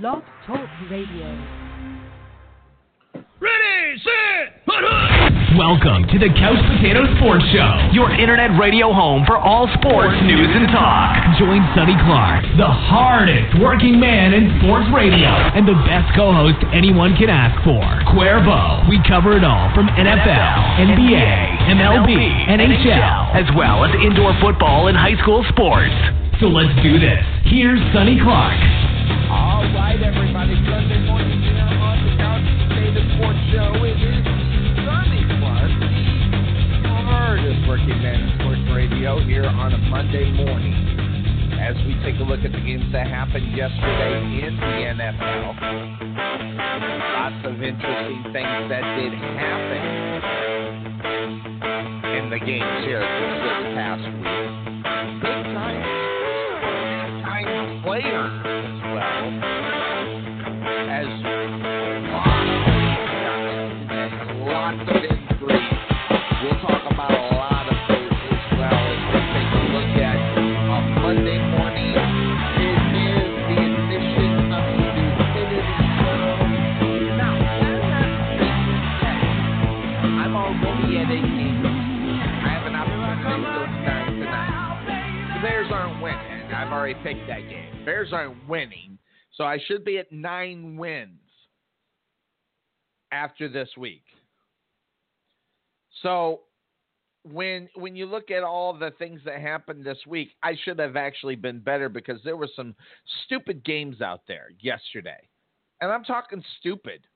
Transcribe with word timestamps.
Blog 0.00 0.24
Talk 0.46 0.66
Radio. 0.90 1.28
Ready, 3.38 3.94
set, 4.02 4.58
hut, 4.66 4.82
hut. 4.82 5.54
Welcome 5.54 6.10
to 6.10 6.18
the 6.18 6.34
Couch 6.34 6.58
Potato 6.74 7.06
Sports 7.14 7.46
Show, 7.54 7.94
your 7.94 8.10
internet 8.10 8.58
radio 8.58 8.90
home 8.90 9.22
for 9.22 9.38
all 9.38 9.70
sports 9.78 10.18
news 10.26 10.50
and 10.50 10.66
talk. 10.74 11.38
Join 11.38 11.62
Sonny 11.78 11.94
Clark, 12.02 12.42
the 12.58 12.66
hardest 12.66 13.54
working 13.62 14.00
man 14.02 14.34
in 14.34 14.58
sports 14.58 14.90
radio, 14.90 15.30
and 15.54 15.62
the 15.62 15.78
best 15.86 16.10
co-host 16.18 16.58
anyone 16.74 17.14
can 17.14 17.30
ask 17.30 17.54
for, 17.62 17.84
Cuervo. 18.10 18.90
We 18.90 18.98
cover 19.06 19.38
it 19.38 19.46
all 19.46 19.70
from 19.78 19.86
NFL, 19.94 20.58
NBA, 20.90 21.70
MLB, 21.70 22.18
NHL, 22.50 23.30
as 23.30 23.46
well 23.54 23.86
as 23.86 23.94
indoor 24.02 24.34
football 24.42 24.90
and 24.90 24.98
high 24.98 25.14
school 25.22 25.46
sports. 25.54 25.94
So 26.42 26.50
let's 26.50 26.74
do 26.82 26.98
this. 26.98 27.22
Here's 27.46 27.78
Sonny 27.94 28.18
Clark. 28.18 28.58
All 29.30 29.64
right, 29.74 30.00
everybody. 30.00 30.54
Sunday 30.66 31.04
morning 31.06 31.40
on 31.80 31.96
the 32.04 32.16
Couch 32.16 32.44
Sports 33.16 33.42
Show. 33.52 33.84
It 33.84 33.98
is 34.00 34.24
the 34.24 34.34
working 37.68 38.02
man 38.02 38.20
in 38.20 38.30
sports 38.38 38.60
radio 38.72 39.18
here 39.26 39.46
on 39.46 39.72
a 39.72 39.78
Monday 39.90 40.30
morning. 40.32 40.72
As 41.60 41.74
we 41.86 41.94
take 42.04 42.20
a 42.20 42.22
look 42.22 42.40
at 42.44 42.52
the 42.52 42.60
games 42.60 42.84
that 42.92 43.06
happened 43.06 43.56
yesterday 43.56 44.46
in 44.46 44.56
the 44.56 44.94
NFL, 44.94 45.58
lots 47.18 47.40
of 47.46 47.62
interesting 47.62 48.22
things 48.32 48.68
that 48.70 48.84
did 48.94 49.12
happen 49.12 49.82
in 52.14 52.30
the 52.30 52.38
games 52.38 52.84
here 52.84 53.00
this 53.00 53.74
past 53.74 54.06
week. 54.06 54.24
Big 55.20 55.44
time, 55.50 55.82
big 57.24 57.24
time 57.24 58.83
well 58.94 59.26
as 60.86 61.10
lots 64.46 64.86
of. 64.86 65.02
We'll 66.44 66.58
talk 66.60 66.82
about 66.92 67.10
a 67.10 67.34
lot 67.34 67.66
of 67.66 67.74
as 67.74 68.06
well 68.54 68.86
take 69.34 69.50
a 69.50 69.62
look 69.74 69.98
at 69.98 70.18
Monday 71.02 71.38
morning. 71.42 71.90
It 72.62 72.78
is 73.02 73.34
the 73.50 73.58
edition 73.66 74.34
of. 74.52 74.62
Now, 77.18 77.34
I'm 80.22 80.34
already 80.36 80.94
at 80.98 81.08
tonight. 84.06 84.54
The 85.34 85.40
Bears 85.42 85.68
aren't 85.72 86.00
winning. 86.00 86.52
I've 86.54 86.70
already 86.70 86.94
picked 87.02 87.26
that 87.26 87.42
game. 87.48 87.63
Bears 87.84 88.12
aren't 88.12 88.48
winning, 88.48 88.98
so 89.34 89.44
I 89.44 89.58
should 89.66 89.84
be 89.84 89.98
at 89.98 90.10
nine 90.10 90.76
wins 90.76 91.20
after 93.12 93.48
this 93.48 93.68
week. 93.76 94.04
So 96.02 96.42
when 97.24 97.68
when 97.74 97.96
you 97.96 98.06
look 98.06 98.30
at 98.30 98.42
all 98.42 98.72
the 98.74 98.92
things 98.98 99.20
that 99.24 99.40
happened 99.40 99.84
this 99.84 99.98
week, 100.06 100.30
I 100.42 100.56
should 100.64 100.78
have 100.78 100.96
actually 100.96 101.36
been 101.36 101.60
better 101.60 101.88
because 101.88 102.20
there 102.24 102.36
were 102.36 102.48
some 102.54 102.74
stupid 103.24 103.64
games 103.64 104.00
out 104.00 104.22
there 104.28 104.48
yesterday. 104.60 105.28
And 105.80 105.90
I'm 105.90 106.04
talking 106.04 106.42
stupid. 106.60 107.06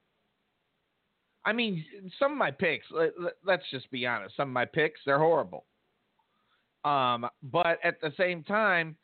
I 1.44 1.52
mean, 1.52 1.84
some 2.18 2.32
of 2.32 2.38
my 2.38 2.50
picks, 2.50 2.84
let, 2.90 3.12
us 3.48 3.64
just 3.70 3.90
be 3.90 4.06
honest, 4.06 4.36
some 4.36 4.48
of 4.48 4.52
my 4.52 4.66
picks, 4.66 5.00
they're 5.06 5.18
horrible. 5.18 5.64
Um, 6.84 7.26
but 7.42 7.78
at 7.82 8.00
the 8.02 8.12
same 8.18 8.42
time, 8.42 8.96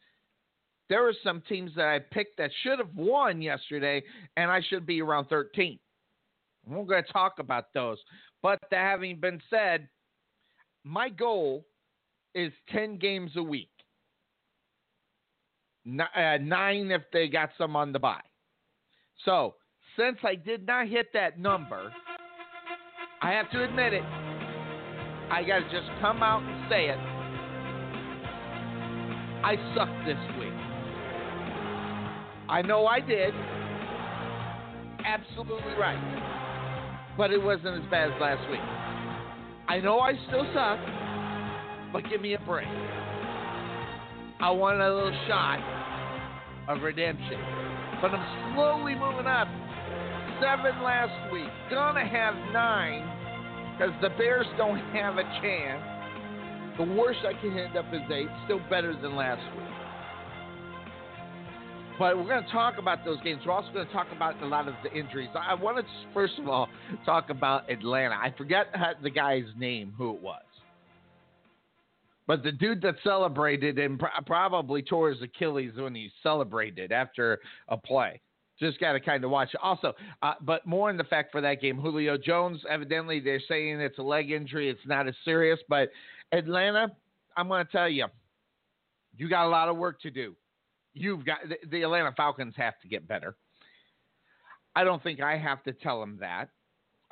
there 0.88 1.02
were 1.02 1.14
some 1.22 1.42
teams 1.48 1.72
that 1.76 1.86
I 1.86 1.98
picked 1.98 2.38
that 2.38 2.50
should 2.62 2.78
have 2.78 2.94
won 2.94 3.40
yesterday, 3.40 4.02
and 4.36 4.50
I 4.50 4.60
should 4.68 4.86
be 4.86 5.00
around 5.00 5.26
13. 5.26 5.78
We're 6.66 6.84
going 6.84 7.04
to 7.04 7.12
talk 7.12 7.38
about 7.38 7.72
those. 7.74 7.98
But 8.42 8.58
that 8.70 8.76
having 8.76 9.18
been 9.18 9.40
said, 9.48 9.88
my 10.84 11.08
goal 11.08 11.64
is 12.34 12.52
10 12.70 12.98
games 12.98 13.32
a 13.36 13.42
week. 13.42 13.70
Uh, 15.86 16.38
nine 16.40 16.90
if 16.90 17.02
they 17.12 17.28
got 17.28 17.50
some 17.58 17.76
on 17.76 17.92
the 17.92 17.98
bye. 17.98 18.20
So, 19.24 19.54
since 19.98 20.18
I 20.24 20.34
did 20.34 20.66
not 20.66 20.88
hit 20.88 21.08
that 21.12 21.38
number, 21.38 21.92
I 23.22 23.32
have 23.32 23.50
to 23.52 23.64
admit 23.64 23.92
it. 23.92 24.02
I 24.02 25.42
got 25.46 25.58
to 25.58 25.64
just 25.70 25.90
come 26.00 26.22
out 26.22 26.42
and 26.42 26.70
say 26.70 26.88
it. 26.88 26.98
I 29.44 29.56
suck 29.74 29.88
this 30.06 30.18
week. 30.38 30.63
I 32.48 32.62
know 32.62 32.86
I 32.86 33.00
did. 33.00 33.34
Absolutely 35.04 35.74
right. 35.78 37.12
But 37.16 37.30
it 37.30 37.42
wasn't 37.42 37.84
as 37.84 37.90
bad 37.90 38.12
as 38.12 38.20
last 38.20 38.48
week. 38.50 38.60
I 39.68 39.80
know 39.80 40.00
I 40.00 40.12
still 40.28 40.44
suck, 40.52 40.78
but 41.92 42.08
give 42.10 42.20
me 42.20 42.34
a 42.34 42.38
break. 42.40 42.68
I 44.40 44.50
want 44.50 44.80
a 44.80 44.94
little 44.94 45.18
shot 45.26 45.60
of 46.68 46.82
redemption. 46.82 47.40
But 48.02 48.10
I'm 48.12 48.54
slowly 48.54 48.94
moving 48.94 49.26
up. 49.26 49.48
Seven 50.40 50.82
last 50.82 51.32
week. 51.32 51.48
Gonna 51.70 52.04
have 52.04 52.34
nine 52.52 53.08
because 53.72 53.94
the 54.02 54.10
Bears 54.18 54.46
don't 54.58 54.78
have 54.92 55.16
a 55.16 55.24
chance. 55.40 55.82
The 56.76 56.84
worst 56.84 57.20
I 57.24 57.40
can 57.40 57.56
end 57.56 57.76
up 57.76 57.86
is 57.92 58.02
eight. 58.12 58.28
Still 58.44 58.60
better 58.68 58.94
than 59.00 59.14
last 59.16 59.42
week. 59.56 59.83
But 61.96 62.16
we're 62.16 62.24
going 62.24 62.42
to 62.42 62.50
talk 62.50 62.78
about 62.78 63.04
those 63.04 63.20
games. 63.22 63.42
We're 63.46 63.52
also 63.52 63.72
going 63.72 63.86
to 63.86 63.92
talk 63.92 64.08
about 64.14 64.42
a 64.42 64.46
lot 64.46 64.66
of 64.66 64.74
the 64.82 64.92
injuries. 64.92 65.28
I 65.34 65.54
want 65.54 65.78
to 65.78 65.84
first 66.12 66.34
of 66.40 66.48
all 66.48 66.68
talk 67.04 67.30
about 67.30 67.70
Atlanta. 67.70 68.16
I 68.16 68.34
forget 68.36 68.66
the 69.02 69.10
guy's 69.10 69.44
name, 69.56 69.94
who 69.96 70.12
it 70.12 70.20
was, 70.20 70.42
but 72.26 72.42
the 72.42 72.50
dude 72.50 72.82
that 72.82 72.96
celebrated 73.04 73.78
and 73.78 74.00
pr- 74.00 74.06
probably 74.26 74.82
tore 74.82 75.10
his 75.10 75.22
Achilles 75.22 75.70
when 75.76 75.94
he 75.94 76.10
celebrated 76.20 76.90
after 76.90 77.38
a 77.68 77.76
play. 77.76 78.20
Just 78.58 78.80
got 78.80 78.92
to 78.92 79.00
kind 79.00 79.22
of 79.22 79.30
watch. 79.30 79.50
Also, 79.62 79.94
uh, 80.22 80.34
but 80.40 80.66
more 80.66 80.90
in 80.90 80.96
the 80.96 81.04
fact 81.04 81.30
for 81.30 81.40
that 81.40 81.60
game, 81.60 81.78
Julio 81.78 82.16
Jones. 82.18 82.60
Evidently, 82.68 83.20
they're 83.20 83.42
saying 83.48 83.80
it's 83.80 83.98
a 83.98 84.02
leg 84.02 84.32
injury. 84.32 84.68
It's 84.68 84.80
not 84.84 85.06
as 85.06 85.14
serious, 85.24 85.60
but 85.68 85.90
Atlanta, 86.32 86.90
I'm 87.36 87.46
going 87.46 87.64
to 87.64 87.70
tell 87.70 87.88
you, 87.88 88.06
you 89.16 89.28
got 89.28 89.46
a 89.46 89.48
lot 89.48 89.68
of 89.68 89.76
work 89.76 90.00
to 90.02 90.10
do 90.10 90.34
you've 90.94 91.24
got 91.24 91.38
the, 91.48 91.56
the 91.68 91.82
Atlanta 91.82 92.12
Falcons 92.16 92.54
have 92.56 92.78
to 92.80 92.88
get 92.88 93.06
better. 93.06 93.36
I 94.76 94.84
don't 94.84 95.02
think 95.02 95.20
I 95.20 95.36
have 95.36 95.62
to 95.64 95.72
tell 95.72 96.00
them 96.00 96.18
that, 96.20 96.48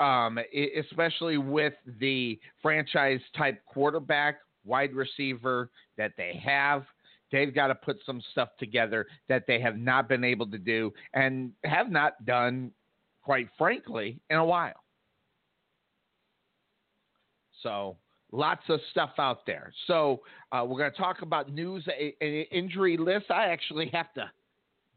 um, 0.02 0.38
especially 0.78 1.38
with 1.38 1.74
the 2.00 2.38
franchise 2.60 3.20
type 3.36 3.62
quarterback, 3.66 4.38
wide 4.64 4.94
receiver 4.94 5.70
that 5.96 6.12
they 6.16 6.40
have. 6.44 6.84
They've 7.30 7.54
got 7.54 7.68
to 7.68 7.74
put 7.74 7.98
some 8.04 8.20
stuff 8.32 8.50
together 8.58 9.06
that 9.28 9.44
they 9.46 9.60
have 9.60 9.78
not 9.78 10.08
been 10.08 10.24
able 10.24 10.46
to 10.48 10.58
do 10.58 10.92
and 11.14 11.52
have 11.64 11.90
not 11.90 12.24
done, 12.26 12.72
quite 13.22 13.48
frankly, 13.56 14.20
in 14.28 14.36
a 14.36 14.44
while. 14.44 14.74
So 17.62 17.96
lots 18.32 18.62
of 18.68 18.80
stuff 18.90 19.12
out 19.18 19.46
there. 19.46 19.72
So 19.86 20.20
uh, 20.50 20.64
we're 20.66 20.78
going 20.78 20.90
to 20.90 20.96
talk 20.96 21.22
about 21.22 21.52
news, 21.52 21.86
a, 21.88 22.48
injury 22.50 22.96
list. 22.96 23.26
I 23.30 23.46
actually 23.46 23.90
have 23.92 24.12
to 24.14 24.30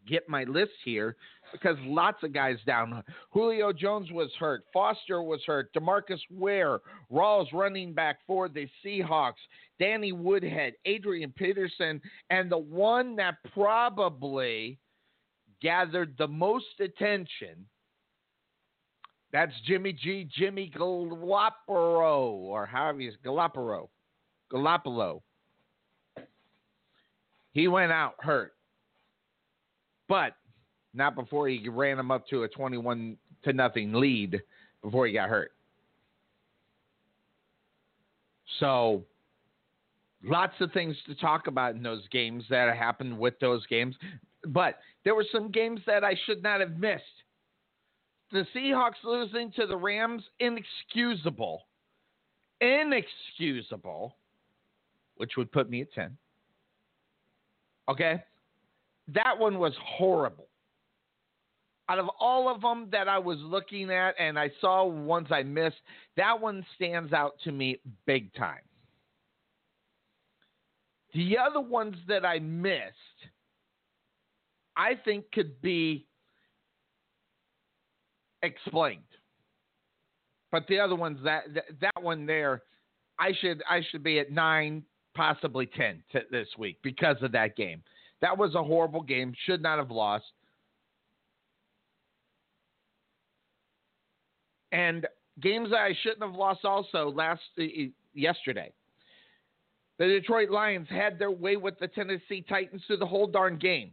get 0.07 0.29
my 0.29 0.43
list 0.43 0.71
here 0.83 1.15
because 1.51 1.77
lots 1.83 2.23
of 2.23 2.33
guys 2.33 2.57
down. 2.65 3.03
Julio 3.31 3.73
Jones 3.73 4.11
was 4.11 4.29
hurt. 4.39 4.63
Foster 4.73 5.21
was 5.21 5.41
hurt. 5.45 5.73
DeMarcus 5.73 6.19
Ware, 6.31 6.79
Rawls 7.11 7.51
running 7.53 7.93
back 7.93 8.19
for 8.25 8.47
the 8.47 8.67
Seahawks. 8.83 9.33
Danny 9.79 10.11
Woodhead, 10.11 10.73
Adrian 10.85 11.33
Peterson, 11.35 12.01
and 12.29 12.51
the 12.51 12.57
one 12.57 13.15
that 13.17 13.35
probably 13.53 14.79
gathered 15.61 16.15
the 16.17 16.27
most 16.27 16.79
attention 16.79 17.65
that's 19.35 19.51
Jimmy 19.67 19.91
G, 19.91 20.29
Jimmy 20.33 20.71
Galaparo, 20.73 21.49
or 21.67 22.65
however 22.65 23.01
you 23.01 23.11
Galaparo, 23.25 23.89
Galapalo. 24.49 25.21
He 27.51 27.67
went 27.67 27.91
out 27.91 28.13
hurt. 28.19 28.53
but 30.07 30.37
not 30.93 31.15
before 31.15 31.49
he 31.49 31.67
ran 31.67 31.99
him 31.99 32.11
up 32.11 32.25
to 32.29 32.43
a 32.43 32.47
21 32.47 33.17
to 33.43 33.51
nothing 33.51 33.91
lead 33.91 34.41
before 34.81 35.05
he 35.05 35.11
got 35.11 35.27
hurt. 35.27 35.51
So, 38.61 39.03
lots 40.23 40.53
of 40.61 40.71
things 40.71 40.95
to 41.07 41.15
talk 41.15 41.47
about 41.47 41.75
in 41.75 41.83
those 41.83 42.07
games 42.07 42.45
that 42.49 42.73
happened 42.73 43.19
with 43.19 43.37
those 43.41 43.65
games. 43.65 43.97
But 44.47 44.79
there 45.03 45.13
were 45.13 45.25
some 45.29 45.51
games 45.51 45.81
that 45.87 46.05
I 46.05 46.15
should 46.25 46.41
not 46.41 46.61
have 46.61 46.77
missed. 46.77 47.03
The 48.35 48.45
Seahawks 48.53 49.01
losing 49.05 49.49
to 49.53 49.65
the 49.65 49.77
Rams, 49.77 50.21
inexcusable. 50.41 51.61
Inexcusable, 52.59 54.13
which 55.15 55.37
would 55.37 55.49
put 55.53 55.69
me 55.69 55.83
at 55.83 55.93
10. 55.93 56.17
Okay? 57.87 58.21
That 59.07 59.39
one 59.39 59.57
was 59.57 59.71
horrible. 59.81 60.49
Out 61.87 61.97
of 61.97 62.09
all 62.19 62.53
of 62.53 62.59
them 62.59 62.89
that 62.91 63.07
I 63.07 63.19
was 63.19 63.37
looking 63.39 63.89
at 63.89 64.15
and 64.19 64.37
I 64.37 64.51
saw 64.59 64.85
ones 64.85 65.27
I 65.31 65.43
missed, 65.43 65.77
that 66.17 66.37
one 66.37 66.65
stands 66.75 67.13
out 67.13 67.35
to 67.45 67.53
me 67.53 67.79
big 68.05 68.33
time. 68.33 68.63
The 71.13 71.37
other 71.37 71.61
ones 71.61 71.95
that 72.09 72.25
I 72.25 72.39
missed, 72.39 72.81
I 74.75 74.95
think 75.05 75.31
could 75.31 75.61
be 75.61 76.05
explained. 78.45 79.01
But 80.51 80.67
the 80.67 80.79
other 80.79 80.95
ones 80.95 81.19
that 81.23 81.43
that 81.81 82.01
one 82.01 82.25
there, 82.25 82.63
I 83.19 83.33
should 83.39 83.61
I 83.69 83.81
should 83.91 84.03
be 84.03 84.19
at 84.19 84.31
nine, 84.31 84.83
possibly 85.15 85.65
ten 85.65 86.01
this 86.31 86.47
week 86.57 86.77
because 86.81 87.17
of 87.21 87.31
that 87.33 87.55
game. 87.55 87.83
That 88.21 88.37
was 88.37 88.55
a 88.55 88.63
horrible 88.63 89.01
game. 89.01 89.33
Should 89.45 89.61
not 89.61 89.77
have 89.77 89.91
lost. 89.91 90.25
And 94.71 95.05
games 95.41 95.69
that 95.71 95.79
I 95.79 95.93
shouldn't 96.01 96.23
have 96.23 96.35
lost 96.35 96.65
also 96.65 97.11
last 97.11 97.41
uh, 97.59 97.63
yesterday. 98.13 98.71
The 99.97 100.05
Detroit 100.05 100.49
Lions 100.49 100.87
had 100.89 101.17
their 101.17 101.31
way 101.31 101.55
with 101.55 101.79
the 101.79 101.87
Tennessee 101.87 102.43
Titans 102.47 102.81
through 102.85 102.97
the 102.97 103.05
whole 103.05 103.27
darn 103.27 103.57
game. 103.57 103.91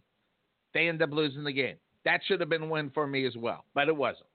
They 0.74 0.88
end 0.88 1.02
up 1.02 1.10
losing 1.12 1.44
the 1.44 1.52
game. 1.52 1.76
That 2.04 2.20
should 2.26 2.40
have 2.40 2.48
been 2.48 2.62
a 2.62 2.66
win 2.66 2.90
for 2.90 3.06
me 3.06 3.24
as 3.26 3.36
well, 3.36 3.64
but 3.74 3.86
it 3.86 3.96
wasn't, 3.96 4.26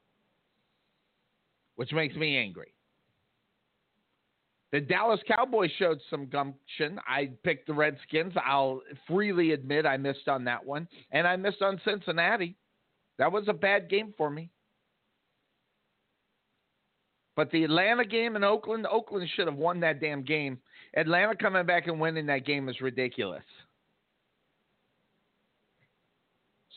which 1.78 1.94
makes 1.94 2.16
me 2.16 2.38
angry. 2.38 2.74
The 4.74 4.82
Dallas 4.82 5.22
Cowboys 5.28 5.72
showed 5.80 6.00
some 6.10 6.28
gumption. 6.28 7.00
I 7.08 7.32
picked 7.44 7.68
the 7.68 7.74
Redskins. 7.74 8.34
I'll 8.46 8.82
freely 9.08 9.54
admit 9.54 9.86
I 9.86 9.96
missed 9.96 10.28
on 10.28 10.44
that 10.44 10.66
one. 10.66 10.90
And 11.12 11.26
I 11.26 11.38
missed 11.38 11.62
on 11.62 11.80
Cincinnati. 11.86 12.58
That 13.18 13.32
was 13.32 13.46
a 13.48 13.54
bad 13.54 13.90
game 13.90 14.14
for 14.18 14.30
me. 14.30 14.50
But 17.38 17.50
the 17.52 17.64
Atlanta 17.64 18.04
game 18.04 18.36
in 18.36 18.44
Oakland, 18.44 18.86
Oakland 18.92 19.30
should 19.36 19.48
have 19.48 19.56
won 19.56 19.80
that 19.82 20.02
damn 20.02 20.24
game. 20.24 20.60
Atlanta 20.96 21.36
coming 21.36 21.66
back 21.66 21.88
and 21.88 22.00
winning 22.00 22.26
that 22.26 22.46
game 22.46 22.68
is 22.68 22.82
ridiculous. 22.82 23.44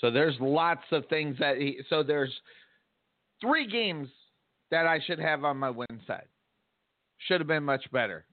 So 0.00 0.10
there's 0.10 0.36
lots 0.38 0.84
of 0.92 1.06
things 1.06 1.36
that 1.40 1.56
he, 1.56 1.80
so 1.88 2.02
there's 2.02 2.32
three 3.40 3.66
games 3.66 4.08
that 4.70 4.86
I 4.86 5.00
should 5.06 5.18
have 5.18 5.44
on 5.44 5.56
my 5.56 5.70
win 5.70 6.00
side. 6.06 6.28
Should 7.18 7.40
have 7.40 7.48
been 7.48 7.64
much 7.64 7.90
better. 7.92 8.24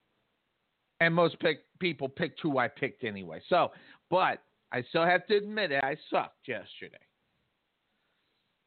And 0.99 1.13
most 1.13 1.39
pick, 1.39 1.59
people 1.79 2.09
picked 2.09 2.41
who 2.41 2.57
I 2.57 2.67
picked 2.67 3.03
anyway. 3.03 3.41
So, 3.49 3.71
but 4.09 4.41
I 4.71 4.83
still 4.89 5.05
have 5.05 5.27
to 5.27 5.37
admit 5.37 5.71
it, 5.71 5.83
I 5.83 5.95
sucked 6.09 6.47
yesterday. 6.47 6.97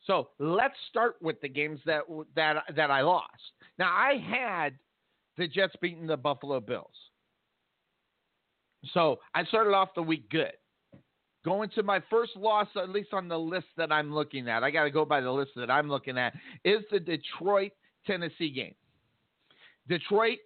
So 0.06 0.30
let's 0.38 0.74
start 0.88 1.16
with 1.20 1.40
the 1.40 1.48
games 1.48 1.80
that 1.84 2.02
that 2.34 2.64
that 2.74 2.90
I 2.90 3.02
lost. 3.02 3.52
Now 3.78 3.94
I 3.94 4.16
had 4.16 4.78
the 5.36 5.46
Jets 5.46 5.74
beating 5.80 6.06
the 6.06 6.16
Buffalo 6.16 6.58
Bills. 6.58 6.86
So 8.94 9.18
I 9.34 9.44
started 9.44 9.74
off 9.74 9.90
the 9.94 10.02
week 10.02 10.30
good. 10.30 10.52
Going 11.44 11.70
to 11.70 11.82
my 11.82 12.02
first 12.10 12.36
loss, 12.36 12.68
at 12.76 12.90
least 12.90 13.14
on 13.14 13.26
the 13.26 13.38
list 13.38 13.66
that 13.76 13.90
I'm 13.90 14.12
looking 14.12 14.48
at, 14.48 14.62
I 14.62 14.70
got 14.70 14.84
to 14.84 14.90
go 14.90 15.04
by 15.06 15.22
the 15.22 15.30
list 15.30 15.52
that 15.56 15.70
I'm 15.70 15.88
looking 15.88 16.18
at, 16.18 16.34
is 16.64 16.80
the 16.90 17.00
Detroit 17.00 17.72
Tennessee 18.06 18.50
game. 18.50 18.74
Detroit 19.88 20.38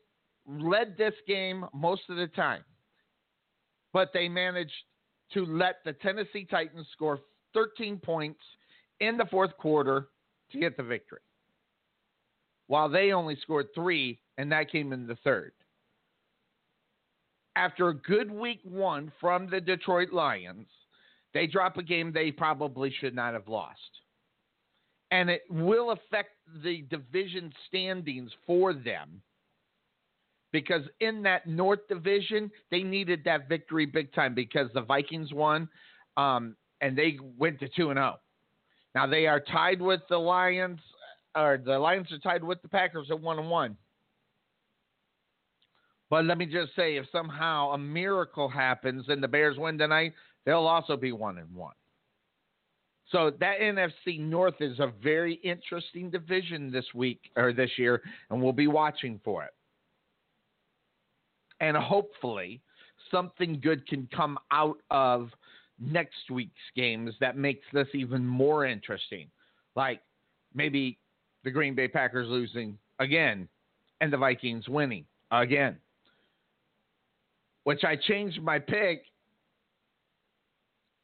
led 0.47 0.97
this 0.97 1.15
game 1.27 1.65
most 1.75 2.03
of 2.09 2.17
the 2.17 2.29
time, 2.29 2.63
but 3.93 4.11
they 4.15 4.29
managed 4.29 4.73
to 5.33 5.45
let 5.45 5.77
the 5.85 5.95
Tennessee 5.95 6.47
Titans 6.49 6.87
score 6.93 7.21
13 7.55 7.99
points 7.99 8.41
in 9.01 9.17
the 9.17 9.27
fourth 9.27 9.57
quarter 9.59 10.09
to 10.53 10.59
get 10.59 10.77
the 10.77 10.83
victory, 10.83 11.21
while 12.69 12.89
they 12.89 13.13
only 13.13 13.37
scored 13.43 13.67
three, 13.75 14.21
and 14.39 14.53
that 14.53 14.71
came 14.71 14.93
in 14.93 15.07
the 15.07 15.17
third. 15.25 15.53
After 17.57 17.89
a 17.89 17.95
good 17.95 18.31
week 18.31 18.61
one 18.65 19.13
from 19.21 19.49
the 19.49 19.61
Detroit 19.61 20.13
Lions, 20.13 20.67
they 21.35 21.47
drop 21.47 21.77
a 21.77 21.83
game 21.83 22.13
they 22.13 22.31
probably 22.31 22.95
should 23.01 23.15
not 23.15 23.35
have 23.35 23.49
lost. 23.49 23.81
And 25.11 25.29
it 25.29 25.43
will 25.51 25.91
affect 25.91 26.31
the 26.63 26.83
division 26.89 27.53
standings 27.69 28.31
for 28.47 28.73
them 28.73 29.21
because 30.55 30.83
in 31.01 31.23
that 31.25 31.49
North 31.49 31.87
Division, 31.89 32.51
they 32.71 32.85
needed 32.85 33.23
that 33.25 33.49
victory 33.49 33.87
big 33.87 34.13
time 34.15 34.35
because 34.35 34.71
the 34.73 34.81
Vikings 34.81 35.33
won 35.33 35.69
um, 36.17 36.57
and 36.81 36.97
they 36.97 37.19
went 37.37 37.59
to 37.61 37.69
2 37.69 37.91
and 37.91 37.99
0. 37.99 38.19
Now 38.95 39.07
they 39.09 39.27
are 39.27 39.41
tied 39.41 39.83
with 39.83 40.01
the 40.09 40.17
Lions, 40.17 40.79
or 41.35 41.59
the 41.63 41.77
Lions 41.77 42.11
are 42.13 42.19
tied 42.19 42.45
with 42.45 42.63
the 42.63 42.69
Packers 42.69 43.09
at 43.11 43.21
1 43.21 43.39
and 43.41 43.51
1. 43.51 43.77
But 46.09 46.25
let 46.27 46.39
me 46.39 46.47
just 46.47 46.77
say, 46.77 46.97
if 46.97 47.07
somehow 47.11 47.73
a 47.73 47.79
miracle 47.79 48.49
happens 48.49 49.07
and 49.09 49.21
the 49.21 49.27
Bears 49.27 49.57
win 49.59 49.77
tonight, 49.77 50.13
they'll 50.45 50.67
also 50.67 50.97
be 50.97 51.13
one 51.13 51.39
and 51.39 51.55
one. 51.55 51.75
So 53.11 53.31
that 53.39 53.61
NFC 53.61 54.19
North 54.19 54.61
is 54.61 54.79
a 54.79 54.93
very 55.03 55.35
interesting 55.45 56.11
division 56.11 56.71
this 56.71 56.87
week 56.95 57.21
or 57.37 57.53
this 57.53 57.71
year, 57.77 58.03
and 58.31 58.43
we'll 58.43 58.53
be 58.53 58.67
watching 58.67 59.21
for 59.25 59.45
it. 59.45 59.53
And 61.61 61.77
hopefully, 61.77 62.61
something 63.11 63.61
good 63.61 63.87
can 63.87 64.09
come 64.15 64.39
out 64.51 64.79
of 64.91 65.31
next 65.79 66.31
week's 66.31 66.53
games 66.75 67.15
that 67.21 67.37
makes 67.37 67.65
this 67.73 67.89
even 67.95 68.27
more 68.27 68.65
interesting. 68.67 69.29
Like 69.77 70.01
maybe 70.55 70.99
the 71.45 71.51
Green 71.51 71.75
Bay 71.75 71.89
Packers 71.89 72.29
losing 72.29 72.79
again 72.99 73.49
and 74.01 74.13
the 74.13 74.17
Vikings 74.17 74.69
winning 74.69 75.05
again. 75.31 75.77
Which 77.65 77.85
I 77.85 77.97
changed 77.97 78.43
my 78.43 78.59
pick 78.59 79.05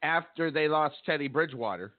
after 0.03 0.51
they 0.51 0.67
lost 0.67 0.95
Teddy 1.05 1.27
Bridgewater. 1.27 1.93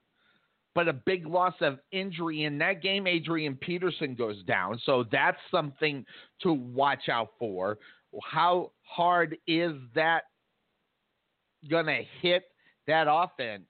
But 0.75 0.87
a 0.87 0.93
big 0.93 1.27
loss 1.27 1.53
of 1.61 1.77
injury 1.91 2.45
in 2.45 2.57
that 2.57 2.81
game, 2.81 3.05
Adrian 3.05 3.55
Peterson 3.55 4.15
goes 4.15 4.41
down. 4.43 4.79
So 4.85 5.05
that's 5.11 5.37
something 5.51 6.03
to 6.41 6.53
watch 6.53 7.09
out 7.09 7.29
for. 7.37 7.77
How 8.23 8.71
hard 8.81 9.37
is 9.45 9.73
that 9.93 10.23
going 11.69 11.85
to 11.85 12.01
hit 12.21 12.45
that 12.87 13.05
offense 13.07 13.67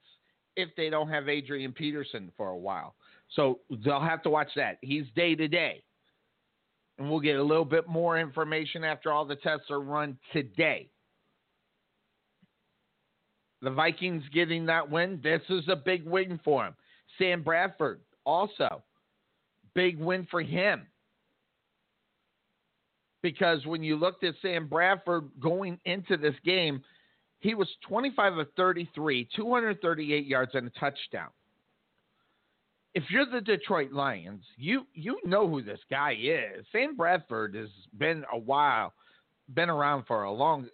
if 0.56 0.70
they 0.78 0.90
don't 0.90 1.10
have 1.10 1.28
Adrian 1.28 1.74
Peterson 1.74 2.32
for 2.38 2.50
a 2.50 2.58
while? 2.58 2.96
So 3.36 3.60
they'll 3.84 4.00
have 4.00 4.24
to 4.24 4.30
watch 4.30 4.50
that. 4.56 4.78
He's 4.82 5.06
day 5.16 5.36
to 5.36 5.48
day. 5.48 5.84
And 6.98 7.10
we'll 7.10 7.20
get 7.20 7.36
a 7.36 7.44
little 7.44 7.66
bit 7.66 7.88
more 7.88 8.18
information 8.18 8.84
after 8.84 9.12
all 9.12 9.26
the 9.26 9.36
tests 9.36 9.72
are 9.72 9.82
run 9.82 10.18
today 10.32 10.90
the 13.64 13.72
Vikings 13.72 14.24
getting 14.34 14.66
that 14.66 14.90
win, 14.90 15.20
this 15.24 15.42
is 15.50 15.64
a 15.70 15.76
big 15.76 16.06
win 16.06 16.40
for 16.44 16.66
him. 16.66 16.76
Sam 17.18 17.44
Bradford, 17.44 18.02
also, 18.26 18.84
big 19.74 19.98
win 20.00 20.28
for 20.30 20.42
him. 20.42 20.86
Because 23.22 23.66
when 23.66 23.82
you 23.82 23.96
looked 23.96 24.26
at 24.26 24.36
Sam 24.42 24.68
Bradford 24.68 25.30
going 25.40 25.80
into 25.86 26.18
this 26.18 26.36
game, 26.44 26.84
he 27.40 27.56
was 27.56 27.70
25 27.88 28.38
of 28.38 28.48
33, 28.58 29.30
238 29.34 30.26
yards 30.26 30.52
and 30.56 30.68
a 30.68 30.80
touchdown. 30.80 31.30
If 32.94 33.04
you're 33.10 33.26
the 33.26 33.42
Detroit 33.42 33.92
Lions, 33.92 34.44
you 34.56 34.86
you 34.94 35.20
know 35.26 35.48
who 35.48 35.64
this 35.64 35.80
guy 35.90 36.16
is. 36.22 36.66
Sam 36.72 36.96
Bradford 36.96 37.56
has 37.56 37.70
been 37.98 38.24
a 38.32 38.38
while, 38.38 38.94
been 39.54 39.70
around 39.70 40.04
for 40.06 40.24
a 40.24 40.32
long. 40.32 40.68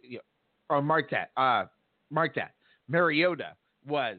Or 0.70 0.82
mark 0.82 1.12
that. 1.12 1.32
Uh, 1.38 1.66
mark 2.12 2.36
that. 2.36 2.52
Mariota 2.90 3.54
was 3.88 4.18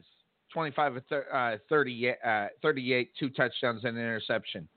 25 0.53 0.95
of 0.97 1.03
uh, 1.33 1.57
30, 1.69 2.13
uh, 2.25 2.47
38, 2.61 3.11
two 3.19 3.29
touchdowns 3.29 3.83
and 3.83 3.97
an 3.97 4.03
interception. 4.03 4.67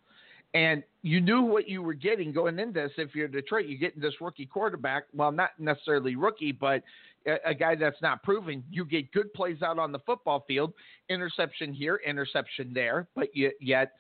And 0.53 0.85
you 1.03 1.21
knew 1.21 1.43
what 1.43 1.69
you 1.69 1.83
were 1.83 1.95
getting 1.95 2.33
going 2.33 2.59
into 2.59 2.81
this. 2.81 2.93
If 2.97 3.15
you're 3.15 3.27
Detroit, 3.27 3.67
you're 3.67 3.79
getting 3.79 4.01
this 4.01 4.21
rookie 4.21 4.47
quarterback. 4.47 5.05
Well, 5.13 5.33
not 5.33 5.51
necessarily 5.59 6.15
rookie, 6.15 6.53
but 6.53 6.83
a, 7.27 7.37
a 7.47 7.55
guy 7.55 7.75
that's 7.75 8.01
not 8.01 8.23
proven. 8.23 8.63
You 8.71 8.85
get 8.85 9.11
good 9.11 9.33
plays 9.35 9.63
out 9.63 9.81
on 9.81 9.91
the 9.91 9.99
football 10.01 10.45
field, 10.47 10.73
interception 11.09 11.73
here, 11.73 12.01
interception 12.07 12.71
there, 12.73 13.09
but 13.17 13.35
yet, 13.35 13.55
yet 13.61 13.93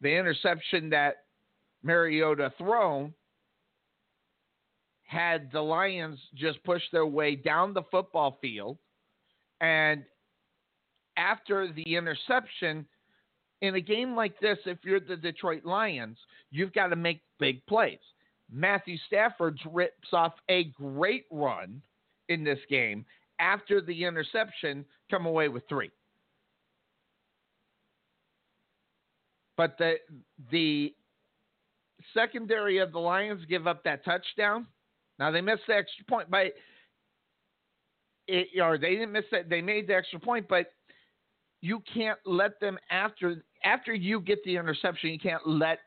the 0.00 0.10
interception 0.10 0.88
that 0.90 1.24
Mariota 1.82 2.52
thrown 2.56 3.12
had 5.04 5.50
the 5.52 5.60
Lions 5.60 6.18
just 6.34 6.62
push 6.64 6.82
their 6.92 7.06
way 7.06 7.36
down 7.36 7.74
the 7.74 7.82
football 7.90 8.38
field. 8.40 8.78
And 9.60 10.04
after 11.16 11.72
the 11.72 11.94
interception, 11.94 12.86
in 13.60 13.74
a 13.76 13.80
game 13.80 14.14
like 14.14 14.38
this, 14.40 14.58
if 14.66 14.78
you're 14.82 15.00
the 15.00 15.16
Detroit 15.16 15.64
Lions, 15.64 16.18
you've 16.50 16.72
got 16.72 16.88
to 16.88 16.96
make 16.96 17.22
big 17.38 17.64
plays. 17.66 17.98
Matthew 18.52 18.96
Stafford 19.06 19.58
rips 19.70 20.08
off 20.12 20.34
a 20.48 20.64
great 20.64 21.24
run 21.30 21.80
in 22.28 22.44
this 22.44 22.58
game 22.68 23.04
after 23.40 23.80
the 23.80 24.04
interception, 24.04 24.84
come 25.10 25.26
away 25.26 25.48
with 25.48 25.64
three. 25.68 25.90
But 29.56 29.76
the 29.78 29.94
the 30.50 30.94
secondary 32.12 32.78
of 32.78 32.92
the 32.92 32.98
Lions 32.98 33.44
give 33.48 33.66
up 33.66 33.84
that 33.84 34.04
touchdown. 34.04 34.66
Now 35.18 35.30
they 35.30 35.40
missed 35.40 35.62
the 35.66 35.74
extra 35.74 36.04
point, 36.06 36.30
but 36.30 36.52
it, 38.26 38.48
or 38.60 38.78
they 38.78 38.90
didn't 38.90 39.12
miss 39.12 39.24
that. 39.32 39.48
They 39.48 39.62
made 39.62 39.86
the 39.86 39.94
extra 39.94 40.18
point, 40.18 40.46
but 40.48 40.66
you 41.60 41.82
can't 41.92 42.18
let 42.24 42.60
them 42.60 42.78
after 42.90 43.44
after 43.64 43.94
you 43.94 44.20
get 44.20 44.42
the 44.44 44.56
interception. 44.56 45.10
You 45.10 45.18
can't 45.18 45.46
let 45.46 45.78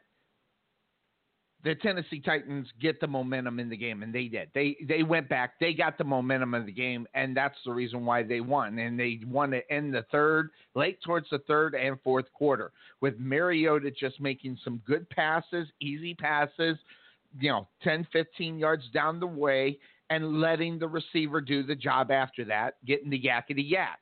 the 1.63 1.75
Tennessee 1.75 2.21
Titans 2.21 2.67
get 2.79 3.01
the 3.01 3.07
momentum 3.07 3.59
in 3.59 3.69
the 3.69 3.77
game, 3.77 4.03
and 4.03 4.13
they 4.13 4.27
did. 4.27 4.49
They 4.53 4.77
they 4.87 5.03
went 5.03 5.27
back, 5.27 5.59
they 5.59 5.73
got 5.73 5.97
the 5.97 6.03
momentum 6.03 6.53
of 6.53 6.65
the 6.65 6.71
game, 6.71 7.07
and 7.13 7.35
that's 7.35 7.57
the 7.65 7.71
reason 7.71 8.05
why 8.05 8.23
they 8.23 8.41
won. 8.41 8.77
And 8.79 8.99
they 8.99 9.19
won 9.25 9.53
it 9.53 9.65
in 9.69 9.91
the 9.91 10.05
third, 10.11 10.49
late 10.75 10.99
towards 11.03 11.29
the 11.29 11.39
third 11.39 11.75
and 11.75 11.99
fourth 12.03 12.31
quarter, 12.33 12.71
with 13.01 13.19
Mariota 13.19 13.91
just 13.91 14.21
making 14.21 14.57
some 14.63 14.81
good 14.85 15.09
passes, 15.09 15.67
easy 15.81 16.13
passes, 16.13 16.77
you 17.39 17.49
know, 17.49 17.67
10, 17.83 18.07
15 18.11 18.59
yards 18.59 18.83
down 18.93 19.19
the 19.19 19.27
way, 19.27 19.77
and 20.09 20.39
letting 20.39 20.79
the 20.79 20.87
receiver 20.87 21.41
do 21.41 21.63
the 21.63 21.75
job 21.75 22.11
after 22.11 22.45
that, 22.45 22.75
getting 22.85 23.09
the 23.09 23.21
yakety 23.21 23.69
yak. 23.69 23.99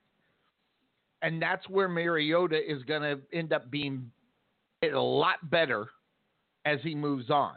And 1.22 1.42
that's 1.42 1.68
where 1.68 1.88
Mariota 1.88 2.58
is 2.58 2.84
going 2.84 3.02
to 3.02 3.20
end 3.36 3.54
up 3.54 3.72
being 3.72 4.12
a 4.84 5.00
lot 5.00 5.50
better 5.50 5.88
as 6.66 6.80
he 6.84 6.94
moves 6.94 7.30
on. 7.30 7.56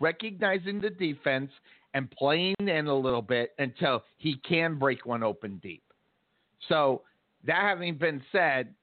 Recognizing 0.00 0.80
the 0.80 0.90
defense 0.90 1.52
and 1.94 2.10
playing 2.10 2.54
in 2.58 2.86
a 2.86 2.94
little 2.94 3.22
bit 3.22 3.52
until 3.58 4.02
he 4.16 4.36
can 4.48 4.78
break 4.78 5.06
one 5.06 5.22
open 5.22 5.60
deep. 5.62 5.82
So, 6.68 7.02
that 7.44 7.56
having 7.56 7.96
been 7.96 8.22
said, 8.32 8.74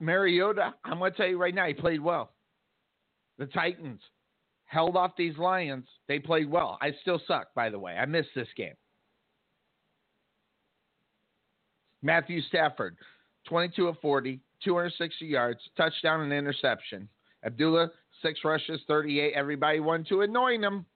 Mariota, 0.00 0.74
I'm 0.84 0.98
going 0.98 1.12
to 1.12 1.16
tell 1.16 1.26
you 1.26 1.38
right 1.38 1.54
now, 1.54 1.66
he 1.66 1.74
played 1.74 2.00
well. 2.00 2.32
The 3.38 3.46
Titans 3.46 4.00
held 4.72 4.96
off 4.96 5.12
these 5.18 5.36
Lions. 5.36 5.84
They 6.08 6.18
played 6.18 6.50
well. 6.50 6.78
I 6.80 6.92
still 7.02 7.20
suck, 7.28 7.52
by 7.54 7.68
the 7.68 7.78
way. 7.78 7.92
I 7.92 8.06
missed 8.06 8.30
this 8.34 8.48
game. 8.56 8.72
Matthew 12.00 12.40
Stafford, 12.48 12.96
22 13.48 13.88
of 13.88 13.98
40, 14.00 14.40
260 14.64 15.26
yards, 15.26 15.60
touchdown 15.76 16.22
and 16.22 16.32
interception. 16.32 17.06
Abdullah 17.44 17.90
six 18.22 18.40
rushes, 18.44 18.80
38. 18.88 19.34
Everybody 19.34 19.80
wanted 19.80 20.08
to 20.08 20.22
annoy 20.22 20.58
him. 20.58 20.86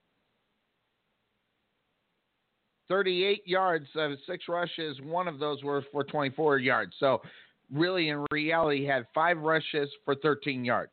38 2.89 3.47
yards 3.47 3.87
of 3.95 4.13
six 4.27 4.45
rushes. 4.49 4.97
One 5.03 5.29
of 5.29 5.39
those 5.39 5.63
were 5.63 5.85
for 5.93 6.03
24 6.03 6.59
yards. 6.59 6.93
So, 6.99 7.21
really, 7.71 8.09
in 8.09 8.25
reality, 8.31 8.87
had 8.87 9.07
five 9.13 9.39
rushes 9.39 9.91
for 10.05 10.15
13 10.15 10.65
yards 10.65 10.93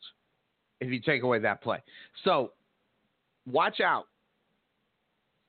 if 0.81 0.91
you 0.91 0.99
take 0.99 1.23
away 1.23 1.39
that 1.39 1.61
play. 1.61 1.77
So, 2.25 2.51
watch 3.50 3.79
out. 3.79 4.05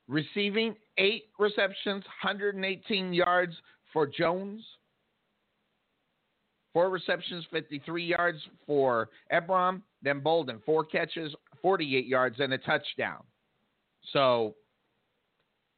Receiving 0.07 0.75
eight 0.99 1.25
receptions, 1.39 2.05
118 2.23 3.13
yards 3.13 3.55
for 3.93 4.07
Jones. 4.07 4.63
Four 6.73 6.91
receptions, 6.91 7.47
53 7.53 8.05
yards 8.05 8.39
for 8.67 9.09
Ebron. 9.33 9.81
Then 10.03 10.21
Boldin, 10.21 10.63
four 10.65 10.85
catches, 10.85 11.35
48 11.63 12.07
yards, 12.07 12.37
and 12.41 12.53
a 12.53 12.59
touchdown. 12.59 13.23
So 14.13 14.55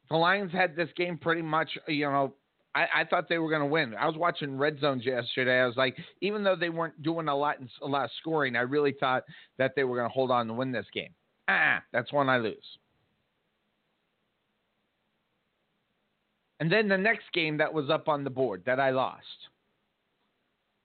the 0.09 0.17
Lions 0.17 0.51
had 0.51 0.75
this 0.75 0.89
game 0.97 1.17
pretty 1.17 1.43
much, 1.43 1.69
you 1.87 2.05
know, 2.05 2.33
I, 2.75 3.01
I 3.01 3.03
thought 3.05 3.29
they 3.29 3.37
were 3.37 3.49
going 3.49 3.61
to 3.61 3.67
win. 3.67 3.95
I 3.95 4.05
was 4.05 4.15
watching 4.17 4.57
Red 4.57 4.79
Zones 4.79 5.05
yesterday. 5.05 5.61
I 5.61 5.65
was 5.65 5.77
like, 5.77 5.97
even 6.21 6.43
though 6.43 6.55
they 6.55 6.69
weren't 6.69 7.01
doing 7.01 7.27
a 7.27 7.35
lot, 7.35 7.57
a 7.81 7.87
lot 7.87 8.05
of 8.05 8.11
scoring, 8.19 8.55
I 8.55 8.61
really 8.61 8.95
thought 8.99 9.23
that 9.57 9.73
they 9.75 9.83
were 9.83 9.95
going 9.95 10.09
to 10.09 10.13
hold 10.13 10.31
on 10.31 10.47
to 10.47 10.53
win 10.53 10.71
this 10.71 10.85
game. 10.93 11.09
Ah, 11.47 11.81
that's 11.91 12.11
one 12.11 12.29
I 12.29 12.37
lose. 12.37 12.77
And 16.59 16.71
then 16.71 16.87
the 16.87 16.97
next 16.97 17.25
game 17.33 17.57
that 17.57 17.73
was 17.73 17.89
up 17.89 18.07
on 18.07 18.23
the 18.23 18.29
board 18.29 18.63
that 18.65 18.79
I 18.79 18.89
lost. 18.89 19.25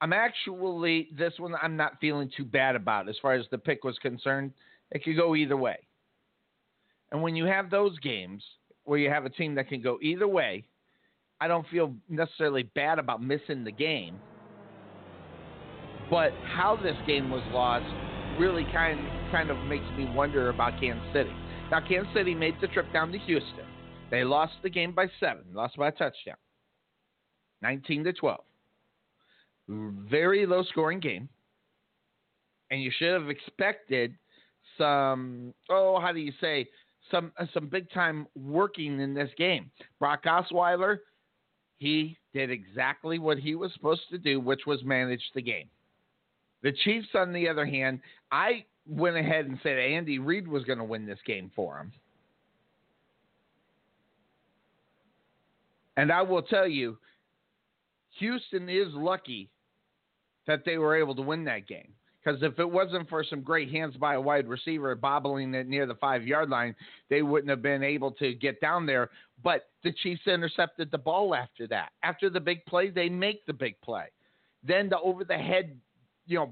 I'm 0.00 0.12
actually 0.12 1.08
this 1.16 1.34
one 1.38 1.54
I'm 1.62 1.76
not 1.76 2.00
feeling 2.00 2.30
too 2.36 2.44
bad 2.44 2.76
about 2.76 3.08
as 3.08 3.16
far 3.22 3.34
as 3.34 3.46
the 3.50 3.58
pick 3.58 3.84
was 3.84 3.96
concerned. 3.98 4.52
It 4.90 5.04
could 5.04 5.16
go 5.16 5.34
either 5.34 5.56
way. 5.56 5.78
And 7.10 7.22
when 7.22 7.36
you 7.36 7.44
have 7.44 7.70
those 7.70 7.98
games 8.00 8.42
where 8.84 8.98
you 8.98 9.08
have 9.10 9.24
a 9.24 9.30
team 9.30 9.54
that 9.54 9.68
can 9.68 9.80
go 9.80 9.98
either 10.02 10.26
way, 10.26 10.64
I 11.40 11.48
don't 11.48 11.66
feel 11.68 11.94
necessarily 12.08 12.64
bad 12.64 12.98
about 12.98 13.22
missing 13.22 13.64
the 13.64 13.72
game. 13.72 14.18
But 16.10 16.32
how 16.54 16.76
this 16.76 16.96
game 17.06 17.30
was 17.30 17.42
lost 17.52 18.11
really 18.38 18.64
kind 18.72 19.00
kind 19.30 19.50
of 19.50 19.56
makes 19.66 19.84
me 19.96 20.10
wonder 20.14 20.50
about 20.50 20.78
Kansas 20.80 21.04
City. 21.12 21.32
Now 21.70 21.80
Kansas 21.80 22.12
City 22.14 22.34
made 22.34 22.54
the 22.60 22.68
trip 22.68 22.92
down 22.92 23.12
to 23.12 23.18
Houston. 23.18 23.66
They 24.10 24.24
lost 24.24 24.52
the 24.62 24.70
game 24.70 24.92
by 24.92 25.06
seven, 25.20 25.44
lost 25.54 25.76
by 25.76 25.88
a 25.88 25.92
touchdown, 25.92 26.36
19 27.62 28.04
to 28.04 28.12
12 28.12 28.40
very 29.68 30.46
low 30.46 30.62
scoring 30.64 31.00
game. 31.00 31.28
And 32.70 32.82
you 32.82 32.90
should 32.96 33.12
have 33.12 33.28
expected 33.28 34.14
some, 34.78 35.52
oh, 35.70 36.00
how 36.00 36.12
do 36.12 36.20
you 36.20 36.32
say, 36.40 36.66
some 37.10 37.32
uh, 37.38 37.46
some 37.52 37.68
big 37.68 37.90
time 37.90 38.26
working 38.34 39.00
in 39.00 39.12
this 39.12 39.30
game. 39.36 39.70
Brock 39.98 40.24
Osweiler, 40.24 40.98
he 41.78 42.16
did 42.32 42.50
exactly 42.50 43.18
what 43.18 43.38
he 43.38 43.54
was 43.54 43.72
supposed 43.74 44.02
to 44.10 44.18
do, 44.18 44.40
which 44.40 44.62
was 44.66 44.82
manage 44.84 45.22
the 45.34 45.42
game. 45.42 45.68
The 46.62 46.72
Chiefs, 46.72 47.08
on 47.14 47.32
the 47.32 47.48
other 47.48 47.66
hand, 47.66 48.00
I 48.30 48.64
went 48.86 49.16
ahead 49.16 49.46
and 49.46 49.58
said 49.62 49.78
Andy 49.78 50.18
Reid 50.18 50.46
was 50.46 50.64
going 50.64 50.78
to 50.78 50.84
win 50.84 51.06
this 51.06 51.18
game 51.26 51.50
for 51.54 51.78
him. 51.78 51.92
And 55.96 56.10
I 56.10 56.22
will 56.22 56.42
tell 56.42 56.66
you, 56.66 56.96
Houston 58.18 58.68
is 58.68 58.88
lucky 58.92 59.50
that 60.46 60.64
they 60.64 60.78
were 60.78 60.96
able 60.96 61.14
to 61.14 61.22
win 61.22 61.44
that 61.44 61.66
game. 61.66 61.92
Because 62.22 62.42
if 62.42 62.58
it 62.58 62.70
wasn't 62.70 63.08
for 63.08 63.24
some 63.24 63.40
great 63.40 63.70
hands 63.70 63.96
by 63.96 64.14
a 64.14 64.20
wide 64.20 64.46
receiver 64.46 64.94
bobbling 64.94 65.54
it 65.54 65.66
near 65.66 65.86
the 65.86 65.96
five 65.96 66.24
yard 66.24 66.50
line, 66.50 66.74
they 67.10 67.22
wouldn't 67.22 67.50
have 67.50 67.62
been 67.62 67.82
able 67.82 68.12
to 68.12 68.34
get 68.34 68.60
down 68.60 68.86
there. 68.86 69.10
But 69.42 69.68
the 69.82 69.92
Chiefs 69.92 70.26
intercepted 70.26 70.90
the 70.90 70.98
ball 70.98 71.34
after 71.34 71.66
that. 71.68 71.90
After 72.04 72.30
the 72.30 72.40
big 72.40 72.64
play, 72.66 72.90
they 72.90 73.08
make 73.08 73.44
the 73.46 73.52
big 73.52 73.80
play. 73.80 74.06
Then 74.62 74.88
the 74.88 75.00
over 75.00 75.24
the 75.24 75.36
head, 75.36 75.76
you 76.26 76.38
know, 76.38 76.50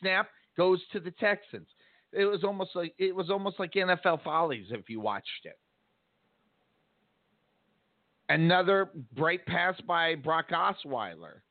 snap 0.00 0.28
goes 0.56 0.80
to 0.92 1.00
the 1.00 1.10
Texans. 1.12 1.68
It 2.12 2.24
was 2.24 2.44
almost 2.44 2.70
like 2.74 2.94
it 2.98 3.14
was 3.14 3.30
almost 3.30 3.58
like 3.58 3.72
NFL 3.72 4.22
Follies 4.22 4.66
if 4.70 4.88
you 4.88 5.00
watched 5.00 5.44
it. 5.44 5.58
Another 8.28 8.90
bright 9.14 9.44
pass 9.46 9.80
by 9.86 10.14
Brock 10.16 10.46
Osweiler 10.50 11.42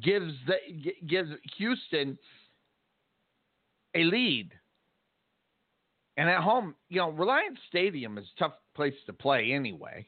gives 0.00 0.32
the, 0.46 0.56
gives 1.06 1.30
Houston 1.56 2.18
a 3.94 4.04
lead. 4.04 4.52
And 6.16 6.28
at 6.28 6.42
home, 6.42 6.74
you 6.88 6.98
know, 6.98 7.10
Reliant 7.10 7.58
Stadium 7.68 8.18
is 8.18 8.24
a 8.36 8.38
tough 8.38 8.54
place 8.74 8.94
to 9.06 9.12
play 9.12 9.52
anyway. 9.52 10.06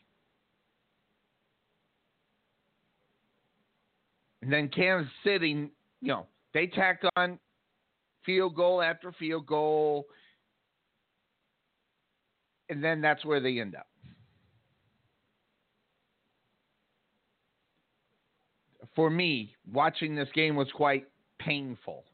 And 4.42 4.52
then 4.52 4.68
Kansas 4.68 5.12
City, 5.24 5.70
you 6.00 6.08
know, 6.08 6.26
they 6.54 6.66
tacked 6.66 7.04
on 7.16 7.38
field 8.24 8.54
goal 8.54 8.82
after 8.82 9.12
field 9.12 9.46
goal. 9.46 10.06
And 12.68 12.82
then 12.82 13.00
that's 13.00 13.24
where 13.24 13.40
they 13.40 13.58
end 13.58 13.74
up. 13.74 13.86
for 18.94 19.10
me, 19.10 19.54
watching 19.70 20.14
this 20.14 20.28
game 20.34 20.56
was 20.56 20.68
quite 20.74 21.06
painful. 21.38 22.04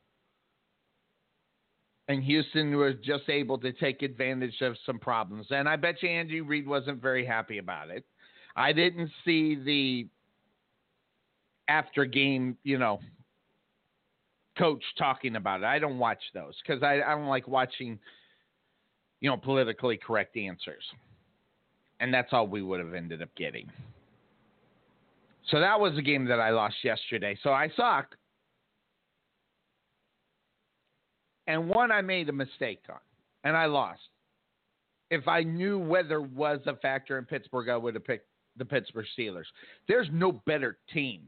And 2.08 2.22
Houston 2.22 2.76
was 2.76 2.94
just 3.04 3.28
able 3.28 3.58
to 3.58 3.72
take 3.72 4.02
advantage 4.02 4.60
of 4.60 4.76
some 4.86 4.98
problems. 4.98 5.46
And 5.50 5.68
I 5.68 5.76
bet 5.76 6.02
you 6.02 6.08
Andy 6.08 6.40
Reid 6.40 6.66
wasn't 6.66 7.02
very 7.02 7.26
happy 7.26 7.58
about 7.58 7.90
it. 7.90 8.04
I 8.54 8.72
didn't 8.72 9.10
see 9.24 9.56
the 9.56 10.06
after 11.68 12.04
game, 12.04 12.56
you 12.62 12.78
know, 12.78 13.00
coach 14.58 14.82
talking 14.98 15.36
about 15.36 15.60
it. 15.60 15.66
I 15.66 15.78
don't 15.78 15.98
watch 15.98 16.20
those 16.34 16.54
because 16.62 16.82
I, 16.82 17.00
I 17.02 17.14
don't 17.14 17.26
like 17.26 17.46
watching, 17.46 17.98
you 19.20 19.30
know, 19.30 19.36
politically 19.36 19.98
correct 19.98 20.36
answers. 20.36 20.82
And 22.00 22.12
that's 22.12 22.32
all 22.32 22.46
we 22.46 22.62
would 22.62 22.80
have 22.80 22.94
ended 22.94 23.22
up 23.22 23.34
getting. 23.36 23.70
So 25.50 25.60
that 25.60 25.78
was 25.78 25.96
a 25.96 26.02
game 26.02 26.24
that 26.26 26.40
I 26.40 26.50
lost 26.50 26.76
yesterday. 26.82 27.38
So 27.42 27.50
I 27.50 27.70
suck. 27.76 28.16
And 31.46 31.68
one 31.68 31.92
I 31.92 32.00
made 32.00 32.28
a 32.28 32.32
mistake 32.32 32.82
on, 32.90 32.98
and 33.44 33.56
I 33.56 33.66
lost. 33.66 34.00
If 35.10 35.28
I 35.28 35.42
knew 35.42 35.78
weather 35.78 36.20
was 36.20 36.58
a 36.66 36.74
factor 36.76 37.18
in 37.18 37.24
Pittsburgh, 37.24 37.68
I 37.68 37.76
would 37.76 37.94
have 37.94 38.04
picked 38.04 38.26
the 38.56 38.64
Pittsburgh 38.64 39.06
Steelers. 39.16 39.44
There's 39.86 40.08
no 40.12 40.32
better 40.32 40.78
team 40.92 41.22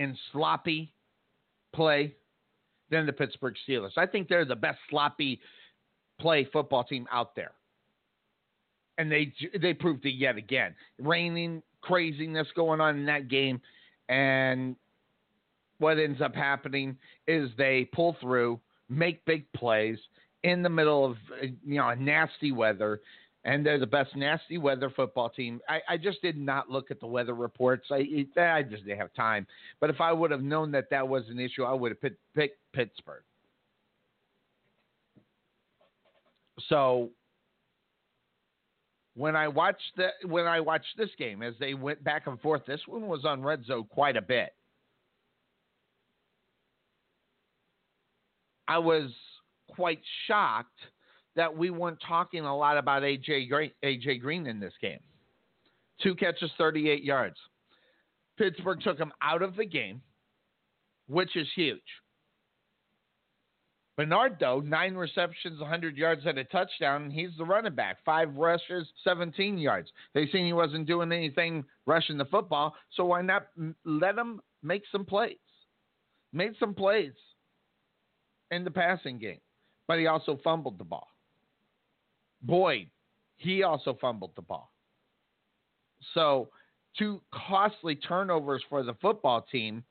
in 0.00 0.16
sloppy 0.32 0.90
play 1.74 2.14
than 2.90 3.04
the 3.04 3.12
Pittsburgh 3.12 3.54
Steelers. 3.68 3.92
I 3.98 4.06
think 4.06 4.28
they're 4.28 4.46
the 4.46 4.56
best 4.56 4.78
sloppy 4.88 5.40
play 6.18 6.48
football 6.50 6.84
team 6.84 7.06
out 7.12 7.36
there. 7.36 7.52
And 8.96 9.12
they 9.12 9.32
they 9.60 9.74
proved 9.74 10.04
it 10.06 10.14
yet 10.14 10.36
again. 10.36 10.74
Raining 10.98 11.62
craziness 11.82 12.48
going 12.56 12.80
on 12.80 12.96
in 12.96 13.06
that 13.06 13.28
game 13.28 13.60
and 14.08 14.74
what 15.78 15.98
ends 15.98 16.20
up 16.20 16.34
happening 16.34 16.96
is 17.26 17.50
they 17.56 17.88
pull 17.92 18.16
through, 18.20 18.60
make 18.88 19.24
big 19.24 19.50
plays 19.52 19.98
in 20.42 20.62
the 20.62 20.68
middle 20.68 21.04
of 21.04 21.16
you 21.42 21.76
know 21.76 21.92
nasty 21.94 22.52
weather 22.52 23.00
and 23.44 23.64
they're 23.64 23.78
the 23.78 23.86
best 23.86 24.14
nasty 24.14 24.58
weather 24.58 24.90
football 24.90 25.30
team. 25.30 25.60
I, 25.68 25.80
I 25.88 25.96
just 25.96 26.20
did 26.20 26.36
not 26.36 26.70
look 26.70 26.90
at 26.90 27.00
the 27.00 27.06
weather 27.06 27.34
reports. 27.34 27.86
I, 27.90 28.26
I 28.36 28.62
just 28.62 28.84
didn't 28.84 28.98
have 28.98 29.14
time. 29.14 29.46
But 29.80 29.90
if 29.90 30.00
I 30.00 30.12
would 30.12 30.30
have 30.30 30.42
known 30.42 30.70
that 30.72 30.90
that 30.90 31.06
was 31.06 31.24
an 31.30 31.38
issue, 31.38 31.64
I 31.64 31.72
would 31.72 31.92
have 31.92 32.00
picked, 32.00 32.20
picked 32.34 32.58
Pittsburgh. 32.72 33.22
So 36.68 37.10
when 39.14 39.34
I 39.34 39.48
watched 39.48 39.92
the 39.96 40.08
when 40.26 40.46
I 40.46 40.60
watched 40.60 40.96
this 40.98 41.10
game 41.18 41.42
as 41.42 41.54
they 41.58 41.72
went 41.72 42.04
back 42.04 42.26
and 42.26 42.38
forth, 42.40 42.62
this 42.66 42.80
one 42.86 43.06
was 43.06 43.24
on 43.24 43.42
red 43.42 43.64
zone 43.64 43.86
quite 43.90 44.16
a 44.16 44.22
bit. 44.22 44.50
I 48.68 48.78
was 48.78 49.10
quite 49.74 50.00
shocked 50.26 50.78
that 51.36 51.56
we 51.56 51.70
weren't 51.70 52.00
talking 52.06 52.44
a 52.44 52.56
lot 52.56 52.76
about 52.76 53.02
AJ 53.02 53.48
Green, 53.48 53.70
AJ 53.84 54.20
Green 54.20 54.46
in 54.46 54.60
this 54.60 54.74
game. 54.80 55.00
Two 56.02 56.14
catches, 56.14 56.50
38 56.58 57.04
yards. 57.04 57.36
Pittsburgh 58.38 58.80
took 58.82 58.98
him 58.98 59.12
out 59.22 59.42
of 59.42 59.56
the 59.56 59.66
game, 59.66 60.00
which 61.08 61.36
is 61.36 61.46
huge. 61.54 61.80
Bernard, 64.00 64.38
though, 64.40 64.60
nine 64.60 64.94
receptions, 64.94 65.60
100 65.60 65.94
yards 65.94 66.22
and 66.24 66.38
a 66.38 66.44
touchdown, 66.44 67.02
and 67.02 67.12
he's 67.12 67.36
the 67.36 67.44
running 67.44 67.74
back. 67.74 67.98
Five 68.02 68.34
rushes, 68.34 68.86
17 69.04 69.58
yards. 69.58 69.90
They 70.14 70.26
seen 70.28 70.46
he 70.46 70.54
wasn't 70.54 70.86
doing 70.86 71.12
anything 71.12 71.64
rushing 71.84 72.16
the 72.16 72.24
football, 72.24 72.74
so 72.96 73.04
why 73.04 73.20
not 73.20 73.48
let 73.84 74.16
him 74.16 74.40
make 74.62 74.84
some 74.90 75.04
plays? 75.04 75.36
Made 76.32 76.52
some 76.58 76.72
plays 76.72 77.12
in 78.50 78.64
the 78.64 78.70
passing 78.70 79.18
game, 79.18 79.40
but 79.86 79.98
he 79.98 80.06
also 80.06 80.40
fumbled 80.42 80.78
the 80.78 80.84
ball. 80.84 81.09
Boyd, 82.42 82.88
he 83.36 83.62
also 83.62 83.96
fumbled 84.00 84.32
the 84.36 84.42
ball. 84.42 84.70
So, 86.14 86.48
two 86.98 87.20
costly 87.32 87.94
turnovers 87.94 88.62
for 88.68 88.82
the 88.82 88.94
football 88.94 89.42
team, 89.50 89.84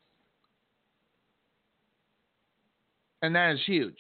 and 3.22 3.36
that 3.36 3.54
is 3.54 3.60
huge. 3.66 3.98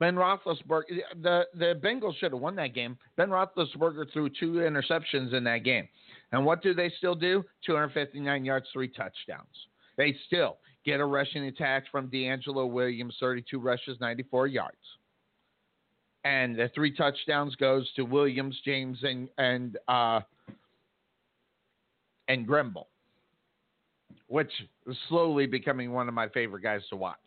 Ben 0.00 0.16
Roethlisberger, 0.16 0.82
the, 1.22 1.46
the 1.54 1.80
Bengals 1.82 2.16
should 2.18 2.32
have 2.32 2.40
won 2.40 2.56
that 2.56 2.74
game. 2.74 2.98
Ben 3.16 3.30
Roethlisberger 3.30 4.12
threw 4.12 4.28
two 4.28 4.54
interceptions 4.54 5.32
in 5.32 5.44
that 5.44 5.64
game. 5.64 5.88
And 6.32 6.44
what 6.44 6.62
do 6.62 6.74
they 6.74 6.92
still 6.98 7.14
do? 7.14 7.44
259 7.64 8.44
yards, 8.44 8.66
three 8.72 8.88
touchdowns. 8.88 9.46
They 9.96 10.14
still 10.26 10.58
get 10.84 11.00
a 11.00 11.04
rushing 11.04 11.44
attack 11.44 11.84
from 11.90 12.08
DeAngelo 12.08 12.70
Williams, 12.70 13.16
32 13.20 13.58
rushes, 13.58 13.98
94 14.00 14.46
yards. 14.46 14.76
And 16.24 16.56
the 16.56 16.70
three 16.74 16.94
touchdowns 16.94 17.54
goes 17.56 17.90
to 17.96 18.02
Williams, 18.02 18.58
James, 18.64 18.98
and 19.02 19.28
and 19.36 19.76
uh, 19.88 20.20
and 22.28 22.46
Grimble, 22.48 22.86
which 24.28 24.50
is 24.86 24.96
slowly 25.08 25.46
becoming 25.46 25.92
one 25.92 26.08
of 26.08 26.14
my 26.14 26.28
favorite 26.28 26.62
guys 26.62 26.80
to 26.88 26.96
watch. 26.96 27.18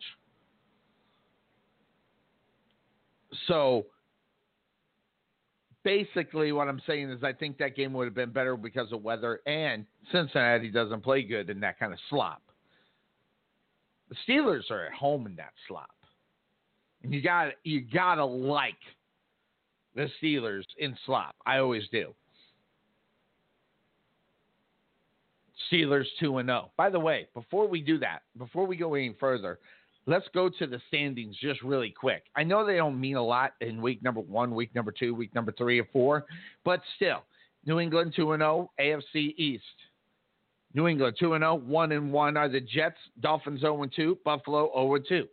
So 3.46 3.86
basically 5.84 6.52
what 6.52 6.68
I'm 6.68 6.82
saying 6.86 7.10
is 7.10 7.22
I 7.22 7.32
think 7.32 7.58
that 7.58 7.76
game 7.76 7.92
would 7.92 8.06
have 8.06 8.14
been 8.14 8.30
better 8.30 8.56
because 8.56 8.92
of 8.92 9.02
weather 9.02 9.40
and 9.46 9.86
Cincinnati 10.12 10.70
doesn't 10.70 11.02
play 11.02 11.22
good 11.22 11.50
in 11.50 11.60
that 11.60 11.78
kind 11.78 11.92
of 11.92 11.98
slop. 12.10 12.42
The 14.08 14.16
Steelers 14.26 14.70
are 14.70 14.86
at 14.86 14.92
home 14.92 15.26
in 15.26 15.36
that 15.36 15.52
slop. 15.66 15.90
And 17.02 17.12
you 17.12 17.22
got 17.22 17.52
you 17.64 17.80
gotta 17.80 18.24
like 18.24 18.74
the 19.94 20.08
Steelers 20.22 20.64
in 20.78 20.96
slop. 21.06 21.36
I 21.46 21.58
always 21.58 21.84
do. 21.90 22.14
Steelers 25.70 26.06
2 26.20 26.38
and 26.38 26.48
0. 26.48 26.70
By 26.76 26.90
the 26.90 27.00
way, 27.00 27.28
before 27.34 27.68
we 27.68 27.80
do 27.80 27.98
that, 27.98 28.22
before 28.38 28.66
we 28.66 28.76
go 28.76 28.94
any 28.94 29.14
further, 29.20 29.58
let's 30.06 30.26
go 30.32 30.48
to 30.48 30.66
the 30.66 30.80
standings 30.88 31.36
just 31.40 31.62
really 31.62 31.90
quick. 31.90 32.24
I 32.34 32.42
know 32.42 32.64
they 32.64 32.76
don't 32.76 32.98
mean 32.98 33.16
a 33.16 33.24
lot 33.24 33.52
in 33.60 33.82
week 33.82 34.02
number 34.02 34.20
1, 34.20 34.54
week 34.54 34.74
number 34.74 34.92
2, 34.92 35.14
week 35.14 35.34
number 35.34 35.52
3 35.52 35.80
or 35.80 35.88
4, 35.92 36.24
but 36.64 36.80
still, 36.96 37.24
New 37.66 37.80
England 37.80 38.14
2 38.16 38.32
and 38.32 38.40
0, 38.40 38.70
AFC 38.80 39.34
East. 39.36 39.64
New 40.74 40.86
England 40.86 41.16
2 41.18 41.30
0, 41.38 41.54
1 41.54 41.92
and 41.92 42.12
1 42.12 42.36
are 42.36 42.48
the 42.48 42.60
Jets, 42.60 42.98
Dolphins 43.20 43.60
0 43.60 43.82
and 43.82 43.92
2, 43.94 44.18
Buffalo 44.24 44.70
0 44.74 44.94
and 44.94 45.06
2. 45.08 45.28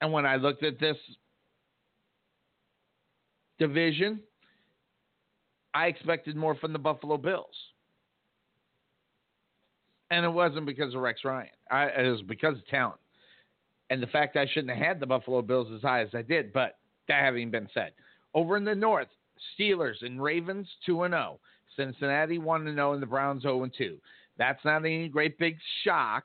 And 0.00 0.12
when 0.12 0.26
I 0.26 0.36
looked 0.36 0.62
at 0.62 0.78
this 0.78 0.96
division, 3.58 4.20
I 5.74 5.86
expected 5.86 6.36
more 6.36 6.54
from 6.56 6.72
the 6.72 6.78
Buffalo 6.78 7.16
Bills. 7.16 7.54
And 10.10 10.26
it 10.26 10.28
wasn't 10.28 10.66
because 10.66 10.94
of 10.94 11.00
Rex 11.00 11.20
Ryan. 11.24 11.48
I, 11.70 11.84
it 11.86 12.10
was 12.10 12.22
because 12.22 12.58
of 12.58 12.66
talent. 12.66 13.00
And 13.88 14.02
the 14.02 14.06
fact 14.08 14.36
I 14.36 14.46
shouldn't 14.46 14.76
have 14.76 14.86
had 14.86 15.00
the 15.00 15.06
Buffalo 15.06 15.40
Bills 15.40 15.68
as 15.74 15.80
high 15.80 16.02
as 16.02 16.10
I 16.14 16.22
did. 16.22 16.52
But 16.52 16.78
that 17.08 17.22
having 17.22 17.50
been 17.50 17.68
said, 17.72 17.92
over 18.34 18.56
in 18.56 18.64
the 18.64 18.74
North, 18.74 19.08
Steelers 19.58 20.02
and 20.02 20.22
Ravens 20.22 20.68
2 20.84 21.04
and 21.04 21.14
0. 21.14 21.38
Cincinnati 21.76 22.38
1 22.38 22.74
0 22.74 22.92
and 22.92 23.02
the 23.02 23.06
Browns 23.06 23.42
0 23.42 23.68
2. 23.76 23.98
That's 24.38 24.64
not 24.64 24.84
any 24.84 25.08
great 25.08 25.38
big 25.38 25.56
shock. 25.84 26.24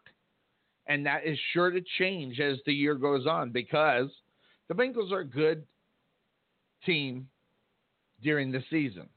And 0.88 1.06
that 1.06 1.26
is 1.26 1.38
sure 1.54 1.70
to 1.70 1.82
change 1.98 2.40
as 2.40 2.58
the 2.66 2.74
year 2.74 2.96
goes 2.96 3.28
on 3.28 3.52
because 3.52 4.10
the 4.70 4.74
Bengals 4.74 5.12
are 5.12 5.20
a 5.20 5.26
good 5.26 5.64
team 6.86 7.28
during 8.24 8.52
the 8.52 8.64
season. 8.70 9.10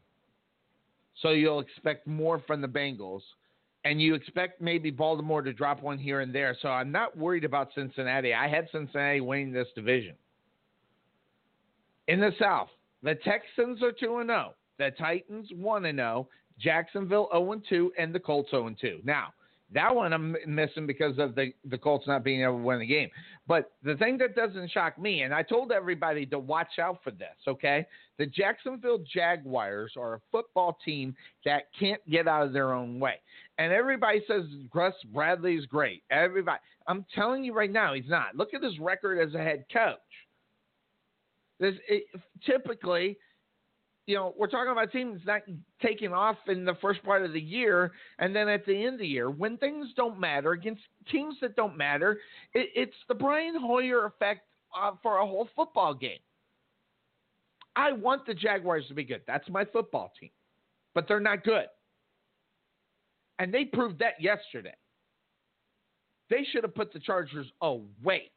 So 1.22 1.30
you'll 1.30 1.60
expect 1.60 2.06
more 2.06 2.42
from 2.46 2.60
the 2.60 2.68
Bengals. 2.68 3.22
And 3.84 4.00
you 4.00 4.14
expect 4.14 4.60
maybe 4.60 4.90
Baltimore 4.90 5.42
to 5.42 5.52
drop 5.52 5.82
one 5.82 5.96
here 5.96 6.20
and 6.20 6.34
there. 6.34 6.56
So 6.60 6.68
I'm 6.68 6.92
not 6.92 7.16
worried 7.16 7.44
about 7.44 7.70
Cincinnati. 7.74 8.34
I 8.34 8.46
had 8.46 8.68
Cincinnati 8.70 9.20
winning 9.20 9.52
this 9.52 9.68
division. 9.74 10.16
In 12.08 12.20
the 12.20 12.32
South, 12.38 12.68
the 13.02 13.14
Texans 13.14 13.82
are 13.82 13.92
2 13.92 14.22
0 14.26 14.54
the 14.80 14.90
Titans 14.98 15.48
1 15.54 15.82
0, 15.82 16.28
Jacksonville 16.58 17.28
0 17.32 17.60
2, 17.68 17.92
and 17.98 18.14
the 18.14 18.18
Colts 18.18 18.50
0 18.50 18.74
2. 18.80 19.00
Now, 19.04 19.28
that 19.72 19.94
one 19.94 20.12
I'm 20.12 20.34
missing 20.46 20.86
because 20.86 21.18
of 21.18 21.34
the, 21.34 21.52
the 21.66 21.78
Colts 21.78 22.06
not 22.06 22.24
being 22.24 22.42
able 22.42 22.56
to 22.56 22.64
win 22.64 22.80
the 22.80 22.86
game. 22.86 23.08
But 23.46 23.72
the 23.84 23.94
thing 23.96 24.18
that 24.18 24.34
doesn't 24.34 24.70
shock 24.70 24.98
me, 24.98 25.22
and 25.22 25.32
I 25.32 25.42
told 25.42 25.70
everybody 25.70 26.26
to 26.26 26.38
watch 26.38 26.78
out 26.80 26.98
for 27.04 27.10
this, 27.10 27.36
okay? 27.46 27.86
The 28.18 28.26
Jacksonville 28.26 29.04
Jaguars 29.12 29.92
are 29.96 30.14
a 30.14 30.20
football 30.32 30.78
team 30.84 31.14
that 31.44 31.64
can't 31.78 32.00
get 32.10 32.26
out 32.26 32.46
of 32.46 32.52
their 32.52 32.72
own 32.72 32.98
way. 32.98 33.20
And 33.58 33.72
everybody 33.72 34.22
says 34.26 34.44
Gus 34.72 34.94
Bradley 35.12 35.54
is 35.54 35.66
great. 35.66 36.02
Everybody. 36.10 36.58
I'm 36.86 37.04
telling 37.14 37.44
you 37.44 37.52
right 37.52 37.70
now, 37.70 37.92
he's 37.94 38.08
not. 38.08 38.34
Look 38.34 38.54
at 38.54 38.62
his 38.62 38.78
record 38.80 39.20
as 39.20 39.34
a 39.34 39.38
head 39.38 39.66
coach. 39.72 39.98
This, 41.60 41.74
it, 41.88 42.04
typically, 42.44 43.18
you 44.06 44.16
know, 44.16 44.34
we're 44.36 44.48
talking 44.48 44.72
about 44.72 44.90
teams 44.90 45.20
not 45.24 45.42
taking 45.80 46.12
off 46.12 46.36
in 46.48 46.64
the 46.64 46.74
first 46.80 47.02
part 47.04 47.24
of 47.24 47.32
the 47.32 47.40
year 47.40 47.92
and 48.18 48.34
then 48.34 48.48
at 48.48 48.66
the 48.66 48.84
end 48.84 48.94
of 48.94 49.00
the 49.00 49.06
year 49.06 49.30
when 49.30 49.56
things 49.56 49.88
don't 49.96 50.18
matter 50.18 50.52
against 50.52 50.82
teams 51.10 51.36
that 51.40 51.54
don't 51.56 51.76
matter. 51.76 52.18
It, 52.54 52.70
it's 52.74 52.96
the 53.08 53.14
Brian 53.14 53.54
Hoyer 53.58 54.06
effect 54.06 54.40
uh, 54.76 54.92
for 55.02 55.18
a 55.18 55.26
whole 55.26 55.48
football 55.54 55.94
game. 55.94 56.18
I 57.76 57.92
want 57.92 58.26
the 58.26 58.34
Jaguars 58.34 58.86
to 58.88 58.94
be 58.94 59.04
good. 59.04 59.22
That's 59.26 59.48
my 59.48 59.64
football 59.64 60.12
team, 60.18 60.30
but 60.94 61.06
they're 61.06 61.20
not 61.20 61.44
good, 61.44 61.66
and 63.38 63.54
they 63.54 63.64
proved 63.64 64.00
that 64.00 64.20
yesterday. 64.20 64.74
They 66.30 66.44
should 66.50 66.64
have 66.64 66.74
put 66.74 66.92
the 66.92 66.98
Chargers 66.98 67.46
away. 67.62 68.30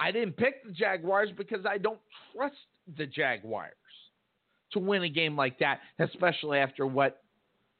I 0.00 0.10
didn't 0.10 0.36
pick 0.36 0.64
the 0.64 0.72
Jaguars 0.72 1.30
because 1.36 1.64
I 1.64 1.78
don't 1.78 2.00
trust 2.34 2.56
the 2.96 3.06
Jaguars 3.06 3.72
to 4.72 4.78
win 4.78 5.02
a 5.02 5.08
game 5.08 5.36
like 5.36 5.58
that, 5.58 5.80
especially 5.98 6.58
after 6.58 6.86
what 6.86 7.22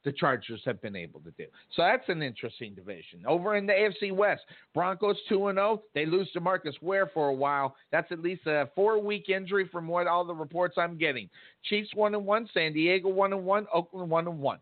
the 0.03 0.11
Chargers 0.11 0.61
have 0.65 0.81
been 0.81 0.95
able 0.95 1.19
to 1.21 1.31
do. 1.31 1.45
So 1.75 1.81
that's 1.81 2.07
an 2.09 2.21
interesting 2.21 2.73
division. 2.73 3.23
Over 3.25 3.55
in 3.55 3.65
the 3.65 3.73
AFC 3.73 4.11
West, 4.11 4.41
Broncos 4.73 5.17
2 5.29 5.47
and 5.47 5.57
0. 5.57 5.81
They 5.95 6.05
lose 6.05 6.29
to 6.33 6.41
Marcus 6.41 6.75
Ware 6.81 7.09
for 7.13 7.29
a 7.29 7.33
while. 7.33 7.75
That's 7.91 8.11
at 8.11 8.19
least 8.19 8.45
a 8.45 8.69
four 8.75 8.99
week 9.01 9.29
injury 9.29 9.67
from 9.71 9.87
what 9.87 10.07
all 10.07 10.25
the 10.25 10.35
reports 10.35 10.75
I'm 10.77 10.97
getting. 10.97 11.29
Chiefs 11.63 11.89
1 11.93 12.15
and 12.15 12.25
1, 12.25 12.49
San 12.53 12.73
Diego 12.73 13.09
1 13.09 13.33
and 13.33 13.45
1, 13.45 13.67
Oakland 13.73 14.09
1 14.09 14.27
and 14.27 14.39
1. 14.39 14.59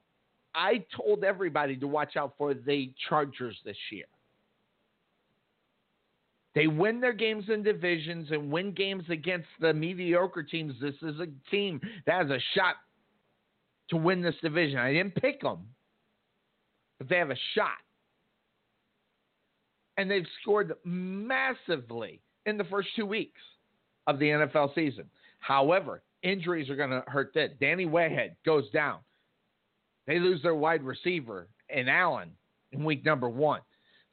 I 0.54 0.84
told 0.96 1.24
everybody 1.24 1.78
to 1.78 1.88
watch 1.88 2.18
out 2.18 2.34
for 2.38 2.54
the 2.54 2.92
Chargers 3.10 3.58
this 3.66 3.78
year. 3.92 4.06
They 6.54 6.68
win 6.68 7.00
their 7.00 7.14
games 7.14 7.46
in 7.48 7.64
divisions 7.64 8.28
and 8.32 8.52
win 8.52 8.74
games 8.74 9.06
against 9.10 9.48
the 9.60 9.74
mediocre 9.74 10.44
teams. 10.44 10.74
This 10.82 10.96
is 11.02 11.20
a 11.20 11.28
team 11.50 11.80
that 12.06 12.24
has 12.24 12.30
a 12.30 12.40
shot 12.56 12.76
to 13.90 13.98
win 13.98 14.22
this 14.22 14.36
division. 14.42 14.78
I 14.78 14.92
didn't 14.92 15.16
pick 15.16 15.42
them, 15.42 15.68
but 16.98 17.08
they 17.08 17.18
have 17.18 17.30
a 17.30 17.38
shot. 17.56 17.78
And 19.98 20.10
they've 20.10 20.26
scored 20.42 20.74
massively 20.84 22.22
in 22.46 22.58
the 22.58 22.64
first 22.66 22.90
two 22.96 23.06
weeks 23.06 23.42
of 24.08 24.20
the 24.20 24.26
NFL 24.26 24.74
season. 24.76 25.06
However, 25.40 26.02
injuries 26.24 26.70
are 26.70 26.76
going 26.76 26.90
to 26.90 27.04
hurt 27.08 27.32
that. 27.36 27.60
Danny 27.60 27.86
Woodhead 27.86 28.36
goes 28.46 28.70
down. 28.72 29.00
They 30.08 30.20
lose 30.20 30.42
their 30.42 30.56
wide 30.56 30.84
receiver 30.84 31.48
in 31.70 31.88
Allen 31.88 32.32
in 32.72 32.84
week 32.84 33.06
number 33.06 33.30
one. 33.30 33.62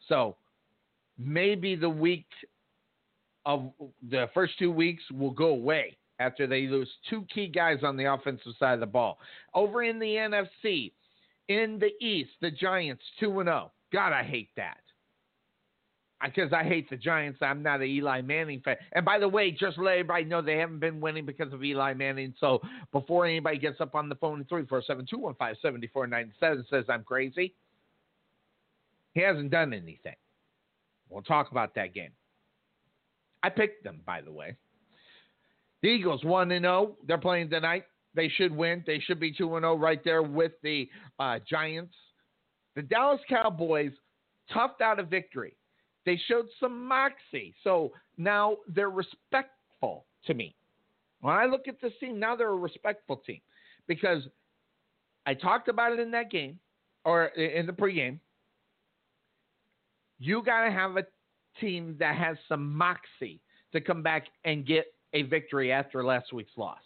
So 0.08 0.36
maybe 1.18 1.74
the 1.74 1.88
week 1.88 2.26
of 3.44 3.72
the 4.10 4.26
first 4.34 4.58
two 4.58 4.70
weeks 4.70 5.02
will 5.12 5.30
go 5.30 5.48
away 5.48 5.96
after 6.20 6.46
they 6.46 6.66
lose 6.66 6.90
two 7.08 7.24
key 7.32 7.48
guys 7.48 7.78
on 7.82 7.96
the 7.96 8.12
offensive 8.12 8.52
side 8.58 8.74
of 8.74 8.80
the 8.80 8.86
ball. 8.86 9.18
Over 9.54 9.82
in 9.82 9.98
the 9.98 10.06
NFC, 10.06 10.92
in 11.48 11.78
the 11.78 11.92
East, 12.04 12.30
the 12.40 12.50
Giants 12.50 13.02
2 13.20 13.40
and 13.40 13.48
0. 13.48 13.70
God, 13.92 14.12
I 14.12 14.22
hate 14.22 14.50
that. 14.56 14.78
Because 16.22 16.52
I 16.52 16.64
hate 16.64 16.90
the 16.90 16.96
Giants. 16.96 17.38
I'm 17.40 17.62
not 17.62 17.80
an 17.80 17.86
Eli 17.86 18.22
Manning 18.22 18.60
fan. 18.64 18.76
And 18.92 19.04
by 19.04 19.20
the 19.20 19.28
way, 19.28 19.52
just 19.52 19.78
let 19.78 19.92
everybody 19.92 20.24
know 20.24 20.42
they 20.42 20.56
haven't 20.56 20.80
been 20.80 21.00
winning 21.00 21.24
because 21.24 21.52
of 21.52 21.62
Eli 21.62 21.94
Manning. 21.94 22.34
So 22.40 22.60
before 22.92 23.24
anybody 23.24 23.56
gets 23.56 23.80
up 23.80 23.94
on 23.94 24.08
the 24.08 24.16
phone 24.16 24.40
at 24.40 24.48
347 24.48 25.06
215 25.08 25.56
7497 25.62 26.66
says 26.68 26.84
I'm 26.88 27.04
crazy, 27.04 27.54
he 29.14 29.20
hasn't 29.20 29.52
done 29.52 29.72
anything. 29.72 30.16
We'll 31.10 31.22
talk 31.22 31.50
about 31.50 31.74
that 31.74 31.94
game. 31.94 32.10
I 33.42 33.50
picked 33.50 33.84
them, 33.84 34.00
by 34.04 34.20
the 34.20 34.32
way. 34.32 34.56
The 35.82 35.88
Eagles 35.88 36.24
1 36.24 36.48
0. 36.48 36.96
They're 37.06 37.18
playing 37.18 37.50
tonight. 37.50 37.84
They 38.14 38.28
should 38.28 38.54
win. 38.54 38.82
They 38.86 38.98
should 39.00 39.20
be 39.20 39.32
2 39.32 39.48
0 39.48 39.76
right 39.76 40.02
there 40.04 40.22
with 40.22 40.52
the 40.62 40.88
uh, 41.18 41.38
Giants. 41.48 41.94
The 42.74 42.82
Dallas 42.82 43.20
Cowboys 43.28 43.92
toughed 44.54 44.80
out 44.82 44.98
a 44.98 45.04
victory. 45.04 45.56
They 46.04 46.20
showed 46.26 46.46
some 46.58 46.86
moxie. 46.86 47.54
So 47.62 47.92
now 48.16 48.56
they're 48.66 48.90
respectful 48.90 50.06
to 50.26 50.34
me. 50.34 50.56
When 51.20 51.34
I 51.34 51.46
look 51.46 51.68
at 51.68 51.80
this 51.80 51.92
team, 52.00 52.18
now 52.18 52.36
they're 52.36 52.48
a 52.48 52.56
respectful 52.56 53.16
team 53.16 53.40
because 53.86 54.22
I 55.26 55.34
talked 55.34 55.68
about 55.68 55.92
it 55.92 55.98
in 55.98 56.10
that 56.12 56.30
game 56.30 56.58
or 57.04 57.26
in 57.26 57.66
the 57.66 57.72
pregame. 57.72 58.18
You 60.18 60.42
got 60.42 60.64
to 60.64 60.70
have 60.70 60.96
a 60.96 61.04
team 61.60 61.96
that 61.98 62.16
has 62.16 62.36
some 62.48 62.74
moxie 62.76 63.40
to 63.72 63.80
come 63.80 64.02
back 64.02 64.26
and 64.44 64.66
get 64.66 64.86
a 65.12 65.22
victory 65.22 65.72
after 65.72 66.04
last 66.04 66.32
week's 66.32 66.56
loss 66.56 66.78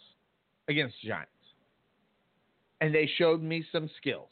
against 0.68 0.95
the 1.03 1.09
Giants. 1.09 1.31
And 2.81 2.95
they 2.95 3.09
showed 3.18 3.42
me 3.42 3.64
some 3.73 3.88
skills. 3.99 4.31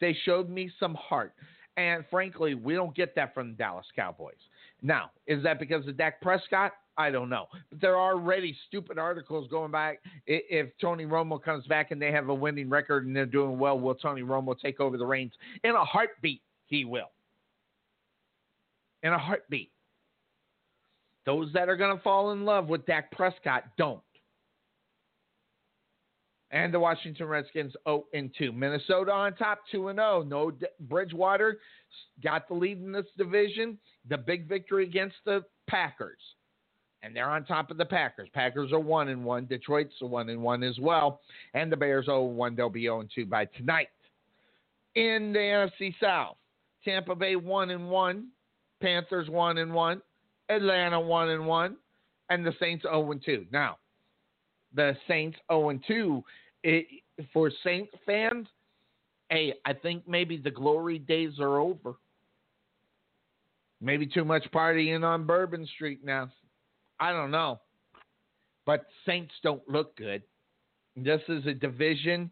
They 0.00 0.16
showed 0.24 0.48
me 0.48 0.70
some 0.80 0.94
heart. 0.94 1.34
And 1.76 2.04
frankly, 2.10 2.54
we 2.54 2.74
don't 2.74 2.94
get 2.94 3.14
that 3.14 3.34
from 3.34 3.50
the 3.50 3.56
Dallas 3.56 3.86
Cowboys. 3.94 4.34
Now, 4.82 5.10
is 5.26 5.42
that 5.44 5.60
because 5.60 5.86
of 5.86 5.96
Dak 5.96 6.20
Prescott? 6.20 6.72
I 6.98 7.10
don't 7.10 7.30
know. 7.30 7.46
But 7.70 7.80
there 7.80 7.96
are 7.96 8.12
already 8.12 8.56
stupid 8.68 8.98
articles 8.98 9.48
going 9.48 9.70
back. 9.70 10.00
If 10.26 10.70
Tony 10.80 11.04
Romo 11.06 11.42
comes 11.42 11.66
back 11.66 11.90
and 11.90 12.02
they 12.02 12.12
have 12.12 12.28
a 12.28 12.34
winning 12.34 12.68
record 12.68 13.06
and 13.06 13.16
they're 13.16 13.24
doing 13.24 13.58
well, 13.58 13.78
will 13.78 13.94
Tony 13.94 14.22
Romo 14.22 14.58
take 14.58 14.80
over 14.80 14.98
the 14.98 15.06
reins? 15.06 15.32
In 15.64 15.70
a 15.70 15.84
heartbeat, 15.84 16.42
he 16.66 16.84
will. 16.84 17.10
In 19.02 19.12
a 19.12 19.18
heartbeat. 19.18 19.72
Those 21.24 21.52
that 21.52 21.68
are 21.68 21.76
going 21.76 21.96
to 21.96 22.02
fall 22.02 22.32
in 22.32 22.44
love 22.44 22.68
with 22.68 22.84
Dak 22.86 23.10
Prescott 23.12 23.64
don't. 23.76 24.00
And 26.50 26.74
the 26.74 26.80
Washington 26.80 27.26
Redskins 27.26 27.72
0 27.86 28.04
and 28.12 28.30
2. 28.36 28.52
Minnesota 28.52 29.10
on 29.10 29.34
top 29.34 29.60
2 29.70 29.88
and 29.88 29.98
0. 29.98 30.24
No 30.24 30.50
D- 30.50 30.66
Bridgewater 30.80 31.58
got 32.22 32.46
the 32.46 32.54
lead 32.54 32.82
in 32.82 32.92
this 32.92 33.06
division. 33.16 33.78
The 34.08 34.18
big 34.18 34.48
victory 34.48 34.84
against 34.84 35.16
the 35.24 35.44
Packers. 35.66 36.20
And 37.02 37.16
they're 37.16 37.30
on 37.30 37.44
top 37.44 37.70
of 37.70 37.78
the 37.78 37.84
Packers. 37.84 38.28
Packers 38.34 38.72
are 38.72 38.78
1 38.78 39.08
and 39.08 39.24
1. 39.24 39.46
Detroit's 39.46 39.94
1 40.00 40.28
and 40.28 40.42
1 40.42 40.62
as 40.62 40.78
well. 40.78 41.20
And 41.54 41.72
the 41.72 41.76
Bears 41.76 42.06
0 42.06 42.28
and 42.28 42.36
1. 42.36 42.54
They'll 42.54 42.68
be 42.68 42.82
0 42.82 43.00
and 43.00 43.10
2 43.14 43.26
by 43.26 43.46
tonight. 43.46 43.88
In 44.94 45.32
the 45.32 45.38
NFC 45.38 45.94
South, 46.00 46.36
Tampa 46.84 47.14
Bay 47.14 47.36
1 47.36 47.70
and 47.70 47.88
1. 47.88 48.26
Panthers 48.82 49.30
1 49.30 49.58
and 49.58 49.72
1. 49.72 50.02
Atlanta 50.48 51.00
one 51.00 51.30
and 51.30 51.46
one, 51.46 51.76
and 52.30 52.44
the 52.44 52.52
Saints 52.60 52.82
zero 52.82 53.10
and 53.10 53.22
two. 53.24 53.46
Now, 53.50 53.78
the 54.74 54.96
Saints 55.08 55.38
zero 55.50 55.70
and 55.70 55.82
two. 55.86 56.22
For 57.32 57.50
Saint 57.64 57.88
fans, 58.06 58.46
hey, 59.28 59.54
I 59.66 59.72
think 59.72 60.06
maybe 60.06 60.36
the 60.36 60.50
glory 60.50 60.98
days 60.98 61.40
are 61.40 61.58
over. 61.58 61.94
Maybe 63.80 64.06
too 64.06 64.24
much 64.24 64.44
partying 64.54 65.02
on 65.02 65.26
Bourbon 65.26 65.66
Street 65.74 66.04
now. 66.04 66.30
I 67.00 67.10
don't 67.10 67.32
know. 67.32 67.60
But 68.64 68.86
Saints 69.04 69.32
don't 69.42 69.66
look 69.68 69.96
good. 69.96 70.22
This 70.96 71.20
is 71.28 71.44
a 71.46 71.52
division. 71.52 72.30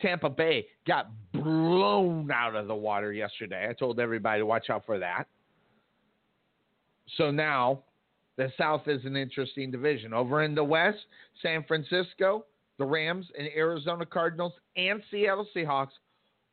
Tampa 0.00 0.30
Bay 0.30 0.66
got 0.86 1.10
blown 1.32 2.30
out 2.30 2.54
of 2.54 2.68
the 2.68 2.74
water 2.74 3.12
yesterday. 3.12 3.66
I 3.68 3.72
told 3.72 3.98
everybody 3.98 4.40
to 4.40 4.46
watch 4.46 4.70
out 4.70 4.86
for 4.86 5.00
that. 5.00 5.26
So 7.16 7.30
now 7.30 7.82
the 8.36 8.52
South 8.56 8.88
is 8.88 9.04
an 9.04 9.16
interesting 9.16 9.70
division. 9.70 10.12
Over 10.12 10.42
in 10.42 10.54
the 10.54 10.64
West, 10.64 10.98
San 11.42 11.64
Francisco, 11.64 12.46
the 12.78 12.84
Rams, 12.84 13.26
and 13.38 13.48
Arizona 13.54 14.06
Cardinals, 14.06 14.52
and 14.76 15.02
Seattle 15.10 15.46
Seahawks, 15.54 15.92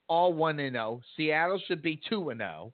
all 0.07 0.33
1 0.33 0.57
0. 0.57 1.01
Seattle 1.15 1.61
should 1.67 1.81
be 1.81 1.99
2 2.09 2.33
0 2.35 2.73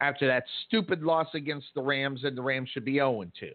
after 0.00 0.26
that 0.26 0.44
stupid 0.66 1.02
loss 1.02 1.28
against 1.34 1.66
the 1.74 1.82
Rams, 1.82 2.24
and 2.24 2.36
the 2.36 2.42
Rams 2.42 2.68
should 2.72 2.84
be 2.84 2.94
0 2.94 3.24
2. 3.38 3.50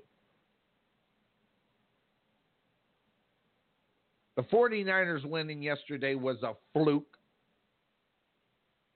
The 4.38 4.43
49ers 4.43 5.26
winning 5.26 5.62
yesterday 5.62 6.15
was 6.15 6.38
a 6.43 6.54
fluke. 6.74 7.17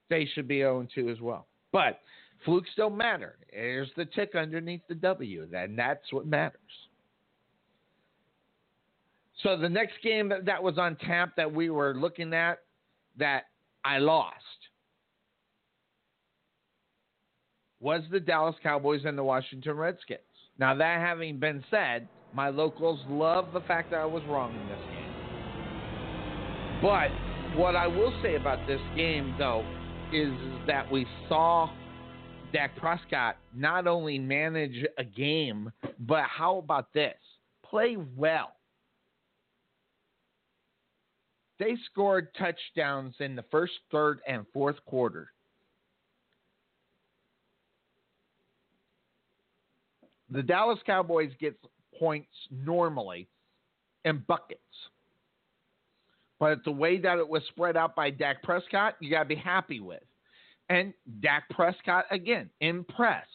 They 0.09 0.27
should 0.33 0.47
be 0.47 0.59
0 0.59 0.87
2 0.93 1.09
as 1.09 1.21
well. 1.21 1.47
But 1.71 1.99
Flukes 2.43 2.69
don't 2.77 2.97
matter. 2.97 3.37
There's 3.51 3.89
the 3.95 4.05
tick 4.05 4.35
underneath 4.35 4.81
the 4.87 4.95
W, 4.95 5.47
and 5.53 5.77
that's 5.77 6.11
what 6.11 6.27
matters. 6.27 6.59
So 9.41 9.57
the 9.57 9.69
next 9.69 9.93
game 10.03 10.31
that 10.43 10.63
was 10.63 10.77
on 10.77 10.95
tap 10.95 11.35
that 11.37 11.51
we 11.51 11.69
were 11.69 11.93
looking 11.93 12.33
at 12.33 12.59
that 13.17 13.43
I 13.83 13.99
lost 13.99 14.33
was 17.79 18.01
the 18.11 18.19
Dallas 18.19 18.55
Cowboys 18.63 19.01
and 19.05 19.17
the 19.17 19.23
Washington 19.23 19.77
Redskins. 19.77 20.19
Now 20.57 20.73
that 20.75 20.99
having 20.99 21.37
been 21.37 21.63
said, 21.69 22.07
my 22.33 22.49
locals 22.49 22.99
love 23.07 23.53
the 23.53 23.61
fact 23.61 23.91
that 23.91 23.99
I 23.99 24.05
was 24.05 24.23
wrong 24.27 24.53
in 24.55 24.67
this 24.67 24.79
game. 24.89 25.05
But 26.81 27.09
what 27.59 27.75
I 27.75 27.87
will 27.87 28.13
say 28.23 28.35
about 28.35 28.65
this 28.67 28.81
game 28.95 29.35
though 29.37 29.65
is 30.11 30.31
that 30.67 30.89
we 30.91 31.05
saw 31.29 31.69
Dak 32.55 32.73
Prescott 32.77 33.35
not 33.53 33.85
only 33.85 34.17
manage 34.17 34.85
a 34.97 35.03
game, 35.03 35.73
but 35.99 36.23
how 36.23 36.55
about 36.57 36.93
this? 36.93 37.17
Play 37.69 37.97
well. 38.15 38.53
They 41.59 41.75
scored 41.91 42.29
touchdowns 42.39 43.15
in 43.19 43.35
the 43.35 43.43
first, 43.51 43.73
third, 43.91 44.21
and 44.25 44.45
fourth 44.53 44.77
quarter. 44.85 45.33
The 50.29 50.41
Dallas 50.41 50.79
Cowboys 50.85 51.31
get 51.41 51.59
points 51.99 52.31
normally 52.49 53.27
in 54.05 54.23
buckets. 54.29 54.61
But 56.39 56.63
the 56.63 56.71
way 56.71 56.99
that 56.99 57.17
it 57.17 57.27
was 57.27 57.43
spread 57.49 57.75
out 57.75 57.97
by 57.97 58.11
Dak 58.11 58.41
Prescott, 58.43 58.95
you 59.01 59.11
got 59.11 59.23
to 59.23 59.25
be 59.25 59.35
happy 59.35 59.81
with. 59.81 60.03
And 60.69 60.93
Dak 61.21 61.47
Prescott, 61.49 62.05
again, 62.11 62.49
impressed. 62.59 63.29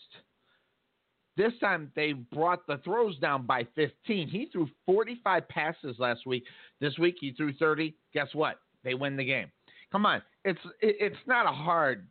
This 1.36 1.52
time 1.60 1.90
they 1.94 2.12
brought 2.12 2.66
the 2.66 2.78
throws 2.84 3.18
down 3.18 3.46
by 3.46 3.66
15. 3.74 4.28
He 4.28 4.48
threw 4.52 4.68
45 4.84 5.48
passes 5.48 5.96
last 5.98 6.26
week. 6.26 6.44
This 6.80 6.98
week 6.98 7.16
he 7.20 7.32
threw 7.32 7.52
30. 7.54 7.94
Guess 8.12 8.28
what? 8.34 8.56
They 8.84 8.94
win 8.94 9.16
the 9.16 9.24
game. 9.24 9.50
Come 9.92 10.06
on, 10.06 10.22
it's 10.44 10.60
it's 10.80 11.16
not 11.26 11.46
a 11.46 11.52
hard 11.52 12.06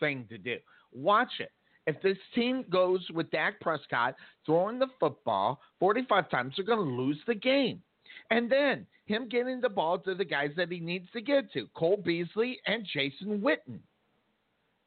thing 0.00 0.26
to 0.30 0.38
do. 0.38 0.56
Watch 0.92 1.32
it. 1.38 1.50
If 1.86 2.00
this 2.00 2.16
team 2.34 2.64
goes 2.70 3.06
with 3.12 3.30
Dak 3.30 3.60
Prescott 3.60 4.14
throwing 4.46 4.78
the 4.78 4.86
football 5.00 5.60
45 5.80 6.30
times, 6.30 6.54
they're 6.56 6.64
going 6.64 6.86
to 6.86 7.02
lose 7.02 7.18
the 7.26 7.34
game. 7.34 7.82
And 8.30 8.50
then 8.50 8.86
him 9.06 9.28
getting 9.28 9.60
the 9.60 9.68
ball 9.68 9.98
to 9.98 10.14
the 10.14 10.24
guys 10.24 10.50
that 10.56 10.70
he 10.70 10.78
needs 10.78 11.08
to 11.12 11.20
get 11.20 11.52
to 11.52 11.68
Cole 11.74 12.00
Beasley 12.02 12.60
and 12.66 12.86
Jason 12.90 13.40
Witten. 13.40 13.80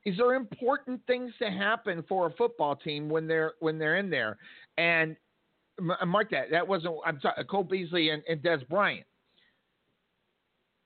These 0.06 0.20
are 0.20 0.36
important 0.36 1.02
things 1.08 1.32
to 1.40 1.50
happen 1.50 2.04
for 2.08 2.28
a 2.28 2.32
football 2.32 2.76
team 2.76 3.10
when 3.10 3.28
they're 3.28 3.54
when 3.60 3.80
they're 3.80 3.98
in 3.98 4.10
there. 4.12 4.38
And 4.78 5.16
mark 5.80 6.28
uh, 6.28 6.42
that 6.42 6.52
that 6.52 6.68
wasn't 6.68 6.96
I'm 7.06 7.20
sorry, 7.22 7.44
Cole 7.46 7.64
Beasley 7.64 8.10
and, 8.10 8.22
and 8.30 8.42
Dez 8.42 8.68
Bryant. 8.70 9.06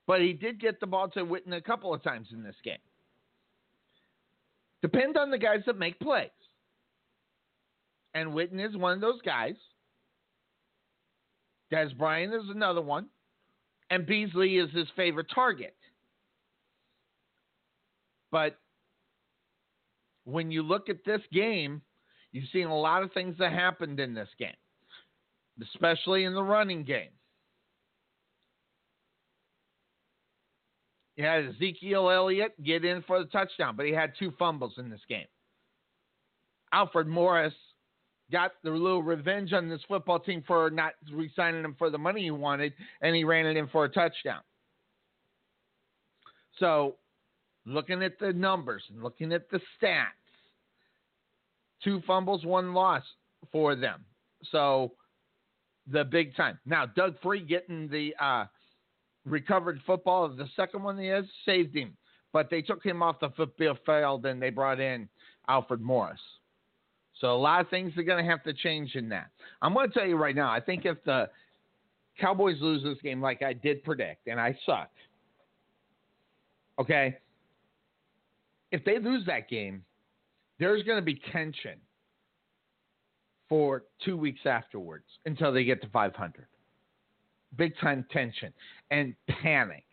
But 0.06 0.22
he 0.22 0.32
did 0.32 0.58
get 0.58 0.80
the 0.80 0.86
ball 0.86 1.08
to 1.10 1.20
Witten 1.20 1.52
a 1.52 1.60
couple 1.60 1.92
of 1.94 2.02
times 2.02 2.28
in 2.32 2.42
this 2.42 2.56
game. 2.64 2.78
Depend 4.82 5.18
on 5.18 5.30
the 5.30 5.38
guys 5.38 5.60
that 5.66 5.78
make 5.78 6.00
plays. 6.00 6.30
And 8.14 8.30
Witten 8.30 8.66
is 8.66 8.76
one 8.76 8.94
of 8.94 9.00
those 9.00 9.20
guys. 9.22 9.54
Dez 11.72 11.96
Bryant 11.96 12.34
is 12.34 12.48
another 12.48 12.80
one. 12.80 13.06
And 13.90 14.06
Beasley 14.06 14.56
is 14.56 14.70
his 14.72 14.88
favorite 14.96 15.28
target. 15.32 15.76
But 18.32 18.58
when 20.24 20.50
you 20.50 20.62
look 20.62 20.88
at 20.88 21.04
this 21.04 21.22
game, 21.32 21.82
you've 22.32 22.48
seen 22.52 22.66
a 22.66 22.78
lot 22.78 23.02
of 23.02 23.12
things 23.12 23.36
that 23.38 23.52
happened 23.52 24.00
in 24.00 24.14
this 24.14 24.28
game, 24.38 24.50
especially 25.62 26.24
in 26.24 26.34
the 26.34 26.42
running 26.42 26.84
game. 26.84 27.10
You 31.16 31.24
had 31.24 31.44
Ezekiel 31.44 32.08
Elliott 32.10 32.62
get 32.62 32.84
in 32.84 33.02
for 33.02 33.18
the 33.18 33.26
touchdown, 33.26 33.76
but 33.76 33.84
he 33.84 33.92
had 33.92 34.12
two 34.18 34.32
fumbles 34.38 34.74
in 34.78 34.88
this 34.88 35.02
game. 35.08 35.26
Alfred 36.72 37.08
Morris 37.08 37.52
got 38.30 38.52
the 38.62 38.70
little 38.70 39.02
revenge 39.02 39.52
on 39.52 39.68
this 39.68 39.82
football 39.88 40.18
team 40.18 40.42
for 40.46 40.70
not 40.70 40.92
re-signing 41.12 41.64
him 41.64 41.74
for 41.76 41.90
the 41.90 41.98
money 41.98 42.22
he 42.22 42.30
wanted, 42.30 42.72
and 43.02 43.14
he 43.14 43.24
ran 43.24 43.44
it 43.44 43.56
in 43.56 43.68
for 43.68 43.84
a 43.84 43.88
touchdown. 43.88 44.40
So, 46.58 46.96
looking 47.66 48.02
at 48.02 48.18
the 48.18 48.32
numbers 48.32 48.82
and 48.90 49.02
looking 49.02 49.32
at 49.32 49.50
the 49.50 49.60
stats, 49.80 50.06
two 51.82 52.02
fumbles, 52.06 52.44
one 52.44 52.74
loss 52.74 53.02
for 53.52 53.74
them. 53.74 54.04
So, 54.50 54.92
the 55.86 56.04
big 56.04 56.36
time. 56.36 56.58
Now, 56.66 56.86
Doug 56.86 57.16
Free 57.22 57.40
getting 57.40 57.88
the 57.88 58.14
uh, 58.20 58.44
recovered 59.24 59.80
football. 59.86 60.28
The 60.28 60.48
second 60.56 60.82
one 60.82 60.98
he 60.98 61.06
has 61.06 61.24
saved 61.44 61.74
him, 61.74 61.96
but 62.32 62.48
they 62.50 62.62
took 62.62 62.84
him 62.84 63.02
off 63.02 63.16
the 63.20 63.30
field 63.58 64.24
and 64.26 64.40
they 64.40 64.50
brought 64.50 64.80
in 64.80 65.08
Alfred 65.48 65.80
Morris. 65.80 66.20
So 67.20 67.34
a 67.34 67.36
lot 67.36 67.60
of 67.60 67.68
things 67.68 67.92
are 67.96 68.02
going 68.02 68.24
to 68.24 68.30
have 68.30 68.42
to 68.44 68.54
change 68.54 68.94
in 68.94 69.08
that. 69.10 69.26
I'm 69.60 69.74
going 69.74 69.88
to 69.88 69.94
tell 69.94 70.06
you 70.06 70.16
right 70.16 70.34
now. 70.34 70.50
I 70.50 70.60
think 70.60 70.86
if 70.86 71.02
the 71.04 71.28
Cowboys 72.18 72.56
lose 72.60 72.82
this 72.82 72.98
game, 73.02 73.20
like 73.20 73.42
I 73.42 73.52
did 73.52 73.84
predict, 73.84 74.26
and 74.26 74.40
I 74.40 74.56
suck. 74.64 74.90
Okay, 76.78 77.18
if 78.72 78.84
they 78.84 78.98
lose 78.98 79.24
that 79.26 79.48
game, 79.48 79.84
there's 80.58 80.82
going 80.82 80.98
to 80.98 81.04
be 81.04 81.20
tension 81.32 81.78
for 83.48 83.84
two 84.04 84.16
weeks 84.16 84.40
afterwards 84.44 85.06
until 85.26 85.52
they 85.52 85.64
get 85.64 85.82
to 85.82 85.88
500 85.88 86.46
big 87.56 87.76
time 87.80 88.04
tension 88.12 88.52
and 88.90 89.14
panic. 89.42 89.84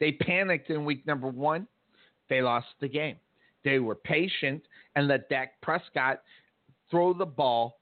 They 0.00 0.12
panicked 0.12 0.70
in 0.70 0.84
week 0.84 1.06
number 1.06 1.28
one. 1.28 1.66
They 2.28 2.42
lost 2.42 2.68
the 2.80 2.88
game. 2.88 3.16
They 3.64 3.78
were 3.78 3.94
patient 3.94 4.62
and 4.96 5.06
let 5.06 5.28
Dak 5.28 5.60
Prescott 5.60 6.22
throw 6.90 7.12
the 7.12 7.26
ball 7.26 7.78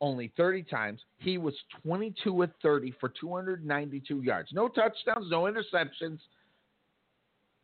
only 0.00 0.32
30 0.36 0.62
times. 0.64 1.00
He 1.18 1.38
was 1.38 1.54
22 1.84 2.32
with 2.32 2.50
30 2.62 2.94
for 2.98 3.12
292 3.20 4.22
yards. 4.22 4.50
No 4.52 4.68
touchdowns, 4.68 5.30
no 5.30 5.42
interceptions, 5.42 6.18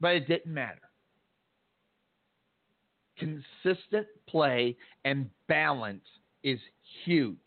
but 0.00 0.14
it 0.14 0.28
didn't 0.28 0.52
matter. 0.52 0.85
Consistent 3.18 4.06
play 4.28 4.76
and 5.04 5.30
balance 5.48 6.04
is 6.42 6.58
huge. 7.04 7.38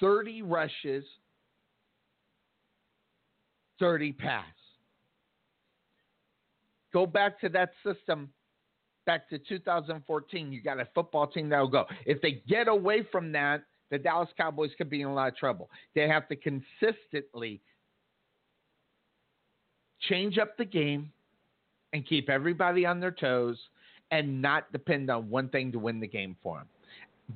30 0.00 0.42
rushes, 0.42 1.04
30 3.78 4.12
pass. 4.12 4.44
Go 6.92 7.06
back 7.06 7.40
to 7.40 7.48
that 7.50 7.70
system 7.84 8.30
back 9.06 9.28
to 9.30 9.38
2014. 9.38 10.52
You 10.52 10.62
got 10.62 10.80
a 10.80 10.88
football 10.94 11.26
team 11.26 11.48
that 11.50 11.60
will 11.60 11.68
go. 11.68 11.84
If 12.06 12.20
they 12.22 12.42
get 12.48 12.68
away 12.68 13.06
from 13.10 13.32
that, 13.32 13.64
the 13.90 13.98
Dallas 13.98 14.28
Cowboys 14.36 14.70
could 14.76 14.90
be 14.90 15.02
in 15.02 15.08
a 15.08 15.14
lot 15.14 15.28
of 15.28 15.36
trouble. 15.36 15.70
They 15.94 16.08
have 16.08 16.28
to 16.28 16.36
consistently 16.36 17.60
change 20.08 20.38
up 20.38 20.56
the 20.56 20.64
game 20.64 21.12
and 21.94 22.04
keep 22.06 22.28
everybody 22.28 22.84
on 22.84 23.00
their 23.00 23.12
toes 23.12 23.56
and 24.10 24.42
not 24.42 24.70
depend 24.72 25.08
on 25.10 25.30
one 25.30 25.48
thing 25.48 25.72
to 25.72 25.78
win 25.78 26.00
the 26.00 26.06
game 26.06 26.36
for 26.42 26.58
them. 26.58 26.66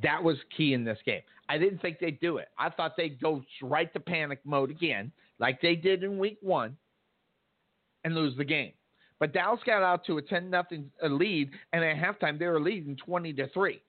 That 0.03 0.23
was 0.23 0.37
key 0.55 0.75
in 0.75 0.85
this 0.85 0.99
game. 1.07 1.23
I 1.49 1.57
didn't 1.57 1.81
think 1.81 1.99
they'd 1.99 2.21
do 2.21 2.37
it. 2.37 2.49
I 2.59 2.69
thought 2.69 2.95
they'd 2.97 3.21
go 3.21 3.43
right 3.63 3.91
to 3.95 4.01
panic 4.01 4.41
mode 4.45 4.71
again, 4.71 5.11
like 5.39 5.63
they 5.63 5.77
did 5.77 6.03
in 6.03 6.19
week 6.19 6.39
one, 6.43 6.77
and 8.05 8.15
lose 8.15 8.37
the 8.37 8.45
game. 8.45 8.73
But 9.19 9.33
Dallas 9.33 9.61
got 9.65 9.83
out 9.83 10.05
to 10.07 10.19
a 10.19 10.23
10 10.23 10.51
nothing 10.51 10.91
lead, 11.03 11.51
and 11.73 11.83
at 11.83 11.97
halftime 11.97 12.39
they 12.39 12.47
were 12.47 12.61
leading 12.61 12.97
20 12.97 13.33
to 13.35 13.49
3. 13.49 13.81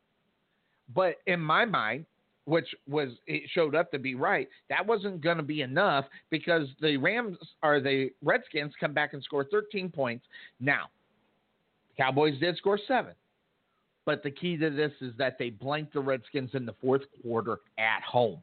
But 0.93 1.15
in 1.27 1.39
my 1.39 1.65
mind, 1.65 2.05
which 2.49 2.67
was 2.87 3.09
it 3.27 3.43
showed 3.53 3.75
up 3.75 3.91
to 3.91 3.99
be 3.99 4.15
right, 4.15 4.49
that 4.69 4.85
wasn't 4.85 5.21
going 5.21 5.37
to 5.37 5.43
be 5.43 5.61
enough 5.61 6.05
because 6.31 6.67
the 6.81 6.97
Rams 6.97 7.37
or 7.61 7.79
the 7.79 8.09
Redskins 8.23 8.73
come 8.79 8.91
back 8.91 9.13
and 9.13 9.23
score 9.23 9.45
13 9.45 9.89
points. 9.89 10.25
Now, 10.59 10.89
Cowboys 11.95 12.39
did 12.39 12.57
score 12.57 12.79
seven. 12.87 13.13
But 14.05 14.23
the 14.23 14.31
key 14.31 14.57
to 14.57 14.71
this 14.71 14.91
is 15.01 15.13
that 15.19 15.37
they 15.37 15.51
blanked 15.51 15.93
the 15.93 15.99
Redskins 15.99 16.49
in 16.53 16.65
the 16.65 16.73
fourth 16.81 17.03
quarter 17.21 17.59
at 17.77 18.01
home. 18.01 18.41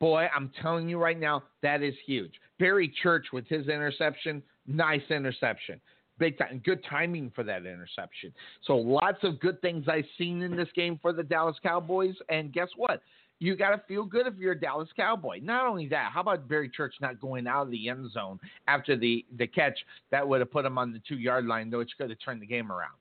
Boy, 0.00 0.28
I'm 0.34 0.50
telling 0.62 0.88
you 0.88 0.98
right 0.98 1.18
now, 1.18 1.42
that 1.62 1.82
is 1.82 1.94
huge. 2.06 2.32
Barry 2.58 2.92
Church 3.02 3.26
with 3.32 3.46
his 3.48 3.68
interception, 3.68 4.42
nice 4.66 5.02
interception. 5.10 5.80
Big 6.22 6.38
time, 6.38 6.62
good 6.64 6.84
timing 6.88 7.32
for 7.34 7.42
that 7.42 7.66
interception. 7.66 8.32
So 8.64 8.76
lots 8.76 9.18
of 9.24 9.40
good 9.40 9.60
things 9.60 9.86
I've 9.88 10.04
seen 10.16 10.40
in 10.42 10.54
this 10.54 10.68
game 10.76 10.96
for 11.02 11.12
the 11.12 11.24
Dallas 11.24 11.56
Cowboys. 11.60 12.14
And 12.28 12.52
guess 12.52 12.68
what? 12.76 13.02
You 13.40 13.56
got 13.56 13.70
to 13.70 13.82
feel 13.88 14.04
good 14.04 14.28
if 14.28 14.34
you're 14.38 14.52
a 14.52 14.60
Dallas 14.60 14.88
Cowboy. 14.94 15.40
Not 15.42 15.66
only 15.66 15.88
that, 15.88 16.12
how 16.14 16.20
about 16.20 16.48
Barry 16.48 16.68
Church 16.68 16.94
not 17.00 17.20
going 17.20 17.48
out 17.48 17.62
of 17.62 17.72
the 17.72 17.88
end 17.88 18.12
zone 18.12 18.38
after 18.68 18.96
the, 18.96 19.26
the 19.36 19.48
catch 19.48 19.76
that 20.12 20.28
would 20.28 20.38
have 20.38 20.52
put 20.52 20.64
him 20.64 20.78
on 20.78 20.92
the 20.92 21.00
two 21.08 21.18
yard 21.18 21.46
line, 21.46 21.70
though, 21.70 21.78
which 21.78 21.90
could 21.98 22.08
have 22.08 22.20
turned 22.24 22.40
the 22.40 22.46
game 22.46 22.70
around? 22.70 22.92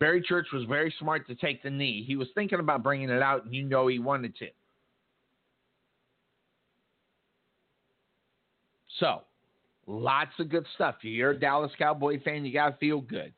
Barry 0.00 0.20
Church 0.20 0.48
was 0.52 0.64
very 0.64 0.92
smart 0.98 1.28
to 1.28 1.36
take 1.36 1.62
the 1.62 1.70
knee. 1.70 2.02
He 2.04 2.16
was 2.16 2.26
thinking 2.34 2.58
about 2.58 2.82
bringing 2.82 3.10
it 3.10 3.22
out, 3.22 3.44
and 3.44 3.54
you 3.54 3.62
know 3.62 3.86
he 3.86 4.00
wanted 4.00 4.36
to. 4.38 4.48
So, 8.98 9.20
lots 9.86 10.32
of 10.38 10.48
good 10.48 10.66
stuff. 10.74 10.96
You're 11.02 11.30
a 11.30 11.38
Dallas 11.38 11.72
Cowboy 11.78 12.22
fan, 12.22 12.44
you 12.44 12.52
got 12.52 12.70
to 12.70 12.76
feel 12.76 13.00
good. 13.00 13.32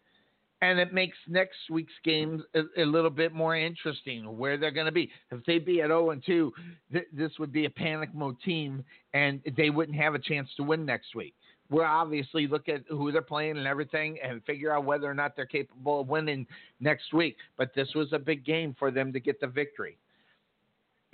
And 0.61 0.79
it 0.79 0.95
makes 0.95 1.17
next 1.27 1.59
week's 1.71 1.93
game 2.05 2.45
a, 2.55 2.83
a 2.83 2.85
little 2.85 3.11
bit 3.11 3.33
more 3.33 3.57
interesting 3.57 4.39
where 4.39 4.57
they're 4.57 4.71
going 4.71 4.87
to 4.87 4.93
be. 4.93 5.11
If 5.33 5.45
they 5.45 5.59
be 5.59 5.81
at 5.81 5.89
0 5.89 6.11
and 6.11 6.23
2, 6.25 6.53
th- 6.93 7.05
this 7.13 7.33
would 7.41 7.53
be 7.53 7.65
a 7.65 7.71
panic 7.71 8.15
mode 8.15 8.37
team, 8.45 8.85
and 9.13 9.41
they 9.57 9.71
wouldn't 9.71 9.99
have 9.99 10.15
a 10.15 10.21
chance 10.21 10.49
to 10.57 10.63
win 10.63 10.87
next 10.87 11.17
week 11.17 11.35
we'll 11.73 11.85
obviously 11.85 12.47
look 12.47 12.69
at 12.69 12.83
who 12.89 13.11
they're 13.11 13.23
playing 13.23 13.57
and 13.57 13.67
everything 13.67 14.19
and 14.23 14.45
figure 14.45 14.73
out 14.73 14.85
whether 14.85 15.11
or 15.11 15.15
not 15.15 15.35
they're 15.35 15.47
capable 15.47 16.03
of 16.03 16.09
winning 16.09 16.47
next 16.81 17.13
week. 17.13 17.37
But 17.57 17.75
this 17.75 17.89
was 17.95 18.13
a 18.13 18.19
big 18.19 18.45
game 18.45 18.77
for 18.79 18.91
them 18.91 19.13
to 19.13 19.21
get 19.21 19.41
the 19.41 19.47
victory. 19.47 19.97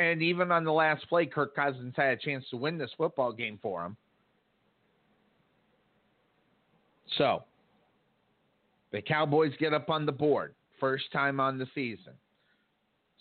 And 0.00 0.22
even 0.22 0.52
on 0.52 0.64
the 0.64 0.72
last 0.72 1.08
play, 1.08 1.26
Kirk 1.26 1.54
Cousins 1.54 1.94
had 1.96 2.08
a 2.08 2.16
chance 2.16 2.44
to 2.50 2.56
win 2.56 2.76
this 2.76 2.90
football 2.96 3.32
game 3.32 3.58
for 3.62 3.84
him. 3.84 3.96
So, 7.16 7.44
the 8.92 9.02
Cowboys 9.02 9.52
get 9.58 9.74
up 9.74 9.90
on 9.90 10.06
the 10.06 10.12
board, 10.12 10.54
first 10.80 11.10
time 11.12 11.40
on 11.40 11.58
the 11.58 11.66
season. 11.74 12.12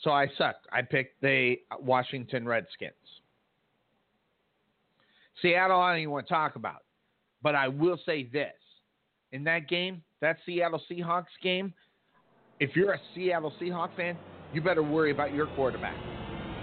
So 0.04 0.12
I 0.12 0.28
suck. 0.38 0.56
I 0.71 0.82
picked 0.82 1.21
the 1.21 1.56
Washington 1.80 2.45
Redskins. 2.45 2.93
Seattle, 5.41 5.80
I 5.80 5.91
don't 5.91 6.02
even 6.02 6.12
want 6.12 6.28
to 6.28 6.34
talk 6.34 6.56
about. 6.56 6.84
But 7.41 7.56
I 7.56 7.67
will 7.67 8.00
say 8.06 8.23
this 8.23 8.54
in 9.32 9.43
that 9.45 9.67
game, 9.67 10.02
that 10.21 10.38
Seattle 10.45 10.82
Seahawks 10.89 11.26
game, 11.41 11.73
if 12.60 12.76
you're 12.76 12.93
a 12.93 13.00
Seattle 13.15 13.54
Seahawks 13.62 13.95
fan, 13.95 14.17
you 14.54 14.62
better 14.62 14.84
worry 14.84 15.12
about 15.12 15.34
your 15.34 15.47
quarterback 15.47 15.95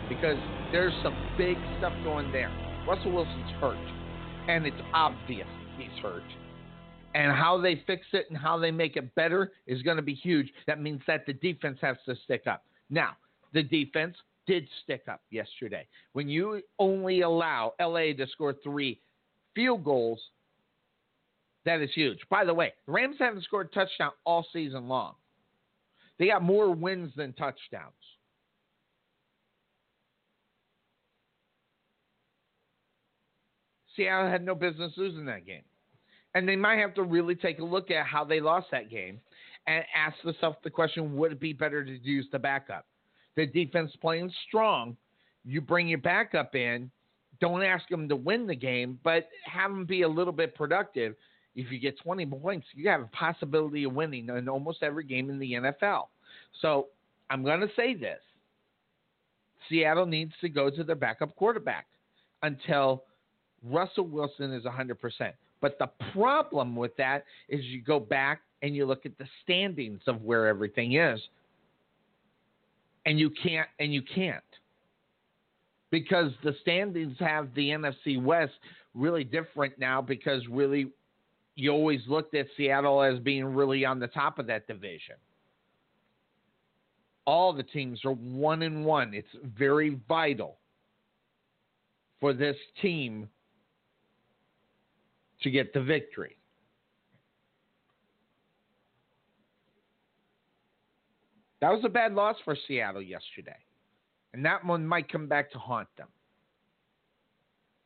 because 0.08 0.38
there's 0.72 0.92
some 1.02 1.14
big 1.38 1.56
stuff 1.78 1.92
going 2.02 2.32
there. 2.32 2.50
Russell 2.88 3.12
Wilson's 3.12 3.50
hurt, 3.60 3.76
and 4.48 4.66
it's 4.66 4.76
obvious 4.92 5.46
he's 5.78 6.02
hurt. 6.02 6.22
And 7.14 7.30
how 7.30 7.60
they 7.60 7.80
fix 7.86 8.06
it 8.12 8.26
and 8.28 8.36
how 8.36 8.58
they 8.58 8.72
make 8.72 8.96
it 8.96 9.14
better 9.14 9.52
is 9.68 9.82
going 9.82 9.96
to 9.96 10.02
be 10.02 10.14
huge. 10.14 10.52
That 10.66 10.80
means 10.80 11.00
that 11.06 11.24
the 11.26 11.32
defense 11.32 11.78
has 11.80 11.96
to 12.06 12.16
stick 12.24 12.46
up. 12.48 12.64
Now, 12.90 13.10
the 13.52 13.62
defense 13.62 14.16
did 14.46 14.68
stick 14.82 15.04
up 15.08 15.20
yesterday. 15.30 15.86
When 16.12 16.28
you 16.28 16.60
only 16.78 17.20
allow 17.20 17.74
LA 17.80 18.12
to 18.16 18.26
score 18.32 18.54
three 18.64 19.00
field 19.54 19.84
goals, 19.84 20.20
that 21.64 21.80
is 21.80 21.90
huge. 21.94 22.18
By 22.28 22.44
the 22.44 22.52
way, 22.52 22.74
the 22.86 22.92
Rams 22.92 23.16
haven't 23.18 23.44
scored 23.44 23.68
a 23.70 23.74
touchdown 23.74 24.10
all 24.24 24.44
season 24.52 24.88
long. 24.88 25.14
They 26.18 26.26
got 26.26 26.42
more 26.42 26.70
wins 26.70 27.12
than 27.16 27.32
touchdowns. 27.32 27.92
Seattle 33.96 34.28
had 34.28 34.44
no 34.44 34.54
business 34.54 34.92
losing 34.96 35.26
that 35.26 35.46
game. 35.46 35.62
And 36.34 36.48
they 36.48 36.56
might 36.56 36.78
have 36.78 36.94
to 36.94 37.02
really 37.02 37.34
take 37.34 37.60
a 37.60 37.64
look 37.64 37.90
at 37.90 38.06
how 38.06 38.24
they 38.24 38.40
lost 38.40 38.66
that 38.72 38.90
game 38.90 39.20
and 39.66 39.84
ask 39.94 40.20
themselves 40.22 40.56
the 40.64 40.70
question 40.70 41.16
would 41.16 41.32
it 41.32 41.40
be 41.40 41.52
better 41.52 41.84
to 41.84 41.98
use 41.98 42.26
the 42.32 42.38
backup? 42.38 42.86
The 43.36 43.46
defense 43.46 43.92
playing 44.00 44.32
strong, 44.48 44.96
you 45.44 45.60
bring 45.60 45.88
your 45.88 45.98
backup 45.98 46.54
in, 46.54 46.90
don't 47.40 47.62
ask 47.62 47.88
them 47.88 48.08
to 48.08 48.16
win 48.16 48.46
the 48.46 48.54
game, 48.54 48.98
but 49.02 49.28
have 49.44 49.70
them 49.70 49.84
be 49.84 50.02
a 50.02 50.08
little 50.08 50.32
bit 50.32 50.54
productive 50.54 51.14
if 51.54 51.70
you 51.70 51.78
get 51.78 51.98
20 52.00 52.26
points, 52.26 52.66
you 52.74 52.88
have 52.88 53.02
a 53.02 53.06
possibility 53.06 53.84
of 53.84 53.92
winning 53.92 54.28
in 54.28 54.48
almost 54.48 54.82
every 54.82 55.04
game 55.04 55.30
in 55.30 55.38
the 55.38 55.52
NFL. 55.52 56.06
So 56.60 56.88
I'm 57.30 57.44
going 57.44 57.60
to 57.60 57.68
say 57.76 57.94
this 57.94 58.20
Seattle 59.68 60.06
needs 60.06 60.32
to 60.40 60.48
go 60.48 60.70
to 60.70 60.84
their 60.84 60.96
backup 60.96 61.34
quarterback 61.36 61.86
until 62.42 63.04
Russell 63.62 64.06
Wilson 64.06 64.52
is 64.52 64.64
100%. 64.64 64.96
But 65.64 65.78
the 65.78 65.88
problem 66.12 66.76
with 66.76 66.94
that 66.98 67.24
is 67.48 67.64
you 67.64 67.80
go 67.80 67.98
back 67.98 68.42
and 68.60 68.76
you 68.76 68.84
look 68.84 69.06
at 69.06 69.16
the 69.16 69.24
standings 69.42 70.02
of 70.06 70.20
where 70.20 70.46
everything 70.46 70.96
is. 70.96 71.18
And 73.06 73.18
you 73.18 73.30
can't, 73.30 73.66
and 73.80 73.94
you 73.94 74.02
can't. 74.02 74.44
Because 75.90 76.32
the 76.42 76.54
standings 76.60 77.16
have 77.18 77.48
the 77.54 77.70
NFC 77.70 78.22
West 78.22 78.52
really 78.92 79.24
different 79.24 79.78
now 79.78 80.02
because 80.02 80.42
really 80.50 80.92
you 81.56 81.70
always 81.70 82.02
looked 82.08 82.34
at 82.34 82.44
Seattle 82.58 83.00
as 83.00 83.18
being 83.20 83.46
really 83.46 83.86
on 83.86 83.98
the 83.98 84.08
top 84.08 84.38
of 84.38 84.46
that 84.48 84.66
division. 84.66 85.16
All 87.24 87.54
the 87.54 87.62
teams 87.62 88.04
are 88.04 88.12
one 88.12 88.60
and 88.60 88.84
one. 88.84 89.14
It's 89.14 89.26
very 89.56 89.98
vital 90.06 90.58
for 92.20 92.34
this 92.34 92.56
team 92.82 93.30
to 95.44 95.50
get 95.50 95.72
the 95.72 95.80
victory. 95.80 96.36
That 101.60 101.70
was 101.70 101.82
a 101.84 101.88
bad 101.88 102.12
loss 102.12 102.36
for 102.44 102.56
Seattle 102.66 103.00
yesterday. 103.00 103.56
And 104.32 104.44
that 104.44 104.64
one 104.66 104.86
might 104.86 105.10
come 105.10 105.28
back 105.28 105.52
to 105.52 105.58
haunt 105.58 105.88
them. 105.96 106.08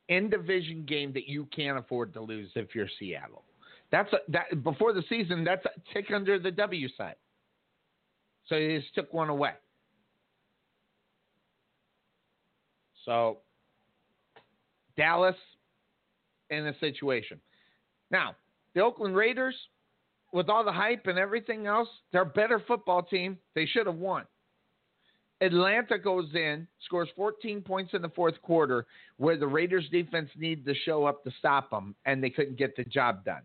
In 0.09 0.31
division 0.31 0.85
game 0.87 1.13
that 1.13 1.29
you 1.29 1.47
can't 1.55 1.79
afford 1.79 2.15
to 2.15 2.21
lose 2.21 2.51
if 2.55 2.75
you're 2.75 2.89
Seattle. 2.99 3.45
That's 3.93 4.11
a, 4.13 4.19
that 4.29 4.65
before 4.65 4.93
the 4.93 5.05
season. 5.09 5.45
That's 5.45 5.65
a 5.67 5.93
tick 5.93 6.07
under 6.15 6.39
the 6.39 6.51
W 6.51 6.89
side. 6.97 7.17
So 8.47 8.57
he 8.57 8.79
just 8.79 8.95
took 8.95 9.13
one 9.13 9.29
away. 9.29 9.53
So 13.05 13.39
Dallas 14.97 15.37
in 16.51 16.67
a 16.67 16.79
situation. 16.79 17.41
Now 18.11 18.35
the 18.75 18.81
Oakland 18.81 19.17
Raiders, 19.17 19.55
with 20.33 20.49
all 20.49 20.65
the 20.65 20.73
hype 20.73 21.07
and 21.07 21.19
everything 21.19 21.67
else, 21.67 21.89
they're 22.13 22.23
a 22.23 22.27
better 22.27 22.63
football 22.67 23.03
team. 23.03 23.39
They 23.55 23.67
should 23.67 23.87
have 23.87 23.97
won. 23.97 24.25
Atlanta 25.41 25.99
goes 25.99 26.29
in, 26.35 26.67
scores 26.85 27.09
14 27.15 27.63
points 27.63 27.95
in 27.95 28.03
the 28.03 28.09
fourth 28.11 28.41
quarter, 28.43 28.87
where 29.19 29.37
the 29.37 29.47
Raiders 29.47 29.89
defense 29.91 30.31
needed 30.37 30.65
to 30.67 30.75
show 30.85 31.07
up 31.07 31.23
to 31.25 31.31
stop 31.39 31.71
them, 31.71 31.95
and 32.05 32.23
they 32.23 32.31
couldn't 32.31 32.59
get 32.59 32.77
the 32.77 32.85
job 32.85 33.25
done. 33.25 33.43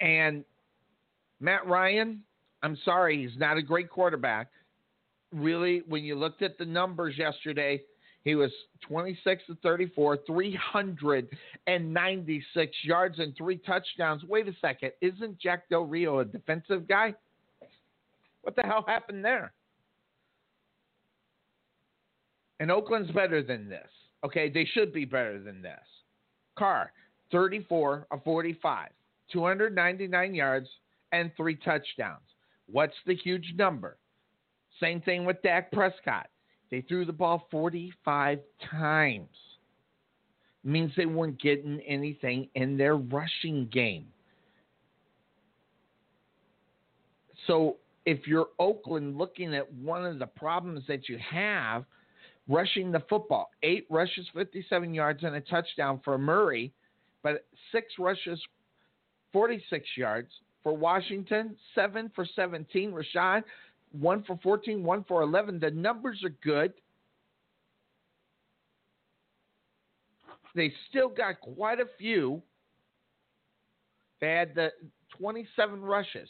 And 0.00 0.44
Matt 1.38 1.66
Ryan, 1.66 2.22
I'm 2.62 2.78
sorry, 2.84 3.26
he's 3.26 3.38
not 3.38 3.58
a 3.58 3.62
great 3.62 3.90
quarterback. 3.90 4.48
Really, 5.32 5.82
when 5.86 6.02
you 6.02 6.14
looked 6.14 6.42
at 6.42 6.56
the 6.56 6.64
numbers 6.64 7.16
yesterday, 7.18 7.82
he 8.24 8.34
was 8.34 8.50
26 8.86 9.42
to 9.46 9.56
34, 9.62 10.18
396 10.26 12.76
yards 12.82 13.18
and 13.18 13.34
three 13.36 13.58
touchdowns. 13.58 14.24
Wait 14.24 14.48
a 14.48 14.54
second, 14.60 14.92
isn't 15.00 15.38
Jack 15.38 15.68
Del 15.68 15.84
Rio 15.84 16.20
a 16.20 16.24
defensive 16.24 16.86
guy? 16.86 17.14
What 18.42 18.56
the 18.56 18.62
hell 18.62 18.84
happened 18.86 19.24
there? 19.24 19.52
And 22.58 22.70
Oakland's 22.70 23.10
better 23.10 23.42
than 23.42 23.68
this. 23.68 23.88
Okay, 24.24 24.50
they 24.50 24.66
should 24.66 24.92
be 24.92 25.06
better 25.06 25.38
than 25.38 25.62
this. 25.62 25.80
Carr, 26.56 26.92
34 27.32 28.06
of 28.10 28.22
45. 28.22 28.90
299 29.32 30.34
yards, 30.34 30.68
and 31.12 31.30
three 31.36 31.56
touchdowns. 31.56 32.20
What's 32.70 32.96
the 33.06 33.14
huge 33.14 33.54
number? 33.56 33.96
Same 34.80 35.00
thing 35.00 35.24
with 35.24 35.42
Dak 35.42 35.72
Prescott. 35.72 36.28
They 36.70 36.82
threw 36.82 37.04
the 37.04 37.12
ball 37.12 37.46
45 37.50 38.38
times. 38.70 39.28
It 40.64 40.70
means 40.70 40.92
they 40.96 41.06
weren't 41.06 41.40
getting 41.40 41.80
anything 41.80 42.48
in 42.54 42.76
their 42.76 42.96
rushing 42.96 43.68
game. 43.72 44.06
So 47.46 47.78
if 48.06 48.26
you're 48.26 48.48
Oakland 48.58 49.16
looking 49.16 49.54
at 49.54 49.72
one 49.72 50.04
of 50.04 50.18
the 50.18 50.26
problems 50.26 50.84
that 50.86 51.08
you 51.08 51.18
have, 51.18 51.84
rushing 52.48 52.92
the 52.92 53.02
football, 53.08 53.50
eight 53.62 53.86
rushes, 53.90 54.26
57 54.34 54.94
yards, 54.94 55.24
and 55.24 55.34
a 55.34 55.40
touchdown 55.40 56.00
for 56.04 56.18
Murray, 56.18 56.72
but 57.22 57.44
six 57.72 57.86
rushes 57.98 58.40
46 59.32 59.86
yards. 59.96 60.28
For 60.62 60.76
Washington, 60.76 61.56
7 61.74 62.10
for 62.14 62.26
17. 62.36 62.92
Rashad, 62.92 63.44
1 63.92 64.24
for 64.24 64.38
14, 64.42 64.82
1 64.82 65.04
for 65.04 65.22
11. 65.22 65.60
The 65.60 65.70
numbers 65.70 66.22
are 66.24 66.34
good. 66.42 66.72
They 70.54 70.72
still 70.88 71.08
got 71.08 71.40
quite 71.40 71.80
a 71.80 71.86
few. 71.98 72.42
They 74.20 74.30
had 74.30 74.54
the 74.54 74.70
27 75.18 75.80
rushes. 75.80 76.28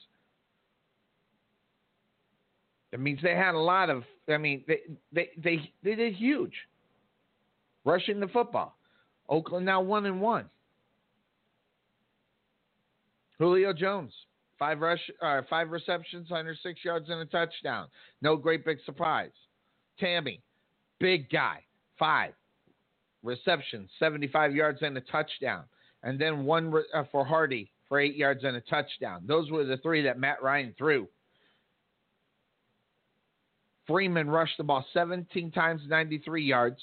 That 2.91 3.01
means 3.01 3.21
they 3.23 3.35
had 3.35 3.55
a 3.55 3.59
lot 3.59 3.89
of. 3.89 4.03
I 4.29 4.37
mean, 4.37 4.65
they 4.67 4.81
they 5.13 5.31
they, 5.37 5.73
they 5.83 5.95
did 5.95 6.15
huge. 6.15 6.55
Rushing 7.85 8.21
the 8.21 8.29
football. 8.29 8.77
Oakland 9.29 9.65
now 9.65 9.81
one 9.81 10.07
and 10.07 10.21
one. 10.21 10.51
Julio 13.39 13.73
Jones, 13.73 14.13
five 14.61 14.81
rush, 14.81 15.01
uh, 15.23 15.41
five 15.49 15.71
receptions, 15.71 16.31
106 16.31 16.85
yards 16.85 17.09
and 17.09 17.21
a 17.21 17.25
touchdown. 17.25 17.89
No 18.23 18.37
great 18.37 18.65
big 18.65 18.79
surprise. 18.85 19.33
Tamme, 20.01 20.39
big 21.01 21.29
guy, 21.31 21.65
five 21.99 22.35
receptions, 23.25 23.91
75 23.99 24.55
yards 24.55 24.79
and 24.83 24.97
a 24.97 25.01
touchdown, 25.01 25.65
and 26.05 26.21
then 26.21 26.45
one 26.45 26.71
re- 26.71 26.85
uh, 26.95 27.05
for 27.11 27.25
Hardy 27.25 27.73
for 27.89 27.99
eight 27.99 28.15
yards 28.15 28.45
and 28.45 28.57
a 28.57 28.61
touchdown. 28.61 29.23
Those 29.27 29.51
were 29.51 29.65
the 29.65 29.79
three 29.79 30.03
that 30.03 30.19
Matt 30.19 30.43
Ryan 30.43 30.75
threw. 30.79 31.09
Freeman 33.87 34.29
rushed 34.29 34.59
the 34.59 34.63
ball 34.63 34.85
17 34.93 35.51
times, 35.51 35.81
93 35.89 36.45
yards, 36.45 36.79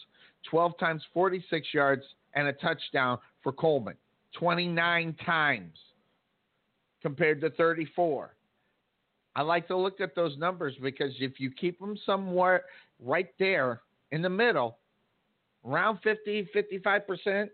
12 0.50 0.78
times, 0.78 1.04
46 1.14 1.68
yards, 1.74 2.04
and 2.34 2.48
a 2.48 2.54
touchdown 2.54 3.20
for 3.44 3.54
Coleman. 3.54 3.96
29 4.34 5.16
times 5.26 5.78
compared 7.02 7.42
to 7.42 7.50
34. 7.52 8.34
I 9.36 9.42
like 9.42 9.68
to 9.68 9.78
look 9.78 10.02
at 10.02 10.16
those 10.16 10.38
numbers 10.38 10.74
because 10.82 11.14
if 11.20 11.40
you 11.40 11.52
keep 11.52 11.80
them 11.80 11.98
somewhere 12.06 12.64
right 13.00 13.30
there 13.38 13.82
in 14.12 14.22
the 14.22 14.30
middle, 14.30 14.80
around 15.66 16.00
50, 16.04 16.50
55%, 16.56 17.50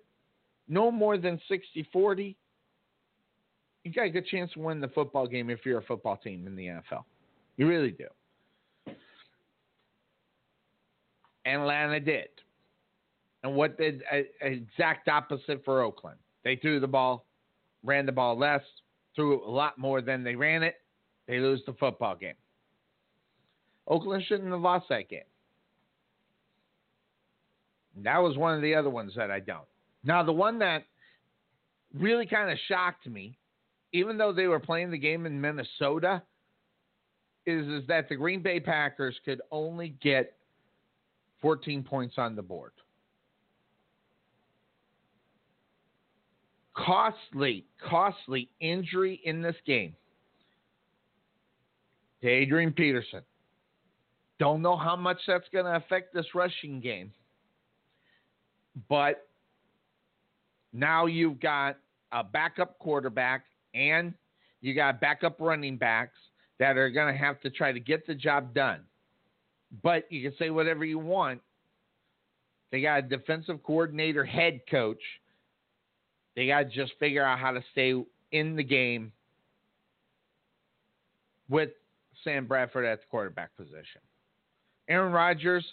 no 0.70 0.92
more 0.92 1.18
than 1.18 1.42
60, 1.50 1.88
40, 1.92 2.38
you 3.84 3.92
got 3.92 4.06
a 4.06 4.10
good 4.10 4.26
chance 4.28 4.52
to 4.54 4.60
win 4.60 4.80
the 4.80 4.88
football 4.88 5.28
game 5.28 5.50
if 5.50 5.66
you're 5.66 5.80
a 5.80 5.84
football 5.84 6.16
team 6.16 6.48
in 6.48 6.56
the 6.56 6.68
NFL. 6.68 7.04
You 7.58 7.68
really 7.68 7.92
do. 7.92 8.08
Atlanta 11.46 12.00
did. 12.00 12.30
And 13.44 13.56
what 13.56 13.78
did 13.78 14.04
uh, 14.12 14.20
exact 14.42 15.10
opposite 15.10 15.64
for 15.66 15.82
Oakland? 15.82 16.18
They 16.46 16.56
threw 16.56 16.80
the 16.80 16.88
ball, 16.88 17.26
ran 17.84 18.06
the 18.06 18.12
ball 18.14 18.38
less, 18.38 18.62
threw 19.16 19.44
a 19.46 19.50
lot 19.50 19.78
more 19.78 20.02
than 20.02 20.24
they 20.24 20.36
ran 20.36 20.64
it. 20.64 20.76
They 21.28 21.40
lose 21.40 21.62
the 21.66 21.74
football 21.74 22.16
game. 22.16 22.36
Oakland 23.88 24.24
shouldn't 24.28 24.52
have 24.52 24.62
lost 24.62 24.88
that 24.90 25.10
game. 25.10 25.22
That 28.04 28.18
was 28.18 28.38
one 28.38 28.56
of 28.56 28.62
the 28.62 28.76
other 28.76 28.90
ones 28.90 29.14
that 29.16 29.30
I 29.30 29.40
don't. 29.40 29.68
Now, 30.04 30.24
the 30.24 30.32
one 30.32 30.60
that 30.60 30.84
really 31.94 32.26
kind 32.26 32.52
of 32.52 32.58
shocked 32.68 33.08
me, 33.08 33.38
even 33.92 34.18
though 34.18 34.34
they 34.34 34.48
were 34.48 34.60
playing 34.60 34.90
the 34.90 34.98
game 34.98 35.26
in 35.26 35.40
Minnesota, 35.40 36.24
is, 37.46 37.68
is 37.68 37.88
that 37.88 38.10
the 38.10 38.16
Green 38.16 38.42
Bay 38.42 38.60
Packers 38.60 39.16
could 39.24 39.42
only 39.52 39.96
get 40.02 40.36
14 41.42 41.84
points 41.84 42.16
on 42.18 42.36
the 42.36 42.42
board. 42.42 42.72
Costly, 46.76 47.66
costly 47.88 48.50
injury 48.60 49.22
in 49.24 49.42
this 49.42 49.56
game. 49.66 49.96
To 52.22 52.28
Adrian 52.28 52.72
Peterson. 52.72 53.22
Don't 54.40 54.62
know 54.62 54.76
how 54.76 54.96
much 54.96 55.18
that's 55.28 55.48
going 55.54 55.66
to 55.66 55.76
affect 55.76 56.14
this 56.14 56.26
rushing 56.34 56.80
game. 56.80 57.12
But 58.90 59.28
now 60.72 61.06
you've 61.06 61.40
got 61.40 61.78
a 62.12 62.24
backup 62.24 62.80
quarterback 62.80 63.46
and 63.76 64.14
you 64.62 64.74
got 64.74 65.00
backup 65.00 65.38
running 65.40 65.78
backs 65.78 66.18
that 66.60 66.78
are 66.78 66.90
going 66.90 67.14
to 67.14 67.20
have 67.20 67.40
to 67.42 67.50
try 67.50 67.72
to 67.72 67.80
get 67.80 68.08
the 68.08 68.16
job 68.16 68.54
done. 68.54 68.82
But 69.84 70.12
you 70.12 70.28
can 70.28 70.38
say 70.38 70.50
whatever 70.50 70.86
you 70.86 71.00
want. 71.00 71.42
They 72.72 72.82
got 72.82 73.00
a 73.00 73.02
defensive 73.04 73.62
coordinator, 73.64 74.26
head 74.26 74.62
coach. 74.70 75.02
They 76.36 76.48
got 76.48 76.60
to 76.60 76.66
just 76.66 76.94
figure 77.00 77.24
out 77.24 77.40
how 77.40 77.52
to 77.52 77.64
stay 77.72 77.94
in 78.32 78.56
the 78.56 78.64
game 78.64 79.12
with 81.50 81.70
Sam 82.24 82.46
Bradford 82.48 82.86
at 82.86 83.02
the 83.02 83.06
quarterback 83.10 83.56
position. 83.56 84.02
Aaron 84.90 85.14
Rodgers, 85.14 85.66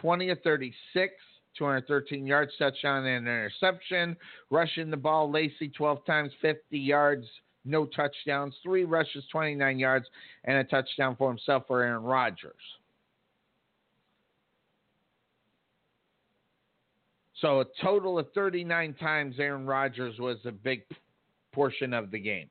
20 0.00 0.30
of 0.30 0.38
36, 0.42 1.12
213 1.56 2.26
yards, 2.26 2.52
touchdown 2.58 3.04
and 3.04 3.26
interception. 3.26 4.16
Rushing 4.50 4.90
the 4.90 4.96
ball, 4.96 5.30
Lacy 5.30 5.68
12 5.68 6.04
times, 6.06 6.32
50 6.40 6.78
yards, 6.78 7.26
no 7.64 7.84
touchdowns, 7.84 8.54
three 8.62 8.84
rushes, 8.84 9.24
29 9.30 9.78
yards, 9.78 10.06
and 10.44 10.58
a 10.58 10.64
touchdown 10.64 11.16
for 11.16 11.28
himself 11.28 11.64
for 11.66 11.82
Aaron 11.82 12.02
Rodgers. 12.02 12.54
So 17.40 17.60
a 17.60 17.64
total 17.82 18.18
of 18.18 18.26
39 18.34 18.94
times 18.94 19.36
Aaron 19.38 19.66
Rodgers 19.66 20.18
was 20.18 20.38
a 20.44 20.50
big 20.50 20.82
portion 21.52 21.94
of 21.94 22.10
the 22.10 22.18
game. 22.18 22.48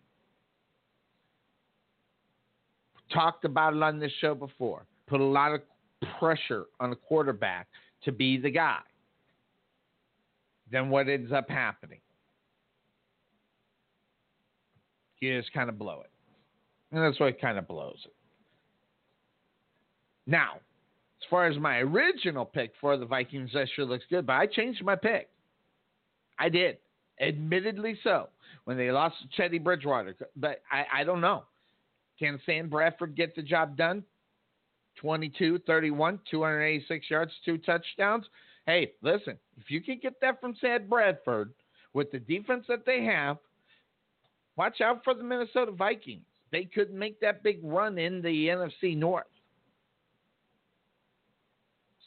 Talked 3.14 3.46
about 3.46 3.74
it 3.74 3.82
on 3.82 4.00
this 4.00 4.12
show 4.20 4.36
before. 4.36 4.86
Put 5.08 5.20
a 5.22 5.26
lot 5.26 5.54
of 5.54 5.62
pressure 6.20 6.66
on 6.80 6.92
a 6.92 6.96
quarterback 6.96 7.68
to 8.04 8.12
be 8.12 8.38
the 8.38 8.50
guy. 8.50 8.80
Then 10.72 10.90
what 10.90 11.08
ends 11.08 11.32
up 11.32 11.50
happening? 11.50 12.00
You 15.20 15.40
just 15.40 15.54
kind 15.54 15.70
of 15.70 15.80
blow 15.80 16.02
it. 16.02 16.12
And 16.92 17.04
that's 17.04 17.20
why 17.20 17.28
it 17.28 17.42
kind 17.42 17.58
of 17.58 17.68
blows 17.68 17.98
it. 18.06 18.14
Now, 20.26 20.60
as 21.22 21.30
far 21.30 21.48
as 21.48 21.58
my 21.58 21.78
original 21.80 22.46
pick 22.46 22.74
for 22.80 22.96
the 22.98 23.06
Vikings, 23.06 23.52
that 23.54 23.68
sure 23.76 23.86
looks 23.86 24.06
good, 24.10 24.28
but 24.28 24.34
I 24.34 24.46
changed 24.46 24.84
my 24.84 24.96
pick. 24.96 25.30
I 26.38 26.50
did. 26.50 26.78
Admittedly 27.20 27.98
so. 28.04 28.30
When 28.66 28.78
they 28.78 28.92
lost 28.92 29.16
to 29.22 29.28
Teddy 29.36 29.58
Bridgewater. 29.60 30.16
But 30.36 30.62
I, 30.72 31.02
I 31.02 31.04
don't 31.04 31.22
know. 31.22 31.44
Can 32.20 32.40
Sam 32.46 32.70
Bradford 32.70 33.16
get 33.16 33.36
the 33.36 33.42
job 33.42 33.78
done? 33.78 34.04
22, 34.98 35.60
31, 35.66 36.20
286 36.30 37.10
yards, 37.10 37.32
two 37.46 37.58
touchdowns. 37.60 38.26
Hey, 38.66 38.94
listen, 39.02 39.38
if 39.58 39.70
you 39.70 39.82
can 39.82 40.00
get 40.02 40.20
that 40.22 40.42
from 40.42 40.56
Sam 40.60 40.88
Bradford 40.90 41.54
with 41.94 42.12
the 42.12 42.20
defense 42.20 42.66
that 42.68 42.86
they 42.86 43.04
have, 43.06 43.38
watch 44.56 44.82
out 44.82 45.04
for 45.04 45.14
the 45.14 45.24
Minnesota 45.24 45.72
Vikings. 45.72 46.26
They 46.52 46.66
could 46.66 46.94
make 46.94 47.20
that 47.22 47.44
big 47.44 47.60
run 47.64 47.98
in 47.98 48.22
the 48.22 48.48
NFC 48.48 48.98
North. 48.98 49.26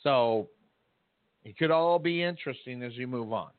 So 0.03 0.48
it 1.44 1.57
could 1.59 1.70
all 1.70 1.98
be 1.98 2.22
interesting 2.22 2.82
as 2.82 2.92
we 2.96 3.07
move 3.07 3.32
on. 3.32 3.51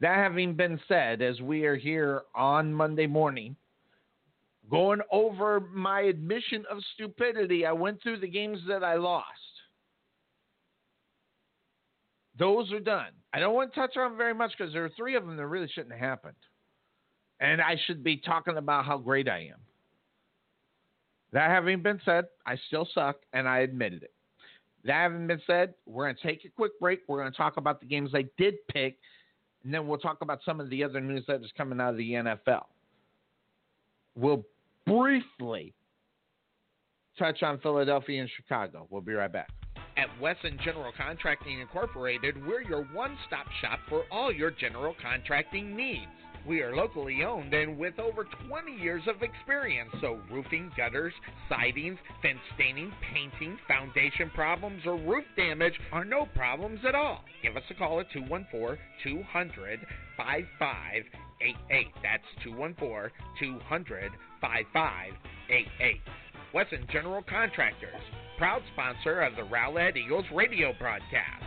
That 0.00 0.16
having 0.16 0.54
been 0.54 0.80
said, 0.88 1.20
as 1.20 1.40
we 1.40 1.64
are 1.66 1.76
here 1.76 2.22
on 2.34 2.72
Monday 2.72 3.06
morning, 3.06 3.54
going 4.70 5.00
over 5.12 5.60
my 5.60 6.00
admission 6.02 6.64
of 6.70 6.78
stupidity, 6.94 7.66
I 7.66 7.72
went 7.72 8.02
through 8.02 8.20
the 8.20 8.28
games 8.28 8.60
that 8.68 8.82
I 8.82 8.94
lost. 8.94 9.26
Those 12.38 12.72
are 12.72 12.80
done. 12.80 13.10
I 13.34 13.40
don't 13.40 13.54
want 13.54 13.74
to 13.74 13.80
touch 13.80 13.96
on 13.98 14.16
very 14.16 14.32
much 14.32 14.52
because 14.56 14.72
there 14.72 14.84
are 14.84 14.90
three 14.96 15.14
of 15.16 15.26
them 15.26 15.36
that 15.36 15.46
really 15.46 15.68
shouldn't 15.68 15.92
have 15.92 16.00
happened. 16.00 16.36
And 17.38 17.60
I 17.60 17.76
should 17.86 18.02
be 18.02 18.16
talking 18.16 18.56
about 18.56 18.86
how 18.86 18.96
great 18.96 19.28
I 19.28 19.50
am. 19.52 19.60
That 21.32 21.50
having 21.50 21.82
been 21.82 22.00
said, 22.04 22.24
I 22.46 22.56
still 22.68 22.88
suck, 22.94 23.16
and 23.32 23.46
I 23.46 23.58
admitted 23.58 24.02
it. 24.02 24.12
That 24.84 24.94
having 24.94 25.26
been 25.26 25.40
said, 25.46 25.74
we're 25.86 26.04
going 26.04 26.16
to 26.16 26.22
take 26.22 26.44
a 26.44 26.48
quick 26.48 26.78
break. 26.80 27.00
We're 27.06 27.20
going 27.20 27.30
to 27.30 27.36
talk 27.36 27.56
about 27.56 27.80
the 27.80 27.86
games 27.86 28.10
I 28.14 28.24
did 28.38 28.54
pick, 28.68 28.98
and 29.64 29.72
then 29.72 29.86
we'll 29.86 29.98
talk 29.98 30.18
about 30.22 30.40
some 30.44 30.60
of 30.60 30.70
the 30.70 30.82
other 30.82 31.00
news 31.00 31.24
that 31.28 31.42
is 31.42 31.50
coming 31.56 31.80
out 31.80 31.90
of 31.90 31.96
the 31.96 32.12
NFL. 32.12 32.64
We'll 34.16 34.44
briefly 34.86 35.74
touch 37.18 37.42
on 37.42 37.58
Philadelphia 37.60 38.22
and 38.22 38.30
Chicago. 38.36 38.86
We'll 38.90 39.02
be 39.02 39.12
right 39.12 39.32
back. 39.32 39.50
At 39.96 40.08
Wesson 40.20 40.58
General 40.64 40.92
Contracting 40.96 41.60
Incorporated, 41.60 42.46
we're 42.46 42.62
your 42.62 42.84
one 42.84 43.18
stop 43.26 43.46
shop 43.60 43.80
for 43.88 44.04
all 44.10 44.32
your 44.32 44.50
general 44.50 44.94
contracting 45.02 45.76
needs. 45.76 46.06
We 46.46 46.62
are 46.62 46.74
locally 46.74 47.22
owned 47.22 47.52
and 47.52 47.78
with 47.78 47.98
over 47.98 48.26
20 48.48 48.72
years 48.72 49.02
of 49.06 49.22
experience, 49.22 49.90
so 50.00 50.20
roofing, 50.30 50.70
gutters, 50.76 51.12
sidings, 51.48 51.98
fence 52.22 52.38
staining, 52.54 52.92
painting, 53.12 53.58
foundation 53.68 54.30
problems, 54.34 54.82
or 54.86 54.96
roof 54.96 55.24
damage 55.36 55.74
are 55.92 56.04
no 56.04 56.26
problems 56.34 56.80
at 56.86 56.94
all. 56.94 57.24
Give 57.42 57.56
us 57.56 57.62
a 57.70 57.74
call 57.74 58.00
at 58.00 58.10
214 58.12 58.78
200 59.04 59.80
5588. 60.16 61.86
That's 62.02 62.22
214 62.44 63.10
200 63.38 64.10
5588. 64.40 66.00
Wesson 66.52 66.86
General 66.90 67.22
Contractors, 67.22 68.00
proud 68.38 68.62
sponsor 68.72 69.20
of 69.20 69.36
the 69.36 69.42
Rowlett 69.42 69.96
Eagles 69.96 70.24
radio 70.34 70.72
broadcast. 70.78 71.44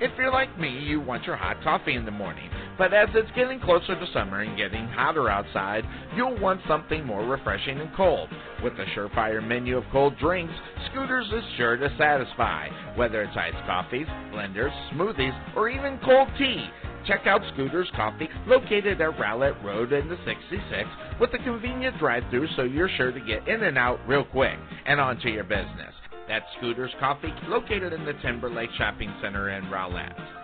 If 0.00 0.10
you're 0.18 0.32
like 0.32 0.58
me, 0.58 0.68
you 0.68 1.00
want 1.00 1.24
your 1.24 1.36
hot 1.36 1.62
coffee 1.62 1.94
in 1.94 2.04
the 2.04 2.10
morning. 2.10 2.50
But 2.76 2.92
as 2.92 3.08
it's 3.14 3.30
getting 3.36 3.60
closer 3.60 3.94
to 3.94 4.12
summer 4.12 4.40
and 4.40 4.56
getting 4.56 4.86
hotter 4.88 5.28
outside, 5.28 5.84
you'll 6.16 6.38
want 6.40 6.60
something 6.66 7.04
more 7.06 7.24
refreshing 7.24 7.80
and 7.80 7.94
cold. 7.94 8.28
With 8.64 8.72
a 8.74 8.84
surefire 8.96 9.46
menu 9.46 9.76
of 9.76 9.84
cold 9.92 10.18
drinks, 10.18 10.54
Scooters 10.90 11.26
is 11.32 11.44
sure 11.56 11.76
to 11.76 11.94
satisfy. 11.96 12.68
Whether 12.96 13.22
it's 13.22 13.36
iced 13.36 13.64
coffees, 13.66 14.08
blenders, 14.32 14.72
smoothies, 14.92 15.56
or 15.56 15.68
even 15.68 16.00
cold 16.04 16.28
tea, 16.36 16.68
check 17.06 17.26
out 17.26 17.42
Scooters 17.52 17.90
Coffee, 17.94 18.28
located 18.46 19.00
at 19.00 19.18
Rowlett 19.18 19.62
Road 19.62 19.92
in 19.92 20.08
the 20.08 20.18
66, 20.24 20.88
with 21.20 21.32
a 21.34 21.38
convenient 21.38 21.98
drive-through 21.98 22.48
so 22.56 22.62
you're 22.62 22.90
sure 22.96 23.12
to 23.12 23.20
get 23.20 23.46
in 23.46 23.62
and 23.62 23.78
out 23.78 24.00
real 24.08 24.24
quick 24.24 24.58
and 24.86 25.00
onto 25.00 25.28
your 25.28 25.44
business. 25.44 25.94
That's 26.26 26.46
Scooters 26.58 26.92
Coffee, 26.98 27.32
located 27.46 27.92
in 27.92 28.04
the 28.04 28.14
Timberlake 28.14 28.70
Shopping 28.78 29.14
Center 29.22 29.50
in 29.50 29.64
Rowlett. 29.70 30.43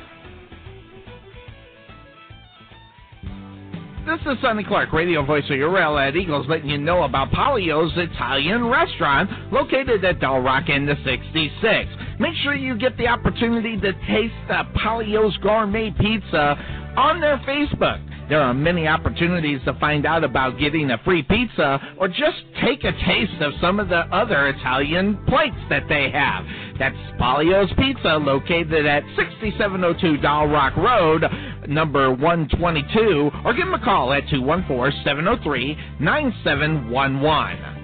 This 4.03 4.19
is 4.21 4.41
Sonny 4.41 4.63
Clark, 4.63 4.91
radio 4.93 5.23
voice 5.23 5.43
of 5.51 5.57
your 5.57 5.69
Rowlett 5.69 6.15
Eagles, 6.15 6.47
letting 6.49 6.69
you 6.69 6.79
know 6.79 7.03
about 7.03 7.29
Polio's 7.29 7.93
Italian 7.95 8.65
restaurant 8.65 9.29
located 9.53 10.03
at 10.03 10.19
Dalrock 10.19 10.69
in 10.75 10.87
the 10.87 10.95
66. 11.05 12.19
Make 12.19 12.33
sure 12.41 12.55
you 12.55 12.75
get 12.79 12.97
the 12.97 13.07
opportunity 13.07 13.79
to 13.79 13.93
taste 13.93 14.33
the 14.47 14.63
Polio's 14.83 15.37
Gourmet 15.37 15.91
Pizza 15.91 16.57
on 16.97 17.21
their 17.21 17.37
Facebook. 17.39 18.01
There 18.27 18.41
are 18.41 18.53
many 18.53 18.87
opportunities 18.87 19.59
to 19.65 19.73
find 19.73 20.05
out 20.05 20.23
about 20.23 20.57
getting 20.57 20.89
a 20.91 20.97
free 20.99 21.21
pizza 21.21 21.79
or 21.99 22.07
just 22.07 22.37
take 22.63 22.83
a 22.83 22.93
taste 23.05 23.41
of 23.41 23.51
some 23.59 23.79
of 23.79 23.89
the 23.89 24.07
other 24.15 24.47
Italian 24.47 25.23
plates 25.27 25.57
that 25.69 25.83
they 25.89 26.09
have. 26.09 26.45
That's 26.79 26.95
Polio's 27.19 27.71
Pizza, 27.77 28.15
located 28.15 28.85
at 28.85 29.03
6702 29.17 30.17
Dalrock 30.25 30.77
Road, 30.77 31.25
number 31.67 32.11
122, 32.11 33.31
or 33.45 33.53
give 33.53 33.65
them 33.65 33.73
a 33.73 33.83
call 33.83 34.13
at 34.13 34.27
214 34.29 35.03
703 35.03 35.77
9711. 35.99 37.81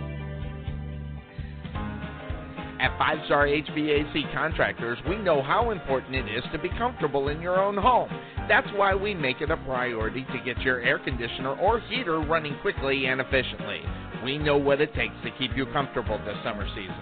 At 2.79 2.95
Five 2.99 3.17
Star 3.25 3.47
HVAC 3.47 4.31
Contractors, 4.33 4.99
we 5.09 5.17
know 5.17 5.41
how 5.41 5.71
important 5.71 6.15
it 6.15 6.27
is 6.29 6.43
to 6.51 6.59
be 6.59 6.69
comfortable 6.77 7.29
in 7.29 7.41
your 7.41 7.59
own 7.59 7.75
home. 7.75 8.09
That's 8.47 8.67
why 8.75 8.93
we 8.93 9.15
make 9.15 9.41
it 9.41 9.49
a 9.49 9.57
priority 9.57 10.25
to 10.31 10.39
get 10.45 10.61
your 10.61 10.79
air 10.81 10.99
conditioner 10.99 11.55
or 11.55 11.79
heater 11.79 12.19
running 12.19 12.55
quickly 12.61 13.07
and 13.07 13.19
efficiently. 13.19 13.81
We 14.23 14.37
know 14.37 14.57
what 14.57 14.79
it 14.79 14.93
takes 14.93 15.15
to 15.23 15.31
keep 15.39 15.55
you 15.55 15.65
comfortable 15.67 16.19
this 16.19 16.37
summer 16.43 16.67
season. 16.75 16.95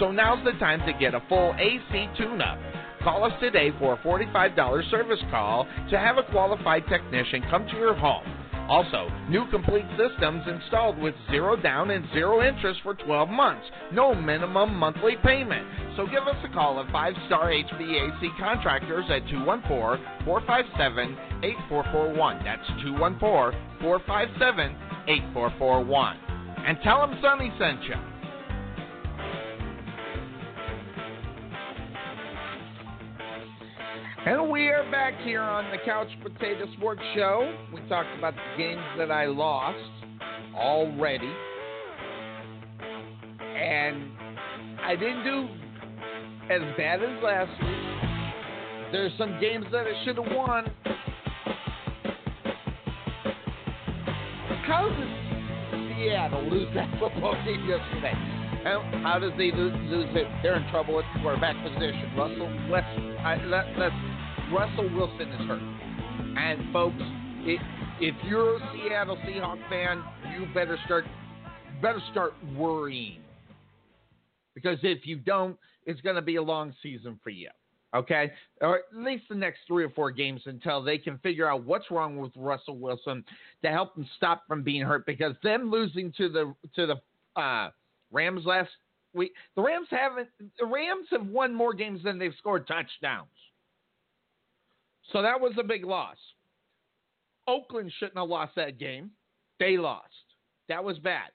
So 0.00 0.10
now's 0.10 0.44
the 0.44 0.52
time 0.58 0.80
to 0.86 0.92
get 0.98 1.14
a 1.14 1.22
full 1.28 1.54
AC 1.58 2.08
tune 2.18 2.40
up. 2.42 2.58
Call 3.02 3.24
us 3.24 3.32
today 3.40 3.72
for 3.78 3.94
a 3.94 3.98
$45 3.98 4.90
service 4.90 5.20
call 5.30 5.66
to 5.88 5.98
have 5.98 6.18
a 6.18 6.22
qualified 6.24 6.86
technician 6.86 7.42
come 7.50 7.66
to 7.66 7.76
your 7.76 7.94
home. 7.94 8.26
Also, 8.68 9.10
new 9.28 9.50
complete 9.50 9.86
systems 9.96 10.44
installed 10.46 10.98
with 10.98 11.14
zero 11.30 11.56
down 11.56 11.90
and 11.90 12.04
zero 12.12 12.46
interest 12.46 12.80
for 12.82 12.94
12 12.94 13.30
months. 13.30 13.64
No 13.90 14.14
minimum 14.14 14.76
monthly 14.76 15.16
payment. 15.24 15.66
So 15.96 16.06
give 16.06 16.28
us 16.28 16.36
a 16.44 16.48
call 16.52 16.78
at 16.78 16.92
5 16.92 17.14
Star 17.26 17.50
HVAC 17.50 18.38
Contractors 18.38 19.06
at 19.08 19.26
214 19.30 20.04
457 20.26 21.16
8441. 21.42 22.44
That's 22.44 22.68
214 22.84 23.58
457 23.80 24.76
8441. 25.08 26.16
And 26.66 26.78
tell 26.84 27.00
them 27.00 27.18
Sonny 27.22 27.50
sent 27.58 27.82
you. 27.84 28.09
And 34.26 34.50
we 34.50 34.68
are 34.68 34.88
back 34.90 35.14
here 35.22 35.40
on 35.40 35.70
the 35.70 35.78
Couch 35.84 36.08
Potato 36.22 36.66
Sports 36.76 37.00
Show. 37.14 37.56
We 37.74 37.80
talked 37.88 38.16
about 38.18 38.34
the 38.34 38.62
games 38.62 38.82
that 38.98 39.10
I 39.10 39.26
lost 39.26 39.78
already. 40.54 41.32
And 43.40 44.10
I 44.82 44.94
didn't 44.96 45.24
do 45.24 45.48
as 46.50 46.60
bad 46.76 47.02
as 47.02 47.22
last 47.22 47.50
week. 47.62 48.92
There's 48.92 49.12
some 49.18 49.40
games 49.40 49.66
that 49.72 49.86
I 49.86 50.04
should 50.04 50.16
have 50.16 50.36
won. 50.36 50.70
How 54.66 54.88
did 54.88 55.96
Seattle 55.96 56.48
lose 56.48 56.68
that 56.74 56.90
football 57.00 57.34
game 57.44 57.68
yesterday? 57.68 58.39
How, 58.64 58.82
how 59.02 59.18
does 59.18 59.32
they 59.38 59.50
lose, 59.52 59.72
lose 59.90 60.08
it? 60.14 60.26
They're 60.42 60.56
in 60.56 60.70
trouble 60.70 60.98
at 61.00 61.22
quarterback 61.22 61.56
position. 61.64 62.12
Russell, 62.16 62.50
let's, 62.68 62.86
I, 63.24 63.40
let, 63.46 63.66
let's 63.78 63.94
Russell 64.52 64.90
Wilson 64.94 65.28
is 65.28 65.48
hurt. 65.48 65.62
And 66.36 66.72
folks, 66.72 66.96
it, 66.98 67.60
if 68.00 68.14
you're 68.24 68.56
a 68.56 68.72
Seattle 68.74 69.16
Seahawk 69.18 69.66
fan, 69.68 70.02
you 70.32 70.46
better 70.52 70.78
start 70.84 71.04
better 71.80 72.00
start 72.10 72.34
worrying. 72.54 73.20
Because 74.54 74.78
if 74.82 75.06
you 75.06 75.16
don't, 75.16 75.56
it's 75.86 76.00
going 76.02 76.16
to 76.16 76.22
be 76.22 76.36
a 76.36 76.42
long 76.42 76.74
season 76.82 77.18
for 77.22 77.30
you. 77.30 77.48
Okay? 77.94 78.30
Or 78.60 78.76
at 78.78 78.84
least 78.94 79.24
the 79.30 79.34
next 79.34 79.60
three 79.66 79.84
or 79.84 79.90
four 79.90 80.10
games 80.10 80.42
until 80.44 80.82
they 80.82 80.98
can 80.98 81.18
figure 81.18 81.48
out 81.48 81.64
what's 81.64 81.90
wrong 81.90 82.18
with 82.18 82.32
Russell 82.36 82.76
Wilson 82.76 83.24
to 83.62 83.70
help 83.70 83.94
them 83.94 84.06
stop 84.16 84.42
from 84.46 84.62
being 84.62 84.82
hurt. 84.82 85.06
Because 85.06 85.34
them 85.42 85.70
losing 85.70 86.12
to 86.18 86.28
the 86.28 86.54
to 86.74 86.86
the 86.86 87.40
uh, 87.40 87.70
Rams 88.10 88.44
last 88.44 88.70
week, 89.14 89.32
the 89.56 89.62
Rams 89.62 89.88
haven't 89.90 90.28
the 90.58 90.66
Rams 90.66 91.06
have 91.10 91.26
won 91.26 91.54
more 91.54 91.74
games 91.74 92.02
than 92.02 92.18
they've 92.18 92.34
scored 92.38 92.66
touchdowns. 92.66 93.28
So 95.12 95.22
that 95.22 95.40
was 95.40 95.52
a 95.58 95.64
big 95.64 95.84
loss. 95.84 96.16
Oakland 97.48 97.92
shouldn't 97.98 98.18
have 98.18 98.28
lost 98.28 98.54
that 98.56 98.78
game. 98.78 99.10
They 99.58 99.76
lost. 99.76 100.06
That 100.68 100.84
was 100.84 100.98
bad. 100.98 101.30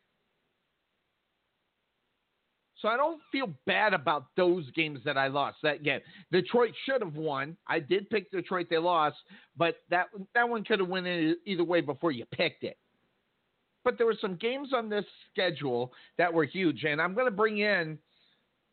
So 2.81 2.89
I 2.89 2.97
don't 2.97 3.21
feel 3.31 3.49
bad 3.65 3.93
about 3.93 4.27
those 4.37 4.69
games 4.71 4.99
that 5.05 5.17
I 5.17 5.27
lost. 5.27 5.57
That 5.63 5.83
game, 5.83 6.01
Detroit 6.31 6.71
should 6.85 7.01
have 7.01 7.15
won. 7.15 7.57
I 7.67 7.79
did 7.79 8.09
pick 8.09 8.29
Detroit. 8.31 8.67
They 8.69 8.77
lost, 8.77 9.17
but 9.57 9.77
that 9.89 10.07
that 10.33 10.47
one 10.47 10.63
could 10.63 10.79
have 10.79 10.87
went 10.89 11.07
either 11.45 11.63
way 11.63 11.81
before 11.81 12.11
you 12.11 12.25
picked 12.31 12.63
it. 12.63 12.77
But 13.85 13.97
there 13.97 14.07
were 14.07 14.17
some 14.19 14.35
games 14.35 14.73
on 14.73 14.89
this 14.89 15.05
schedule 15.31 15.93
that 16.17 16.33
were 16.33 16.43
huge, 16.43 16.83
and 16.83 17.01
I'm 17.01 17.13
going 17.13 17.27
to 17.27 17.31
bring 17.31 17.59
in 17.59 17.97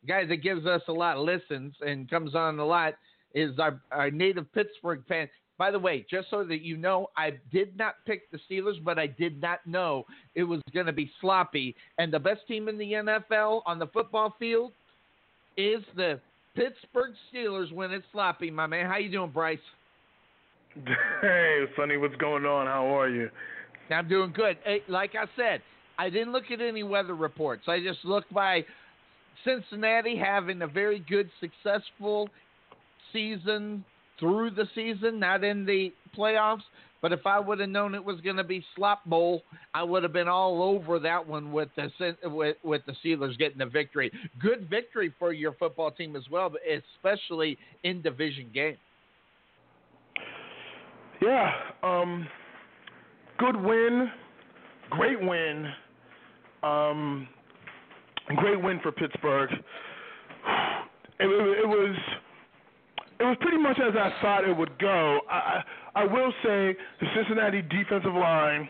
a 0.03 0.07
guy 0.07 0.25
that 0.25 0.37
gives 0.37 0.65
us 0.65 0.81
a 0.89 0.91
lot 0.91 1.15
of 1.17 1.23
listens 1.23 1.75
and 1.79 2.09
comes 2.09 2.35
on 2.35 2.59
a 2.59 2.65
lot 2.65 2.95
is 3.33 3.57
our, 3.59 3.79
our 3.91 4.11
native 4.11 4.51
Pittsburgh 4.53 5.03
fan. 5.07 5.29
By 5.57 5.69
the 5.69 5.79
way, 5.79 6.05
just 6.09 6.29
so 6.31 6.43
that 6.43 6.61
you 6.61 6.77
know, 6.77 7.07
I 7.15 7.33
did 7.51 7.77
not 7.77 7.95
pick 8.05 8.29
the 8.31 8.39
Steelers, 8.49 8.83
but 8.83 8.97
I 8.97 9.05
did 9.05 9.39
not 9.39 9.65
know 9.67 10.03
it 10.33 10.43
was 10.43 10.59
going 10.73 10.87
to 10.87 10.93
be 10.93 11.11
sloppy. 11.21 11.75
And 11.99 12.11
the 12.11 12.19
best 12.19 12.41
team 12.47 12.67
in 12.67 12.77
the 12.77 12.91
NFL 12.91 13.61
on 13.67 13.77
the 13.77 13.87
football 13.87 14.35
field 14.39 14.71
is 15.55 15.83
the 15.95 16.19
Pittsburgh 16.55 17.13
Steelers 17.31 17.71
when 17.71 17.91
it's 17.91 18.05
sloppy, 18.11 18.49
my 18.49 18.65
man. 18.65 18.87
How 18.87 18.97
you 18.97 19.11
doing, 19.11 19.31
Bryce? 19.31 19.59
Hey, 21.21 21.65
Sonny, 21.77 21.97
what's 21.97 22.15
going 22.15 22.45
on? 22.45 22.65
How 22.65 22.99
are 22.99 23.07
you? 23.07 23.29
I'm 23.93 24.07
doing 24.07 24.33
good. 24.35 24.57
Like 24.87 25.11
I 25.15 25.25
said, 25.35 25.61
I 25.97 26.09
didn't 26.09 26.31
look 26.33 26.51
at 26.51 26.61
any 26.61 26.83
weather 26.83 27.15
reports. 27.15 27.63
I 27.67 27.79
just 27.79 28.03
looked 28.03 28.33
by 28.33 28.65
Cincinnati 29.43 30.17
having 30.17 30.61
a 30.61 30.67
very 30.67 30.99
good, 30.99 31.29
successful 31.39 32.29
season 33.11 33.83
through 34.19 34.51
the 34.51 34.67
season, 34.73 35.19
not 35.19 35.43
in 35.43 35.65
the 35.65 35.93
playoffs. 36.17 36.63
But 37.01 37.11
if 37.11 37.25
I 37.25 37.37
would 37.37 37.59
have 37.59 37.69
known 37.69 37.95
it 37.95 38.03
was 38.03 38.21
going 38.21 38.37
to 38.37 38.45
be 38.45 38.63
slop 38.77 39.03
bowl, 39.03 39.43
I 39.73 39.83
would 39.83 40.03
have 40.03 40.13
been 40.13 40.29
all 40.29 40.63
over 40.63 40.99
that 40.99 41.27
one 41.27 41.51
with 41.51 41.67
the 41.75 41.91
with, 42.23 42.55
with 42.63 42.81
the 42.85 42.93
Steelers 43.03 43.37
getting 43.37 43.57
the 43.57 43.65
victory. 43.65 44.09
Good 44.41 44.69
victory 44.69 45.13
for 45.19 45.33
your 45.33 45.51
football 45.53 45.91
team 45.91 46.15
as 46.15 46.23
well, 46.31 46.53
especially 46.95 47.57
in 47.83 48.01
division 48.01 48.49
game. 48.53 48.77
Yeah, 51.21 51.51
um, 51.83 52.25
good 53.37 53.55
win, 53.55 54.09
great 54.89 55.21
win, 55.21 55.67
um, 56.63 57.27
great 58.37 58.61
win 58.61 58.79
for 58.81 58.91
Pittsburgh. 58.91 59.49
It, 61.19 61.25
it, 61.25 61.59
it 61.63 61.67
was 61.67 61.95
it 63.19 63.23
was 63.23 63.37
pretty 63.41 63.57
much 63.57 63.77
as 63.79 63.93
I 63.95 64.11
thought 64.21 64.47
it 64.47 64.55
would 64.55 64.77
go. 64.79 65.19
I 65.29 65.61
I 65.95 66.03
will 66.03 66.31
say 66.43 66.75
the 66.99 67.07
Cincinnati 67.15 67.61
defensive 67.61 68.13
line 68.13 68.67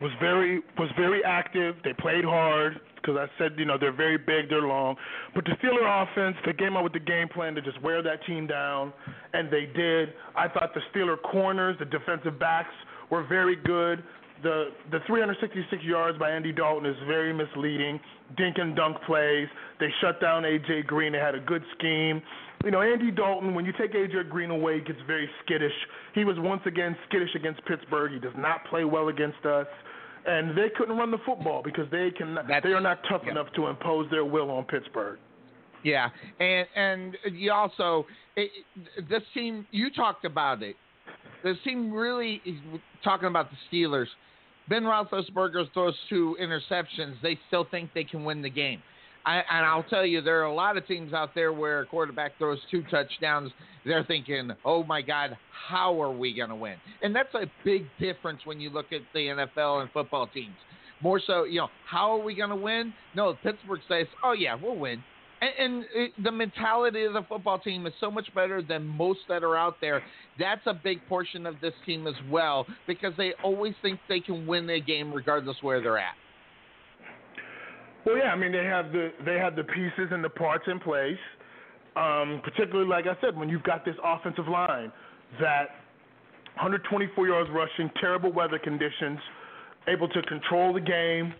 was 0.00 0.10
very 0.20 0.60
was 0.78 0.90
very 0.96 1.24
active. 1.24 1.76
They 1.84 1.92
played 1.94 2.24
hard 2.24 2.80
because 2.96 3.16
I 3.16 3.26
said 3.38 3.52
you 3.56 3.64
know 3.64 3.78
they're 3.78 3.92
very 3.92 4.18
big, 4.18 4.50
they're 4.50 4.62
long. 4.62 4.96
But 5.34 5.44
the 5.44 5.52
Steeler 5.52 6.02
offense, 6.02 6.36
they 6.44 6.52
came 6.52 6.76
out 6.76 6.84
with 6.84 6.92
the 6.92 7.00
game 7.00 7.28
plan 7.28 7.54
to 7.54 7.62
just 7.62 7.80
wear 7.82 8.02
that 8.02 8.24
team 8.26 8.46
down, 8.46 8.92
and 9.32 9.50
they 9.50 9.66
did. 9.74 10.12
I 10.36 10.48
thought 10.48 10.74
the 10.74 10.80
Steeler 10.92 11.16
corners, 11.22 11.76
the 11.78 11.84
defensive 11.84 12.38
backs, 12.38 12.74
were 13.14 13.26
very 13.26 13.56
good. 13.56 14.02
The 14.42 14.70
the 14.90 14.98
366 15.06 15.82
yards 15.84 16.18
by 16.18 16.30
Andy 16.30 16.52
Dalton 16.52 16.84
is 16.84 16.96
very 17.06 17.32
misleading. 17.32 17.98
Dink 18.36 18.58
and 18.58 18.74
dunk 18.76 18.96
plays. 19.06 19.48
They 19.80 19.88
shut 20.00 20.20
down 20.20 20.42
AJ 20.42 20.86
Green. 20.86 21.12
They 21.12 21.18
had 21.18 21.34
a 21.34 21.40
good 21.40 21.62
scheme 21.78 22.20
you 22.64 22.70
know, 22.70 22.80
Andy 22.80 23.10
Dalton, 23.10 23.54
when 23.54 23.66
you 23.66 23.72
take 23.78 23.92
AJ 23.92 24.30
Green 24.30 24.50
away, 24.50 24.80
gets 24.80 24.98
very 25.06 25.28
skittish. 25.44 25.72
He 26.14 26.24
was 26.24 26.36
once 26.38 26.62
again 26.64 26.96
skittish 27.08 27.34
against 27.34 27.64
Pittsburgh. 27.66 28.12
He 28.12 28.18
does 28.18 28.32
not 28.36 28.64
play 28.70 28.84
well 28.84 29.08
against 29.08 29.44
us. 29.44 29.66
And 30.26 30.56
they 30.56 30.70
couldn't 30.74 30.96
run 30.96 31.10
the 31.10 31.18
football 31.26 31.62
because 31.62 31.90
they 31.90 32.10
can 32.10 32.38
they 32.62 32.70
are 32.70 32.80
not 32.80 33.00
tough 33.10 33.22
enough 33.30 33.48
to 33.56 33.66
impose 33.66 34.10
their 34.10 34.24
will 34.24 34.50
on 34.50 34.64
Pittsburgh. 34.64 35.18
Yeah, 35.82 36.08
and 36.40 36.66
and 36.74 37.16
you 37.30 37.52
also 37.52 38.06
it, 38.34 38.50
this 39.10 39.20
team 39.34 39.66
you 39.70 39.90
talked 39.90 40.24
about 40.24 40.62
it. 40.62 40.76
This 41.44 41.58
team 41.62 41.92
really 41.92 42.40
talking 43.04 43.28
about 43.28 43.48
the 43.50 43.56
Steelers. 43.70 44.06
Ben 44.68 44.82
Roethlisberger 44.82 45.72
throws 45.74 45.94
two 46.08 46.36
interceptions. 46.40 47.16
They 47.22 47.38
still 47.48 47.66
think 47.70 47.90
they 47.94 48.04
can 48.04 48.24
win 48.24 48.40
the 48.40 48.50
game. 48.50 48.82
I, 49.26 49.36
and 49.36 49.64
I'll 49.64 49.84
tell 49.84 50.04
you, 50.04 50.20
there 50.20 50.40
are 50.40 50.46
a 50.46 50.54
lot 50.54 50.76
of 50.76 50.86
teams 50.86 51.12
out 51.12 51.34
there 51.34 51.52
where 51.52 51.80
a 51.80 51.86
quarterback 51.86 52.36
throws 52.38 52.58
two 52.70 52.82
touchdowns. 52.90 53.52
They're 53.84 54.04
thinking, 54.04 54.50
"Oh 54.64 54.84
my 54.84 55.02
God, 55.02 55.36
how 55.68 56.00
are 56.00 56.12
we 56.12 56.34
going 56.34 56.50
to 56.50 56.56
win?" 56.56 56.76
And 57.02 57.14
that's 57.14 57.32
a 57.34 57.46
big 57.64 57.86
difference 57.98 58.40
when 58.44 58.60
you 58.60 58.70
look 58.70 58.92
at 58.92 59.00
the 59.12 59.28
NFL 59.28 59.82
and 59.82 59.90
football 59.92 60.26
teams. 60.26 60.56
More 61.00 61.20
so, 61.26 61.44
you 61.44 61.58
know, 61.58 61.68
how 61.88 62.12
are 62.12 62.22
we 62.22 62.34
going 62.34 62.50
to 62.50 62.56
win? 62.56 62.92
No, 63.14 63.34
Pittsburgh 63.42 63.80
says, 63.88 64.06
"Oh 64.22 64.32
yeah, 64.32 64.56
we'll 64.60 64.76
win." 64.76 65.02
And, 65.40 65.84
it, 65.94 66.12
the 66.22 66.30
mentality 66.30 67.04
of 67.04 67.12
the 67.12 67.22
football 67.28 67.58
team 67.58 67.86
is 67.86 67.92
so 68.00 68.10
much 68.10 68.32
better 68.34 68.62
than 68.62 68.86
most 68.86 69.20
that 69.28 69.42
are 69.42 69.56
out 69.56 69.76
there. 69.80 70.02
That's 70.38 70.62
a 70.66 70.74
big 70.74 71.06
portion 71.08 71.44
of 71.46 71.56
this 71.60 71.74
team 71.84 72.06
as 72.06 72.14
well 72.30 72.66
because 72.86 73.12
they 73.16 73.34
always 73.42 73.74
think 73.82 74.00
they 74.08 74.20
can 74.20 74.46
win 74.46 74.68
a 74.70 74.80
game 74.80 75.12
regardless 75.12 75.56
where 75.60 75.82
they're 75.82 75.98
at. 75.98 76.14
Well, 78.06 78.16
yeah, 78.18 78.32
I 78.32 78.36
mean 78.36 78.52
they 78.52 78.64
have 78.64 78.92
the 78.92 79.12
they 79.24 79.38
have 79.38 79.56
the 79.56 79.64
pieces 79.64 80.10
and 80.10 80.22
the 80.22 80.28
parts 80.28 80.64
in 80.66 80.78
place. 80.78 81.18
Um, 81.96 82.40
particularly, 82.42 82.88
like 82.88 83.06
I 83.06 83.18
said, 83.20 83.36
when 83.36 83.48
you've 83.48 83.62
got 83.62 83.84
this 83.84 83.94
offensive 84.04 84.48
line 84.48 84.92
that 85.40 85.68
124 86.56 87.26
yards 87.26 87.50
rushing, 87.52 87.90
terrible 88.00 88.32
weather 88.32 88.58
conditions, 88.58 89.18
able 89.88 90.08
to 90.08 90.22
control 90.22 90.72
the 90.72 90.80
game. 90.80 91.34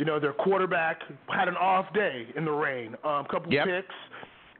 You 0.00 0.06
know, 0.06 0.18
their 0.18 0.32
quarterback 0.32 1.02
had 1.28 1.46
an 1.46 1.56
off 1.56 1.92
day 1.92 2.26
in 2.34 2.46
the 2.46 2.50
rain, 2.50 2.96
a 3.04 3.08
um, 3.08 3.26
couple 3.30 3.52
yep. 3.52 3.66
picks, 3.66 3.94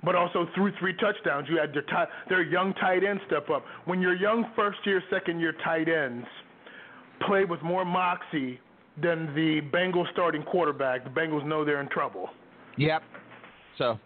but 0.05 0.15
also 0.15 0.47
threw 0.55 0.71
three 0.79 0.93
touchdowns. 0.93 1.49
You 1.49 1.57
had 1.57 1.73
their, 1.73 1.81
t- 1.81 2.13
their 2.29 2.43
young 2.43 2.75
tight 2.75 3.05
end 3.05 3.21
step 3.27 3.49
up. 3.49 3.65
When 3.87 4.03
your 4.03 4.15
young 4.15 4.51
first 4.55 4.81
year, 4.85 5.03
second 5.09 5.41
year 5.41 5.55
tight 5.65 5.89
ends 5.89 6.27
play 7.27 7.47
with 7.47 7.63
more 7.63 7.87
moxie 7.87 8.61
than 9.03 9.35
the 9.35 9.63
Bengals 9.75 10.13
starting 10.13 10.43
quarterback, 10.43 11.05
the 11.05 11.11
Bengals 11.11 11.47
know 11.47 11.65
they're 11.65 11.81
in 11.81 11.89
trouble. 11.89 12.29
Yep. 12.77 13.03
So, 13.79 13.99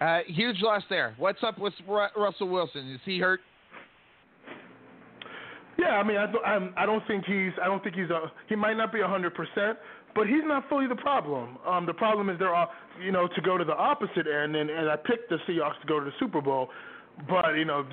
uh, 0.00 0.18
huge 0.26 0.60
loss 0.62 0.82
there. 0.90 1.14
What's 1.16 1.44
up 1.44 1.60
with 1.60 1.74
Russell 1.86 2.48
Wilson? 2.48 2.90
Is 2.90 3.00
he 3.04 3.20
hurt? 3.20 3.38
Yeah, 5.78 5.96
I 5.96 6.02
mean, 6.02 6.16
I, 6.16 6.26
I'm, 6.46 6.74
I 6.76 6.86
don't 6.86 7.06
think 7.06 7.24
he's. 7.24 7.52
I 7.62 7.66
don't 7.66 7.82
think 7.82 7.96
he's 7.96 8.10
a. 8.10 8.30
He 8.48 8.54
might 8.54 8.76
not 8.76 8.92
be 8.92 9.00
a 9.00 9.06
hundred 9.06 9.34
percent, 9.34 9.78
but 10.14 10.26
he's 10.26 10.44
not 10.44 10.68
fully 10.68 10.86
the 10.86 10.96
problem. 10.96 11.56
Um, 11.66 11.86
the 11.86 11.94
problem 11.94 12.28
is 12.28 12.38
there 12.38 12.54
are, 12.54 12.68
you 13.02 13.12
know, 13.12 13.28
to 13.28 13.40
go 13.40 13.56
to 13.56 13.64
the 13.64 13.74
opposite 13.74 14.26
end, 14.26 14.56
and, 14.56 14.70
and 14.70 14.88
I 14.88 14.96
picked 14.96 15.30
the 15.30 15.38
Seahawks 15.48 15.80
to 15.80 15.86
go 15.86 15.98
to 15.98 16.04
the 16.04 16.12
Super 16.20 16.40
Bowl 16.40 16.68
but 17.28 17.52
you 17.52 17.64
know 17.64 17.84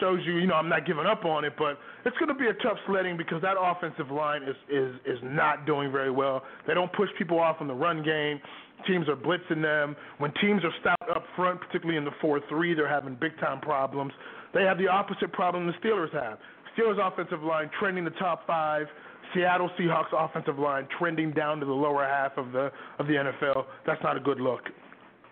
shows 0.00 0.20
you 0.24 0.36
you 0.36 0.46
know 0.46 0.54
I'm 0.54 0.68
not 0.68 0.86
giving 0.86 1.06
up 1.06 1.24
on 1.24 1.44
it. 1.44 1.54
But 1.58 1.78
it's 2.04 2.16
going 2.18 2.28
to 2.28 2.34
be 2.34 2.46
a 2.46 2.54
tough 2.62 2.76
sledding 2.86 3.16
because 3.16 3.42
that 3.42 3.56
offensive 3.58 4.10
line 4.10 4.42
is 4.42 4.56
is 4.68 4.94
is 5.06 5.18
not 5.22 5.66
doing 5.66 5.90
very 5.90 6.10
well. 6.10 6.42
They 6.66 6.74
don't 6.74 6.92
push 6.92 7.08
people 7.18 7.38
off 7.38 7.56
in 7.60 7.66
the 7.66 7.74
run 7.74 8.02
game. 8.02 8.40
Teams 8.86 9.08
are 9.08 9.16
blitzing 9.16 9.60
them. 9.60 9.94
When 10.18 10.32
teams 10.40 10.62
are 10.64 10.72
stout 10.80 11.10
up 11.14 11.24
front, 11.36 11.60
particularly 11.60 11.98
in 11.98 12.04
the 12.04 12.16
four-three, 12.20 12.74
they're 12.74 12.88
having 12.88 13.14
big 13.20 13.38
time 13.38 13.60
problems. 13.60 14.12
They 14.54 14.62
have 14.62 14.78
the 14.78 14.88
opposite 14.88 15.32
problem 15.32 15.66
the 15.66 15.74
Steelers 15.86 16.12
have. 16.12 16.38
Steelers 16.76 16.98
offensive 16.98 17.42
line 17.42 17.70
trending 17.78 18.04
the 18.04 18.10
top 18.12 18.46
five. 18.46 18.86
Seattle 19.34 19.70
Seahawks 19.78 20.12
offensive 20.12 20.58
line 20.58 20.86
trending 20.98 21.32
down 21.32 21.60
to 21.60 21.66
the 21.66 21.72
lower 21.72 22.04
half 22.04 22.36
of 22.36 22.52
the 22.52 22.70
of 22.98 23.06
the 23.06 23.14
NFL. 23.14 23.64
That's 23.86 24.02
not 24.02 24.16
a 24.16 24.20
good 24.20 24.40
look. 24.40 24.62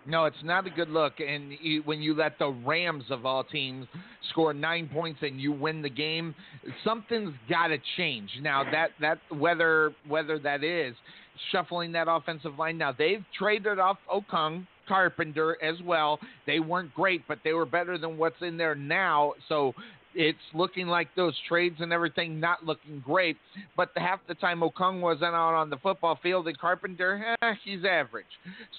No, 0.05 0.25
it's 0.25 0.43
not 0.43 0.65
a 0.65 0.69
good 0.69 0.89
look. 0.89 1.19
And 1.19 1.51
you, 1.61 1.81
when 1.83 2.01
you 2.01 2.15
let 2.15 2.39
the 2.39 2.47
Rams 2.47 3.03
of 3.09 3.25
all 3.25 3.43
teams 3.43 3.85
score 4.31 4.53
nine 4.53 4.89
points 4.91 5.19
and 5.21 5.39
you 5.39 5.51
win 5.51 5.81
the 5.81 5.89
game, 5.89 6.33
something's 6.83 7.33
got 7.49 7.67
to 7.67 7.77
change. 7.97 8.29
Now 8.41 8.63
that 8.71 8.91
that 9.01 9.19
whether 9.29 9.93
whether 10.07 10.39
that 10.39 10.63
is 10.63 10.95
shuffling 11.51 11.91
that 11.93 12.07
offensive 12.09 12.57
line. 12.57 12.77
Now 12.77 12.93
they've 12.97 13.23
traded 13.37 13.79
off 13.79 13.97
Okung 14.13 14.65
Carpenter 14.87 15.57
as 15.63 15.75
well. 15.83 16.19
They 16.45 16.59
weren't 16.59 16.93
great, 16.93 17.21
but 17.27 17.39
they 17.43 17.53
were 17.53 17.65
better 17.65 17.97
than 17.97 18.17
what's 18.17 18.41
in 18.41 18.57
there 18.57 18.75
now. 18.75 19.33
So 19.47 19.73
it's 20.15 20.37
looking 20.53 20.87
like 20.87 21.07
those 21.15 21.35
trades 21.47 21.77
and 21.79 21.93
everything 21.93 22.39
not 22.39 22.65
looking 22.65 23.01
great. 23.05 23.37
But 23.77 23.93
the, 23.93 23.99
half 23.99 24.19
the 24.27 24.35
time 24.35 24.61
Okung 24.61 25.01
wasn't 25.01 25.35
out 25.35 25.53
on 25.53 25.69
the 25.69 25.77
football 25.77 26.19
field 26.21 26.47
and 26.47 26.57
Carpenter, 26.57 27.35
eh, 27.41 27.53
he's 27.63 27.85
average. 27.85 28.25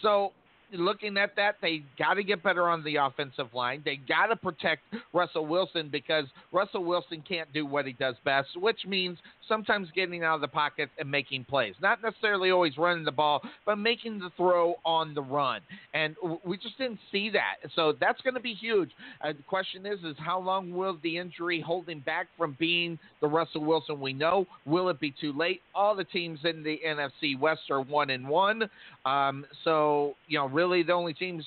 So 0.03 0.33
looking 0.73 1.17
at 1.17 1.37
that, 1.37 1.57
they 1.61 1.83
got 1.99 2.15
to 2.15 2.23
get 2.23 2.43
better 2.43 2.69
on 2.69 2.83
the 2.85 2.97
offensive 2.97 3.49
line. 3.55 3.83
They 3.85 3.97
got 3.97 4.27
to 4.27 4.37
protect 4.37 4.83
Russell 5.13 5.47
Wilson 5.47 5.89
because 5.91 6.27
Russell 6.53 6.85
Wilson 6.85 7.23
can't 7.27 7.53
do 7.53 7.67
what 7.67 7.87
he 7.87 7.93
does 7.93 8.15
best, 8.25 8.49
which 8.57 8.87
means 8.87 9.19
sometimes 9.49 9.89
getting 9.95 10.23
out 10.23 10.37
of 10.37 10.41
the 10.41 10.49
pocket 10.49 10.91
and 10.99 11.11
making 11.11 11.45
plays. 11.45 11.75
Not 11.81 12.03
necessarily 12.03 12.51
always 12.51 12.79
running 12.79 13.05
the 13.05 13.13
ball, 13.13 13.43
but 13.67 13.77
making 13.77 14.21
the 14.21 14.31
throw 14.37 14.77
on 14.85 15.15
the 15.15 15.23
run. 15.23 15.61
And 15.93 16.15
we 16.45 16.57
just 16.57 16.79
didn't 16.79 17.01
see 17.11 17.31
that. 17.31 17.57
So 17.75 17.95
that's 18.01 18.21
going 18.23 18.35
to 18.35 18.41
be 18.41 18.55
huge. 18.55 18.91
Uh, 19.23 19.33
the 19.33 19.43
question 19.43 19.87
is, 19.87 19.99
is 20.05 20.17
how 20.19 20.41
long 20.41 20.73
will 20.73 20.99
the 21.03 21.19
injury 21.19 21.61
hold 21.61 21.89
him 21.89 22.01
back 22.01 22.29
from 22.39 22.57
being 22.59 22.99
the 23.21 23.27
Russell 23.27 23.65
Wilson 23.65 24.01
we 24.01 24.13
know? 24.13 24.47
Will 24.67 24.89
it 24.89 25.01
be 25.01 25.15
too 25.21 25.33
late? 25.37 25.61
All 25.75 25.95
the 25.95 26.05
teams 26.05 26.41
in 26.45 26.63
the 26.63 26.81
NFC 26.87 27.39
West 27.39 27.63
are 27.71 27.81
one 27.81 28.11
and 28.11 28.29
one. 28.29 28.69
Um, 29.05 29.45
so 29.65 30.15
you 30.29 30.39
know 30.39 30.47
really 30.47 30.83
the 30.83 30.93
only 30.93 31.15
teams 31.15 31.45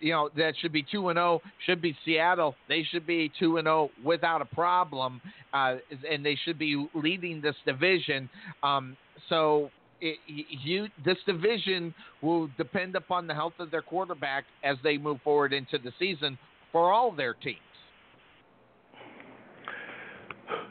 you 0.00 0.12
know 0.12 0.30
that 0.36 0.54
should 0.60 0.72
be 0.72 0.84
two 0.90 1.08
and 1.08 1.16
zero 1.16 1.40
oh 1.44 1.50
should 1.66 1.82
be 1.82 1.96
Seattle. 2.04 2.54
They 2.68 2.84
should 2.90 3.06
be 3.06 3.30
two 3.38 3.56
and 3.58 3.66
zero 3.66 3.90
oh 3.90 4.06
without 4.06 4.42
a 4.42 4.46
problem, 4.46 5.20
uh, 5.52 5.76
and 6.10 6.24
they 6.24 6.36
should 6.44 6.58
be 6.58 6.88
leading 6.94 7.40
this 7.40 7.56
division. 7.66 8.28
Um, 8.62 8.96
so 9.28 9.70
it, 10.00 10.18
you 10.26 10.88
this 11.04 11.18
division 11.26 11.94
will 12.22 12.48
depend 12.56 12.96
upon 12.96 13.26
the 13.26 13.34
health 13.34 13.54
of 13.58 13.70
their 13.70 13.82
quarterback 13.82 14.44
as 14.64 14.76
they 14.82 14.96
move 14.96 15.18
forward 15.22 15.52
into 15.52 15.78
the 15.78 15.92
season 15.98 16.38
for 16.72 16.92
all 16.92 17.10
their 17.10 17.34
teams. 17.34 17.58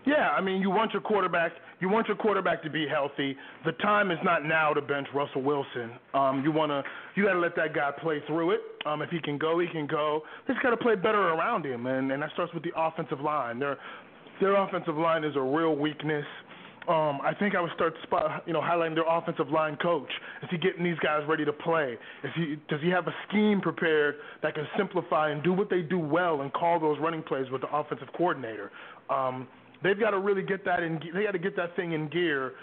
Yeah, 0.07 0.29
I 0.29 0.39
mean, 0.39 0.61
you 0.61 0.69
want 0.69 0.93
your 0.93 1.01
quarterback. 1.01 1.51
You 1.81 1.89
want 1.89 2.07
your 2.07 2.15
quarterback 2.15 2.63
to 2.63 2.69
be 2.69 2.87
healthy. 2.87 3.35
The 3.65 3.73
time 3.73 4.09
is 4.09 4.17
not 4.23 4.45
now 4.45 4.71
to 4.71 4.81
bench 4.81 5.05
Russell 5.13 5.41
Wilson. 5.41 5.91
Um, 6.13 6.41
you 6.45 6.51
wanna, 6.51 6.81
you 7.15 7.25
got 7.25 7.33
to 7.33 7.39
let 7.39 7.57
that 7.57 7.75
guy 7.75 7.91
play 8.01 8.21
through 8.25 8.51
it. 8.51 8.61
Um, 8.85 9.01
if 9.01 9.09
he 9.09 9.19
can 9.19 9.37
go, 9.37 9.59
he 9.59 9.67
can 9.67 9.85
go. 9.85 10.21
They 10.47 10.53
just 10.53 10.63
got 10.63 10.69
to 10.69 10.77
play 10.77 10.95
better 10.95 11.19
around 11.19 11.65
him, 11.65 11.87
and 11.87 12.09
and 12.13 12.23
that 12.23 12.31
starts 12.33 12.53
with 12.53 12.63
the 12.63 12.71
offensive 12.77 13.19
line. 13.19 13.59
Their 13.59 13.77
their 14.39 14.55
offensive 14.55 14.95
line 14.95 15.25
is 15.25 15.35
a 15.35 15.41
real 15.41 15.75
weakness. 15.75 16.25
Um, 16.87 17.19
I 17.21 17.33
think 17.37 17.53
I 17.53 17.59
would 17.59 17.73
start 17.75 17.93
spot, 18.03 18.43
you 18.47 18.53
know, 18.53 18.61
highlighting 18.61 18.95
their 18.95 19.03
offensive 19.09 19.49
line 19.49 19.75
coach. 19.75 20.09
Is 20.41 20.47
he 20.49 20.57
getting 20.57 20.85
these 20.85 20.97
guys 20.99 21.21
ready 21.27 21.43
to 21.43 21.51
play? 21.51 21.97
Is 22.23 22.31
he 22.33 22.55
does 22.69 22.79
he 22.81 22.89
have 22.91 23.07
a 23.07 23.13
scheme 23.27 23.59
prepared 23.59 24.15
that 24.41 24.55
can 24.55 24.65
simplify 24.77 25.31
and 25.31 25.43
do 25.43 25.51
what 25.51 25.69
they 25.69 25.81
do 25.81 25.99
well 25.99 26.43
and 26.43 26.53
call 26.53 26.79
those 26.79 26.97
running 27.01 27.23
plays 27.23 27.51
with 27.51 27.59
the 27.59 27.75
offensive 27.75 28.07
coordinator? 28.15 28.71
Um, 29.09 29.49
They've 29.84 29.99
got 29.99 30.11
to 30.11 30.19
really 30.19 30.43
get 30.43 30.65
that 30.65 30.82
in. 30.82 30.99
They 31.13 31.23
got 31.23 31.32
to 31.32 31.39
get 31.39 31.55
that 31.55 31.75
thing 31.75 31.93
in 31.93 32.09
gear. 32.09 32.53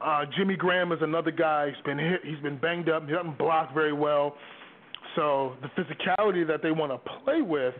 Uh, 0.00 0.24
Jimmy 0.36 0.56
Graham 0.56 0.92
is 0.92 0.98
another 1.00 1.30
guy. 1.30 1.68
He's 1.68 1.84
been 1.84 1.98
hit. 1.98 2.20
He's 2.24 2.40
been 2.40 2.58
banged 2.58 2.88
up. 2.88 3.06
He 3.06 3.12
doesn't 3.12 3.38
block 3.38 3.72
very 3.72 3.92
well. 3.92 4.34
So 5.14 5.54
the 5.62 5.68
physicality 5.68 6.46
that 6.46 6.62
they 6.62 6.70
want 6.70 6.92
to 6.92 7.10
play 7.24 7.40
with, 7.40 7.74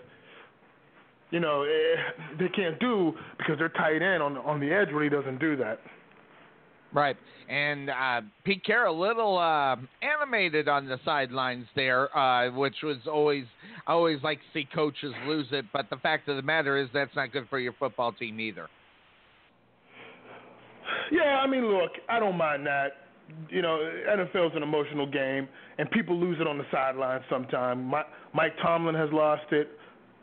you 1.30 1.41
know, 1.41 1.64
eh, 1.64 2.37
they 2.39 2.49
can't 2.49 2.78
do 2.78 3.12
because 3.37 3.57
they're 3.59 3.68
tight 3.70 4.01
end 4.01 4.22
on 4.22 4.39
on 4.39 4.61
the 4.61 4.72
edge. 4.72 4.89
Really 4.93 5.11
doesn't 5.11 5.39
do 5.39 5.57
that. 5.57 5.80
Right, 6.97 7.16
and 7.51 7.90
uh, 7.90 8.22
Pete 8.42 8.64
Carroll, 8.64 8.99
a 8.99 8.99
little 8.99 9.36
uh, 9.36 9.76
animated 10.01 10.66
on 10.66 10.88
the 10.88 10.99
sidelines 11.05 11.66
there, 11.76 12.16
uh, 12.16 12.51
which 12.51 12.76
was 12.82 12.97
always 13.07 13.44
I 13.86 13.92
always 13.92 14.22
like 14.22 14.38
to 14.38 14.44
see 14.55 14.66
coaches 14.74 15.12
lose 15.26 15.47
it. 15.53 15.66
But 15.74 15.90
the 15.90 15.97
fact 15.97 16.26
of 16.30 16.36
the 16.36 16.42
matter 16.42 16.78
is 16.78 16.88
that's 16.94 17.14
not 17.14 17.32
good 17.32 17.49
for 17.51 17.59
your 17.59 17.74
football 17.78 18.12
team 18.12 18.40
either. 18.40 18.68
Yeah, 21.12 21.38
I 21.38 21.47
mean, 21.47 21.66
look, 21.66 21.90
I 22.09 22.18
don't 22.18 22.38
mind 22.38 22.66
that. 22.66 22.92
You 23.51 23.61
know, 23.61 23.78
NFL's 24.09 24.57
an 24.57 24.62
emotional 24.62 25.07
game, 25.07 25.49
and 25.76 25.90
people 25.90 26.18
lose 26.18 26.38
it 26.40 26.47
on 26.47 26.57
the 26.57 26.64
sidelines 26.72 27.24
sometimes. 27.28 27.92
Mike 28.32 28.55
Tomlin 28.62 28.94
has 28.94 29.11
lost 29.12 29.53
it. 29.53 29.68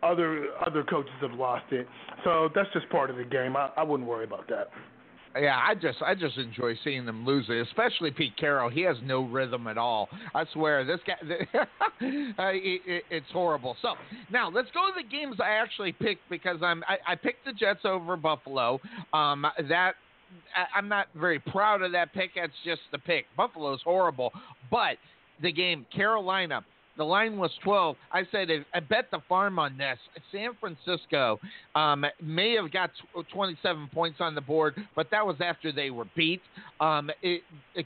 Other 0.02 0.48
other 0.66 0.84
coaches 0.84 1.14
have 1.22 1.34
lost 1.34 1.72
it. 1.72 1.88
So 2.24 2.50
that's 2.56 2.70
just 2.74 2.90
part 2.90 3.12
of 3.12 3.18
the 3.18 3.26
game. 3.26 3.56
I, 3.56 3.70
I 3.78 3.84
wouldn't 3.84 4.10
worry 4.10 4.24
about 4.24 4.48
that. 4.50 4.70
Yeah, 5.36 5.58
I 5.58 5.74
just 5.74 6.02
I 6.02 6.14
just 6.14 6.38
enjoy 6.38 6.78
seeing 6.84 7.06
them 7.06 7.26
lose 7.26 7.46
it, 7.50 7.58
especially 7.68 8.12
Pete 8.12 8.38
Carroll. 8.38 8.70
He 8.70 8.82
has 8.82 8.98
no 9.04 9.24
rhythm 9.24 9.66
at 9.68 9.80
all. 9.80 10.08
I 10.36 10.46
swear, 10.54 10.86
this 10.86 11.00
guy, 11.08 11.16
uh, 11.60 11.66
it, 12.02 12.82
it, 12.86 13.04
it's 13.10 13.32
horrible. 13.32 13.76
So 13.82 13.94
now 14.32 14.50
let's 14.50 14.70
go 14.74 14.82
to 14.88 14.94
the 14.96 15.08
games 15.10 15.38
I 15.40 15.52
actually 15.52 15.92
picked 15.92 16.30
because 16.30 16.58
I'm 16.62 16.84
I, 16.88 17.14
I 17.14 17.16
picked 17.16 17.46
the 17.46 17.54
Jets 17.54 17.82
over 17.84 18.16
Buffalo. 18.16 18.80
Um, 19.12 19.46
that 19.70 19.96
I, 20.56 20.78
I'm 20.78 20.88
not 20.88 21.08
very 21.16 21.40
proud 21.40 21.82
of 21.82 21.92
that 21.94 22.14
pick. 22.14 22.32
That's 22.36 22.54
just 22.64 22.82
the 22.92 23.00
pick. 23.00 23.26
Buffalo's 23.36 23.82
horrible, 23.84 24.32
but 24.70 24.98
the 25.42 25.52
game 25.52 25.86
Carolina 25.96 26.64
The 26.98 27.04
line 27.04 27.38
was 27.38 27.52
12. 27.64 27.96
I 28.12 28.24
said, 28.32 28.50
I 28.74 28.80
bet 28.80 29.10
the 29.12 29.20
farm 29.28 29.58
on 29.58 29.78
this. 29.78 29.98
San 30.32 30.52
Francisco 30.60 31.40
um, 31.76 32.06
may 32.22 32.56
have 32.56 32.72
got 32.72 32.92
27 33.34 33.90
points 33.94 34.18
on 34.20 34.36
the 34.36 34.42
board, 34.42 34.76
but 34.96 35.08
that 35.12 35.26
was 35.26 35.38
after 35.40 35.72
they 35.72 35.90
were 35.90 36.06
beat. 36.16 36.42
Um, 36.80 37.10
it, 37.24 37.42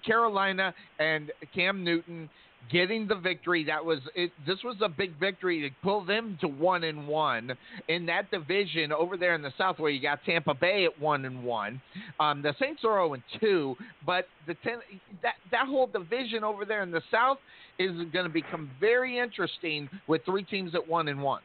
Carolina 0.06 0.74
and 1.00 1.32
Cam 1.56 1.84
Newton 1.84 2.30
getting 2.72 3.08
the 3.08 3.16
victory. 3.16 3.64
That 3.66 3.84
was 3.84 4.00
it. 4.16 4.32
This 4.46 4.58
was 4.64 4.78
a 4.82 4.90
big 4.90 5.20
victory 5.20 5.62
to 5.62 5.70
pull 5.84 6.04
them 6.04 6.38
to 6.42 6.48
one 6.48 6.84
and 6.84 7.08
one 7.08 7.52
in 7.88 8.06
that 8.08 8.30
division 8.32 8.92
over 8.92 9.18
there 9.18 9.36
in 9.36 9.42
the 9.42 9.54
South, 9.58 9.80
where 9.80 9.92
you 9.92 10.02
got 10.02 10.20
Tampa 10.26 10.54
Bay 10.54 10.86
at 10.86 11.00
one 11.02 11.26
and 11.26 11.44
one. 11.44 11.82
Um, 12.20 12.42
the 12.42 12.54
Saints 12.60 12.82
are 12.84 12.98
zero 12.98 13.14
and 13.14 13.24
two, 13.40 13.76
but 14.06 14.26
the 14.46 14.56
ten, 14.64 14.80
that 15.24 15.36
that 15.52 15.68
whole 15.68 15.88
division 15.88 16.44
over 16.44 16.66
there 16.66 16.84
in 16.84 16.92
the 16.92 17.02
South 17.12 17.38
is 17.80 17.92
going 18.12 18.26
to 18.26 18.30
become 18.30 18.70
very 18.80 19.20
interesting 19.20 19.90
with 20.08 20.24
three 20.26 20.44
teams 20.44 20.74
at 20.76 20.88
one 20.88 21.08
and 21.08 21.22
one. 21.22 21.42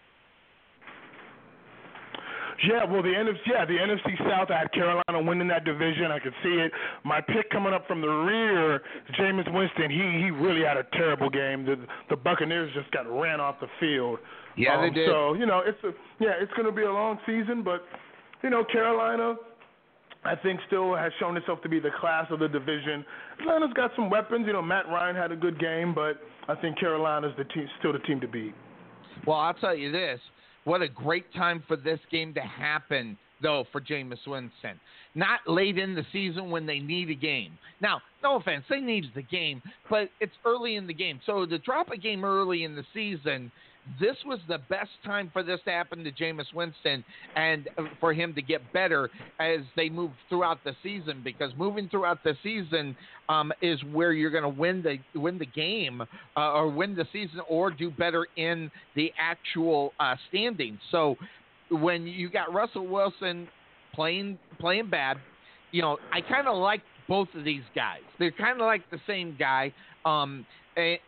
Yeah, 2.68 2.84
well, 2.84 3.03
the 3.03 3.09
NFC, 3.09 3.38
yeah, 3.46 3.64
the 3.64 3.74
NFC 3.74 4.18
South. 4.28 4.50
I 4.50 4.61
had 4.61 4.72
Carolina 4.72 5.22
winning 5.22 5.48
that 5.48 5.64
division. 5.64 6.11
I 6.11 6.18
could 6.18 6.34
see 6.42 6.50
it. 6.50 6.72
My 7.05 7.20
pick 7.20 7.50
coming 7.50 7.72
up 7.72 7.86
from 7.86 8.00
the 8.00 8.09
rear, 8.09 8.82
Jameis 9.18 9.53
Winston. 9.53 9.90
He 9.90 10.24
he 10.24 10.30
really 10.30 10.64
had 10.64 10.76
a 10.76 10.84
terrible 10.92 11.30
game. 11.30 11.64
The 11.64 11.76
the 12.11 12.16
Buccaneers 12.16 12.72
just 12.74 12.90
got 12.92 13.09
ran 13.09 13.40
off 13.40 13.57
the 13.61 13.68
field. 13.80 14.18
Yeah, 14.57 14.76
um, 14.76 14.82
they 14.82 14.90
did. 14.90 15.09
So 15.09 15.34
you 15.34 15.46
know, 15.46 15.62
it's 15.64 15.82
a 15.84 15.92
yeah, 16.22 16.32
it's 16.40 16.53
going 16.53 16.66
to 16.66 16.72
be 16.72 16.82
a 16.82 16.92
long 16.92 17.18
season, 17.26 17.62
but 17.62 17.84
you 18.42 18.50
know, 18.50 18.64
Carolina. 18.64 19.36
I 20.24 20.36
think 20.36 20.61
still 20.68 20.94
has 20.94 21.11
shown 21.18 21.36
itself 21.36 21.62
to 21.62 21.68
be 21.68 21.80
the 21.80 21.90
class 21.98 22.26
of 22.30 22.38
the 22.38 22.46
division. 22.46 23.05
Atlanta's 23.40 23.72
got 23.74 23.90
some 23.96 24.09
weapons. 24.09 24.46
You 24.46 24.53
know, 24.53 24.62
Matt 24.62 24.86
Ryan 24.86 25.16
had 25.16 25.32
a 25.32 25.36
good 25.36 25.59
game, 25.59 25.92
but 25.92 26.20
I 26.46 26.55
think 26.61 26.78
Carolina's 26.78 27.32
the 27.36 27.42
team, 27.42 27.66
still 27.80 27.92
the 27.92 27.98
team 28.00 28.20
to 28.20 28.28
beat. 28.28 28.55
Well, 29.26 29.38
I'll 29.38 29.55
tell 29.55 29.74
you 29.74 29.90
this: 29.90 30.20
what 30.64 30.82
a 30.82 30.88
great 30.88 31.32
time 31.34 31.62
for 31.66 31.76
this 31.76 32.00
game 32.10 32.34
to 32.34 32.40
happen, 32.40 33.16
though, 33.42 33.64
for 33.72 33.80
Jameis 33.80 34.26
Winston. 34.26 34.78
Not 35.14 35.40
late 35.46 35.78
in 35.78 35.94
the 35.94 36.04
season 36.12 36.50
when 36.50 36.66
they 36.66 36.78
need 36.78 37.10
a 37.10 37.14
game. 37.14 37.58
Now, 37.80 38.00
no 38.22 38.36
offense, 38.36 38.64
they 38.70 38.80
need 38.80 39.04
the 39.14 39.22
game, 39.22 39.60
but 39.90 40.08
it's 40.20 40.32
early 40.44 40.76
in 40.76 40.86
the 40.86 40.94
game. 40.94 41.20
So 41.26 41.44
to 41.44 41.58
drop 41.58 41.90
a 41.90 41.96
game 41.96 42.24
early 42.24 42.64
in 42.64 42.76
the 42.76 42.84
season 42.94 43.50
this 44.01 44.16
was 44.24 44.39
the 44.49 44.59
best 44.68 44.91
time 45.05 45.30
for 45.33 45.43
this 45.43 45.61
to 45.64 45.70
happen 45.70 46.05
to 46.05 46.12
Jameis 46.12 46.53
Winston 46.55 47.05
and 47.35 47.68
for 47.99 48.12
him 48.12 48.33
to 48.35 48.43
get 48.43 48.72
better 48.72 49.11
as 49.41 49.61
they 49.76 49.89
move 49.89 50.12
throughout 50.28 50.59
the 50.64 50.72
season 50.83 51.20
because 51.24 51.53
moving 51.57 51.89
throughout 51.89 52.22
the 52.22 52.35
season 52.43 52.97
um, 53.28 53.53
is 53.61 53.80
where 53.93 54.12
you're 54.12 54.30
going 54.30 54.43
to 54.45 54.49
win 54.49 54.83
the 54.83 54.99
win 55.18 55.39
the 55.39 55.47
game 55.47 56.01
uh, 56.01 56.53
or 56.53 56.68
win 56.68 56.95
the 56.95 57.07
season 57.12 57.41
or 57.49 57.70
do 57.70 57.91
better 57.91 58.26
in 58.37 58.70
the 58.95 59.12
actual 59.18 59.93
uh, 59.99 60.14
standings. 60.28 60.78
So 60.91 61.16
when 61.70 62.07
you 62.07 62.30
got 62.30 62.53
Russell 62.53 62.87
Wilson 62.87 63.49
playing 63.95 64.39
playing 64.61 64.91
bad, 64.91 65.16
you 65.72 65.83
know 65.83 65.99
I 66.12 66.20
kind 66.20 66.47
of 66.47 66.57
like 66.57 66.83
both 67.12 67.28
of 67.34 67.44
these 67.44 67.62
guys. 67.74 68.00
They're 68.18 68.30
kind 68.30 68.58
of 68.58 68.66
like 68.66 68.90
the 68.90 68.98
same 69.06 69.36
guy. 69.38 69.74
Um, 70.06 70.46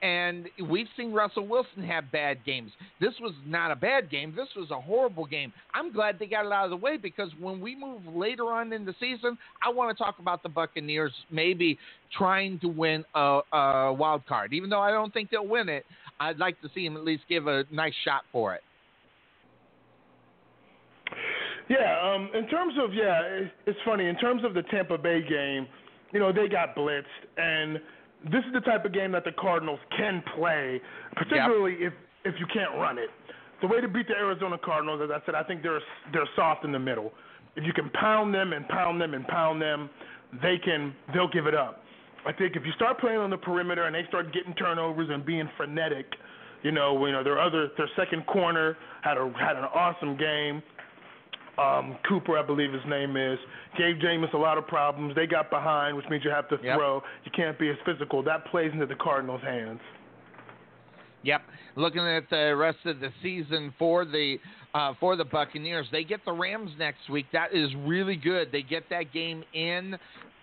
and 0.02 0.50
we've 0.68 0.86
seen 0.98 1.14
Russell 1.14 1.46
Wilson 1.46 1.82
have 1.82 2.12
bad 2.12 2.44
games. 2.44 2.72
This 3.00 3.14
was 3.22 3.32
not 3.46 3.70
a 3.70 3.74
bad 3.74 4.10
game. 4.10 4.34
This 4.36 4.48
was 4.54 4.70
a 4.70 4.78
horrible 4.78 5.24
game. 5.24 5.50
I'm 5.72 5.94
glad 5.94 6.18
they 6.18 6.26
got 6.26 6.44
it 6.44 6.52
out 6.52 6.66
of 6.66 6.70
the 6.70 6.76
way 6.76 6.98
because 6.98 7.30
when 7.40 7.58
we 7.58 7.74
move 7.74 8.02
later 8.14 8.52
on 8.52 8.74
in 8.74 8.84
the 8.84 8.94
season, 9.00 9.38
I 9.66 9.72
want 9.72 9.96
to 9.96 10.04
talk 10.04 10.18
about 10.18 10.42
the 10.42 10.50
Buccaneers 10.50 11.14
maybe 11.30 11.78
trying 12.18 12.58
to 12.58 12.68
win 12.68 13.02
a, 13.14 13.40
a 13.54 13.92
wild 13.94 14.26
card. 14.26 14.52
Even 14.52 14.68
though 14.68 14.82
I 14.82 14.90
don't 14.90 15.10
think 15.14 15.30
they'll 15.30 15.46
win 15.46 15.70
it, 15.70 15.86
I'd 16.20 16.36
like 16.36 16.60
to 16.60 16.68
see 16.74 16.86
them 16.86 16.98
at 16.98 17.04
least 17.04 17.22
give 17.30 17.46
a 17.46 17.64
nice 17.70 17.94
shot 18.04 18.24
for 18.30 18.54
it. 18.54 18.60
Yeah, 21.70 21.98
um, 22.04 22.28
in 22.34 22.46
terms 22.48 22.74
of 22.78 22.92
yeah, 22.92 23.22
it's 23.66 23.78
funny. 23.86 24.06
In 24.06 24.16
terms 24.16 24.44
of 24.44 24.52
the 24.52 24.64
Tampa 24.64 24.98
Bay 24.98 25.22
game, 25.26 25.66
you 26.14 26.20
know 26.20 26.32
they 26.32 26.48
got 26.48 26.74
blitzed 26.74 27.04
and 27.36 27.78
this 28.30 28.42
is 28.46 28.52
the 28.52 28.60
type 28.60 28.84
of 28.84 28.92
game 28.92 29.12
that 29.12 29.24
the 29.24 29.32
Cardinals 29.32 29.80
can 29.96 30.22
play, 30.36 30.80
particularly 31.16 31.76
yep. 31.80 31.92
if 31.92 32.34
if 32.34 32.40
you 32.40 32.46
can't 32.46 32.72
run 32.76 32.98
it. 32.98 33.10
The 33.60 33.66
way 33.66 33.80
to 33.80 33.88
beat 33.88 34.08
the 34.08 34.14
Arizona 34.14 34.56
Cardinals, 34.62 35.00
as 35.04 35.10
I 35.10 35.24
said, 35.26 35.34
I 35.34 35.42
think 35.42 35.62
they're 35.62 35.80
they're 36.12 36.28
soft 36.36 36.64
in 36.64 36.72
the 36.72 36.78
middle. 36.78 37.12
If 37.56 37.64
you 37.64 37.72
can 37.72 37.90
pound 37.90 38.34
them 38.34 38.52
and 38.52 38.66
pound 38.68 39.00
them 39.00 39.14
and 39.14 39.26
pound 39.26 39.60
them, 39.60 39.90
they 40.42 40.56
can 40.64 40.94
they'll 41.12 41.28
give 41.28 41.46
it 41.46 41.54
up. 41.54 41.82
I 42.26 42.32
think 42.32 42.56
if 42.56 42.64
you 42.64 42.72
start 42.72 42.98
playing 42.98 43.18
on 43.18 43.28
the 43.28 43.36
perimeter 43.36 43.84
and 43.84 43.94
they 43.94 44.04
start 44.08 44.32
getting 44.32 44.54
turnovers 44.54 45.08
and 45.10 45.24
being 45.26 45.48
frenetic, 45.58 46.06
you 46.62 46.72
know, 46.72 47.04
you 47.06 47.12
know 47.12 47.22
their 47.22 47.38
other 47.38 47.68
their 47.76 47.90
second 47.96 48.26
corner 48.26 48.76
had 49.02 49.18
a 49.18 49.30
had 49.38 49.56
an 49.56 49.64
awesome 49.64 50.16
game 50.16 50.62
um, 51.58 51.96
Cooper, 52.08 52.38
I 52.38 52.42
believe 52.42 52.72
his 52.72 52.82
name 52.88 53.16
is, 53.16 53.38
gave 53.78 53.96
Jameis 53.96 54.32
a 54.34 54.38
lot 54.38 54.58
of 54.58 54.66
problems. 54.66 55.14
They 55.14 55.26
got 55.26 55.50
behind, 55.50 55.96
which 55.96 56.06
means 56.10 56.24
you 56.24 56.30
have 56.30 56.48
to 56.48 56.58
yep. 56.62 56.76
throw. 56.76 57.02
You 57.24 57.32
can't 57.34 57.58
be 57.58 57.70
as 57.70 57.76
physical. 57.84 58.22
That 58.22 58.44
plays 58.46 58.72
into 58.72 58.86
the 58.86 58.96
Cardinals' 58.96 59.42
hands. 59.42 59.80
Yep. 61.22 61.42
Looking 61.76 62.06
at 62.06 62.28
the 62.30 62.54
rest 62.56 62.78
of 62.84 63.00
the 63.00 63.10
season 63.22 63.72
for 63.78 64.04
the 64.04 64.38
uh, 64.74 64.92
for 64.98 65.16
the 65.16 65.24
Buccaneers, 65.24 65.86
they 65.92 66.04
get 66.04 66.24
the 66.24 66.32
Rams 66.32 66.70
next 66.78 67.08
week. 67.08 67.26
That 67.32 67.54
is 67.54 67.70
really 67.86 68.16
good. 68.16 68.50
They 68.52 68.62
get 68.62 68.82
that 68.90 69.12
game 69.12 69.44
in 69.54 69.96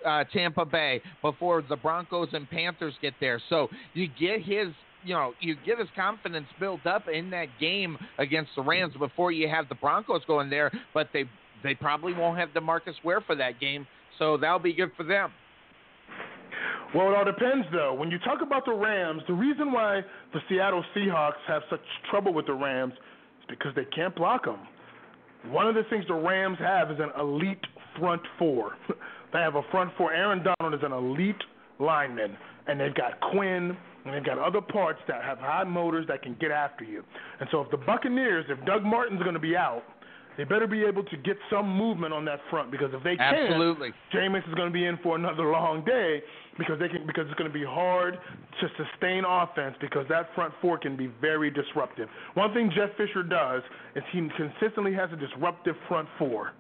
uh, 0.06 0.24
Tampa 0.34 0.66
Bay 0.66 1.02
before 1.22 1.62
the 1.68 1.76
Broncos 1.76 2.30
and 2.34 2.50
Panthers 2.50 2.94
get 3.02 3.14
there. 3.20 3.42
So 3.50 3.68
you 3.94 4.08
get 4.20 4.42
his 4.42 4.68
you 5.04 5.14
know, 5.14 5.34
you 5.40 5.56
get 5.66 5.80
his 5.80 5.88
confidence 5.96 6.48
built 6.60 6.86
up 6.86 7.04
in 7.08 7.30
that 7.32 7.48
game 7.60 7.98
against 8.18 8.52
the 8.56 8.62
Rams 8.62 8.94
before 8.98 9.32
you 9.32 9.48
have 9.48 9.70
the 9.70 9.76
Broncos 9.76 10.22
going 10.28 10.50
there, 10.50 10.72
but 10.94 11.10
they 11.14 11.26
they 11.64 11.76
probably 11.76 12.14
won't 12.14 12.40
have 12.40 12.50
DeMarcus 12.50 12.96
Ware 13.04 13.22
for 13.22 13.36
that 13.36 13.60
game, 13.60 13.86
so 14.18 14.38
that'll 14.38 14.60
be 14.60 14.74
good 14.74 14.92
for 14.98 15.04
them. 15.04 15.32
Well, 16.94 17.10
it 17.10 17.16
all 17.16 17.24
depends, 17.24 17.66
though. 17.72 17.94
When 17.94 18.12
you 18.12 18.20
talk 18.20 18.42
about 18.42 18.66
the 18.66 18.74
Rams, 18.74 19.22
the 19.28 19.34
reason 19.34 19.72
why 19.72 20.02
the 20.34 20.40
Seattle 20.50 20.84
Seahawks 20.96 21.40
have 21.48 21.62
such 21.70 21.80
trouble 22.10 22.34
with 22.34 22.48
the 22.48 22.54
Rams 22.54 22.94
is 22.94 23.46
because 23.48 23.74
they 23.76 23.86
can't 23.96 24.14
block 24.14 24.46
them. 24.46 24.60
One 25.46 25.68
of 25.68 25.76
the 25.76 25.84
things 25.90 26.06
the 26.08 26.14
Rams 26.14 26.58
have 26.60 26.92
is 26.92 26.98
an 27.00 27.12
elite 27.20 27.66
front 27.98 28.22
four. 28.38 28.76
they 29.34 29.40
have 29.40 29.56
a 29.56 29.64
front 29.72 29.92
four. 29.98 30.14
Aaron 30.14 30.44
Donald 30.44 30.78
is 30.78 30.86
an 30.86 30.92
elite 30.92 31.42
lineman, 31.80 32.36
and 32.68 32.80
they've 32.80 32.94
got 32.94 33.20
Quinn, 33.32 33.78
and 34.06 34.14
they've 34.14 34.24
got 34.24 34.40
other 34.40 34.62
parts 34.62 35.00
that 35.08 35.24
have 35.24 35.38
high 35.38 35.64
motors 35.64 36.06
that 36.08 36.22
can 36.22 36.36
get 36.40 36.52
after 36.52 36.84
you. 36.84 37.04
And 37.40 37.48
so 37.52 37.62
if 37.62 37.72
the 37.72 37.78
Buccaneers, 37.78 38.46
if 38.50 38.64
Doug 38.66 38.84
Martin's 38.84 39.22
going 39.22 39.34
to 39.34 39.40
be 39.40 39.56
out, 39.56 39.84
they 40.38 40.46
better 40.46 40.68
be 40.68 40.84
able 40.84 41.04
to 41.04 41.18
get 41.18 41.38
some 41.50 41.70
movement 41.70 42.14
on 42.14 42.24
that 42.26 42.40
front 42.50 42.72
because 42.72 42.90
if 42.94 43.04
they 43.04 43.18
can't, 43.18 43.38
Absolutely. 43.38 43.92
Jameis 44.14 44.48
is 44.48 44.56
going 44.56 44.70
to 44.70 44.74
be 44.74 44.86
in 44.86 44.98
for 45.04 45.16
another 45.16 45.52
long 45.52 45.84
day 45.84 46.22
because 46.58 46.80
they 46.80 46.88
can 46.88 47.06
because 47.06 47.26
it's 47.28 47.38
going 47.38 47.52
to 47.52 47.54
be 47.54 47.66
hard 47.66 48.18
to 48.62 48.68
sustain 48.78 49.24
offense 49.28 49.76
because 49.82 50.06
that 50.08 50.34
front 50.34 50.54
four 50.62 50.78
can 50.78 50.96
be 50.96 51.12
very 51.20 51.52
disruptive. 51.52 52.08
One 52.36 52.54
thing 52.54 52.72
Jeff 52.74 52.90
Fisher 52.96 53.24
does 53.24 53.62
is 53.96 54.04
he 54.12 54.28
consistently 54.38 54.94
has 54.94 55.10
a 55.12 55.18
disruptive 55.18 55.76
front 55.90 56.08
four 56.18 56.54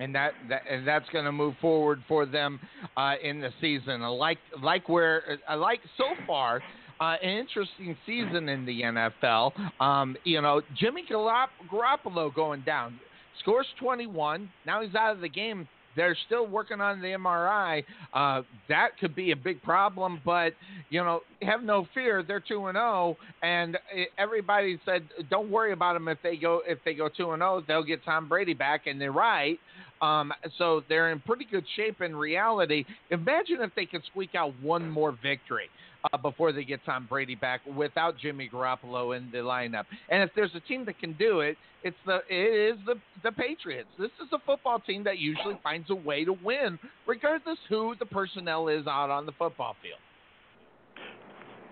and 0.00 0.14
that, 0.14 0.32
that 0.48 0.62
and 0.70 0.86
that's 0.86 1.08
going 1.10 1.24
to 1.24 1.32
move 1.32 1.54
forward 1.60 2.02
for 2.08 2.26
them 2.26 2.60
uh, 2.96 3.14
in 3.22 3.40
the 3.40 3.50
season. 3.60 4.02
I 4.02 4.08
like 4.08 4.38
like 4.62 4.88
where 4.88 5.38
I 5.48 5.54
like 5.54 5.80
so 5.96 6.04
far. 6.26 6.62
Uh, 7.00 7.16
an 7.22 7.30
interesting 7.30 7.96
season 8.04 8.50
in 8.50 8.66
the 8.66 8.82
NFL. 8.82 9.52
Um, 9.80 10.16
you 10.24 10.42
know, 10.42 10.60
Jimmy 10.78 11.02
Garoppolo 11.10 12.34
going 12.34 12.60
down, 12.60 13.00
scores 13.40 13.66
21. 13.78 14.50
Now 14.66 14.82
he's 14.82 14.94
out 14.94 15.14
of 15.14 15.22
the 15.22 15.28
game 15.28 15.66
they're 15.96 16.16
still 16.26 16.46
working 16.46 16.80
on 16.80 17.00
the 17.00 17.08
MRI. 17.08 17.84
Uh, 18.14 18.42
that 18.68 18.98
could 18.98 19.14
be 19.14 19.32
a 19.32 19.36
big 19.36 19.62
problem, 19.62 20.20
but 20.24 20.52
you 20.88 21.02
know, 21.02 21.20
have 21.42 21.62
no 21.62 21.86
fear. 21.94 22.22
They're 22.22 22.40
two 22.40 22.66
and 22.66 22.76
zero, 22.76 23.16
oh, 23.16 23.16
and 23.42 23.78
everybody 24.18 24.78
said, 24.84 25.02
don't 25.30 25.50
worry 25.50 25.72
about 25.72 25.94
them 25.94 26.08
if 26.08 26.18
they 26.22 26.36
go 26.36 26.62
if 26.66 26.78
they 26.84 26.94
go 26.94 27.08
two 27.08 27.32
and 27.32 27.40
zero, 27.40 27.56
oh, 27.56 27.64
they'll 27.66 27.84
get 27.84 28.04
Tom 28.04 28.28
Brady 28.28 28.54
back, 28.54 28.86
and 28.86 29.00
they're 29.00 29.12
right. 29.12 29.58
Um, 30.02 30.32
so 30.58 30.82
they're 30.88 31.10
in 31.10 31.20
pretty 31.20 31.46
good 31.50 31.64
shape 31.76 32.00
in 32.00 32.16
reality. 32.16 32.84
Imagine 33.10 33.58
if 33.60 33.70
they 33.74 33.86
could 33.86 34.02
squeak 34.10 34.34
out 34.34 34.52
one 34.62 34.88
more 34.88 35.16
victory 35.22 35.68
uh, 36.12 36.16
before 36.16 36.52
they 36.52 36.64
get 36.64 36.80
Tom 36.84 37.06
Brady 37.08 37.34
back 37.34 37.60
without 37.76 38.16
Jimmy 38.18 38.48
Garoppolo 38.52 39.16
in 39.16 39.30
the 39.30 39.38
lineup. 39.38 39.84
And 40.08 40.22
if 40.22 40.30
there's 40.34 40.54
a 40.54 40.60
team 40.60 40.84
that 40.86 40.98
can 40.98 41.12
do 41.14 41.40
it, 41.40 41.56
it's 41.82 41.96
the 42.06 42.20
it 42.28 42.74
is 42.74 42.78
the 42.86 42.94
the 43.22 43.32
Patriots. 43.32 43.88
This 43.98 44.10
is 44.22 44.28
a 44.32 44.38
football 44.44 44.80
team 44.80 45.04
that 45.04 45.18
usually 45.18 45.58
finds 45.62 45.90
a 45.90 45.94
way 45.94 46.24
to 46.24 46.34
win, 46.44 46.78
regardless 47.06 47.58
who 47.68 47.94
the 47.98 48.06
personnel 48.06 48.68
is 48.68 48.86
out 48.86 49.10
on 49.10 49.26
the 49.26 49.32
football 49.32 49.76
field. 49.82 49.98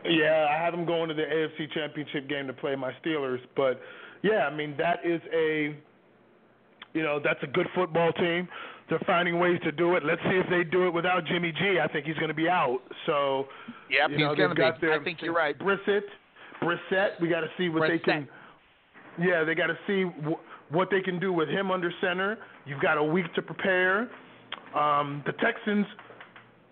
Yeah, 0.04 0.46
I 0.48 0.62
have 0.62 0.72
them 0.72 0.86
going 0.86 1.08
to 1.08 1.14
the 1.14 1.22
AFC 1.22 1.72
Championship 1.72 2.28
game 2.28 2.46
to 2.46 2.52
play 2.52 2.76
my 2.76 2.92
Steelers, 3.04 3.40
but 3.56 3.80
yeah, 4.22 4.46
I 4.50 4.54
mean 4.54 4.76
that 4.78 5.00
is 5.04 5.20
a 5.34 5.76
you 6.98 7.04
know 7.04 7.20
that's 7.22 7.42
a 7.44 7.46
good 7.46 7.68
football 7.74 8.12
team 8.12 8.48
they're 8.88 9.00
finding 9.06 9.38
ways 9.38 9.60
to 9.64 9.72
do 9.72 9.96
it. 9.96 10.04
Let's 10.04 10.20
see 10.22 10.40
if 10.42 10.48
they 10.48 10.64
do 10.64 10.86
it 10.86 10.90
without 10.90 11.26
Jimmy 11.26 11.52
G. 11.52 11.78
I 11.82 11.88
think 11.92 12.06
he's 12.06 12.16
going 12.16 12.28
to 12.28 12.34
be 12.34 12.48
out. 12.48 12.78
So, 13.06 13.46
yeah, 13.90 14.08
you 14.08 14.18
know, 14.18 14.30
he's 14.30 14.38
going 14.38 14.50
to 14.50 14.54
be. 14.54 14.88
I 14.88 14.98
think 15.04 15.20
you're 15.20 15.34
right. 15.34 15.58
Brissett, 15.58 16.02
Brissett. 16.62 17.20
We 17.20 17.28
got 17.28 17.40
to 17.40 17.48
see 17.58 17.68
what 17.68 17.82
Brissett. 17.82 17.88
they 18.06 18.12
can. 18.12 18.28
Yeah, 19.20 19.44
they 19.44 19.54
got 19.54 19.66
to 19.66 19.78
see 19.86 20.04
w- 20.20 20.38
what 20.70 20.88
they 20.90 21.00
can 21.00 21.18
do 21.18 21.32
with 21.32 21.48
him 21.48 21.70
under 21.70 21.92
center. 22.00 22.38
You've 22.66 22.80
got 22.80 22.96
a 22.96 23.04
week 23.04 23.32
to 23.34 23.42
prepare. 23.42 24.10
Um, 24.74 25.22
the 25.26 25.32
Texans, 25.32 25.86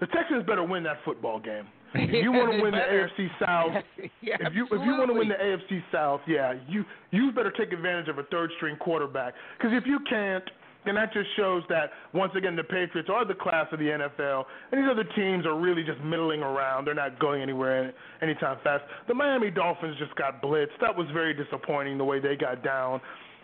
the 0.00 0.06
Texans 0.06 0.44
better 0.46 0.64
win 0.64 0.82
that 0.84 0.98
football 1.04 1.40
game. 1.40 1.66
If 1.98 2.12
you 2.24 2.32
want 2.38 2.52
to 2.52 2.62
win 2.62 2.72
the 2.72 2.78
AFC 2.78 3.28
South, 3.44 3.82
yeah, 4.22 4.36
if 4.40 4.54
you 4.54 4.64
if 4.66 4.72
you 4.84 4.92
want 4.96 5.08
to 5.08 5.14
win 5.14 5.28
the 5.28 5.34
AFC 5.34 5.82
South, 5.92 6.20
yeah, 6.26 6.54
you 6.68 6.84
you 7.10 7.32
better 7.32 7.50
take 7.50 7.72
advantage 7.72 8.08
of 8.08 8.18
a 8.18 8.24
third 8.24 8.50
string 8.56 8.76
quarterback. 8.76 9.34
Because 9.58 9.72
if 9.76 9.86
you 9.86 9.98
can't, 10.08 10.44
then 10.84 10.94
that 10.94 11.12
just 11.12 11.28
shows 11.36 11.62
that 11.68 11.90
once 12.12 12.32
again 12.36 12.54
the 12.56 12.62
Patriots 12.62 13.08
are 13.12 13.24
the 13.24 13.34
class 13.34 13.66
of 13.72 13.78
the 13.78 13.86
NFL, 13.86 14.44
and 14.70 14.80
these 14.82 14.88
other 14.90 15.04
teams 15.16 15.44
are 15.46 15.58
really 15.58 15.82
just 15.82 16.00
middling 16.00 16.42
around. 16.42 16.84
They're 16.86 16.94
not 16.94 17.18
going 17.18 17.42
anywhere 17.42 17.92
anytime 18.22 18.58
fast. 18.62 18.84
The 19.08 19.14
Miami 19.14 19.50
Dolphins 19.50 19.96
just 19.98 20.14
got 20.16 20.40
blitzed. 20.42 20.78
That 20.80 20.96
was 20.96 21.06
very 21.12 21.34
disappointing 21.34 21.98
the 21.98 22.04
way 22.04 22.20
they 22.20 22.36
got 22.36 22.62
down. 22.62 23.00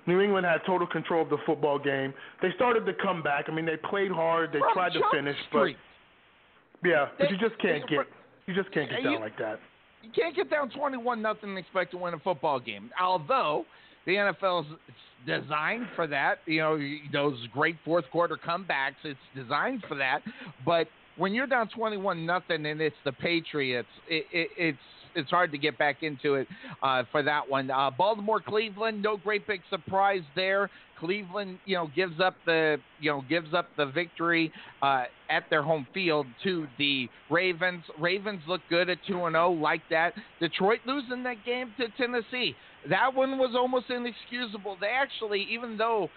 New 0.06 0.20
England 0.20 0.44
had 0.46 0.58
total 0.66 0.86
control 0.86 1.22
of 1.22 1.30
the 1.30 1.38
football 1.46 1.78
game. 1.78 2.12
They 2.42 2.50
started 2.56 2.84
to 2.86 2.92
come 2.94 3.22
back. 3.22 3.44
I 3.48 3.52
mean, 3.52 3.64
they 3.66 3.76
played 3.76 4.10
hard. 4.10 4.50
They 4.52 4.58
From 4.58 4.72
tried 4.74 4.92
to 4.94 5.00
finish, 5.12 5.36
but 5.52 5.58
Street. 5.60 5.76
yeah, 6.84 7.06
but 7.18 7.30
you 7.30 7.36
just 7.38 7.56
can't 7.60 7.82
they- 7.88 7.96
get 7.96 8.06
you 8.46 8.54
just 8.54 8.70
can't 8.72 8.90
get 8.90 9.02
down 9.02 9.12
you- 9.12 9.18
like 9.18 9.36
that. 9.38 9.60
you 10.02 10.10
can't 10.10 10.34
get 10.34 10.50
down 10.50 10.70
21 10.70 11.22
nothing 11.22 11.50
and 11.50 11.58
expect 11.58 11.90
to 11.92 11.96
win 11.96 12.14
a 12.14 12.18
football 12.18 12.58
game. 12.58 12.90
Although 13.00 13.64
the 14.04 14.12
NFL 14.16 14.62
is 14.62 14.66
designed 15.26 15.86
for 15.94 16.06
that, 16.08 16.38
you 16.46 16.58
know, 16.58 16.78
those 17.12 17.38
great 17.52 17.76
fourth 17.84 18.04
quarter 18.10 18.36
comebacks, 18.36 18.96
it's 19.04 19.18
designed 19.34 19.84
for 19.88 19.94
that. 19.96 20.20
But 20.64 20.88
when 21.16 21.34
you're 21.34 21.46
down 21.46 21.68
21 21.68 22.26
nothing 22.26 22.66
and 22.66 22.80
it's 22.80 22.96
the 23.04 23.12
Patriots, 23.12 23.88
it, 24.08 24.26
it, 24.32 24.48
it's 24.56 24.78
it's 25.14 25.30
hard 25.30 25.52
to 25.52 25.58
get 25.58 25.78
back 25.78 26.02
into 26.02 26.34
it 26.34 26.46
uh, 26.82 27.04
for 27.10 27.22
that 27.22 27.48
one. 27.48 27.70
Uh, 27.70 27.90
Baltimore, 27.90 28.40
Cleveland, 28.40 29.02
no 29.02 29.16
great 29.16 29.46
big 29.46 29.60
surprise 29.70 30.22
there. 30.34 30.70
Cleveland, 30.98 31.58
you 31.64 31.74
know, 31.74 31.88
gives 31.96 32.20
up 32.20 32.34
the 32.46 32.76
you 33.00 33.10
know 33.10 33.22
gives 33.28 33.52
up 33.52 33.66
the 33.76 33.86
victory 33.86 34.52
uh, 34.82 35.04
at 35.28 35.42
their 35.50 35.62
home 35.62 35.86
field 35.92 36.26
to 36.44 36.66
the 36.78 37.08
Ravens. 37.28 37.82
Ravens 37.98 38.40
look 38.46 38.60
good 38.70 38.88
at 38.88 38.98
two 39.06 39.24
and 39.24 39.34
zero, 39.34 39.50
like 39.50 39.82
that. 39.90 40.12
Detroit 40.40 40.78
losing 40.86 41.24
that 41.24 41.44
game 41.44 41.72
to 41.78 41.88
Tennessee. 41.96 42.54
That 42.88 43.14
one 43.14 43.38
was 43.38 43.54
almost 43.56 43.86
inexcusable. 43.90 44.76
They 44.80 44.88
actually, 44.88 45.46
even 45.50 45.76
though 45.76 46.08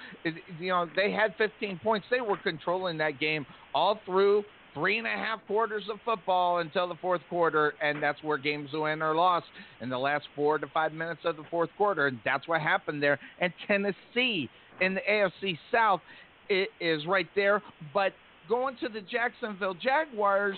you 0.60 0.70
know 0.70 0.88
they 0.96 1.12
had 1.12 1.34
15 1.38 1.80
points, 1.84 2.06
they 2.12 2.22
were 2.22 2.38
controlling 2.38 2.98
that 3.00 3.20
game 3.20 3.46
all 3.74 4.00
through 4.06 4.44
three 4.76 5.00
and 5.00 5.08
a 5.08 5.10
half 5.10 5.40
quarters 5.48 5.84
of 5.92 5.98
football 6.06 6.60
until 6.60 6.88
the 6.88 6.96
fourth 6.96 7.22
quarter, 7.30 7.74
and 7.82 8.04
that's 8.04 8.22
where 8.22 8.38
games 8.38 8.70
win 8.74 9.02
or 9.02 9.16
lost 9.16 9.48
in 9.82 9.90
the 9.90 9.98
last 9.98 10.26
four 10.36 10.60
to 10.60 10.68
five 10.68 10.94
minutes 10.94 11.22
of 11.24 11.38
the 11.38 11.44
fourth 11.50 11.70
quarter, 11.78 12.06
and 12.08 12.20
that's 12.24 12.48
what 12.48 12.62
happened 12.62 13.02
there. 13.02 13.18
And 13.42 13.52
Tennessee 13.68 14.50
in 14.82 14.94
the 14.94 15.02
AFC 15.10 15.58
South 15.72 16.02
i- 16.52 16.68
is 16.80 17.06
right 17.08 17.28
there, 17.36 17.64
but 17.94 18.14
going 18.48 18.76
to 18.82 18.90
the 18.90 19.02
Jacksonville 19.02 19.74
Jaguars, 19.74 20.58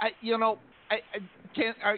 I, 0.00 0.10
you 0.20 0.38
know, 0.38 0.58
I, 0.90 0.96
I 0.96 1.18
can't. 1.56 1.76
I, 1.84 1.96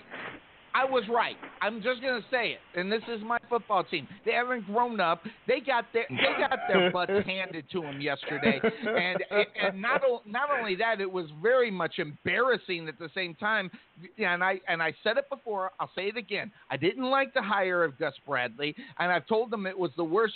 I 0.77 0.85
was 0.85 1.05
right. 1.09 1.37
I'm 1.63 1.83
just 1.83 2.03
gonna 2.03 2.21
say 2.31 2.51
it, 2.51 2.79
and 2.79 2.93
this 2.93 3.01
is 3.09 3.23
my 3.23 3.39
football 3.49 3.83
team. 3.83 4.07
They 4.27 4.33
haven't 4.33 4.67
grown 4.67 5.01
up. 5.01 5.23
They 5.49 5.61
got 5.61 5.87
their 5.95 6.05
they 6.11 6.39
got 6.39 6.59
their 6.69 6.91
butts 6.91 7.13
handed 7.27 7.65
to 7.73 7.81
them 7.81 7.99
yesterday, 7.99 8.61
and 8.83 9.25
and 9.31 9.81
not 9.81 10.03
not 10.27 10.51
only 10.51 10.77
that, 10.77 11.01
it 11.01 11.11
was 11.11 11.27
very 11.43 11.71
much 11.71 11.99
embarrassing 11.99 12.89
at 12.89 12.99
the 12.99 13.09
same 13.15 13.35
time. 13.37 13.71
And 14.19 14.45
I 14.45 14.61
and 14.69 14.83
I 14.83 14.93
said 15.03 15.17
it 15.17 15.31
before. 15.31 15.71
I'll 15.81 15.91
say 15.95 16.09
it 16.09 16.19
again. 16.19 16.53
I 16.71 16.77
didn't 16.77 17.05
like 17.05 17.33
the 17.33 17.41
hire 17.41 17.83
of 17.83 17.99
Gus 17.99 18.13
Bradley, 18.27 18.77
and 18.99 19.11
I've 19.11 19.27
told 19.27 19.51
them 19.51 19.67
it 19.67 19.79
was 19.79 19.93
the 19.97 20.05
worst. 20.05 20.35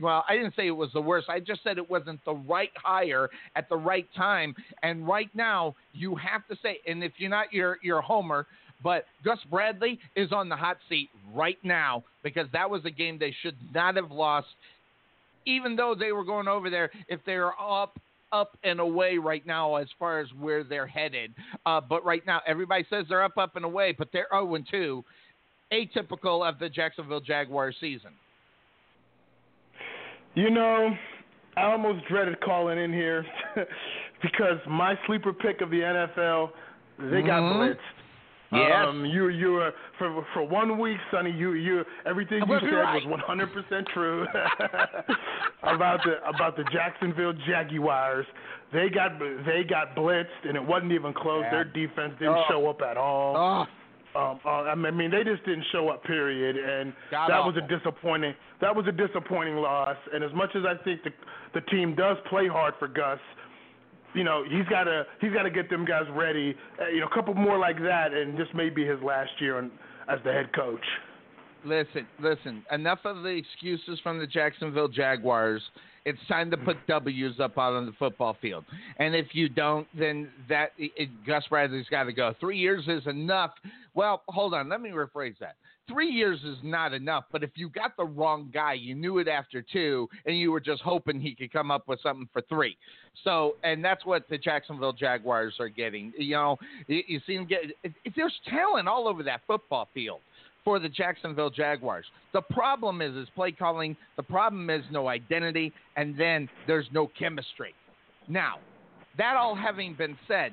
Well, 0.00 0.24
I 0.28 0.36
didn't 0.36 0.54
say 0.54 0.68
it 0.68 0.76
was 0.76 0.90
the 0.94 1.00
worst. 1.00 1.28
I 1.28 1.40
just 1.40 1.64
said 1.64 1.76
it 1.76 1.90
wasn't 1.90 2.24
the 2.24 2.34
right 2.34 2.70
hire 2.76 3.30
at 3.56 3.68
the 3.68 3.76
right 3.76 4.06
time. 4.16 4.54
And 4.84 5.08
right 5.08 5.30
now, 5.34 5.74
you 5.92 6.14
have 6.14 6.46
to 6.46 6.56
say, 6.62 6.78
and 6.86 7.02
if 7.02 7.14
you're 7.16 7.30
not, 7.30 7.52
you're 7.52 7.78
you're 7.82 7.98
a 7.98 8.02
homer. 8.02 8.46
But 8.82 9.04
Gus 9.24 9.38
Bradley 9.50 9.98
is 10.14 10.32
on 10.32 10.48
the 10.48 10.56
hot 10.56 10.78
seat 10.88 11.08
right 11.34 11.58
now 11.62 12.04
because 12.22 12.46
that 12.52 12.68
was 12.68 12.84
a 12.84 12.90
game 12.90 13.18
they 13.18 13.34
should 13.42 13.56
not 13.74 13.96
have 13.96 14.10
lost, 14.10 14.48
even 15.46 15.76
though 15.76 15.94
they 15.98 16.12
were 16.12 16.24
going 16.24 16.48
over 16.48 16.70
there. 16.70 16.90
If 17.08 17.20
they're 17.24 17.52
up, 17.60 17.98
up 18.32 18.56
and 18.64 18.80
away 18.80 19.18
right 19.18 19.46
now 19.46 19.76
as 19.76 19.86
far 19.98 20.20
as 20.20 20.26
where 20.38 20.62
they're 20.64 20.86
headed, 20.86 21.32
uh, 21.64 21.80
but 21.80 22.04
right 22.04 22.24
now 22.26 22.40
everybody 22.46 22.84
says 22.90 23.06
they're 23.08 23.22
up, 23.22 23.38
up 23.38 23.56
and 23.56 23.64
away, 23.64 23.94
but 23.96 24.08
they're 24.12 24.26
0 24.32 24.54
and 24.56 24.66
2, 24.70 25.04
atypical 25.72 26.46
of 26.46 26.58
the 26.58 26.68
Jacksonville 26.68 27.20
Jaguars 27.20 27.76
season. 27.80 28.10
You 30.34 30.50
know, 30.50 30.94
I 31.56 31.62
almost 31.62 32.06
dreaded 32.08 32.38
calling 32.42 32.78
in 32.78 32.92
here 32.92 33.24
because 34.22 34.58
my 34.68 34.98
sleeper 35.06 35.32
pick 35.32 35.62
of 35.62 35.70
the 35.70 35.80
NFL, 35.80 36.50
they 36.98 37.22
got 37.22 37.42
Mhm. 37.42 37.56
blitzed. 37.56 37.95
Yes. 38.56 38.86
Um, 38.88 39.04
you 39.04 39.28
you 39.28 39.52
were 39.52 39.72
for 39.98 40.26
for 40.34 40.42
one 40.44 40.78
week, 40.78 40.98
Sonny. 41.10 41.30
You 41.30 41.52
you 41.52 41.84
everything 42.06 42.42
you 42.46 42.58
said 42.60 42.72
right. 42.72 42.94
was 42.94 43.04
100 43.06 43.52
percent 43.52 43.86
true 43.94 44.26
about 45.62 46.00
the 46.04 46.16
about 46.28 46.56
the 46.56 46.64
Jacksonville 46.72 47.32
Jaguars. 47.46 48.26
They 48.72 48.88
got 48.88 49.18
they 49.18 49.62
got 49.68 49.94
blitzed, 49.96 50.26
and 50.44 50.56
it 50.56 50.64
wasn't 50.64 50.92
even 50.92 51.12
close. 51.12 51.42
Yeah. 51.44 51.50
Their 51.50 51.64
defense 51.64 52.12
didn't 52.18 52.34
Oh. 52.34 52.44
show 52.48 52.68
up 52.68 52.82
at 52.82 52.96
all. 52.96 53.36
Oh, 53.36 53.66
Um, 54.16 54.40
uh, 54.46 54.48
I 54.48 54.74
mean, 54.74 55.10
they 55.10 55.24
just 55.24 55.44
didn't 55.44 55.64
show 55.72 55.88
up. 55.90 56.02
Period, 56.04 56.56
and 56.56 56.92
God 57.10 57.28
that 57.30 57.44
was 57.44 57.56
a 57.56 57.66
disappointing. 57.68 58.34
That 58.60 58.74
was 58.74 58.86
a 58.86 58.92
disappointing 58.92 59.56
loss. 59.56 59.96
And 60.12 60.24
as 60.24 60.32
much 60.32 60.50
as 60.56 60.64
I 60.64 60.82
think 60.84 61.02
the 61.04 61.12
the 61.54 61.60
team 61.72 61.94
does 61.94 62.16
play 62.28 62.48
hard 62.48 62.74
for 62.78 62.88
Gus, 62.88 63.18
you 64.16 64.24
know, 64.24 64.44
he's 64.48 64.66
got 64.68 64.84
to 64.84 65.04
he's 65.20 65.32
got 65.32 65.42
to 65.42 65.50
get 65.50 65.68
them 65.68 65.84
guys 65.84 66.04
ready. 66.12 66.56
Uh, 66.80 66.88
you 66.88 67.00
know, 67.00 67.06
a 67.06 67.14
couple 67.14 67.34
more 67.34 67.58
like 67.58 67.78
that, 67.82 68.12
and 68.12 68.36
this 68.36 68.48
may 68.54 68.70
be 68.70 68.84
his 68.84 69.00
last 69.02 69.30
year 69.38 69.58
on, 69.58 69.70
as 70.08 70.18
the 70.24 70.32
head 70.32 70.52
coach. 70.54 70.84
Listen, 71.64 72.06
listen. 72.20 72.64
Enough 72.70 73.00
of 73.04 73.22
the 73.22 73.28
excuses 73.28 74.00
from 74.02 74.18
the 74.18 74.26
Jacksonville 74.26 74.88
Jaguars. 74.88 75.62
It's 76.04 76.18
time 76.28 76.52
to 76.52 76.56
put 76.56 76.76
W's 76.86 77.40
up 77.40 77.58
out 77.58 77.74
on 77.74 77.84
the 77.84 77.92
football 77.98 78.36
field. 78.40 78.64
And 78.98 79.14
if 79.16 79.26
you 79.32 79.48
don't, 79.48 79.88
then 79.98 80.28
that 80.48 80.70
it, 80.78 81.08
Gus 81.26 81.44
Bradley's 81.50 81.88
got 81.90 82.04
to 82.04 82.12
go. 82.12 82.32
Three 82.38 82.58
years 82.58 82.84
is 82.86 83.06
enough. 83.08 83.50
Well, 83.94 84.22
hold 84.28 84.54
on. 84.54 84.68
Let 84.68 84.80
me 84.80 84.90
rephrase 84.90 85.36
that. 85.40 85.56
Three 85.88 86.10
years 86.10 86.40
is 86.44 86.56
not 86.62 86.92
enough. 86.92 87.24
But 87.30 87.42
if 87.42 87.50
you 87.54 87.68
got 87.68 87.96
the 87.96 88.04
wrong 88.04 88.50
guy, 88.52 88.74
you 88.74 88.94
knew 88.94 89.18
it 89.18 89.28
after 89.28 89.62
two, 89.62 90.08
and 90.24 90.38
you 90.38 90.50
were 90.50 90.60
just 90.60 90.82
hoping 90.82 91.20
he 91.20 91.34
could 91.34 91.52
come 91.52 91.70
up 91.70 91.86
with 91.86 92.00
something 92.02 92.28
for 92.32 92.42
three. 92.42 92.76
So, 93.24 93.56
and 93.62 93.84
that's 93.84 94.04
what 94.04 94.28
the 94.28 94.38
Jacksonville 94.38 94.92
Jaguars 94.92 95.54
are 95.60 95.68
getting. 95.68 96.12
You 96.18 96.34
know, 96.34 96.58
you, 96.88 97.02
you 97.06 97.20
see 97.26 97.36
them 97.36 97.46
get. 97.46 97.60
There's 98.16 98.34
talent 98.48 98.88
all 98.88 99.06
over 99.08 99.22
that 99.22 99.42
football 99.46 99.88
field 99.94 100.20
for 100.64 100.80
the 100.80 100.88
Jacksonville 100.88 101.50
Jaguars. 101.50 102.04
The 102.32 102.42
problem 102.42 103.00
is 103.00 103.14
is 103.14 103.28
play 103.36 103.52
calling. 103.52 103.96
The 104.16 104.22
problem 104.24 104.68
is 104.68 104.82
no 104.90 105.08
identity, 105.08 105.72
and 105.96 106.18
then 106.18 106.48
there's 106.66 106.86
no 106.92 107.08
chemistry. 107.18 107.74
Now, 108.28 108.56
that 109.16 109.36
all 109.36 109.54
having 109.54 109.94
been 109.94 110.18
said, 110.26 110.52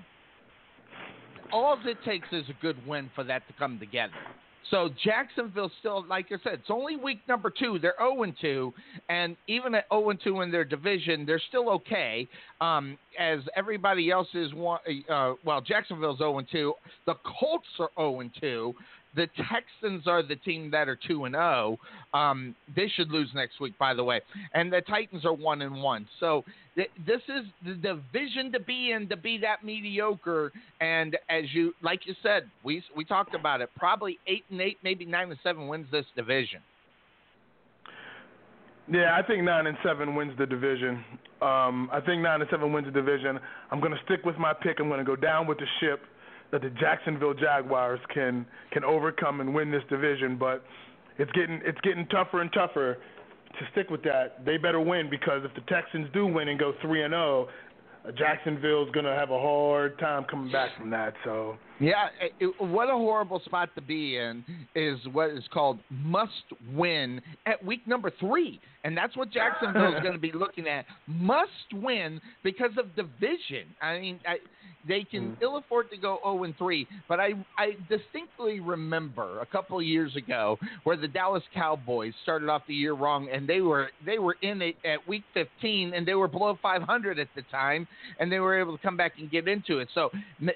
all 1.51 1.77
it 1.83 1.97
takes 2.05 2.27
is 2.31 2.45
a 2.49 2.61
good 2.61 2.77
win 2.87 3.09
for 3.15 3.23
that 3.23 3.47
to 3.47 3.53
come 3.53 3.79
together. 3.79 4.13
So 4.71 4.89
Jacksonville 5.03 5.71
still, 5.79 6.05
like 6.07 6.27
I 6.27 6.35
said, 6.43 6.53
it's 6.53 6.69
only 6.69 6.95
week 6.95 7.19
number 7.27 7.49
two. 7.49 7.79
They're 7.79 7.95
0 7.99 8.23
and 8.23 8.33
2, 8.39 8.73
and 9.09 9.35
even 9.47 9.75
at 9.75 9.85
0 9.91 10.09
and 10.09 10.19
2 10.23 10.41
in 10.41 10.51
their 10.51 10.65
division, 10.65 11.25
they're 11.25 11.41
still 11.49 11.69
okay. 11.69 12.27
Um, 12.61 12.97
as 13.19 13.39
everybody 13.55 14.09
else 14.09 14.27
is 14.33 14.53
one, 14.53 14.79
uh, 15.09 15.33
well, 15.43 15.61
Jacksonville's 15.61 16.17
0 16.17 16.39
and 16.39 16.47
2. 16.51 16.73
The 17.05 17.15
Colts 17.39 17.67
are 17.79 17.89
0 17.97 18.21
and 18.21 18.31
2. 18.39 18.73
The 19.15 19.27
Texans 19.51 20.07
are 20.07 20.23
the 20.23 20.35
team 20.37 20.71
that 20.71 20.89
are 20.89 20.97
2 21.07 21.25
and 21.25 21.35
0. 21.35 21.77
Um, 22.13 22.55
they 22.75 22.87
should 22.95 23.09
lose 23.09 23.29
next 23.35 23.59
week, 23.59 23.77
by 23.77 23.93
the 23.93 24.03
way. 24.03 24.21
And 24.53 24.71
the 24.71 24.81
Titans 24.81 25.25
are 25.25 25.33
1 25.33 25.61
and 25.61 25.81
1. 25.81 26.07
So 26.19 26.43
th- 26.75 26.89
this 27.05 27.21
is 27.27 27.45
the 27.65 27.73
division 27.75 28.51
to 28.53 28.59
be 28.59 28.91
in 28.91 29.07
to 29.09 29.17
be 29.17 29.37
that 29.39 29.63
mediocre. 29.63 30.51
And 30.81 31.17
as 31.29 31.43
you, 31.53 31.73
like 31.83 32.05
you 32.05 32.15
said, 32.23 32.49
we 32.63 32.83
we 32.95 33.05
talked 33.05 33.35
about 33.35 33.61
it. 33.61 33.69
Probably 33.77 34.19
8 34.27 34.43
and 34.49 34.61
8, 34.61 34.77
maybe 34.83 35.05
9 35.05 35.29
and 35.29 35.39
7 35.43 35.67
wins 35.67 35.87
this 35.91 36.05
division. 36.15 36.61
Yeah, 38.91 39.17
I 39.17 39.25
think 39.25 39.43
nine 39.43 39.67
and 39.67 39.77
seven 39.81 40.13
wins 40.15 40.33
the 40.37 40.45
division. 40.45 41.03
Um, 41.41 41.89
I 41.91 42.01
think 42.05 42.21
nine 42.21 42.41
and 42.41 42.49
seven 42.49 42.73
wins 42.73 42.85
the 42.85 42.91
division. 42.91 43.39
I'm 43.71 43.79
going 43.79 43.93
to 43.93 43.99
stick 44.03 44.25
with 44.25 44.37
my 44.37 44.53
pick. 44.53 44.79
I'm 44.79 44.89
going 44.89 44.99
to 44.99 45.05
go 45.05 45.15
down 45.15 45.47
with 45.47 45.57
the 45.57 45.65
ship 45.79 46.01
that 46.51 46.61
the 46.61 46.69
Jacksonville 46.71 47.33
Jaguars 47.33 47.99
can 48.13 48.45
can 48.71 48.83
overcome 48.83 49.41
and 49.41 49.53
win 49.53 49.71
this 49.71 49.83
division. 49.89 50.37
But 50.37 50.63
it's 51.17 51.31
getting 51.31 51.61
it's 51.63 51.79
getting 51.81 52.07
tougher 52.07 52.41
and 52.41 52.51
tougher 52.53 52.97
to 53.59 53.65
stick 53.71 53.89
with 53.89 54.03
that. 54.03 54.45
They 54.45 54.57
better 54.57 54.79
win 54.79 55.09
because 55.09 55.41
if 55.43 55.53
the 55.55 55.61
Texans 55.61 56.07
do 56.13 56.25
win 56.25 56.49
and 56.49 56.59
go 56.59 56.73
three 56.81 57.03
and 57.03 57.11
zero, 57.11 57.47
Jacksonville's 58.17 58.89
going 58.91 59.05
to 59.05 59.13
have 59.13 59.31
a 59.31 59.39
hard 59.39 59.97
time 59.99 60.25
coming 60.25 60.51
back 60.51 60.69
from 60.77 60.89
that. 60.89 61.13
So 61.23 61.57
yeah, 61.79 62.07
it, 62.39 62.53
what 62.59 62.89
a 62.89 62.93
horrible 62.93 63.41
spot 63.45 63.69
to 63.75 63.81
be 63.81 64.17
in 64.17 64.43
is 64.75 64.99
what 65.11 65.31
is 65.31 65.43
called 65.53 65.79
must 65.89 66.31
win 66.73 67.21
at 67.45 67.63
week 67.63 67.87
number 67.87 68.11
three. 68.19 68.59
And 68.83 68.97
that's 68.97 69.15
what 69.15 69.31
Jacksonville 69.31 69.95
is 69.95 69.99
going 70.03 70.13
to 70.13 70.19
be 70.19 70.31
looking 70.33 70.67
at. 70.67 70.85
Must 71.07 71.49
win 71.73 72.19
because 72.43 72.71
of 72.77 72.95
division. 72.95 73.67
I 73.81 73.99
mean, 73.99 74.19
I, 74.27 74.37
they 74.87 75.03
can 75.03 75.31
mm. 75.31 75.41
ill 75.41 75.57
afford 75.57 75.89
to 75.91 75.97
go 75.97 76.19
0 76.23 76.43
and 76.43 76.57
3, 76.57 76.87
but 77.07 77.19
I 77.19 77.31
I 77.57 77.77
distinctly 77.89 78.59
remember 78.59 79.39
a 79.39 79.45
couple 79.45 79.77
of 79.77 79.85
years 79.85 80.15
ago 80.15 80.59
where 80.83 80.97
the 80.97 81.07
Dallas 81.07 81.43
Cowboys 81.53 82.13
started 82.23 82.49
off 82.49 82.63
the 82.67 82.73
year 82.73 82.93
wrong 82.93 83.29
and 83.31 83.47
they 83.47 83.61
were 83.61 83.89
they 84.05 84.19
were 84.19 84.35
in 84.41 84.61
it 84.61 84.75
at 84.85 85.07
week 85.07 85.23
15 85.33 85.93
and 85.93 86.07
they 86.07 86.15
were 86.15 86.27
below 86.27 86.57
500 86.61 87.19
at 87.19 87.27
the 87.35 87.43
time 87.43 87.87
and 88.19 88.31
they 88.31 88.39
were 88.39 88.59
able 88.59 88.75
to 88.75 88.83
come 88.83 88.97
back 88.97 89.13
and 89.17 89.31
get 89.31 89.47
into 89.47 89.79
it. 89.79 89.87
So 89.93 90.09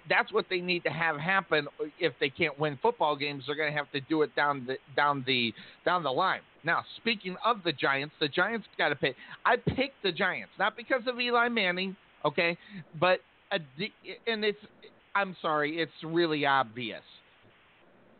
that's 0.09 0.31
what 0.33 0.45
they 0.49 0.59
need 0.59 0.83
to 0.83 0.89
have 0.89 1.06
happen 1.15 1.67
if 1.99 2.13
they 2.19 2.29
can't 2.29 2.59
win 2.59 2.77
football 2.81 3.15
games. 3.15 3.43
They're 3.47 3.55
going 3.55 3.71
to 3.71 3.77
have 3.77 3.91
to 3.91 4.01
do 4.01 4.23
it 4.23 4.35
down 4.35 4.65
the 4.67 4.77
down 4.95 5.23
the 5.25 5.53
down 5.85 6.03
the 6.03 6.11
line. 6.11 6.41
Now, 6.63 6.83
speaking 6.97 7.37
of 7.45 7.57
the 7.63 7.71
Giants, 7.71 8.13
the 8.19 8.27
Giants 8.27 8.67
got 8.77 8.89
to 8.89 8.95
pick. 8.95 9.15
I 9.45 9.55
picked 9.55 10.03
the 10.03 10.11
Giants 10.11 10.51
not 10.59 10.75
because 10.75 11.03
of 11.07 11.19
Eli 11.19 11.47
Manning, 11.47 11.95
okay, 12.25 12.57
but 12.99 13.19
uh, 13.51 13.59
a, 13.79 14.31
and 14.31 14.43
it's 14.43 14.59
I'm 15.15 15.35
sorry, 15.41 15.79
it's 15.79 15.91
really 16.03 16.45
obvious. 16.45 17.01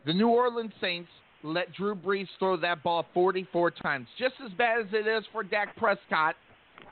The 0.06 0.14
New 0.14 0.28
Orleans 0.28 0.72
Saints 0.80 1.10
let 1.42 1.72
Drew 1.74 1.94
Brees 1.94 2.26
throw 2.38 2.56
that 2.56 2.82
ball 2.82 3.06
44 3.14 3.70
times, 3.70 4.08
just 4.18 4.34
as 4.44 4.50
bad 4.52 4.80
as 4.80 4.86
it 4.92 5.06
is 5.06 5.24
for 5.32 5.42
Dak 5.42 5.76
Prescott. 5.76 6.34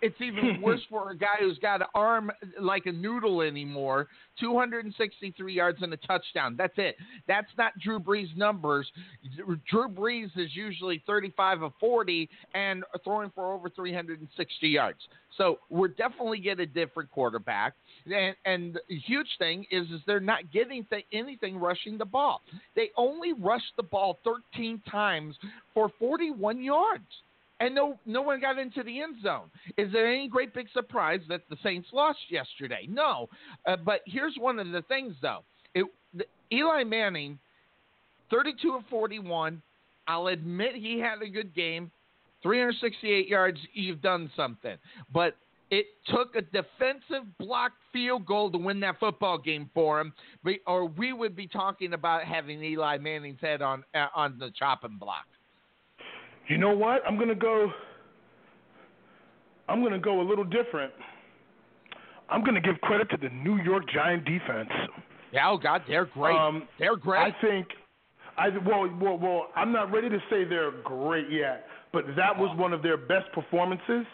It's 0.03 0.21
even 0.21 0.61
worse 0.63 0.81
for 0.91 1.11
a 1.11 1.17
guy 1.17 1.37
who's 1.41 1.59
got 1.59 1.81
an 1.81 1.89
arm 1.95 2.31
like 2.61 2.87
a 2.87 2.93
noodle 2.93 3.43
anymore. 3.43 4.09
263 4.41 5.53
yards 5.53 5.79
and 5.83 5.93
a 5.93 5.97
touchdown. 5.97 6.57
That's 6.57 6.75
it. 6.77 6.97
That's 7.27 7.49
not 7.57 7.73
Drew 7.83 7.99
Brees' 7.99 8.37
numbers. 8.37 8.87
Drew 9.71 9.89
Brees 9.89 10.31
is 10.37 10.55
usually 10.55 11.03
35 11.07 11.63
of 11.63 11.73
40 11.81 12.29
and 12.55 12.85
throwing 13.05 13.31
for 13.35 13.55
over 13.55 13.71
360 13.71 14.69
yards. 14.69 14.99
So 15.37 15.59
we're 15.71 15.89
definitely 15.89 16.39
getting 16.39 16.65
a 16.65 16.67
different 16.67 17.11
quarterback. 17.11 17.75
And, 18.07 18.35
and 18.45 18.75
the 18.75 18.99
huge 19.07 19.29
thing 19.39 19.67
is, 19.71 19.87
is 19.91 20.01
they're 20.07 20.21
not 20.21 20.51
getting 20.53 20.85
th- 20.85 21.05
anything 21.13 21.59
rushing 21.59 21.99
the 21.99 22.05
ball. 22.05 22.43
They 22.75 22.91
only 22.97 23.33
rushed 23.33 23.73
the 23.77 23.83
ball 23.83 24.19
13 24.25 24.81
times 24.91 25.37
for 25.75 25.91
41 25.99 26.63
yards 26.63 27.05
and 27.61 27.75
no 27.75 27.99
no 28.07 28.23
one 28.23 28.41
got 28.41 28.59
into 28.59 28.83
the 28.83 29.01
end 29.01 29.17
zone. 29.23 29.51
Is 29.77 29.93
there 29.93 30.07
any 30.07 30.29
great 30.29 30.55
big 30.55 30.69
surprise 30.73 31.21
that 31.29 31.43
the 31.49 31.57
Saints 31.63 31.89
lost 31.93 32.19
yesterday? 32.29 32.87
No, 32.89 33.29
uh, 33.67 33.77
but 33.77 34.01
here's 34.07 34.35
one 34.39 34.59
of 34.59 34.71
the 34.71 34.83
things 34.83 35.15
though. 35.23 35.43
It, 35.75 35.87
the, 36.15 36.25
Eli 36.53 36.85
Manning, 36.85 37.39
32 38.31 38.75
of 38.75 38.83
41. 38.91 39.63
I'll 40.09 40.29
admit 40.29 40.77
he 40.77 41.01
had 41.01 41.21
a 41.21 41.29
good 41.29 41.55
game, 41.55 41.91
368 42.43 43.27
yards. 43.27 43.59
You've 43.73 44.03
done 44.03 44.31
something, 44.37 44.77
but 45.13 45.35
it 45.71 45.87
took 46.07 46.37
a 46.37 46.43
defensive 46.43 47.27
block 47.39 47.73
field 47.93 48.25
goal 48.25 48.53
to 48.53 48.59
win 48.59 48.79
that 48.81 49.01
football 49.01 49.39
game 49.39 49.69
for 49.75 50.01
him, 50.01 50.13
or 50.67 50.87
we 50.87 51.13
would 51.13 51.35
be 51.35 51.49
talking 51.49 51.93
about 51.93 52.25
having 52.25 52.63
Eli 52.63 52.99
Manning's 52.99 53.41
head 53.41 53.63
on 53.63 53.83
uh, 53.95 54.07
on 54.15 54.39
the 54.39 54.53
chopping 54.57 54.97
block. 54.99 55.27
You 56.49 56.59
know 56.59 56.77
what? 56.77 57.03
I'm 57.07 57.19
gonna 57.19 57.35
go. 57.35 57.73
I'm 59.69 59.83
gonna 59.83 59.99
go 59.99 60.21
a 60.21 60.27
little 60.27 60.45
different. 60.45 60.93
I'm 62.29 62.45
gonna 62.45 62.61
give 62.61 62.81
credit 62.83 63.11
to 63.11 63.17
the 63.17 63.29
New 63.31 63.57
York 63.63 63.85
Giant 63.93 64.25
defense. 64.25 64.71
Yeah, 65.33 65.51
oh 65.51 65.59
God, 65.59 65.83
they're 65.89 66.07
great. 66.07 66.37
Um, 66.37 66.69
they're 66.79 66.97
great. 66.97 67.35
I 67.35 67.37
think. 67.41 67.69
I 68.39 68.49
well, 68.67 68.89
well, 69.01 69.19
well. 69.19 69.47
I'm 69.57 69.73
not 69.73 69.91
ready 69.93 70.09
to 70.09 70.19
say 70.31 70.45
they're 70.45 70.83
great 70.85 71.31
yet, 71.31 71.67
but 71.93 72.05
that 72.17 72.37
was 72.37 72.57
one 72.59 72.73
of 72.73 72.83
their 72.83 72.97
best 72.97 73.33
performances 73.33 74.07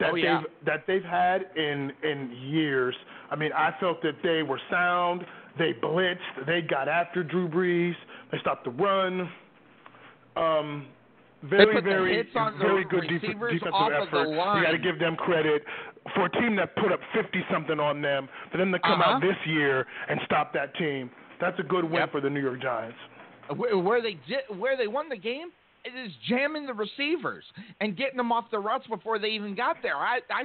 that 0.00 0.10
oh, 0.12 0.14
yeah. 0.16 0.40
they've 0.40 0.66
that 0.66 0.84
they've 0.86 1.04
had 1.04 1.46
in 1.56 1.92
in 2.02 2.30
years. 2.48 2.94
I 3.30 3.36
mean, 3.36 3.52
I 3.52 3.70
felt 3.80 4.02
that 4.02 4.16
they 4.22 4.42
were 4.42 4.60
sound. 4.70 5.24
They 5.58 5.72
blitzed. 5.72 6.46
They 6.46 6.62
got 6.62 6.88
after 6.88 7.22
Drew 7.22 7.48
Brees. 7.48 7.94
They 8.30 8.38
stopped 8.40 8.64
the 8.64 8.70
run. 8.70 9.28
Um, 10.36 10.86
very, 11.42 11.80
very, 11.80 12.28
very 12.58 12.84
good 12.84 13.08
def- 13.08 13.20
defensive 13.20 13.68
effort. 13.74 14.28
You 14.28 14.62
got 14.62 14.72
to 14.72 14.78
give 14.78 14.98
them 14.98 15.16
credit 15.16 15.62
for 16.14 16.26
a 16.26 16.30
team 16.30 16.56
that 16.56 16.74
put 16.76 16.92
up 16.92 17.00
fifty 17.14 17.44
something 17.50 17.78
on 17.80 18.02
them. 18.02 18.28
For 18.50 18.58
them 18.58 18.72
to 18.72 18.78
come 18.78 19.00
uh-huh. 19.00 19.14
out 19.14 19.22
this 19.22 19.36
year 19.46 19.86
and 20.08 20.20
stop 20.24 20.52
that 20.54 20.74
team, 20.76 21.10
that's 21.40 21.58
a 21.58 21.62
good 21.62 21.84
win 21.84 21.94
yep. 21.94 22.12
for 22.12 22.20
the 22.20 22.30
New 22.30 22.40
York 22.40 22.60
Giants. 22.62 22.96
Where 23.56 24.00
they 24.00 24.16
did, 24.26 24.58
where 24.58 24.76
they 24.76 24.86
won 24.86 25.08
the 25.08 25.16
game, 25.16 25.48
is 25.84 26.12
jamming 26.28 26.66
the 26.66 26.74
receivers 26.74 27.44
and 27.80 27.96
getting 27.96 28.16
them 28.16 28.30
off 28.30 28.44
the 28.50 28.58
ruts 28.58 28.86
before 28.86 29.18
they 29.18 29.28
even 29.28 29.54
got 29.54 29.76
there. 29.82 29.96
I, 29.96 30.20
I, 30.30 30.44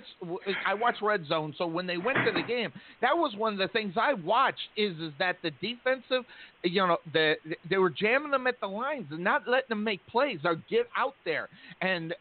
I 0.65 0.73
watched 0.73 1.01
Red 1.01 1.25
Zone, 1.27 1.53
so 1.57 1.67
when 1.67 1.85
they 1.85 1.97
went 1.97 2.17
to 2.25 2.31
the 2.31 2.41
game, 2.41 2.71
that 3.01 3.15
was 3.15 3.35
one 3.35 3.53
of 3.53 3.59
the 3.59 3.67
things 3.67 3.93
I 3.95 4.13
watched. 4.13 4.57
Is 4.75 4.97
is 4.97 5.13
that 5.19 5.37
the 5.43 5.51
defensive, 5.61 6.23
you 6.63 6.85
know, 6.85 6.97
the 7.13 7.35
they 7.69 7.77
were 7.77 7.89
jamming 7.89 8.31
them 8.31 8.47
at 8.47 8.59
the 8.59 8.67
lines 8.67 9.07
and 9.11 9.23
not 9.23 9.47
letting 9.47 9.69
them 9.69 9.83
make 9.83 10.05
plays 10.07 10.39
or 10.43 10.55
get 10.69 10.87
out 10.97 11.15
there. 11.25 11.49
And 11.81 12.13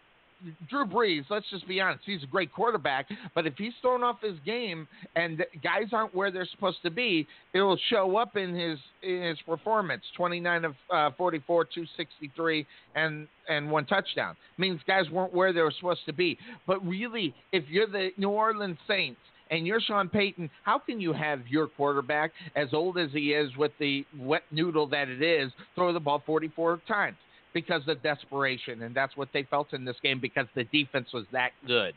Drew 0.68 0.84
Brees, 0.84 1.24
let's 1.30 1.49
just 1.51 1.66
be 1.66 1.80
honest, 1.80 2.05
he's 2.05 2.22
a 2.22 2.26
great 2.26 2.53
quarterback, 2.53 3.07
but 3.34 3.47
if 3.47 3.55
he's 3.57 3.72
thrown 3.80 4.03
off 4.03 4.20
his 4.20 4.39
game 4.45 4.87
and 5.14 5.45
guys 5.62 5.89
aren't 5.93 6.14
where 6.14 6.30
they're 6.30 6.49
supposed 6.51 6.78
to 6.82 6.91
be, 6.91 7.26
it'll 7.55 7.78
show 7.89 8.16
up 8.16 8.37
in 8.37 8.55
his 8.55 8.78
in 9.03 9.22
his 9.22 9.39
performance. 9.47 10.03
29 10.16 10.64
of 10.64 10.74
uh, 10.91 11.11
44, 11.16 11.64
263 11.64 12.66
and 12.95 13.26
and 13.49 13.70
one 13.70 13.87
touchdown. 13.87 14.37
Means 14.59 14.80
guys 14.87 15.09
weren't 15.11 15.32
where 15.32 15.53
they 15.53 15.62
were 15.62 15.74
supposed 15.76 16.05
to 16.07 16.12
be. 16.12 16.39
But 16.66 16.84
really, 16.87 17.34
if 17.53 17.64
you're 17.68 17.87
the 17.87 18.11
New 18.16 18.30
Orleans 18.30 18.78
Saints 18.87 19.20
and 19.51 19.66
you're 19.66 19.80
Sean 19.80 20.09
Payton, 20.09 20.51
how 20.64 20.78
can 20.78 21.01
you 21.01 21.12
have 21.12 21.47
your 21.49 21.68
quarterback, 21.68 22.32
as 22.57 22.68
old 22.72 22.99
as 22.99 23.11
he 23.12 23.32
is 23.32 23.57
with 23.57 23.72
the 23.78 24.05
wet 24.18 24.43
noodle 24.51 24.87
that 24.89 25.09
it 25.09 25.22
is, 25.22 25.53
throw 25.74 25.93
the 25.93 26.01
ball 26.01 26.22
44 26.26 26.80
times? 26.89 27.16
Because 27.57 27.80
of 27.88 28.02
desperation, 28.02 28.82
and 28.82 28.94
that's 28.94 29.16
what 29.16 29.28
they 29.32 29.44
felt 29.44 29.72
in 29.72 29.82
this 29.82 29.96
game 30.02 30.20
because 30.20 30.46
the 30.54 30.64
defense 30.64 31.09
was 31.14 31.24
that 31.32 31.52
good. 31.66 31.94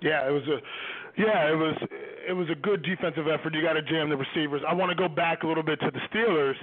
Yeah, 0.00 0.28
it 0.28 0.30
was 0.30 0.44
a 0.46 0.58
yeah, 1.20 1.50
it 1.50 1.56
was 1.56 1.74
it 2.28 2.32
was 2.34 2.46
a 2.50 2.54
good 2.54 2.84
defensive 2.84 3.26
effort. 3.26 3.52
You 3.52 3.60
got 3.60 3.72
to 3.72 3.82
jam 3.82 4.10
the 4.10 4.16
receivers. 4.16 4.62
I 4.66 4.72
want 4.74 4.90
to 4.90 4.94
go 4.94 5.08
back 5.08 5.42
a 5.42 5.48
little 5.48 5.64
bit 5.64 5.80
to 5.80 5.90
the 5.90 5.98
Steelers. 6.14 6.54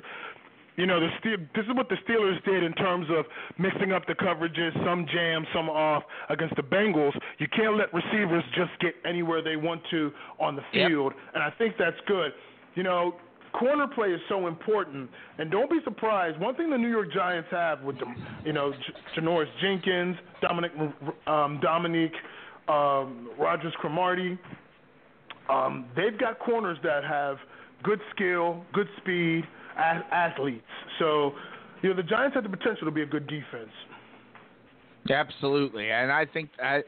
You 0.77 0.85
know, 0.85 1.01
the 1.01 1.09
Steel, 1.19 1.35
this 1.53 1.65
is 1.65 1.75
what 1.75 1.89
the 1.89 1.97
Steelers 2.07 2.41
did 2.45 2.63
in 2.63 2.71
terms 2.71 3.07
of 3.09 3.25
mixing 3.57 3.91
up 3.91 4.07
the 4.07 4.13
coverages, 4.13 4.71
some 4.85 5.05
jam, 5.11 5.45
some 5.53 5.69
off 5.69 6.03
against 6.29 6.55
the 6.55 6.61
Bengals. 6.61 7.11
You 7.39 7.47
can't 7.53 7.75
let 7.75 7.93
receivers 7.93 8.45
just 8.55 8.71
get 8.79 8.93
anywhere 9.05 9.43
they 9.43 9.57
want 9.57 9.81
to 9.91 10.11
on 10.39 10.55
the 10.55 10.63
field, 10.71 11.11
yep. 11.13 11.33
and 11.33 11.43
I 11.43 11.51
think 11.57 11.75
that's 11.77 11.99
good. 12.07 12.31
You 12.75 12.83
know, 12.83 13.15
corner 13.53 13.87
play 13.87 14.09
is 14.09 14.21
so 14.29 14.47
important, 14.47 15.09
and 15.37 15.51
don't 15.51 15.69
be 15.69 15.79
surprised. 15.83 16.39
One 16.39 16.55
thing 16.55 16.69
the 16.69 16.77
New 16.77 16.89
York 16.89 17.11
Giants 17.13 17.49
have 17.51 17.81
with 17.81 17.97
them, 17.99 18.15
you 18.45 18.53
know, 18.53 18.73
Janoris 19.17 19.47
Jenkins, 19.61 20.15
Dominic, 20.41 20.71
um, 21.27 21.59
Dominique, 21.61 22.15
um, 22.67 23.29
Rodgers-Cromartie, 23.39 24.37
um, 25.49 25.85
they've 25.95 26.17
got 26.17 26.39
corners 26.39 26.77
that 26.83 27.03
have 27.03 27.37
good 27.83 27.99
skill, 28.15 28.63
good 28.73 28.87
speed, 28.97 29.43
a- 29.77 30.13
athletes. 30.13 30.61
So, 30.99 31.33
you 31.81 31.89
know, 31.89 31.95
the 31.95 32.03
Giants 32.03 32.35
have 32.35 32.43
the 32.43 32.49
potential 32.49 32.85
to 32.85 32.91
be 32.91 33.01
a 33.01 33.05
good 33.05 33.27
defense. 33.27 33.71
Absolutely, 35.09 35.89
and 35.89 36.11
I 36.11 36.25
think 36.25 36.49
I. 36.61 36.83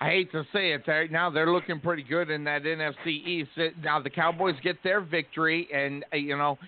I 0.00 0.08
hate 0.08 0.32
to 0.32 0.44
say 0.52 0.72
it, 0.72 0.82
right 0.88 1.10
now 1.10 1.30
they're 1.30 1.52
looking 1.52 1.78
pretty 1.78 2.02
good 2.02 2.28
in 2.28 2.42
that 2.44 2.64
NFC 2.64 3.06
East. 3.06 3.50
Now 3.82 4.00
the 4.00 4.10
Cowboys 4.10 4.56
get 4.62 4.76
their 4.82 5.00
victory, 5.00 5.68
and 5.72 6.04
uh, 6.12 6.16
you 6.16 6.36
know 6.36 6.58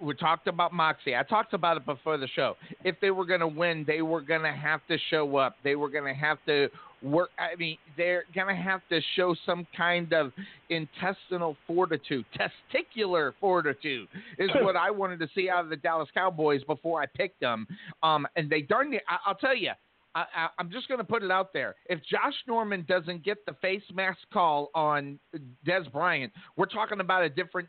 we 0.00 0.14
talked 0.14 0.48
about 0.48 0.72
Moxie. 0.72 1.16
I 1.16 1.22
talked 1.22 1.54
about 1.54 1.78
it 1.78 1.86
before 1.86 2.18
the 2.18 2.28
show. 2.28 2.56
If 2.84 2.96
they 3.00 3.10
were 3.10 3.24
going 3.24 3.40
to 3.40 3.48
win, 3.48 3.84
they 3.86 4.02
were 4.02 4.20
going 4.20 4.42
to 4.42 4.52
have 4.52 4.80
to 4.88 4.98
show 5.10 5.36
up. 5.36 5.56
They 5.64 5.76
were 5.76 5.88
going 5.88 6.04
to 6.04 6.18
have 6.18 6.38
to 6.46 6.68
work. 7.02 7.30
I 7.38 7.56
mean, 7.56 7.78
they're 7.96 8.24
going 8.34 8.54
to 8.54 8.62
have 8.62 8.80
to 8.90 9.00
show 9.16 9.34
some 9.46 9.66
kind 9.76 10.12
of 10.12 10.32
intestinal 10.68 11.56
fortitude, 11.66 12.24
testicular 12.36 13.32
fortitude, 13.40 14.08
is 14.38 14.50
what 14.60 14.76
I 14.76 14.90
wanted 14.90 15.20
to 15.20 15.28
see 15.34 15.48
out 15.48 15.64
of 15.64 15.70
the 15.70 15.76
Dallas 15.76 16.08
Cowboys 16.12 16.62
before 16.64 17.00
I 17.00 17.06
picked 17.06 17.40
them. 17.40 17.66
Um, 18.02 18.26
and 18.36 18.50
they 18.50 18.62
darn 18.62 18.90
near, 18.90 19.02
I, 19.08 19.16
I'll 19.26 19.34
tell 19.34 19.56
you 19.56 19.70
I, 20.14 20.48
am 20.58 20.70
just 20.70 20.88
going 20.88 20.98
to 20.98 21.04
put 21.04 21.22
it 21.22 21.30
out 21.30 21.52
there. 21.52 21.74
If 21.86 22.00
Josh 22.04 22.34
Norman 22.46 22.84
doesn't 22.88 23.24
get 23.24 23.44
the 23.46 23.54
face 23.54 23.82
mask 23.92 24.18
call 24.32 24.70
on 24.74 25.18
Dez 25.66 25.90
Bryant, 25.92 26.32
we're 26.56 26.66
talking 26.66 27.00
about 27.00 27.24
a 27.24 27.28
different 27.28 27.68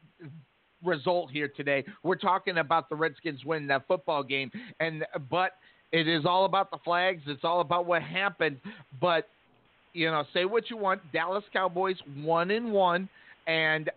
result 0.84 1.32
here 1.32 1.48
today. 1.48 1.84
We're 2.04 2.16
talking 2.16 2.60
about 2.60 2.90
the 2.90 2.96
Redskins 2.96 3.44
winning 3.44 3.68
that 3.70 3.88
football 3.88 4.24
game, 4.24 4.52
and 4.80 5.06
but 5.30 5.54
it 5.92 6.08
is 6.08 6.26
all 6.26 6.46
about 6.46 6.72
the 6.72 6.78
flags. 6.84 7.24
It's 7.26 7.44
all 7.44 7.62
about 7.62 7.86
what 7.86 8.04
happened. 8.04 8.60
But 9.02 9.28
you 9.94 10.12
know, 10.12 10.24
say 10.34 10.46
what 10.46 10.70
you 10.70 10.78
want. 10.78 11.02
Dallas 11.12 11.44
Cowboys 11.52 11.98
one 12.22 12.52
and 12.52 12.72
one, 12.72 13.10
and 13.48 13.90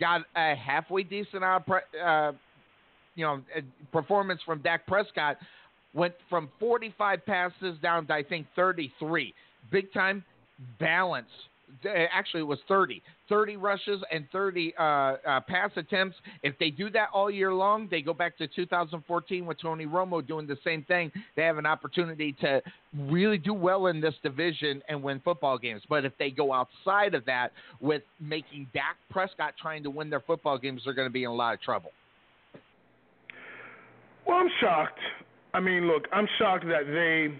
got 0.00 0.22
a 0.34 0.54
halfway 0.54 1.02
decent 1.02 1.44
uh, 1.44 1.60
uh, 2.04 2.32
you 3.14 3.24
know 3.24 3.42
performance 3.92 4.40
from 4.44 4.60
Dak 4.62 4.86
Prescott. 4.86 5.36
Went 5.94 6.14
from 6.30 6.48
45 6.58 7.24
passes 7.26 7.78
down 7.82 8.06
to 8.06 8.14
I 8.14 8.22
think 8.22 8.46
33. 8.56 9.34
Big 9.70 9.92
time 9.92 10.24
balance. 10.78 11.28
Actually 12.12 12.40
it 12.40 12.46
was 12.46 12.58
30 12.68 13.02
30 13.28 13.56
rushes 13.56 14.02
and 14.12 14.26
30 14.30 14.74
uh, 14.78 14.82
uh, 14.82 15.40
pass 15.40 15.70
attempts. 15.76 16.16
If 16.42 16.58
they 16.58 16.68
do 16.68 16.90
that 16.90 17.08
all 17.14 17.30
year 17.30 17.54
long 17.54 17.88
they 17.90 18.02
go 18.02 18.12
back 18.12 18.36
to 18.38 18.46
2014 18.46 19.46
with 19.46 19.60
tony 19.60 19.86
romo 19.86 20.26
doing 20.26 20.46
the 20.46 20.58
same 20.62 20.82
thing. 20.84 21.10
They 21.34 21.42
have 21.44 21.56
an 21.56 21.64
opportunity 21.64 22.36
to 22.42 22.60
really 22.94 23.38
do 23.38 23.54
well 23.54 23.86
in 23.86 24.00
this 24.00 24.14
division 24.22 24.82
and 24.88 25.02
win 25.02 25.20
football 25.24 25.56
games. 25.56 25.82
But 25.88 26.04
if 26.04 26.12
they 26.18 26.30
go 26.30 26.52
outside 26.52 27.14
of 27.14 27.24
that 27.24 27.52
with 27.80 28.02
making 28.20 28.68
dak 28.74 28.96
prescott 29.10 29.54
trying 29.60 29.82
to 29.82 29.90
win 29.90 30.10
their 30.10 30.20
football 30.20 30.58
games 30.58 30.82
they're 30.84 30.94
going 30.94 31.08
to 31.08 31.12
be 31.12 31.24
in 31.24 31.30
a 31.30 31.34
lot 31.34 31.54
of 31.54 31.62
trouble. 31.62 31.92
Well 34.26 34.36
i'm 34.36 34.50
shocked 34.60 35.00
i 35.54 35.60
mean 35.60 35.86
look 35.86 36.04
i'm 36.12 36.28
shocked 36.38 36.64
that 36.66 36.86
they 36.86 37.34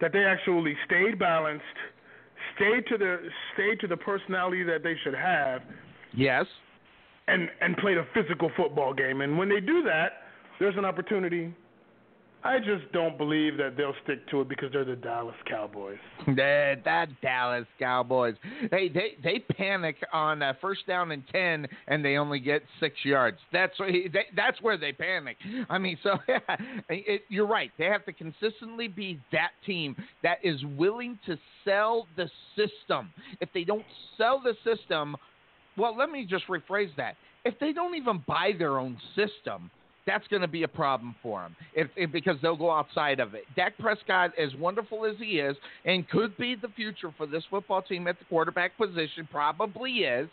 that 0.00 0.12
they 0.12 0.24
actually 0.24 0.76
stayed 0.86 1.18
balanced 1.18 1.64
stayed 2.58 2.86
to 2.88 2.98
the 2.98 3.18
stayed 3.54 3.80
to 3.80 3.86
the 3.86 3.96
personality 3.96 4.62
that 4.64 4.82
they 4.82 4.94
should 5.04 5.14
have. 5.14 5.62
Yes. 6.14 6.46
And 7.26 7.48
and 7.60 7.76
played 7.76 7.98
a 7.98 8.06
physical 8.14 8.50
football 8.56 8.94
game. 8.94 9.20
And 9.20 9.38
when 9.38 9.48
they 9.48 9.60
do 9.60 9.82
that, 9.84 10.22
there's 10.58 10.76
an 10.76 10.84
opportunity 10.84 11.54
I 12.44 12.58
just 12.58 12.90
don't 12.92 13.18
believe 13.18 13.56
that 13.56 13.76
they'll 13.76 13.94
stick 14.04 14.28
to 14.30 14.42
it 14.42 14.48
because 14.48 14.72
they're 14.72 14.84
the 14.84 14.94
Dallas 14.94 15.34
Cowboys. 15.48 15.98
The, 16.26 16.76
the 16.84 17.06
Dallas 17.20 17.66
Cowboys. 17.80 18.36
Hey, 18.70 18.88
they 18.88 19.16
they 19.24 19.40
panic 19.40 19.96
on 20.12 20.42
uh, 20.42 20.52
first 20.60 20.86
down 20.86 21.10
and 21.10 21.24
ten, 21.32 21.66
and 21.88 22.04
they 22.04 22.16
only 22.16 22.38
get 22.38 22.62
six 22.78 22.94
yards. 23.04 23.38
That's 23.52 23.76
they, 23.78 24.26
that's 24.36 24.62
where 24.62 24.76
they 24.76 24.92
panic. 24.92 25.36
I 25.68 25.78
mean, 25.78 25.98
so 26.02 26.16
yeah, 26.28 26.38
it, 26.88 27.22
you're 27.28 27.46
right. 27.46 27.72
They 27.76 27.86
have 27.86 28.04
to 28.04 28.12
consistently 28.12 28.86
be 28.86 29.20
that 29.32 29.50
team 29.66 29.96
that 30.22 30.38
is 30.44 30.62
willing 30.76 31.18
to 31.26 31.36
sell 31.64 32.06
the 32.16 32.30
system. 32.54 33.10
If 33.40 33.48
they 33.52 33.64
don't 33.64 33.84
sell 34.16 34.40
the 34.40 34.54
system, 34.62 35.16
well, 35.76 35.96
let 35.96 36.10
me 36.10 36.24
just 36.24 36.46
rephrase 36.46 36.94
that. 36.96 37.16
If 37.44 37.58
they 37.58 37.72
don't 37.72 37.96
even 37.96 38.22
buy 38.26 38.52
their 38.56 38.78
own 38.78 38.96
system 39.16 39.70
that's 40.08 40.26
going 40.28 40.42
to 40.42 40.48
be 40.48 40.62
a 40.62 40.68
problem 40.68 41.14
for 41.22 41.44
him 41.44 41.54
if, 41.74 41.88
if, 41.94 42.10
because 42.10 42.36
they'll 42.40 42.56
go 42.56 42.70
outside 42.70 43.20
of 43.20 43.34
it. 43.34 43.44
Dak 43.54 43.76
Prescott, 43.78 44.32
as 44.38 44.54
wonderful 44.58 45.04
as 45.04 45.16
he 45.18 45.38
is, 45.38 45.54
and 45.84 46.08
could 46.08 46.36
be 46.38 46.56
the 46.56 46.68
future 46.68 47.12
for 47.16 47.26
this 47.26 47.44
football 47.50 47.82
team 47.82 48.08
at 48.08 48.18
the 48.18 48.24
quarterback 48.24 48.76
position, 48.78 49.28
probably 49.30 49.90
is. 49.98 50.28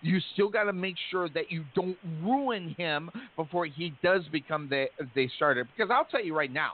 You 0.00 0.18
still 0.32 0.48
got 0.48 0.64
to 0.64 0.72
make 0.72 0.94
sure 1.10 1.28
that 1.30 1.50
you 1.50 1.64
don't 1.74 1.98
ruin 2.22 2.74
him 2.78 3.10
before 3.36 3.66
he 3.66 3.92
does 4.02 4.22
become 4.32 4.68
the 4.68 4.86
the 5.14 5.28
starter. 5.36 5.64
Because 5.76 5.90
I'll 5.92 6.04
tell 6.04 6.24
you 6.24 6.36
right 6.36 6.52
now, 6.52 6.72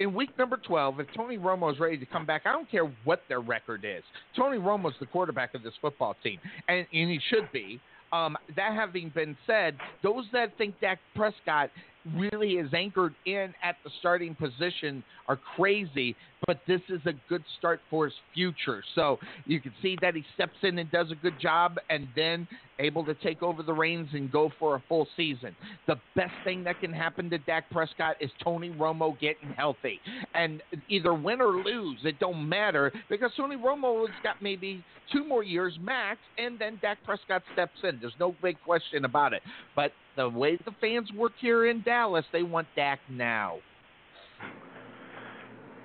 in 0.00 0.14
week 0.14 0.30
number 0.38 0.56
12, 0.56 1.00
if 1.00 1.06
Tony 1.14 1.38
Romo 1.38 1.72
is 1.72 1.78
ready 1.78 1.98
to 1.98 2.06
come 2.06 2.26
back, 2.26 2.42
I 2.46 2.52
don't 2.52 2.68
care 2.70 2.90
what 3.04 3.20
their 3.28 3.40
record 3.40 3.84
is. 3.84 4.02
Tony 4.36 4.58
Romo 4.58 4.88
is 4.88 4.96
the 4.98 5.06
quarterback 5.06 5.54
of 5.54 5.62
this 5.62 5.74
football 5.80 6.16
team, 6.22 6.38
and, 6.68 6.78
and 6.78 7.10
he 7.10 7.20
should 7.28 7.50
be. 7.52 7.80
Um, 8.14 8.36
that 8.54 8.74
having 8.74 9.08
been 9.08 9.36
said, 9.44 9.76
those 10.04 10.24
that 10.32 10.56
think 10.56 10.78
Dak 10.80 11.00
Prescott 11.16 11.70
really 12.16 12.52
is 12.52 12.72
anchored 12.74 13.14
in 13.26 13.54
at 13.62 13.76
the 13.84 13.90
starting 13.98 14.34
position 14.34 15.02
are 15.26 15.38
crazy, 15.56 16.14
but 16.46 16.60
this 16.66 16.80
is 16.88 17.00
a 17.06 17.12
good 17.28 17.42
start 17.58 17.80
for 17.88 18.04
his 18.04 18.14
future. 18.34 18.82
So 18.94 19.18
you 19.46 19.60
can 19.60 19.72
see 19.80 19.96
that 20.02 20.14
he 20.14 20.24
steps 20.34 20.56
in 20.62 20.78
and 20.78 20.90
does 20.90 21.10
a 21.10 21.14
good 21.14 21.40
job 21.40 21.76
and 21.88 22.06
then 22.14 22.46
able 22.78 23.04
to 23.04 23.14
take 23.14 23.42
over 23.42 23.62
the 23.62 23.72
reins 23.72 24.08
and 24.12 24.30
go 24.30 24.50
for 24.58 24.74
a 24.74 24.82
full 24.88 25.06
season. 25.16 25.56
The 25.86 25.96
best 26.14 26.32
thing 26.44 26.64
that 26.64 26.80
can 26.80 26.92
happen 26.92 27.30
to 27.30 27.38
Dak 27.38 27.70
Prescott 27.70 28.16
is 28.20 28.30
Tony 28.42 28.70
Romo 28.70 29.18
getting 29.18 29.50
healthy. 29.56 30.00
And 30.34 30.62
either 30.88 31.14
win 31.14 31.40
or 31.40 31.52
lose, 31.62 31.98
it 32.04 32.18
don't 32.18 32.48
matter 32.48 32.92
because 33.08 33.30
Tony 33.36 33.56
Romo 33.56 34.06
has 34.06 34.14
got 34.22 34.42
maybe 34.42 34.84
two 35.12 35.26
more 35.26 35.42
years 35.42 35.78
max 35.80 36.18
and 36.36 36.58
then 36.58 36.78
Dak 36.82 36.98
Prescott 37.04 37.42
steps 37.52 37.78
in. 37.82 37.98
There's 38.00 38.14
no 38.18 38.34
big 38.42 38.56
question 38.64 39.04
about 39.04 39.32
it. 39.32 39.42
But 39.76 39.92
the 40.16 40.28
way 40.28 40.56
the 40.64 40.72
fans 40.80 41.10
work 41.16 41.32
here 41.40 41.66
in 41.66 41.82
Dallas, 41.82 42.24
they 42.32 42.42
want 42.42 42.66
Dak 42.76 43.00
now. 43.10 43.58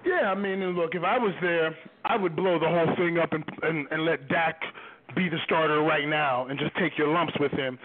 Yeah, 0.05 0.31
I 0.31 0.35
mean, 0.35 0.59
look, 0.71 0.95
if 0.95 1.03
I 1.03 1.17
was 1.17 1.33
there, 1.41 1.75
I 2.05 2.15
would 2.15 2.35
blow 2.35 2.57
the 2.57 2.67
whole 2.67 2.95
thing 2.95 3.17
up 3.17 3.33
and 3.33 3.43
and, 3.63 3.87
and 3.91 4.05
let 4.05 4.27
Dak 4.29 4.61
be 5.15 5.27
the 5.29 5.37
starter 5.45 5.81
right 5.81 6.07
now 6.07 6.47
and 6.47 6.57
just 6.59 6.75
take 6.77 6.97
your 6.97 7.07
lumps 7.09 7.33
with 7.39 7.51
him. 7.51 7.77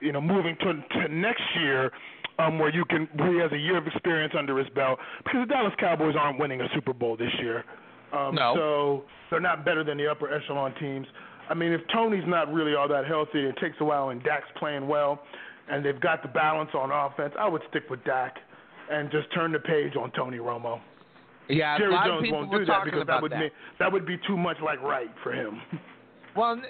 You 0.00 0.12
know, 0.12 0.20
moving 0.20 0.56
to 0.60 0.72
to 0.74 1.14
next 1.14 1.42
year, 1.60 1.92
um, 2.38 2.58
where 2.58 2.74
you 2.74 2.84
can 2.86 3.08
where 3.16 3.32
he 3.32 3.38
has 3.38 3.52
a 3.52 3.58
year 3.58 3.76
of 3.76 3.86
experience 3.86 4.34
under 4.36 4.58
his 4.58 4.68
belt 4.70 4.98
because 5.24 5.46
the 5.46 5.54
Dallas 5.54 5.72
Cowboys 5.78 6.14
aren't 6.18 6.38
winning 6.38 6.60
a 6.60 6.66
Super 6.74 6.92
Bowl 6.92 7.16
this 7.16 7.32
year. 7.40 7.64
Um, 8.12 8.34
no. 8.34 8.54
So 8.54 9.04
they're 9.30 9.40
not 9.40 9.64
better 9.64 9.84
than 9.84 9.96
the 9.98 10.10
upper 10.10 10.32
echelon 10.32 10.74
teams. 10.80 11.06
I 11.48 11.54
mean, 11.54 11.72
if 11.72 11.80
Tony's 11.92 12.24
not 12.26 12.52
really 12.52 12.74
all 12.74 12.88
that 12.88 13.06
healthy, 13.06 13.44
it 13.44 13.56
takes 13.60 13.76
a 13.80 13.84
while, 13.84 14.10
and 14.10 14.22
Dak's 14.22 14.48
playing 14.58 14.86
well, 14.86 15.22
and 15.70 15.84
they've 15.84 16.00
got 16.00 16.22
the 16.22 16.28
balance 16.28 16.70
on 16.74 16.90
offense, 16.90 17.34
I 17.38 17.48
would 17.48 17.62
stick 17.70 17.84
with 17.90 18.02
Dak 18.04 18.36
and 18.90 19.10
just 19.10 19.32
turn 19.34 19.52
the 19.52 19.58
page 19.58 19.96
on 19.96 20.10
Tony 20.12 20.38
Romo. 20.38 20.80
Yeah, 21.48 21.76
Jerry 21.78 21.92
a 21.92 21.94
lot 21.94 22.06
Jones 22.06 22.18
of 22.18 22.24
people 22.24 22.38
won't 22.38 22.52
do 22.52 22.64
that 22.66 22.84
because 22.84 23.06
that 23.06 23.22
would 23.22 23.32
that. 23.32 23.40
Be, 23.40 23.48
that 23.78 23.92
would 23.92 24.06
be 24.06 24.18
too 24.26 24.36
much 24.36 24.56
like 24.64 24.80
right 24.82 25.10
for 25.22 25.32
him. 25.32 25.60
Well, 26.34 26.52
and, 26.52 26.62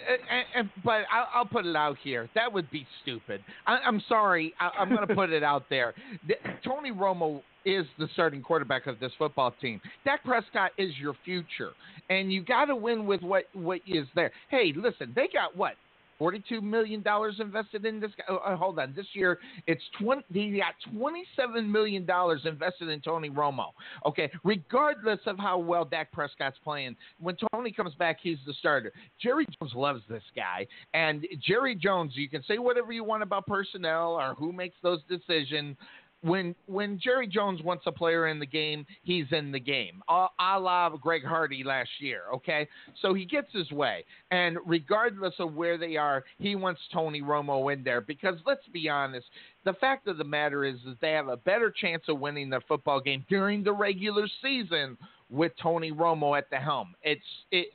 and, 0.54 0.70
but 0.84 1.02
I'll, 1.12 1.28
I'll 1.32 1.46
put 1.46 1.66
it 1.66 1.76
out 1.76 1.96
here. 2.02 2.28
That 2.34 2.52
would 2.52 2.70
be 2.70 2.86
stupid. 3.02 3.44
I, 3.66 3.76
I'm 3.86 4.02
sorry. 4.08 4.54
I, 4.58 4.70
I'm 4.78 4.88
going 4.88 5.06
to 5.06 5.14
put 5.14 5.30
it 5.30 5.42
out 5.42 5.64
there. 5.70 5.94
The, 6.26 6.34
Tony 6.64 6.90
Romo 6.90 7.42
is 7.64 7.86
the 7.98 8.08
starting 8.12 8.42
quarterback 8.42 8.86
of 8.86 8.98
this 9.00 9.12
football 9.18 9.54
team. 9.60 9.80
Dak 10.04 10.24
Prescott 10.24 10.72
is 10.78 10.90
your 11.00 11.14
future, 11.24 11.70
and 12.10 12.32
you 12.32 12.42
got 12.42 12.66
to 12.66 12.76
win 12.76 13.06
with 13.06 13.22
what 13.22 13.44
what 13.52 13.80
is 13.86 14.06
there. 14.14 14.30
Hey, 14.50 14.72
listen, 14.76 15.12
they 15.14 15.28
got 15.32 15.56
what 15.56 15.74
$42 16.20 16.62
million 16.62 17.04
invested 17.40 17.84
in 17.84 18.00
this 18.00 18.10
guy. 18.16 18.24
Oh, 18.28 18.36
uh, 18.36 18.56
hold 18.56 18.78
on. 18.78 18.92
This 18.94 19.06
year, 19.12 19.38
it's 19.66 19.82
20, 20.00 20.22
he 20.32 20.58
got 20.58 20.74
$27 20.94 21.66
million 21.66 22.06
invested 22.44 22.88
in 22.88 23.00
Tony 23.00 23.30
Romo. 23.30 23.66
Okay. 24.06 24.30
Regardless 24.44 25.20
of 25.26 25.38
how 25.38 25.58
well 25.58 25.84
Dak 25.84 26.12
Prescott's 26.12 26.58
playing, 26.62 26.96
when 27.20 27.36
Tony 27.52 27.72
comes 27.72 27.94
back, 27.94 28.18
he's 28.22 28.38
the 28.46 28.54
starter. 28.54 28.92
Jerry 29.20 29.46
Jones 29.60 29.72
loves 29.74 30.02
this 30.08 30.22
guy. 30.34 30.66
And 30.94 31.26
Jerry 31.46 31.74
Jones, 31.74 32.12
you 32.14 32.28
can 32.28 32.42
say 32.44 32.58
whatever 32.58 32.92
you 32.92 33.04
want 33.04 33.22
about 33.22 33.46
personnel 33.46 34.12
or 34.12 34.34
who 34.34 34.52
makes 34.52 34.76
those 34.82 35.00
decisions 35.08 35.76
when 36.22 36.54
when 36.66 36.98
Jerry 37.02 37.26
Jones 37.26 37.62
wants 37.62 37.84
a 37.86 37.92
player 37.92 38.28
in 38.28 38.38
the 38.38 38.46
game, 38.46 38.86
he's 39.02 39.26
in 39.32 39.52
the 39.52 39.60
game, 39.60 40.02
a, 40.08 40.26
a 40.38 40.58
la 40.58 40.88
Greg 40.90 41.24
Hardy 41.24 41.64
last 41.64 41.90
year. 41.98 42.22
Okay, 42.34 42.66
so 43.00 43.12
he 43.12 43.24
gets 43.24 43.52
his 43.52 43.70
way, 43.70 44.04
and 44.30 44.56
regardless 44.64 45.34
of 45.38 45.54
where 45.54 45.76
they 45.76 45.96
are, 45.96 46.24
he 46.38 46.56
wants 46.56 46.80
Tony 46.92 47.22
Romo 47.22 47.72
in 47.72 47.82
there 47.82 48.00
because 48.00 48.36
let's 48.46 48.66
be 48.72 48.88
honest, 48.88 49.26
the 49.64 49.74
fact 49.74 50.06
of 50.06 50.16
the 50.16 50.24
matter 50.24 50.64
is 50.64 50.76
that 50.86 51.00
they 51.00 51.12
have 51.12 51.28
a 51.28 51.36
better 51.36 51.70
chance 51.70 52.04
of 52.08 52.20
winning 52.20 52.48
their 52.48 52.62
football 52.62 53.00
game 53.00 53.24
during 53.28 53.64
the 53.64 53.72
regular 53.72 54.26
season 54.40 54.96
with 55.28 55.52
Tony 55.60 55.90
Romo 55.90 56.36
at 56.38 56.48
the 56.50 56.56
helm. 56.56 56.94
It's 57.02 57.22
it 57.50 57.68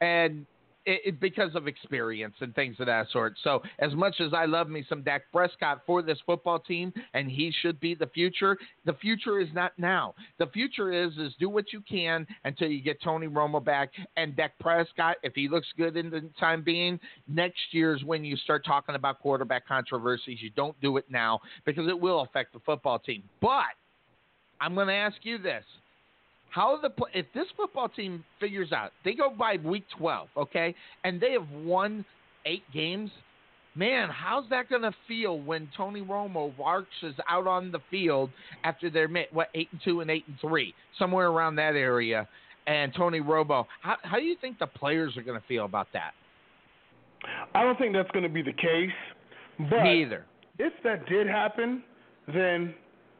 and 0.00 0.46
it, 0.84 1.00
it, 1.04 1.20
because 1.20 1.54
of 1.54 1.66
experience 1.68 2.34
and 2.40 2.54
things 2.54 2.76
of 2.80 2.86
that 2.86 3.08
sort. 3.10 3.34
So, 3.42 3.62
as 3.78 3.94
much 3.94 4.16
as 4.20 4.32
I 4.34 4.46
love 4.46 4.68
me 4.68 4.84
some 4.88 5.02
Dak 5.02 5.22
Prescott 5.32 5.82
for 5.86 6.02
this 6.02 6.18
football 6.26 6.58
team, 6.58 6.92
and 7.14 7.30
he 7.30 7.52
should 7.62 7.78
be 7.80 7.94
the 7.94 8.06
future, 8.08 8.56
the 8.84 8.94
future 8.94 9.40
is 9.40 9.48
not 9.54 9.72
now. 9.78 10.14
The 10.38 10.46
future 10.46 10.92
is 10.92 11.16
is 11.18 11.34
do 11.38 11.48
what 11.48 11.72
you 11.72 11.82
can 11.88 12.26
until 12.44 12.68
you 12.68 12.82
get 12.82 13.02
Tony 13.02 13.28
Romo 13.28 13.62
back 13.62 13.90
and 14.16 14.36
Dak 14.36 14.58
Prescott. 14.58 15.16
If 15.22 15.34
he 15.34 15.48
looks 15.48 15.68
good 15.76 15.96
in 15.96 16.10
the 16.10 16.28
time 16.38 16.62
being, 16.62 16.98
next 17.28 17.60
year 17.70 17.94
is 17.94 18.04
when 18.04 18.24
you 18.24 18.36
start 18.36 18.64
talking 18.64 18.94
about 18.94 19.20
quarterback 19.20 19.66
controversies. 19.66 20.38
You 20.40 20.50
don't 20.50 20.78
do 20.80 20.96
it 20.96 21.04
now 21.08 21.40
because 21.64 21.88
it 21.88 21.98
will 21.98 22.22
affect 22.22 22.52
the 22.52 22.60
football 22.60 22.98
team. 22.98 23.22
But 23.40 23.74
I'm 24.60 24.74
going 24.74 24.88
to 24.88 24.94
ask 24.94 25.16
you 25.22 25.38
this 25.38 25.64
how 26.52 26.78
the 26.80 26.90
if 27.14 27.26
this 27.34 27.46
football 27.56 27.88
team 27.88 28.24
figures 28.38 28.72
out 28.72 28.92
they 29.04 29.14
go 29.14 29.30
by 29.30 29.56
week 29.64 29.84
12, 29.98 30.28
okay, 30.36 30.74
and 31.04 31.20
they 31.20 31.32
have 31.32 31.48
won 31.64 32.04
eight 32.46 32.62
games. 32.72 33.10
Man, 33.74 34.10
how's 34.10 34.46
that 34.50 34.68
going 34.68 34.82
to 34.82 34.92
feel 35.08 35.40
when 35.40 35.66
Tony 35.74 36.02
Romo 36.02 36.56
marches 36.58 37.14
out 37.26 37.46
on 37.46 37.72
the 37.72 37.78
field 37.90 38.28
after 38.64 38.90
they're 38.90 39.08
what 39.32 39.48
eight 39.54 39.68
and 39.72 39.80
two 39.82 40.00
and 40.00 40.10
eight 40.10 40.24
and 40.28 40.36
three, 40.40 40.74
somewhere 40.98 41.28
around 41.28 41.56
that 41.56 41.74
area, 41.74 42.28
and 42.66 42.92
Tony 42.94 43.20
Romo? 43.20 43.64
How, 43.80 43.96
how 44.02 44.18
do 44.18 44.24
you 44.24 44.36
think 44.42 44.58
the 44.58 44.66
players 44.66 45.16
are 45.16 45.22
going 45.22 45.40
to 45.40 45.46
feel 45.46 45.64
about 45.64 45.86
that? 45.94 46.12
I 47.54 47.62
don't 47.62 47.78
think 47.78 47.94
that's 47.94 48.10
going 48.10 48.24
to 48.24 48.28
be 48.28 48.42
the 48.42 48.52
case. 48.52 48.90
But 49.58 49.84
Me 49.84 50.02
either. 50.02 50.26
If 50.58 50.74
that 50.84 51.06
did 51.06 51.26
happen, 51.26 51.82
then 52.26 52.74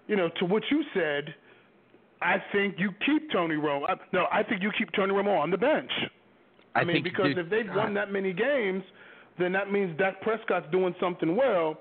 you 0.06 0.16
know, 0.16 0.28
to 0.38 0.44
what 0.44 0.62
you 0.70 0.82
said, 0.92 1.34
I 2.22 2.42
think 2.52 2.76
you 2.78 2.90
keep 3.04 3.30
Tony 3.32 3.56
Romo. 3.56 3.86
No, 4.12 4.26
I 4.32 4.42
think 4.42 4.62
you 4.62 4.70
keep 4.78 4.90
Tony 4.92 5.12
Romo 5.12 5.38
on 5.38 5.50
the 5.50 5.56
bench. 5.58 5.90
I, 6.74 6.80
I 6.80 6.84
mean, 6.84 7.02
because 7.02 7.32
if 7.36 7.50
they've 7.50 7.68
won 7.68 7.78
uh-huh. 7.78 7.94
that 7.94 8.12
many 8.12 8.32
games, 8.32 8.82
then 9.38 9.52
that 9.52 9.70
means 9.70 9.96
Dak 9.98 10.20
Prescott's 10.22 10.66
doing 10.72 10.94
something 11.00 11.36
well, 11.36 11.78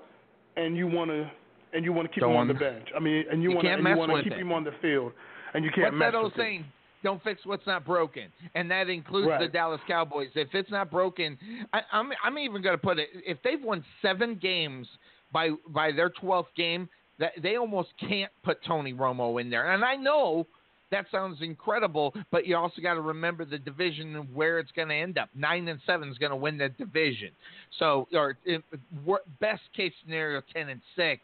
and 0.56 0.76
you 0.76 0.86
want 0.86 1.10
to 1.10 1.30
and 1.72 1.84
you 1.84 1.92
want 1.92 2.08
to 2.08 2.14
keep 2.14 2.22
him 2.22 2.36
on 2.36 2.48
the 2.48 2.54
bench. 2.54 2.88
I 2.94 3.00
mean, 3.00 3.24
and 3.30 3.42
you, 3.42 3.50
You 3.50 3.56
want 3.56 3.66
can't 3.66 3.78
to 3.78 3.82
mess 3.82 3.92
you 3.92 3.98
want 3.98 4.12
to 4.12 4.22
keep 4.22 4.32
it. 4.32 4.38
him 4.38 4.52
on 4.52 4.64
the 4.64 4.72
field, 4.82 5.12
and 5.54 5.64
you 5.64 5.70
can't 5.70 5.86
What's 5.86 5.96
mess 5.96 6.12
that 6.12 6.18
old 6.18 6.24
with 6.24 6.34
it. 6.34 6.38
saying? 6.38 6.64
Don't 7.02 7.22
fix 7.24 7.44
what's 7.44 7.66
not 7.66 7.84
broken, 7.84 8.28
and 8.54 8.70
that 8.70 8.88
includes 8.88 9.32
the 9.40 9.48
Dallas 9.48 9.80
Cowboys. 9.88 10.28
If 10.36 10.54
it's 10.54 10.70
not 10.70 10.88
broken, 10.88 11.36
I, 11.72 11.80
I'm 11.90 12.10
I'm 12.22 12.38
even 12.38 12.62
going 12.62 12.76
to 12.76 12.82
put 12.82 13.00
it. 13.00 13.08
If 13.26 13.38
they've 13.42 13.60
won 13.60 13.84
seven 14.00 14.38
games 14.40 14.86
by 15.32 15.50
by 15.68 15.90
their 15.90 16.10
twelfth 16.10 16.50
game, 16.56 16.88
they 17.42 17.56
almost 17.56 17.90
can't 18.00 18.32
put 18.42 18.58
Tony 18.64 18.92
Romo 18.92 19.40
in 19.40 19.50
there. 19.50 19.72
And 19.72 19.84
I 19.84 19.96
know 19.96 20.46
that 20.90 21.06
sounds 21.10 21.38
incredible, 21.40 22.14
but 22.30 22.46
you 22.46 22.56
also 22.56 22.80
got 22.80 22.94
to 22.94 23.00
remember 23.00 23.44
the 23.44 23.58
division 23.58 24.14
and 24.14 24.34
where 24.34 24.58
it's 24.58 24.70
going 24.72 24.88
to 24.88 24.94
end 24.94 25.18
up. 25.18 25.30
Nine 25.34 25.66
and 25.68 25.80
seven 25.86 26.08
is 26.08 26.18
going 26.18 26.30
to 26.30 26.36
win 26.36 26.58
the 26.58 26.68
division. 26.68 27.30
So, 27.78 28.06
or 28.14 28.36
best 29.40 29.62
case 29.74 29.92
scenario, 30.04 30.42
ten 30.52 30.68
and 30.68 30.80
six. 30.94 31.22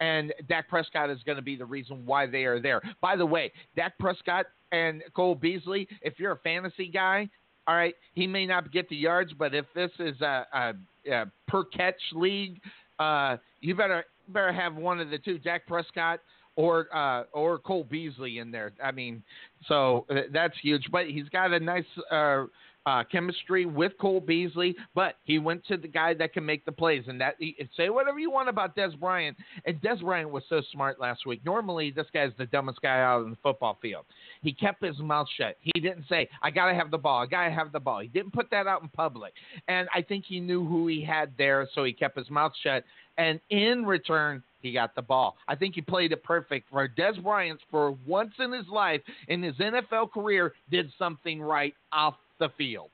And 0.00 0.34
Dak 0.48 0.68
Prescott 0.68 1.08
is 1.10 1.20
going 1.24 1.36
to 1.36 1.42
be 1.42 1.54
the 1.54 1.64
reason 1.64 2.02
why 2.04 2.26
they 2.26 2.44
are 2.44 2.60
there. 2.60 2.82
By 3.00 3.14
the 3.14 3.24
way, 3.24 3.52
Dak 3.76 3.96
Prescott 3.98 4.46
and 4.72 5.02
Cole 5.14 5.36
Beasley, 5.36 5.86
if 6.02 6.18
you're 6.18 6.32
a 6.32 6.38
fantasy 6.38 6.88
guy, 6.88 7.30
all 7.68 7.76
right, 7.76 7.94
he 8.14 8.26
may 8.26 8.46
not 8.46 8.72
get 8.72 8.88
the 8.88 8.96
yards, 8.96 9.32
but 9.38 9.54
if 9.54 9.66
this 9.74 9.92
is 10.00 10.20
a, 10.20 10.46
a, 10.52 10.74
a 11.10 11.26
per 11.46 11.64
catch 11.64 11.94
league, 12.12 12.60
uh, 12.98 13.36
you 13.60 13.76
better 13.76 14.04
better 14.28 14.52
have 14.52 14.74
one 14.74 15.00
of 15.00 15.10
the 15.10 15.18
two, 15.18 15.38
Dak 15.38 15.66
Prescott 15.66 16.20
or 16.56 16.94
uh, 16.94 17.24
or 17.32 17.58
Cole 17.58 17.84
Beasley 17.84 18.38
in 18.38 18.50
there. 18.50 18.72
I 18.82 18.92
mean, 18.92 19.22
so 19.66 20.06
uh, 20.10 20.22
that's 20.32 20.54
huge. 20.62 20.86
But 20.90 21.06
he's 21.06 21.28
got 21.30 21.52
a 21.52 21.60
nice 21.60 21.84
uh, 22.10 22.44
uh, 22.86 23.04
chemistry 23.10 23.66
with 23.66 23.92
Cole 24.00 24.20
Beasley. 24.20 24.76
But 24.94 25.16
he 25.24 25.38
went 25.38 25.64
to 25.66 25.76
the 25.76 25.88
guy 25.88 26.14
that 26.14 26.32
can 26.32 26.44
make 26.44 26.64
the 26.64 26.72
plays, 26.72 27.04
and 27.06 27.20
that 27.20 27.34
he, 27.38 27.56
say 27.76 27.88
whatever 27.88 28.18
you 28.18 28.30
want 28.30 28.48
about 28.48 28.76
Dez 28.76 28.98
Bryant. 28.98 29.36
And 29.64 29.80
Dez 29.80 30.00
Bryant 30.00 30.30
was 30.30 30.42
so 30.48 30.62
smart 30.72 31.00
last 31.00 31.26
week. 31.26 31.44
Normally, 31.44 31.90
this 31.90 32.06
guy's 32.12 32.32
the 32.38 32.46
dumbest 32.46 32.80
guy 32.82 33.00
out 33.00 33.22
on 33.22 33.30
the 33.30 33.38
football 33.42 33.78
field. 33.80 34.04
He 34.42 34.52
kept 34.52 34.84
his 34.84 34.98
mouth 34.98 35.28
shut. 35.36 35.56
He 35.60 35.80
didn't 35.80 36.04
say, 36.08 36.28
"I 36.42 36.50
gotta 36.50 36.74
have 36.74 36.90
the 36.90 36.98
ball. 36.98 37.22
I 37.22 37.26
gotta 37.26 37.50
have 37.50 37.72
the 37.72 37.80
ball." 37.80 38.00
He 38.00 38.08
didn't 38.08 38.32
put 38.32 38.50
that 38.50 38.66
out 38.66 38.82
in 38.82 38.88
public. 38.88 39.34
And 39.68 39.88
I 39.94 40.02
think 40.02 40.24
he 40.26 40.40
knew 40.40 40.64
who 40.66 40.86
he 40.86 41.02
had 41.02 41.32
there, 41.38 41.68
so 41.74 41.84
he 41.84 41.92
kept 41.92 42.16
his 42.16 42.30
mouth 42.30 42.52
shut. 42.62 42.84
And 43.16 43.40
in 43.50 43.84
return, 43.84 44.42
he 44.60 44.72
got 44.72 44.94
the 44.94 45.02
ball. 45.02 45.36
I 45.46 45.54
think 45.54 45.74
he 45.74 45.82
played 45.82 46.12
it 46.12 46.24
perfect. 46.24 46.68
For 46.70 46.88
Dez 46.88 47.22
Bryant, 47.22 47.60
for 47.70 47.92
once 48.06 48.32
in 48.38 48.50
his 48.50 48.66
life, 48.68 49.02
in 49.28 49.42
his 49.42 49.54
NFL 49.56 50.10
career, 50.10 50.54
did 50.70 50.90
something 50.98 51.40
right 51.40 51.74
off 51.92 52.14
the 52.38 52.48
field. 52.56 52.90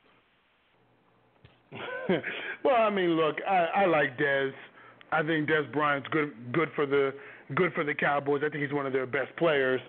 well, 2.65 2.77
I 2.77 2.91
mean, 2.91 3.11
look, 3.11 3.37
I, 3.49 3.83
I 3.83 3.87
like 3.87 4.19
Dez. 4.19 4.53
I 5.13 5.23
think 5.23 5.49
Dez 5.49 5.71
Bryant's 5.73 6.09
good 6.11 6.33
good 6.53 6.69
for 6.75 6.87
the 6.87 7.13
good 7.55 7.73
for 7.73 7.85
the 7.85 7.95
Cowboys. 7.95 8.43
I 8.45 8.49
think 8.49 8.63
he's 8.65 8.73
one 8.73 8.87
of 8.87 8.93
their 8.93 9.07
best 9.07 9.35
players. 9.37 9.81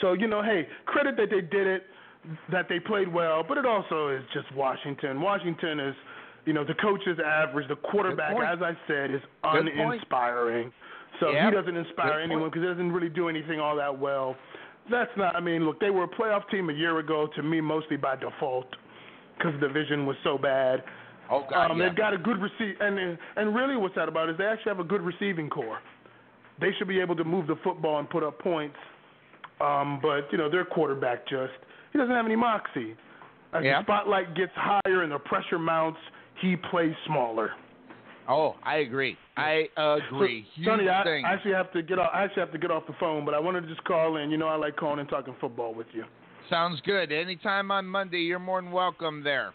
So 0.00 0.14
you 0.14 0.26
know, 0.26 0.42
hey, 0.42 0.66
credit 0.86 1.16
that 1.18 1.30
they 1.30 1.40
did 1.42 1.66
it, 1.66 1.84
that 2.50 2.68
they 2.68 2.78
played 2.80 3.12
well, 3.12 3.42
but 3.46 3.58
it 3.58 3.66
also 3.66 4.08
is 4.08 4.22
just 4.32 4.52
Washington. 4.54 5.20
Washington 5.20 5.80
is, 5.80 5.94
you 6.46 6.52
know, 6.52 6.64
the 6.64 6.74
coach 6.74 7.00
is 7.06 7.18
average. 7.24 7.68
The 7.68 7.76
quarterback, 7.76 8.34
as 8.36 8.58
I 8.62 8.72
said, 8.86 9.10
is 9.10 9.20
uninspiring. 9.44 10.72
So 11.20 11.30
Yep. 11.30 11.44
he 11.44 11.50
doesn't 11.56 11.76
inspire 11.76 12.20
anyone 12.20 12.48
because 12.48 12.62
he 12.62 12.68
doesn't 12.68 12.90
really 12.92 13.10
do 13.10 13.28
anything 13.28 13.60
all 13.60 13.76
that 13.76 13.96
well. 13.98 14.36
That's 14.90 15.10
not. 15.16 15.36
I 15.36 15.40
mean, 15.40 15.64
look, 15.64 15.80
they 15.80 15.90
were 15.90 16.04
a 16.04 16.08
playoff 16.08 16.48
team 16.50 16.70
a 16.70 16.72
year 16.72 16.98
ago. 16.98 17.28
To 17.36 17.42
me, 17.42 17.60
mostly 17.60 17.96
by 17.96 18.16
default, 18.16 18.66
because 19.36 19.52
the 19.60 19.68
division 19.68 20.06
was 20.06 20.16
so 20.24 20.38
bad. 20.38 20.82
Oh 21.30 21.46
God, 21.48 21.70
Um, 21.70 21.78
yeah. 21.78 21.88
They've 21.88 21.96
got 21.96 22.12
a 22.12 22.18
good 22.18 22.38
receive, 22.40 22.74
and 22.80 23.18
and 23.36 23.54
really, 23.54 23.76
what's 23.76 23.94
that 23.94 24.08
about? 24.08 24.28
Is 24.28 24.36
they 24.38 24.44
actually 24.44 24.70
have 24.70 24.80
a 24.80 24.84
good 24.84 25.02
receiving 25.02 25.48
core. 25.48 25.78
They 26.60 26.70
should 26.78 26.88
be 26.88 27.00
able 27.00 27.16
to 27.16 27.24
move 27.24 27.46
the 27.46 27.56
football 27.64 27.98
and 27.98 28.10
put 28.10 28.22
up 28.22 28.38
points. 28.40 28.76
Um, 29.60 30.00
but 30.02 30.30
you 30.32 30.38
know, 30.38 30.50
their 30.50 30.64
quarterback 30.64 31.26
just 31.28 31.52
he 31.92 31.98
doesn't 31.98 32.14
have 32.14 32.26
any 32.26 32.36
moxie. 32.36 32.96
As 33.52 33.62
Yeah. 33.64 33.78
the 33.78 33.84
spotlight 33.84 34.34
gets 34.34 34.52
higher 34.56 35.02
and 35.02 35.12
the 35.12 35.18
pressure 35.18 35.58
mounts, 35.58 36.00
he 36.40 36.56
plays 36.56 36.94
smaller. 37.06 37.52
Oh, 38.28 38.54
I 38.62 38.76
agree. 38.76 39.16
I 39.36 39.68
agree. 39.76 40.46
So, 40.58 40.64
Sonny, 40.64 40.88
I. 40.88 41.02
I 41.02 41.32
actually 41.32 41.52
have 41.52 41.72
to 41.72 41.82
get 41.82 41.98
off. 41.98 42.10
I 42.14 42.22
actually 42.24 42.40
have 42.40 42.52
to 42.52 42.58
get 42.58 42.70
off 42.70 42.86
the 42.86 42.94
phone, 43.00 43.24
but 43.24 43.34
I 43.34 43.40
wanted 43.40 43.62
to 43.62 43.68
just 43.68 43.82
call 43.84 44.16
in. 44.16 44.30
You 44.30 44.36
know, 44.36 44.46
I 44.46 44.56
like 44.56 44.76
calling 44.76 45.00
and 45.00 45.08
talking 45.08 45.34
football 45.40 45.74
with 45.74 45.88
you. 45.92 46.04
Sounds 46.48 46.80
good. 46.84 47.12
Anytime 47.12 47.70
on 47.70 47.86
Monday, 47.86 48.20
you're 48.20 48.38
more 48.38 48.60
than 48.60 48.72
welcome 48.72 49.22
there. 49.24 49.52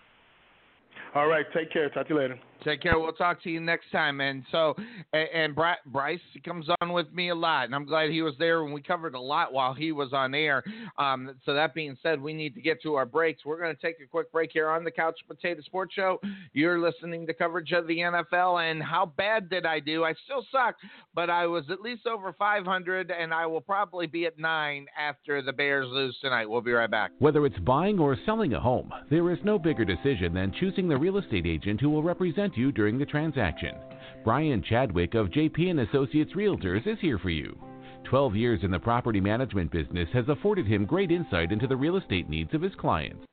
All 1.16 1.28
right, 1.28 1.46
take 1.54 1.72
care. 1.72 1.90
Talk 1.90 2.08
to 2.08 2.14
you 2.14 2.20
later. 2.20 2.40
Take 2.64 2.82
care. 2.82 3.00
We'll 3.00 3.14
talk 3.14 3.42
to 3.44 3.50
you 3.50 3.60
next 3.60 3.92
time. 3.92 4.22
And 4.22 4.44
so, 4.52 4.76
and, 5.14 5.30
and 5.34 5.56
Bri- 5.56 5.82
Bryce 5.86 6.20
comes 6.46 6.68
on 6.82 6.94
with 6.94 7.12
me 7.14 7.30
a 7.30 7.36
lot, 7.36 7.66
and 7.66 7.76
I'm 7.76 7.86
glad 7.86 8.10
he 8.10 8.22
was 8.22 8.34
there. 8.40 8.64
And 8.64 8.74
we 8.74 8.82
covered 8.82 9.16
a 9.16 9.20
lot 9.20 9.54
while 9.54 9.74
he 9.74 9.92
was 9.92 10.14
on 10.14 10.34
air. 10.34 10.64
Um, 10.98 11.36
so 11.46 11.54
that 11.54 11.74
being 11.74 11.98
said, 12.02 12.22
we 12.22 12.34
need 12.34 12.56
to 12.56 12.62
get 12.62 12.82
to 12.84 12.96
our 12.96 13.06
breaks. 13.06 13.46
We're 13.46 13.60
going 13.60 13.76
to 13.76 13.82
take 13.82 13.96
a 14.04 14.08
quick 14.08 14.32
break 14.32 14.52
here 14.52 14.70
on 14.70 14.84
the 14.84 14.92
Couch 14.92 15.16
Potato 15.28 15.62
Sports 15.62 15.94
Show. 15.94 16.20
You're 16.54 16.80
listening 16.80 17.28
to 17.28 17.34
coverage 17.34 17.72
of 17.72 17.88
the 17.88 17.98
NFL. 17.98 18.70
And 18.70 18.82
how 18.82 19.06
bad 19.06 19.50
did 19.50 19.66
I 19.66 19.80
do? 19.80 20.04
I 20.04 20.14
still 20.26 20.46
suck, 20.52 20.76
but 21.14 21.30
I 21.30 21.46
was 21.46 21.66
at 21.70 21.82
least 21.82 22.08
over 22.08 22.34
500, 22.34 23.12
and 23.12 23.34
I 23.34 23.46
will 23.46 23.62
probably 23.62 24.08
be 24.08 24.26
at 24.26 24.38
nine 24.40 24.88
after 25.00 25.42
the 25.42 25.54
Bears 25.54 25.88
lose 25.90 26.18
tonight. 26.22 26.50
We'll 26.50 26.62
be 26.62 26.72
right 26.72 26.90
back. 26.90 27.12
Whether 27.20 27.46
it's 27.46 27.60
buying 27.60 28.00
or 28.00 28.18
selling 28.26 28.54
a 28.54 28.60
home, 28.60 28.92
there 29.10 29.32
is 29.32 29.40
no 29.44 29.60
bigger 29.60 29.86
decision 29.86 30.34
than 30.34 30.54
choosing 30.60 30.88
the 30.88 30.98
real 30.98 31.18
estate 31.18 31.46
agent 31.46 31.82
who 31.82 31.90
will 31.90 32.04
represent 32.04 32.47
you 32.56 32.72
during 32.72 32.98
the 32.98 33.06
transaction. 33.06 33.76
Brian 34.24 34.62
Chadwick 34.62 35.16
of 35.16 35.30
JP 35.30 35.72
and 35.72 35.80
Associates 35.82 36.34
Realtors 36.34 36.86
is 36.86 37.00
here 37.02 37.18
for 37.18 37.30
you. 37.30 37.58
12 38.04 38.36
years 38.36 38.60
in 38.64 38.72
the 38.72 38.80
property 38.80 39.20
management 39.20 39.72
business 39.72 40.08
has 40.14 40.30
afforded 40.30 40.66
him 40.66 40.86
great 40.86 41.12
insight 41.12 41.52
into 41.52 41.68
the 41.68 41.76
real 41.76 41.98
estate 41.98 42.30
needs 42.30 42.54
of 42.54 42.62
his 42.62 42.76
clients. 42.76 43.26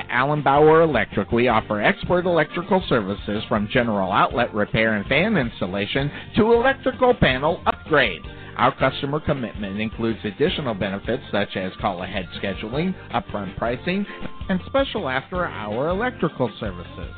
At 0.00 0.06
Allen 0.08 0.40
Bauer 0.40 0.80
Electric, 0.80 1.30
we 1.30 1.48
offer 1.48 1.82
expert 1.82 2.24
electrical 2.24 2.82
services 2.88 3.44
from 3.50 3.68
general 3.70 4.10
outlet 4.10 4.54
repair 4.54 4.94
and 4.94 5.04
fan 5.06 5.36
installation 5.36 6.10
to 6.36 6.54
electrical 6.54 7.12
panel 7.12 7.60
upgrade. 7.66 8.22
Our 8.56 8.74
customer 8.78 9.20
commitment 9.20 9.78
includes 9.78 10.20
additional 10.24 10.72
benefits 10.72 11.22
such 11.30 11.54
as 11.54 11.72
call 11.82 12.02
ahead 12.02 12.26
scheduling, 12.42 12.94
upfront 13.12 13.58
pricing, 13.58 14.06
and 14.48 14.58
special 14.64 15.06
after 15.06 15.44
hour 15.44 15.88
electrical 15.88 16.50
services. 16.58 17.14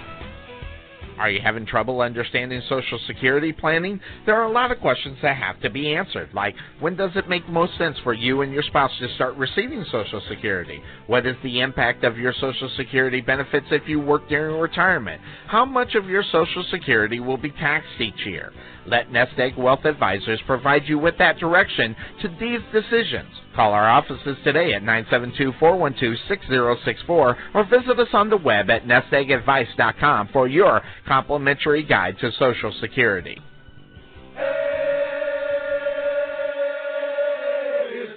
Are 1.21 1.29
you 1.29 1.39
having 1.39 1.67
trouble 1.67 2.01
understanding 2.01 2.63
Social 2.67 2.99
Security 3.05 3.51
planning? 3.51 3.99
There 4.25 4.35
are 4.41 4.45
a 4.45 4.51
lot 4.51 4.71
of 4.71 4.79
questions 4.79 5.19
that 5.21 5.37
have 5.37 5.61
to 5.61 5.69
be 5.69 5.93
answered, 5.93 6.29
like 6.33 6.55
when 6.79 6.95
does 6.95 7.11
it 7.13 7.29
make 7.29 7.47
most 7.47 7.77
sense 7.77 7.95
for 8.03 8.15
you 8.15 8.41
and 8.41 8.51
your 8.51 8.63
spouse 8.63 8.89
to 8.97 9.07
start 9.13 9.35
receiving 9.35 9.85
Social 9.91 10.19
Security? 10.27 10.81
What 11.05 11.27
is 11.27 11.35
the 11.43 11.59
impact 11.59 12.03
of 12.03 12.17
your 12.17 12.33
Social 12.33 12.71
Security 12.75 13.21
benefits 13.21 13.67
if 13.69 13.87
you 13.87 13.99
work 13.99 14.27
during 14.29 14.59
retirement? 14.59 15.21
How 15.45 15.63
much 15.63 15.93
of 15.93 16.07
your 16.07 16.23
Social 16.23 16.65
Security 16.71 17.19
will 17.19 17.37
be 17.37 17.51
taxed 17.51 18.01
each 18.01 18.25
year? 18.25 18.51
Let 18.87 19.11
Nest 19.11 19.37
Egg 19.37 19.55
Wealth 19.57 19.85
Advisors 19.85 20.39
provide 20.47 20.83
you 20.85 20.97
with 20.97 21.17
that 21.19 21.37
direction 21.37 21.95
to 22.21 22.27
these 22.39 22.61
decisions. 22.73 23.29
Call 23.55 23.73
our 23.73 23.87
offices 23.89 24.37
today 24.43 24.73
at 24.73 24.81
972-412-6064 24.83 27.35
or 27.53 27.63
visit 27.65 27.99
us 27.99 28.07
on 28.13 28.29
the 28.29 28.37
web 28.37 28.69
at 28.69 28.85
nesteggadvice.com 28.85 30.29
for 30.33 30.47
your 30.47 30.81
complimentary 31.07 31.83
guide 31.83 32.17
to 32.19 32.31
Social 32.39 32.73
Security. 32.79 33.37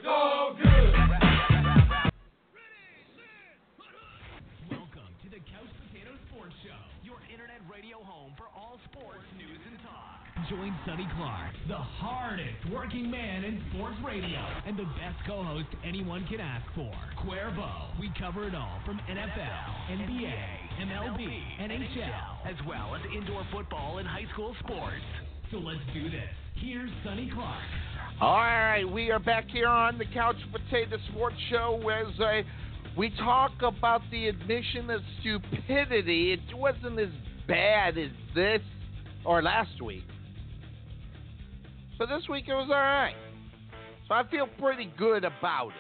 Welcome 0.05 0.84
Sonny 10.87 11.09
Clark, 11.17 11.53
the 11.67 11.77
hardest 11.77 12.61
working 12.71 13.11
man 13.11 13.43
in 13.45 13.63
sports 13.73 13.97
radio, 14.05 14.39
and 14.67 14.77
the 14.77 14.85
best 15.01 15.17
co-host 15.27 15.69
anyone 15.83 16.27
can 16.29 16.41
ask 16.41 16.67
for, 16.75 16.93
Cuervo. 17.25 17.99
We 17.99 18.13
cover 18.19 18.47
it 18.47 18.55
all 18.55 18.81
from 18.85 19.01
NFL, 19.09 19.65
NBA, 19.91 20.45
MLB, 20.83 21.41
NHL, 21.61 22.47
as 22.47 22.57
well 22.69 22.95
as 22.95 23.01
indoor 23.17 23.47
football 23.51 23.97
and 23.97 24.07
high 24.07 24.27
school 24.35 24.55
sports. 24.61 25.01
So 25.51 25.57
let's 25.57 25.81
do 25.95 26.11
this. 26.11 26.29
Here's 26.57 26.91
Sonny 27.03 27.31
Clark. 27.33 27.63
All 28.21 28.37
right, 28.37 28.85
we 28.85 29.11
are 29.11 29.19
back 29.19 29.49
here 29.49 29.69
on 29.69 29.97
the 29.97 30.07
Couch 30.13 30.37
Potato 30.53 30.99
Sports 31.13 31.37
Show 31.51 31.81
as 31.89 32.21
uh, 32.21 32.43
we 32.97 33.09
talk 33.19 33.53
about 33.63 34.03
the 34.11 34.29
admission 34.29 34.91
of 34.91 35.01
stupidity. 35.21 36.33
It 36.33 36.55
wasn't 36.55 37.01
as 37.01 37.09
bad 37.49 37.97
as 37.97 38.11
this 38.35 38.61
or 39.25 39.43
last 39.43 39.81
week. 39.83 40.05
So 41.99 42.07
this 42.07 42.29
week 42.29 42.47
it 42.49 42.55
was 42.55 42.69
all 42.69 42.75
right. 42.75 43.15
So 44.09 44.15
I 44.15 44.27
feel 44.29 44.49
pretty 44.59 44.93
good 44.99 45.25
about 45.25 45.69
it. 45.69 45.75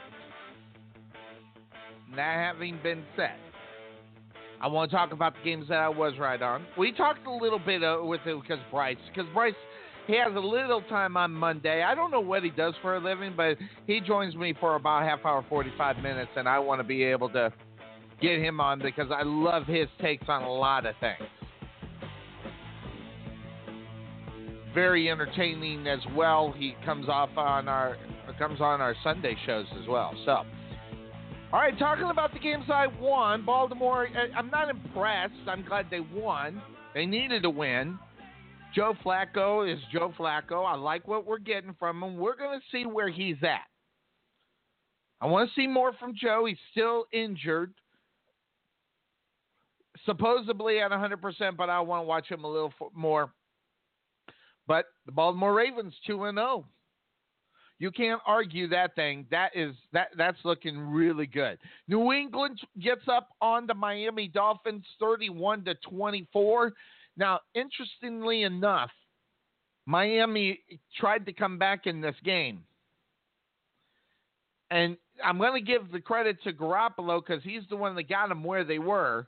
That 2.16 2.36
having 2.36 2.78
been 2.82 3.02
said, 3.16 3.34
I 4.60 4.68
want 4.68 4.90
to 4.90 4.96
talk 4.96 5.12
about 5.12 5.34
the 5.34 5.44
games 5.44 5.66
that 5.68 5.78
I 5.78 5.88
was 5.88 6.14
right 6.18 6.40
on. 6.40 6.64
We 6.78 6.92
talked 6.92 7.26
a 7.26 7.32
little 7.32 7.58
bit 7.58 7.82
uh, 7.82 7.98
with 8.02 8.20
it 8.26 8.40
because 8.40 8.62
Bryce, 8.70 8.96
because 9.12 9.28
Bryce, 9.34 9.54
he 10.06 10.16
has 10.16 10.32
a 10.34 10.40
little 10.40 10.82
time 10.82 11.16
on 11.16 11.32
Monday. 11.32 11.82
I 11.82 11.96
don't 11.96 12.12
know 12.12 12.20
what 12.20 12.44
he 12.44 12.50
does 12.50 12.74
for 12.80 12.94
a 12.94 13.00
living, 13.00 13.34
but 13.36 13.56
he 13.88 14.00
joins 14.00 14.36
me 14.36 14.54
for 14.60 14.76
about 14.76 15.02
half 15.02 15.24
hour, 15.24 15.44
45 15.48 15.96
minutes, 15.98 16.30
and 16.36 16.48
I 16.48 16.60
want 16.60 16.80
to 16.80 16.84
be 16.84 17.02
able 17.02 17.28
to 17.30 17.52
get 18.20 18.38
him 18.38 18.60
on 18.60 18.78
because 18.78 19.10
I 19.10 19.22
love 19.24 19.66
his 19.66 19.88
takes 20.00 20.28
on 20.28 20.42
a 20.42 20.52
lot 20.52 20.86
of 20.86 20.94
things. 21.00 21.28
Very 24.74 25.08
entertaining 25.08 25.86
as 25.86 26.00
well. 26.16 26.52
He 26.56 26.74
comes 26.84 27.08
off 27.08 27.30
on 27.36 27.68
our 27.68 27.96
comes 28.38 28.60
on 28.60 28.80
our 28.80 28.96
Sunday 29.04 29.36
shows 29.46 29.66
as 29.80 29.86
well. 29.88 30.12
So, 30.24 30.32
all 31.52 31.60
right, 31.60 31.78
talking 31.78 32.10
about 32.10 32.32
the 32.32 32.40
games 32.40 32.64
I 32.68 32.88
won, 33.00 33.44
Baltimore. 33.46 34.08
I'm 34.36 34.50
not 34.50 34.68
impressed. 34.68 35.34
I'm 35.46 35.64
glad 35.64 35.86
they 35.90 36.00
won. 36.00 36.60
They 36.94 37.06
needed 37.06 37.44
to 37.44 37.50
win. 37.50 37.98
Joe 38.74 38.94
Flacco 39.04 39.72
is 39.72 39.78
Joe 39.92 40.12
Flacco. 40.18 40.66
I 40.66 40.74
like 40.74 41.06
what 41.06 41.24
we're 41.24 41.38
getting 41.38 41.76
from 41.78 42.02
him. 42.02 42.16
We're 42.16 42.36
going 42.36 42.58
to 42.58 42.66
see 42.72 42.86
where 42.86 43.08
he's 43.08 43.36
at. 43.42 43.68
I 45.20 45.26
want 45.26 45.48
to 45.48 45.54
see 45.54 45.68
more 45.68 45.92
from 45.92 46.14
Joe. 46.20 46.44
He's 46.46 46.58
still 46.72 47.04
injured. 47.12 47.72
Supposedly 50.04 50.80
at 50.80 50.90
100%, 50.90 51.56
but 51.56 51.70
I 51.70 51.80
want 51.80 52.02
to 52.02 52.06
watch 52.06 52.28
him 52.28 52.42
a 52.42 52.50
little 52.50 52.72
more. 52.92 53.30
But 54.66 54.86
the 55.06 55.12
Baltimore 55.12 55.54
Ravens 55.54 55.94
2 56.06 56.24
and 56.24 56.38
0. 56.38 56.66
You 57.78 57.90
can't 57.90 58.20
argue 58.26 58.68
that 58.68 58.94
thing. 58.94 59.26
That 59.30 59.50
is 59.54 59.74
that 59.92 60.08
that's 60.16 60.38
looking 60.44 60.78
really 60.78 61.26
good. 61.26 61.58
New 61.88 62.12
England 62.12 62.60
gets 62.80 63.02
up 63.08 63.30
on 63.40 63.66
the 63.66 63.74
Miami 63.74 64.28
Dolphins 64.28 64.84
31 65.00 65.64
to 65.64 65.74
24. 65.74 66.72
Now, 67.16 67.40
interestingly 67.54 68.42
enough, 68.42 68.90
Miami 69.86 70.60
tried 70.98 71.26
to 71.26 71.32
come 71.32 71.58
back 71.58 71.86
in 71.86 72.00
this 72.00 72.16
game. 72.24 72.64
And 74.70 74.96
I'm 75.22 75.38
going 75.38 75.62
to 75.62 75.72
give 75.72 75.92
the 75.92 76.00
credit 76.00 76.42
to 76.44 76.52
Garoppolo 76.52 77.24
because 77.24 77.44
he's 77.44 77.62
the 77.68 77.76
one 77.76 77.94
that 77.96 78.08
got 78.08 78.28
them 78.28 78.42
where 78.42 78.64
they 78.64 78.78
were. 78.78 79.26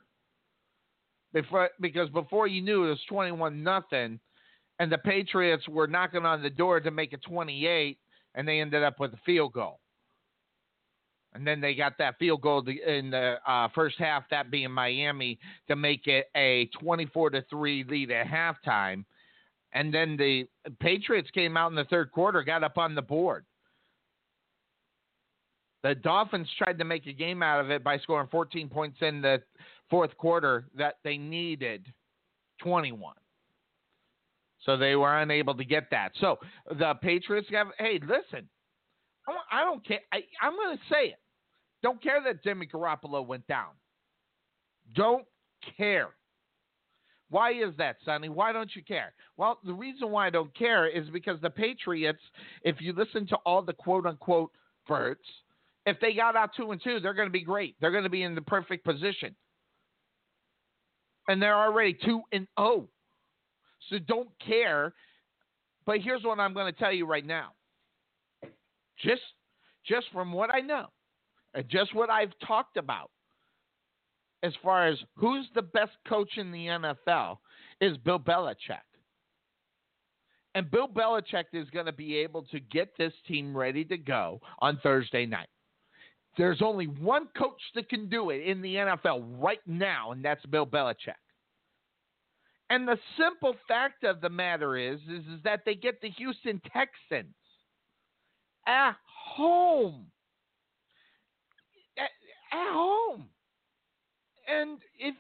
Before, 1.33 1.69
because 1.81 2.09
before 2.11 2.47
you 2.47 2.63
knew 2.63 2.85
it 2.85 2.89
was 2.89 3.01
21 3.09 3.63
nothing, 3.63 4.19
and 4.79 4.93
the 4.93 4.99
Patriots 4.99 5.67
were 5.69 5.87
knocking 5.87 6.27
on 6.27 6.43
the 6.43 6.51
door 6.51 6.81
to 6.81 6.91
make 6.91 7.13
it 7.13 7.23
28, 7.23 7.99
and 8.35 8.47
they 8.47 8.61
ended 8.61 8.83
up 8.83 9.01
with 9.01 9.13
a 9.15 9.19
field 9.25 9.53
goal. 9.53 9.81
And 11.35 11.47
then 11.47 11.61
they 11.61 11.75
got 11.75 11.99
that 11.99 12.19
field 12.19 12.41
goal 12.41 12.67
in 12.67 13.11
the 13.11 13.37
uh, 13.47 13.69
first 13.75 13.99
half, 13.99 14.25
that 14.31 14.51
being 14.51 14.71
Miami, 14.71 15.39
to 15.69 15.77
make 15.77 16.07
it 16.07 16.27
a 16.35 16.67
24 16.81 17.31
to 17.31 17.45
three 17.51 17.85
lead 17.85 18.11
at 18.11 18.27
halftime. 18.27 19.05
And 19.73 19.93
then 19.93 20.17
the 20.17 20.47
Patriots 20.81 21.29
came 21.33 21.57
out 21.57 21.71
in 21.71 21.77
the 21.77 21.85
third 21.85 22.11
quarter, 22.11 22.43
got 22.43 22.65
up 22.65 22.79
on 22.79 22.95
the 22.95 23.03
board. 23.03 23.45
The 25.83 25.95
Dolphins 25.95 26.49
tried 26.57 26.79
to 26.79 26.85
make 26.85 27.07
a 27.07 27.13
game 27.13 27.43
out 27.43 27.61
of 27.61 27.71
it 27.71 27.85
by 27.85 27.99
scoring 27.99 28.29
14 28.31 28.69
points 28.69 28.99
in 29.03 29.21
the 29.21 29.43
fourth 29.91 30.17
quarter 30.17 30.65
that 30.77 30.97
they 31.05 31.19
needed 31.19 31.87
21. 32.63 33.15
So 34.67 34.77
they 34.77 34.97
were 34.97 35.17
unable 35.19 35.55
to 35.55 35.65
get 35.65 35.85
that. 35.93 36.11
So 36.21 36.39
the 36.69 36.95
Patriots 37.01 37.49
have, 37.53 37.69
hey, 37.79 38.01
listen, 38.03 38.49
I 39.51 39.65
don't 39.65 39.85
care. 39.87 40.01
I, 40.13 40.19
I'm 40.43 40.55
going 40.55 40.77
to 40.77 40.83
say 40.93 41.07
it. 41.07 41.21
Don't 41.83 42.03
care 42.03 42.23
that 42.25 42.43
Jimmy 42.43 42.67
Garoppolo 42.67 43.25
went 43.25 43.47
down. 43.47 43.71
Don't 44.95 45.25
care. 45.77 46.09
Why 47.31 47.53
is 47.53 47.77
that, 47.79 47.97
Sonny? 48.05 48.29
Why 48.29 48.53
don't 48.53 48.71
you 48.75 48.83
care? 48.83 49.13
Well, 49.37 49.59
the 49.65 49.73
reason 49.73 50.11
why 50.11 50.27
I 50.27 50.31
don't 50.31 50.57
care 50.57 50.87
is 50.87 51.09
because 51.11 51.41
the 51.41 51.51
Patriots, 51.51 52.21
if 52.63 52.81
you 52.81 52.93
listen 52.93 53.27
to 53.29 53.37
all 53.45 53.63
the 53.63 53.73
quote 53.73 54.07
unquote 54.07 54.51
verts, 54.87 55.25
if 55.87 55.99
they 56.01 56.15
got 56.15 56.37
out 56.37 56.51
two 56.57 56.71
and 56.73 56.81
two, 56.83 57.01
they're 57.01 57.15
going 57.15 57.29
to 57.29 57.33
be 57.33 57.43
great. 57.43 57.77
They're 57.81 57.91
going 57.91 58.05
to 58.05 58.11
be 58.11 58.23
in 58.23 58.35
the 58.35 58.43
perfect 58.43 58.85
position. 58.85 59.35
And 61.29 61.43
they're 61.43 61.57
already 61.57 61.97
two 62.05 62.23
and 62.33 62.47
oh. 62.57 62.89
So 63.91 63.99
don't 63.99 64.29
care. 64.45 64.93
But 65.85 66.01
here's 66.01 66.25
what 66.25 66.41
I'm 66.41 66.55
going 66.55 66.73
to 66.73 66.79
tell 66.79 66.93
you 66.93 67.07
right 67.07 67.25
now. 67.25 67.53
Just 69.03 69.23
just 69.87 70.07
from 70.13 70.33
what 70.33 70.53
I 70.53 70.61
know, 70.61 70.87
and 71.55 71.69
just 71.69 71.95
what 71.95 72.11
I've 72.11 72.33
talked 72.45 72.77
about, 72.77 73.11
as 74.43 74.53
far 74.63 74.89
as 74.89 74.99
who's 75.17 75.47
the 75.55 75.63
best 75.63 75.93
coach 76.09 76.31
in 76.37 76.51
the 76.51 76.67
NFL, 76.67 77.39
is 77.81 77.97
Bill 77.99 78.19
Belichick. 78.19 78.81
And 80.55 80.71
Bill 80.71 80.89
Belichick 80.89 81.45
is 81.53 81.69
going 81.71 81.87
to 81.87 81.93
be 81.93 82.17
able 82.17 82.43
to 82.45 82.59
get 82.59 82.97
this 82.97 83.13
team 83.29 83.57
ready 83.57 83.85
to 83.85 83.99
go 83.99 84.41
on 84.61 84.81
Thursday 84.83 85.27
night. 85.27 85.49
There's 86.39 86.63
only 86.63 86.87
one 86.87 87.29
coach 87.37 87.61
that 87.75 87.89
can 87.89 88.09
do 88.09 88.31
it 88.31 88.43
in 88.47 88.61
the 88.61 88.75
NFL 88.75 89.39
right 89.39 89.61
now, 89.67 90.13
and 90.13 90.25
that's 90.25 90.45
Bill 90.47 90.67
Belichick. 90.67 91.15
And 92.69 92.87
the 92.87 92.99
simple 93.17 93.55
fact 93.69 94.03
of 94.05 94.21
the 94.21 94.29
matter 94.29 94.77
is, 94.77 94.99
is, 95.03 95.25
is 95.27 95.43
that 95.45 95.61
they 95.65 95.75
get 95.75 96.01
the 96.01 96.11
Houston 96.11 96.61
Texans 96.73 97.35
at 98.67 98.97
home. 99.07 100.07
At, 101.97 102.11
at 102.53 102.73
home. 102.73 103.29
And 104.49 104.79
if 104.99 105.15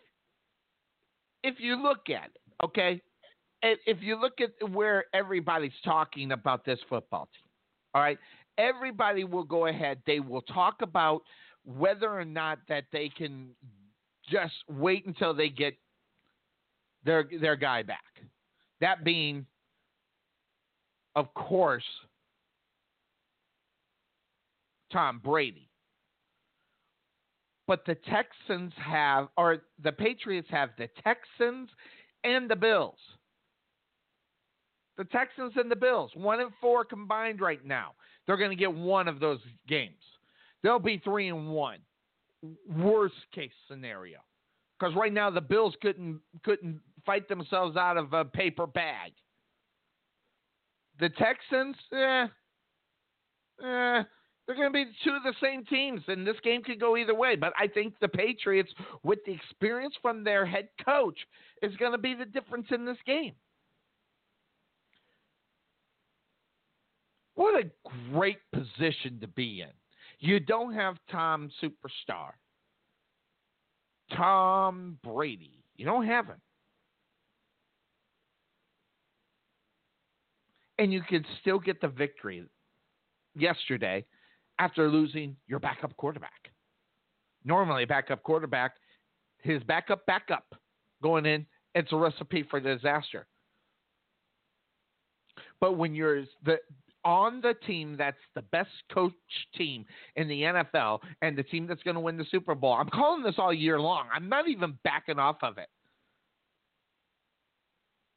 if 1.42 1.56
you 1.58 1.80
look 1.80 2.08
at 2.08 2.30
it, 2.34 2.64
okay, 2.64 3.00
if 3.62 3.98
you 4.00 4.20
look 4.20 4.40
at 4.40 4.70
where 4.70 5.04
everybody's 5.14 5.72
talking 5.84 6.32
about 6.32 6.64
this 6.64 6.78
football 6.88 7.28
team, 7.32 7.48
all 7.94 8.02
right, 8.02 8.18
everybody 8.58 9.24
will 9.24 9.44
go 9.44 9.66
ahead. 9.66 9.98
They 10.06 10.20
will 10.20 10.42
talk 10.42 10.82
about 10.82 11.22
whether 11.64 12.10
or 12.10 12.24
not 12.24 12.58
that 12.68 12.84
they 12.92 13.08
can 13.08 13.50
just 14.28 14.54
wait 14.68 15.06
until 15.06 15.34
they 15.34 15.48
get 15.48 15.74
their 17.06 17.24
their 17.40 17.56
guy 17.56 17.82
back. 17.82 18.02
That 18.82 19.04
being, 19.04 19.46
of 21.14 21.32
course, 21.32 21.84
Tom 24.92 25.20
Brady. 25.24 25.70
But 27.66 27.84
the 27.86 27.96
Texans 27.96 28.72
have, 28.76 29.28
or 29.36 29.62
the 29.82 29.90
Patriots 29.90 30.48
have 30.50 30.70
the 30.78 30.88
Texans 31.02 31.70
and 32.22 32.48
the 32.48 32.54
Bills. 32.54 32.98
The 34.98 35.04
Texans 35.04 35.52
and 35.56 35.70
the 35.70 35.76
Bills, 35.76 36.10
one 36.14 36.40
and 36.40 36.52
four 36.60 36.84
combined 36.84 37.40
right 37.40 37.64
now. 37.64 37.92
They're 38.26 38.36
going 38.36 38.50
to 38.50 38.56
get 38.56 38.72
one 38.72 39.08
of 39.08 39.20
those 39.20 39.40
games. 39.68 40.02
They'll 40.62 40.78
be 40.78 40.98
three 41.02 41.28
and 41.28 41.48
one. 41.48 41.78
Worst 42.68 43.14
case 43.34 43.50
scenario, 43.68 44.18
because 44.78 44.94
right 44.94 45.12
now 45.12 45.30
the 45.30 45.40
Bills 45.40 45.74
couldn't 45.82 46.20
couldn't 46.44 46.80
fight 47.06 47.28
themselves 47.28 47.76
out 47.76 47.96
of 47.96 48.12
a 48.12 48.24
paper 48.24 48.66
bag. 48.66 49.12
The 50.98 51.08
Texans, 51.10 51.76
eh, 51.92 52.26
eh, 53.62 54.02
they're 54.46 54.56
going 54.56 54.68
to 54.68 54.72
be 54.72 54.86
two 55.04 55.10
of 55.10 55.22
the 55.22 55.34
same 55.42 55.64
teams, 55.64 56.02
and 56.08 56.26
this 56.26 56.36
game 56.42 56.62
could 56.62 56.80
go 56.80 56.96
either 56.96 57.14
way. 57.14 57.36
But 57.36 57.52
I 57.58 57.66
think 57.68 57.94
the 58.00 58.08
Patriots, 58.08 58.72
with 59.02 59.18
the 59.26 59.32
experience 59.32 59.94
from 60.00 60.24
their 60.24 60.46
head 60.46 60.68
coach, 60.84 61.18
is 61.62 61.76
going 61.76 61.92
to 61.92 61.98
be 61.98 62.14
the 62.14 62.24
difference 62.24 62.66
in 62.70 62.84
this 62.84 62.98
game. 63.06 63.34
What 67.34 67.62
a 67.62 67.70
great 68.10 68.38
position 68.52 69.20
to 69.20 69.28
be 69.28 69.60
in. 69.60 69.72
You 70.20 70.40
don't 70.40 70.72
have 70.72 70.96
Tom 71.10 71.50
Superstar, 71.62 72.30
Tom 74.16 74.98
Brady. 75.04 75.62
You 75.76 75.84
don't 75.84 76.06
have 76.06 76.26
him. 76.26 76.40
And 80.78 80.92
you 80.92 81.02
can 81.02 81.24
still 81.40 81.58
get 81.58 81.80
the 81.80 81.88
victory 81.88 82.44
yesterday 83.34 84.04
after 84.58 84.88
losing 84.88 85.36
your 85.46 85.58
backup 85.58 85.96
quarterback. 85.96 86.50
Normally, 87.44 87.84
backup 87.84 88.22
quarterback, 88.22 88.72
his 89.42 89.62
backup 89.62 90.04
backup 90.06 90.54
going 91.02 91.26
in, 91.26 91.46
it's 91.74 91.92
a 91.92 91.96
recipe 91.96 92.44
for 92.50 92.58
disaster. 92.58 93.26
But 95.60 95.76
when 95.76 95.94
you're 95.94 96.24
the 96.44 96.58
on 97.06 97.40
the 97.40 97.54
team 97.66 97.96
that's 97.96 98.16
the 98.34 98.42
best 98.42 98.70
coach 98.92 99.12
team 99.56 99.84
in 100.16 100.26
the 100.26 100.42
NFL 100.42 100.98
and 101.22 101.38
the 101.38 101.42
team 101.44 101.66
that's 101.68 101.82
going 101.84 101.94
to 101.94 102.00
win 102.00 102.16
the 102.16 102.26
Super 102.32 102.56
Bowl. 102.56 102.72
I'm 102.72 102.88
calling 102.88 103.22
this 103.22 103.36
all 103.38 103.54
year 103.54 103.80
long. 103.80 104.08
I'm 104.12 104.28
not 104.28 104.48
even 104.48 104.76
backing 104.82 105.20
off 105.20 105.36
of 105.42 105.56
it. 105.56 105.68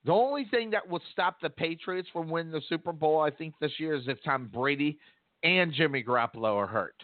The 0.09 0.15
only 0.15 0.45
thing 0.45 0.71
that 0.71 0.89
will 0.89 1.03
stop 1.11 1.39
the 1.39 1.51
Patriots 1.51 2.09
from 2.11 2.31
winning 2.31 2.51
the 2.51 2.63
Super 2.67 2.91
Bowl, 2.91 3.19
I 3.19 3.29
think, 3.29 3.53
this 3.61 3.73
year 3.77 3.93
is 3.93 4.07
if 4.07 4.17
Tom 4.23 4.49
Brady 4.51 4.97
and 5.43 5.71
Jimmy 5.71 6.03
Garoppolo 6.03 6.55
are 6.55 6.65
hurt. 6.65 6.95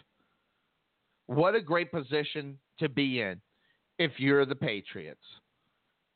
What 1.28 1.54
a 1.54 1.60
great 1.60 1.92
position 1.92 2.58
to 2.80 2.88
be 2.88 3.20
in 3.20 3.40
if 4.00 4.10
you're 4.18 4.44
the 4.44 4.56
Patriots 4.56 5.22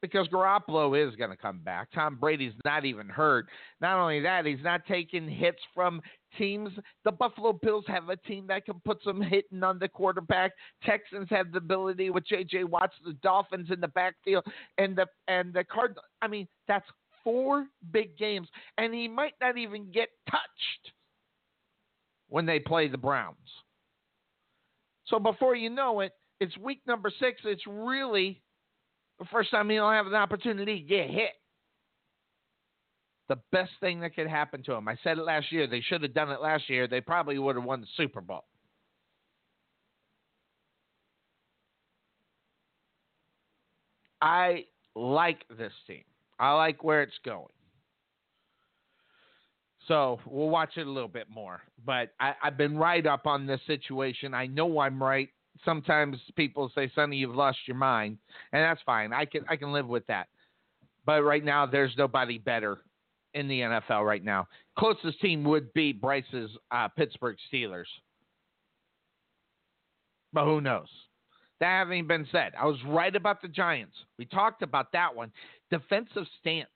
because 0.02 0.28
Garoppolo 0.28 1.08
is 1.08 1.14
going 1.16 1.30
to 1.30 1.36
come 1.36 1.58
back. 1.58 1.88
Tom 1.92 2.16
Brady's 2.16 2.52
not 2.64 2.84
even 2.84 3.08
hurt. 3.08 3.46
Not 3.80 3.98
only 3.98 4.20
that, 4.20 4.46
he's 4.46 4.62
not 4.62 4.86
taking 4.86 5.28
hits 5.28 5.60
from 5.74 6.00
teams. 6.38 6.70
The 7.04 7.12
Buffalo 7.12 7.52
Bills 7.52 7.84
have 7.88 8.08
a 8.08 8.16
team 8.16 8.46
that 8.48 8.64
can 8.64 8.80
put 8.84 8.98
some 9.04 9.20
hitting 9.20 9.62
on 9.62 9.78
the 9.78 9.88
quarterback. 9.88 10.52
Texans 10.84 11.28
have 11.30 11.52
the 11.52 11.58
ability 11.58 12.10
with 12.10 12.26
J.J. 12.26 12.64
Watts, 12.64 12.94
the 13.04 13.14
Dolphins 13.14 13.68
in 13.70 13.80
the 13.80 13.88
backfield, 13.88 14.44
and 14.78 14.96
the 14.96 15.06
and 15.28 15.52
the 15.52 15.64
Card. 15.64 15.96
I 16.22 16.28
mean, 16.28 16.48
that's 16.68 16.86
four 17.22 17.66
big 17.92 18.16
games, 18.16 18.48
and 18.78 18.94
he 18.94 19.08
might 19.08 19.34
not 19.40 19.58
even 19.58 19.90
get 19.90 20.08
touched 20.30 20.92
when 22.28 22.46
they 22.46 22.58
play 22.58 22.88
the 22.88 22.98
Browns. 22.98 23.36
So 25.06 25.18
before 25.18 25.56
you 25.56 25.70
know 25.70 26.00
it, 26.00 26.12
it's 26.40 26.56
week 26.56 26.80
number 26.86 27.10
six. 27.20 27.40
It's 27.44 27.66
really 27.66 28.40
the 29.20 29.26
first 29.26 29.50
time 29.50 29.68
he'll 29.68 29.90
have 29.90 30.06
an 30.06 30.14
opportunity 30.14 30.80
to 30.80 30.88
get 30.88 31.10
hit. 31.10 31.32
The 33.28 33.36
best 33.52 33.70
thing 33.78 34.00
that 34.00 34.16
could 34.16 34.26
happen 34.26 34.64
to 34.64 34.72
him. 34.72 34.88
I 34.88 34.96
said 35.04 35.18
it 35.18 35.24
last 35.24 35.52
year. 35.52 35.68
They 35.68 35.82
should 35.82 36.02
have 36.02 36.14
done 36.14 36.30
it 36.30 36.40
last 36.40 36.68
year. 36.68 36.88
They 36.88 37.00
probably 37.00 37.38
would 37.38 37.54
have 37.54 37.64
won 37.64 37.82
the 37.82 37.86
Super 37.96 38.20
Bowl. 38.20 38.44
I 44.20 44.64
like 44.96 45.44
this 45.56 45.72
team. 45.86 46.02
I 46.38 46.54
like 46.54 46.82
where 46.82 47.02
it's 47.02 47.12
going. 47.24 47.46
So 49.86 50.18
we'll 50.26 50.48
watch 50.48 50.76
it 50.76 50.86
a 50.86 50.90
little 50.90 51.08
bit 51.08 51.28
more. 51.30 51.60
But 51.84 52.12
I, 52.18 52.34
have 52.42 52.56
been 52.56 52.76
right 52.76 53.06
up 53.06 53.26
on 53.26 53.46
this 53.46 53.60
situation. 53.66 54.34
I 54.34 54.46
know 54.46 54.80
I'm 54.80 55.02
right 55.02 55.28
sometimes 55.64 56.18
people 56.36 56.70
say, 56.74 56.90
"Sonny, 56.94 57.16
you've 57.16 57.34
lost 57.34 57.58
your 57.66 57.76
mind," 57.76 58.18
and 58.52 58.62
that's 58.62 58.82
fine. 58.82 59.12
I 59.12 59.24
can 59.24 59.44
I 59.48 59.56
can 59.56 59.72
live 59.72 59.86
with 59.86 60.06
that. 60.06 60.28
But 61.06 61.22
right 61.22 61.44
now, 61.44 61.66
there's 61.66 61.96
nobody 61.96 62.38
better 62.38 62.78
in 63.34 63.48
the 63.48 63.60
NFL 63.60 64.04
right 64.06 64.24
now. 64.24 64.46
Closest 64.78 65.20
team 65.20 65.44
would 65.44 65.72
be 65.72 65.92
Bryce's 65.92 66.50
uh, 66.70 66.88
Pittsburgh 66.88 67.36
Steelers, 67.52 67.84
but 70.32 70.44
who 70.44 70.60
knows? 70.60 70.88
That 71.60 71.66
having 71.66 72.06
been 72.06 72.26
said, 72.32 72.52
I 72.58 72.64
was 72.64 72.78
right 72.86 73.14
about 73.14 73.42
the 73.42 73.48
Giants. 73.48 73.96
We 74.18 74.24
talked 74.24 74.62
about 74.62 74.92
that 74.92 75.14
one. 75.14 75.30
Defensive 75.70 76.26
stance. 76.40 76.68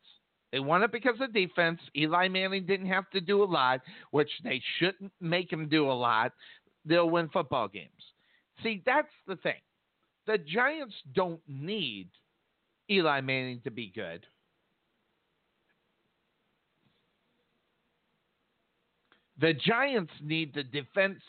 They 0.52 0.60
won 0.60 0.82
it 0.82 0.92
because 0.92 1.20
of 1.20 1.32
defense. 1.32 1.80
Eli 1.96 2.28
Manning 2.28 2.66
didn't 2.66 2.86
have 2.86 3.10
to 3.10 3.20
do 3.20 3.42
a 3.42 3.44
lot, 3.44 3.80
which 4.12 4.30
they 4.44 4.62
shouldn't 4.78 5.10
make 5.20 5.52
him 5.52 5.68
do 5.68 5.90
a 5.90 5.92
lot. 5.92 6.32
They'll 6.84 7.10
win 7.10 7.28
football 7.30 7.66
games. 7.66 7.90
See, 8.64 8.82
that's 8.84 9.12
the 9.28 9.36
thing. 9.36 9.60
The 10.26 10.38
Giants 10.38 10.94
don't 11.14 11.40
need 11.46 12.08
Eli 12.90 13.20
Manning 13.20 13.60
to 13.64 13.70
be 13.70 13.92
good. 13.94 14.26
The 19.40 19.52
Giants 19.52 20.12
need 20.22 20.54
the 20.54 20.62
defense 20.62 21.20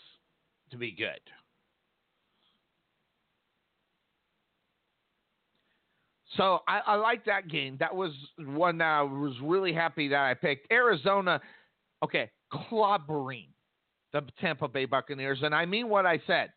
to 0.72 0.78
be 0.78 0.92
good. 0.92 1.20
So 6.38 6.60
I, 6.68 6.82
I 6.86 6.96
like 6.96 7.26
that 7.26 7.50
game. 7.50 7.78
That 7.80 7.94
was 7.94 8.12
one 8.38 8.78
that 8.78 8.86
I 8.86 9.02
was 9.02 9.34
really 9.42 9.74
happy 9.74 10.08
that 10.10 10.22
I 10.22 10.34
picked. 10.34 10.72
Arizona, 10.72 11.42
okay, 12.04 12.30
clobbering 12.52 13.48
the 14.14 14.22
Tampa 14.40 14.68
Bay 14.68 14.86
Buccaneers. 14.86 15.40
And 15.44 15.54
I 15.54 15.66
mean 15.66 15.90
what 15.90 16.06
I 16.06 16.22
said. 16.28 16.52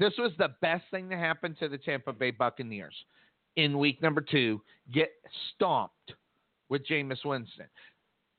This 0.00 0.14
was 0.16 0.32
the 0.38 0.48
best 0.62 0.84
thing 0.90 1.10
to 1.10 1.16
happen 1.16 1.54
to 1.60 1.68
the 1.68 1.76
Tampa 1.76 2.14
Bay 2.14 2.30
Buccaneers 2.30 2.94
in 3.56 3.78
week 3.78 4.00
number 4.00 4.22
two. 4.22 4.62
Get 4.92 5.10
stomped 5.54 6.14
with 6.70 6.86
Jameis 6.86 7.22
Winston 7.22 7.66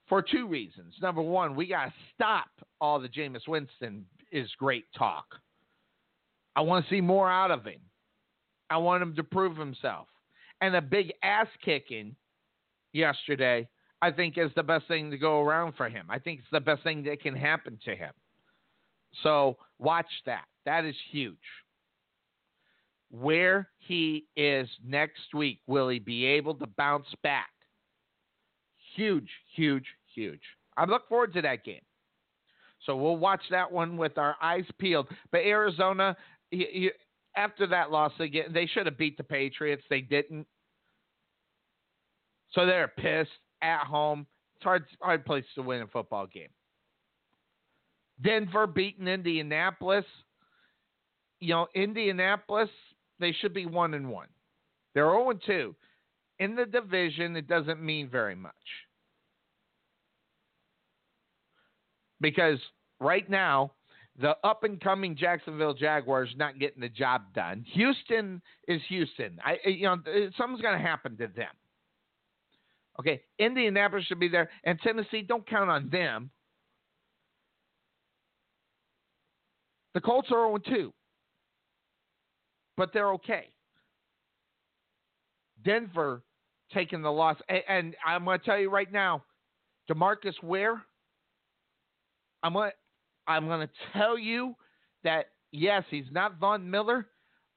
for 0.10 0.24
two 0.24 0.48
reasons. 0.48 0.96
Number 1.04 1.22
one, 1.22 1.56
we 1.56 1.68
got 1.68 1.86
to 1.86 1.94
stop 2.16 2.50
all 2.82 3.00
the 3.00 3.08
Jameis 3.08 3.48
Winston 3.48 4.06
is 4.32 4.50
great 4.58 4.86
talk. 4.98 5.26
I 6.56 6.62
want 6.62 6.84
to 6.84 6.90
see 6.90 7.00
more 7.00 7.30
out 7.30 7.52
of 7.52 7.64
him. 7.64 7.80
I 8.72 8.78
want 8.78 9.04
him 9.04 9.16
to 9.18 9.24
prove 9.24 9.56
himself. 9.56 10.08
And 10.62 10.76
a 10.76 10.82
big 10.82 11.14
ass 11.22 11.48
kicking 11.64 12.16
yesterday, 12.92 13.68
I 14.02 14.10
think, 14.10 14.40
is 14.40 14.50
the 14.56 14.64
best 14.64 14.88
thing 14.88 15.12
to 15.12 15.18
go 15.18 15.42
around 15.42 15.74
for 15.76 15.90
him. 15.90 16.08
I 16.10 16.18
think 16.18 16.40
it's 16.40 16.50
the 16.52 16.60
best 16.60 16.82
thing 16.82 17.04
that 17.04 17.22
can 17.22 17.36
happen 17.36 17.78
to 17.86 17.96
him. 17.96 18.14
So 19.22 19.58
watch 19.78 20.10
that. 20.26 20.46
That 20.66 20.86
is 20.86 20.96
huge. 21.12 21.38
Where 23.10 23.70
he 23.80 24.26
is 24.36 24.70
next 24.86 25.34
week, 25.34 25.60
will 25.68 25.90
he 25.90 26.00
be 26.00 26.26
able 26.26 26.56
to 26.56 26.68
bounce 26.78 27.08
back? 27.24 27.50
Huge, 28.96 29.30
huge, 29.56 29.86
huge. 30.14 30.42
I 30.78 30.86
look 30.86 31.08
forward 31.10 31.34
to 31.34 31.42
that 31.42 31.66
game. 31.66 31.82
So 32.86 32.96
we'll 32.96 33.18
watch 33.18 33.42
that 33.52 33.72
one 33.72 33.98
with 33.98 34.18
our 34.18 34.36
eyes 34.42 34.66
peeled. 34.80 35.08
But 35.32 35.42
Arizona, 35.42 36.16
after 37.36 37.68
that 37.68 37.92
loss, 37.92 38.12
they 38.18 38.32
they 38.50 38.66
should 38.66 38.86
have 38.86 38.98
beat 38.98 39.18
the 39.18 39.24
Patriots. 39.24 39.84
They 39.90 40.02
didn't. 40.02 40.48
So 42.54 42.66
they're 42.66 42.88
pissed 42.88 43.30
at 43.62 43.86
home. 43.86 44.26
It's 44.56 44.64
hard 44.64 44.86
hard 45.02 45.26
place 45.26 45.46
to 45.56 45.62
win 45.62 45.82
a 45.82 45.88
football 45.88 46.28
game. 46.28 46.50
Denver 48.22 48.68
beating 48.68 49.08
Indianapolis. 49.08 50.06
You 51.42 51.56
know, 51.56 51.68
Indianapolis, 51.76 52.70
they 53.20 53.34
should 53.34 53.54
be 53.54 53.66
one 53.66 53.94
and 53.96 54.10
one. 54.10 54.28
They're 54.94 55.06
0 55.06 55.32
and 55.32 55.42
2. 55.46 55.76
In 56.40 56.56
the 56.56 56.66
division, 56.66 57.36
it 57.36 57.48
doesn't 57.48 57.82
mean 57.82 58.10
very 58.10 58.36
much. 58.36 58.54
Because 62.20 62.60
right 63.00 63.28
now, 63.30 63.74
the 64.20 64.36
up 64.44 64.64
and 64.64 64.80
coming 64.80 65.16
Jacksonville 65.16 65.74
Jaguars 65.74 66.30
not 66.38 66.60
getting 66.60 66.82
the 66.82 66.90
job 66.90 67.24
done. 67.34 67.66
Houston 67.74 68.42
is 68.68 68.82
Houston. 68.90 69.40
I 69.44 69.58
you 69.68 69.84
know 69.84 69.98
something's 70.38 70.62
going 70.62 70.78
to 70.78 70.84
happen 70.84 71.18
to 71.18 71.28
them. 71.28 71.52
Okay, 73.00 73.22
Indianapolis 73.40 74.06
should 74.06 74.20
be 74.20 74.28
there, 74.28 74.50
and 74.64 74.80
Tennessee 74.82 75.22
don't 75.22 75.48
count 75.50 75.70
on 75.70 75.90
them. 75.90 76.30
The 79.94 80.02
Colts 80.02 80.30
are 80.32 80.46
0 80.46 80.58
2, 80.68 80.94
but 82.78 82.92
they're 82.94 83.14
okay. 83.14 83.50
Denver 85.64 86.24
taking 86.74 87.02
the 87.02 87.12
loss, 87.12 87.38
and, 87.50 87.62
and 87.68 87.96
I'm 88.06 88.24
going 88.26 88.40
to 88.40 88.46
tell 88.46 88.60
you 88.60 88.70
right 88.70 88.92
now, 88.92 89.24
DeMarcus 89.90 90.42
Ware. 90.44 90.82
I'm 92.44 92.54
going 92.54 92.72
I'm 93.28 93.46
going 93.46 93.68
to 93.68 93.74
tell 93.94 94.18
you 94.18 94.56
that 95.04 95.28
yes, 95.52 95.84
he's 95.90 96.06
not 96.12 96.40
Von 96.40 96.70
Miller, 96.70 97.08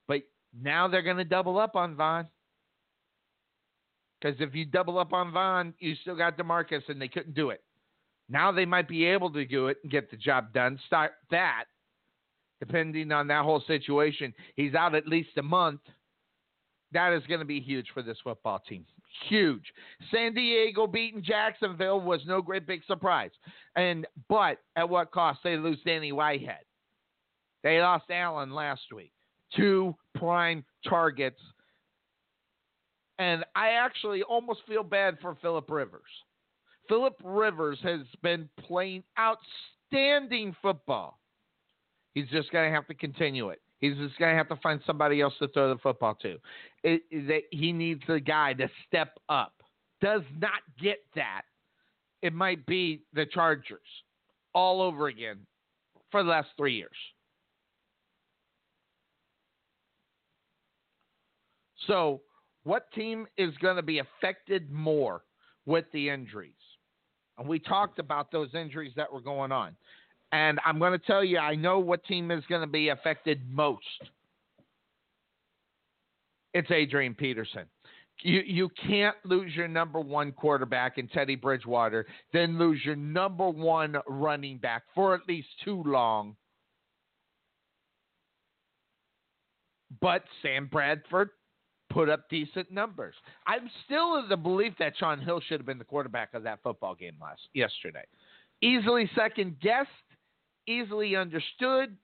but 0.07 0.21
now 0.59 0.87
they're 0.87 1.01
going 1.01 1.17
to 1.17 1.23
double 1.25 1.59
up 1.59 1.75
on 1.75 1.95
Von. 1.95 2.27
Because 4.21 4.39
if 4.39 4.55
you 4.55 4.65
double 4.65 4.97
up 4.97 5.13
on 5.13 5.31
Von, 5.31 5.73
you 5.79 5.95
still 5.95 6.15
got 6.15 6.37
Demarcus, 6.37 6.87
and 6.87 7.01
they 7.01 7.07
couldn't 7.07 7.35
do 7.35 7.49
it. 7.49 7.61
Now 8.29 8.51
they 8.51 8.65
might 8.65 8.87
be 8.87 9.05
able 9.05 9.31
to 9.31 9.45
do 9.45 9.67
it 9.67 9.77
and 9.83 9.91
get 9.91 10.09
the 10.09 10.17
job 10.17 10.53
done. 10.53 10.79
Start 10.87 11.13
that, 11.31 11.65
depending 12.59 13.11
on 13.11 13.27
that 13.27 13.43
whole 13.43 13.63
situation. 13.67 14.33
He's 14.55 14.73
out 14.73 14.95
at 14.95 15.07
least 15.07 15.37
a 15.37 15.43
month. 15.43 15.81
That 16.91 17.13
is 17.13 17.23
going 17.27 17.39
to 17.39 17.45
be 17.45 17.59
huge 17.59 17.87
for 17.93 18.01
this 18.01 18.17
football 18.23 18.61
team. 18.67 18.85
Huge. 19.27 19.63
San 20.11 20.33
Diego 20.33 20.87
beating 20.87 21.23
Jacksonville 21.23 21.99
was 21.99 22.21
no 22.25 22.41
great 22.41 22.67
big 22.67 22.81
surprise. 22.85 23.31
And 23.75 24.05
but 24.29 24.59
at 24.75 24.87
what 24.87 25.11
cost? 25.11 25.39
They 25.43 25.57
lose 25.57 25.79
Danny 25.85 26.11
Whitehead. 26.11 26.63
They 27.63 27.79
lost 27.79 28.05
Allen 28.09 28.53
last 28.53 28.83
week. 28.93 29.11
Two 29.55 29.95
prime 30.15 30.63
targets. 30.87 31.39
And 33.17 33.43
I 33.55 33.71
actually 33.71 34.23
almost 34.23 34.61
feel 34.67 34.83
bad 34.83 35.17
for 35.21 35.35
Philip 35.41 35.69
Rivers. 35.69 36.01
Philip 36.87 37.15
Rivers 37.23 37.79
has 37.83 38.01
been 38.21 38.49
playing 38.67 39.03
outstanding 39.19 40.55
football. 40.61 41.19
He's 42.15 42.27
just 42.29 42.49
going 42.51 42.67
to 42.67 42.73
have 42.73 42.87
to 42.87 42.93
continue 42.93 43.49
it. 43.49 43.61
He's 43.81 43.95
just 43.97 44.17
going 44.17 44.31
to 44.31 44.37
have 44.37 44.47
to 44.47 44.55
find 44.63 44.79
somebody 44.87 45.21
else 45.21 45.33
to 45.39 45.49
throw 45.49 45.73
the 45.73 45.79
football 45.79 46.15
to. 46.21 46.37
It, 46.83 47.03
it, 47.11 47.43
he 47.51 47.71
needs 47.71 48.01
a 48.07 48.19
guy 48.19 48.53
to 48.53 48.69
step 48.87 49.19
up. 49.29 49.53
Does 50.01 50.21
not 50.39 50.61
get 50.81 50.99
that. 51.15 51.41
It 52.21 52.33
might 52.33 52.65
be 52.65 53.03
the 53.13 53.25
Chargers 53.25 53.79
all 54.53 54.81
over 54.81 55.07
again 55.07 55.39
for 56.09 56.23
the 56.23 56.29
last 56.29 56.47
three 56.57 56.75
years. 56.75 56.95
So, 61.85 62.21
what 62.63 62.91
team 62.93 63.27
is 63.37 63.55
going 63.57 63.75
to 63.75 63.83
be 63.83 63.99
affected 63.99 64.71
more 64.71 65.23
with 65.65 65.85
the 65.93 66.09
injuries? 66.09 66.53
And 67.37 67.47
we 67.47 67.59
talked 67.59 67.99
about 67.99 68.31
those 68.31 68.55
injuries 68.55 68.93
that 68.95 69.11
were 69.11 69.21
going 69.21 69.51
on. 69.51 69.75
And 70.35 70.59
I'm 70.65 70.79
going 70.79 70.91
to 70.91 70.99
tell 70.99 71.23
you, 71.23 71.37
I 71.37 71.55
know 71.55 71.79
what 71.79 72.03
team 72.03 72.29
is 72.29 72.43
going 72.49 72.59
to 72.59 72.67
be 72.67 72.89
affected 72.89 73.39
most. 73.49 73.85
It's 76.53 76.69
Adrian 76.69 77.13
Peterson. 77.13 77.63
You 78.21 78.41
you 78.45 78.69
can't 78.85 79.15
lose 79.23 79.55
your 79.55 79.69
number 79.69 80.01
one 80.01 80.33
quarterback 80.33 80.97
in 80.97 81.07
Teddy 81.07 81.35
Bridgewater, 81.35 82.05
then 82.33 82.57
lose 82.57 82.81
your 82.83 82.97
number 82.97 83.49
one 83.49 83.95
running 84.07 84.57
back 84.57 84.83
for 84.93 85.15
at 85.15 85.21
least 85.25 85.47
too 85.63 85.81
long. 85.85 86.35
But 90.01 90.23
Sam 90.41 90.67
Bradford 90.69 91.29
put 91.89 92.09
up 92.09 92.29
decent 92.29 92.71
numbers. 92.71 93.15
I'm 93.47 93.69
still 93.85 94.17
of 94.17 94.27
the 94.27 94.37
belief 94.37 94.73
that 94.79 94.97
Shaun 94.97 95.21
Hill 95.21 95.39
should 95.47 95.59
have 95.59 95.65
been 95.65 95.77
the 95.79 95.85
quarterback 95.85 96.33
of 96.33 96.43
that 96.43 96.59
football 96.61 96.95
game 96.95 97.15
last 97.21 97.41
yesterday. 97.53 98.03
Easily 98.61 99.09
second 99.15 99.59
guessed 99.59 99.89
easily 100.67 101.15
understood. 101.15 101.95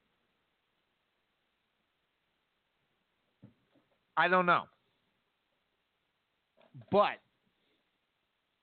I 4.18 4.28
don't 4.28 4.46
know. 4.46 4.64
But 6.92 7.20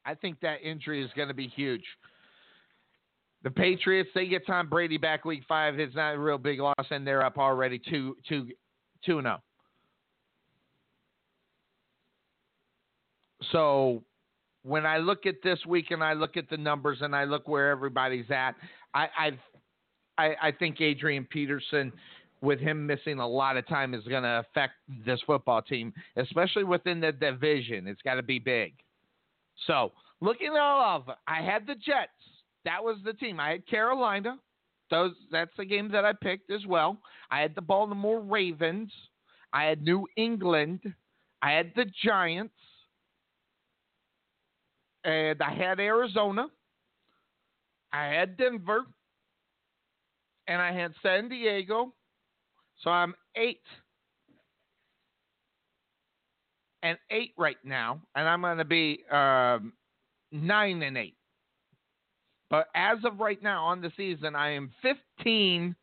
I 0.04 0.14
think 0.14 0.40
that 0.40 0.62
injury 0.62 1.04
is 1.04 1.10
going 1.16 1.28
to 1.28 1.34
be 1.34 1.48
huge. 1.48 1.84
The 3.44 3.50
Patriots, 3.50 4.10
they 4.14 4.26
get 4.26 4.46
Tom 4.46 4.68
Brady 4.68 4.98
back 4.98 5.24
week 5.24 5.42
five. 5.48 5.78
It's 5.78 5.94
not 5.94 6.14
a 6.14 6.18
real 6.18 6.38
big 6.38 6.60
loss, 6.60 6.74
and 6.90 7.06
they're 7.06 7.24
up 7.24 7.38
already 7.38 7.78
2 7.78 8.16
2 8.28 8.48
2 9.04 9.22
0. 9.22 9.42
So 13.52 14.02
when 14.62 14.84
I 14.84 14.98
look 14.98 15.26
at 15.26 15.36
this 15.42 15.64
week 15.66 15.90
and 15.90 16.02
I 16.02 16.14
look 16.14 16.36
at 16.36 16.50
the 16.50 16.56
numbers 16.56 16.98
and 17.00 17.14
I 17.14 17.24
look 17.24 17.46
where 17.46 17.70
everybody's 17.70 18.30
at, 18.30 18.54
I, 18.92 19.08
I've 19.18 19.38
I, 20.19 20.35
I 20.43 20.53
think 20.53 20.81
Adrian 20.81 21.27
Peterson, 21.31 21.93
with 22.40 22.59
him 22.61 22.86
missing 22.86 23.20
a 23.20 23.27
lot 23.27 23.57
of 23.57 23.66
time, 23.66 23.95
is 23.95 24.05
going 24.05 24.24
to 24.24 24.45
affect 24.49 24.74
this 25.07 25.20
football 25.27 25.62
team, 25.62 25.93
especially 26.16 26.65
within 26.65 27.01
the 27.01 27.12
division. 27.12 27.86
It's 27.86 28.03
got 28.03 28.15
to 28.15 28.23
be 28.23 28.39
big. 28.39 28.74
So, 29.66 29.93
looking 30.20 30.49
at 30.49 30.61
all 30.61 30.97
of, 30.97 31.09
it, 31.09 31.16
I 31.27 31.43
had 31.43 31.66
the 31.66 31.74
Jets. 31.74 32.11
That 32.65 32.82
was 32.82 32.99
the 33.05 33.15
team. 33.15 33.40
I 33.40 33.51
had 33.51 33.66
Carolina. 33.66 34.39
Those 34.90 35.12
that's 35.31 35.51
the 35.57 35.65
game 35.65 35.90
that 35.93 36.05
I 36.05 36.12
picked 36.12 36.51
as 36.51 36.66
well. 36.66 36.99
I 37.31 37.40
had 37.40 37.55
the 37.55 37.61
Baltimore 37.61 38.20
Ravens. 38.20 38.90
I 39.53 39.65
had 39.65 39.82
New 39.82 40.07
England. 40.16 40.81
I 41.43 41.53
had 41.53 41.73
the 41.77 41.86
Giants. 42.05 42.55
And 45.05 45.40
I 45.43 45.55
had 45.55 45.78
Arizona. 45.78 46.49
I 47.93 48.07
had 48.07 48.36
Denver 48.36 48.85
and 50.48 50.60
I 50.60 50.72
had 50.72 50.92
San 51.02 51.28
Diego. 51.28 51.92
So 52.82 52.90
I'm 52.90 53.14
eight 53.36 53.60
and 56.82 56.96
eight 57.10 57.32
right 57.36 57.56
now, 57.64 58.00
and 58.14 58.28
I'm 58.28 58.40
going 58.40 58.58
to 58.58 58.64
be 58.64 59.04
um, 59.10 59.72
nine 60.32 60.82
and 60.82 60.96
eight. 60.96 61.16
But 62.50 62.68
as 62.74 62.98
of 63.04 63.20
right 63.20 63.42
now 63.42 63.64
on 63.66 63.82
the 63.82 63.92
season, 63.96 64.34
I 64.34 64.52
am 64.52 64.72
15 64.82 65.76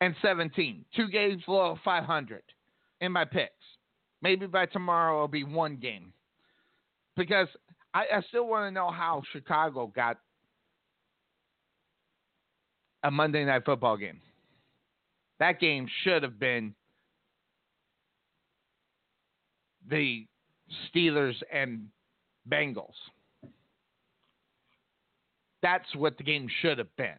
and 0.00 0.14
17, 0.22 0.84
two 0.96 1.08
games 1.08 1.42
below 1.44 1.76
500 1.84 2.42
in 3.00 3.12
my 3.12 3.24
picks. 3.24 3.52
Maybe 4.22 4.46
by 4.46 4.66
tomorrow 4.66 5.16
it'll 5.16 5.28
be 5.28 5.44
one 5.44 5.76
game 5.76 6.12
because 7.16 7.48
I, 7.92 8.04
I 8.16 8.22
still 8.28 8.46
want 8.46 8.66
to 8.66 8.70
know 8.70 8.90
how 8.90 9.22
Chicago 9.32 9.92
got 9.94 10.18
a 13.02 13.10
Monday 13.10 13.44
night 13.44 13.64
football 13.64 13.96
game. 13.96 14.20
That 15.38 15.60
game 15.60 15.86
should 16.02 16.22
have 16.22 16.38
been 16.38 16.74
the 19.88 20.26
Steelers 20.94 21.36
and 21.52 21.86
Bengals. 22.48 22.94
That's 25.62 25.94
what 25.94 26.16
the 26.18 26.24
game 26.24 26.48
should 26.60 26.78
have 26.78 26.94
been. 26.96 27.18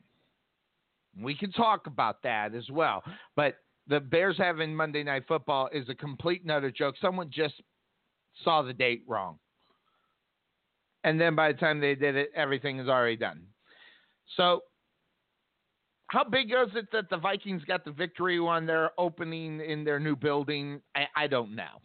We 1.22 1.36
can 1.36 1.52
talk 1.52 1.88
about 1.88 2.22
that 2.24 2.54
as 2.54 2.70
well. 2.70 3.04
But 3.36 3.56
the 3.88 4.00
Bears 4.00 4.38
having 4.38 4.76
Monday 4.76 5.04
Night 5.04 5.24
Football 5.28 5.70
is 5.74 5.90
a 5.90 5.96
complete 5.96 6.44
and 6.44 6.52
utter 6.52 6.72
joke. 6.72 6.96
Someone 7.02 7.30
just 7.34 7.56
saw 8.44 8.62
the 8.62 8.74
date 8.74 9.04
wrong. 9.08 9.40
And 11.04 11.20
then 11.20 11.36
by 11.36 11.52
the 11.52 11.58
time 11.58 11.80
they 11.80 11.96
did 11.96 12.16
it, 12.16 12.30
everything 12.36 12.80
is 12.80 12.88
already 12.88 13.16
done. 13.16 13.42
So 14.38 14.62
how 16.10 16.24
big 16.24 16.52
is 16.52 16.76
it 16.76 16.88
that 16.92 17.10
the 17.10 17.18
Vikings 17.18 17.64
got 17.66 17.86
the 17.86 17.92
victory 17.92 18.40
on 18.40 18.66
their 18.66 18.92
opening 19.00 19.62
in 19.62 19.84
their 19.84 20.00
new 20.00 20.16
building? 20.16 20.82
I, 20.96 21.06
I 21.16 21.28
don't 21.28 21.56
know. 21.56 21.80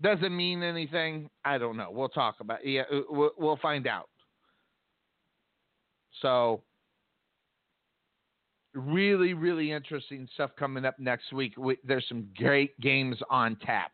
Does 0.00 0.18
it 0.22 0.30
mean 0.30 0.62
anything? 0.62 1.28
I 1.44 1.58
don't 1.58 1.76
know. 1.76 1.90
We'll 1.90 2.08
talk 2.08 2.36
about. 2.38 2.64
Yeah, 2.64 2.82
uh, 2.92 3.00
we'll, 3.10 3.32
we'll 3.36 3.56
find 3.56 3.88
out. 3.88 4.08
So, 6.22 6.62
really, 8.72 9.34
really 9.34 9.72
interesting 9.72 10.28
stuff 10.34 10.50
coming 10.56 10.84
up 10.84 10.96
next 11.00 11.32
week. 11.32 11.54
We, 11.58 11.76
there's 11.84 12.06
some 12.08 12.28
great 12.36 12.78
games 12.80 13.16
on 13.30 13.56
tap. 13.66 13.90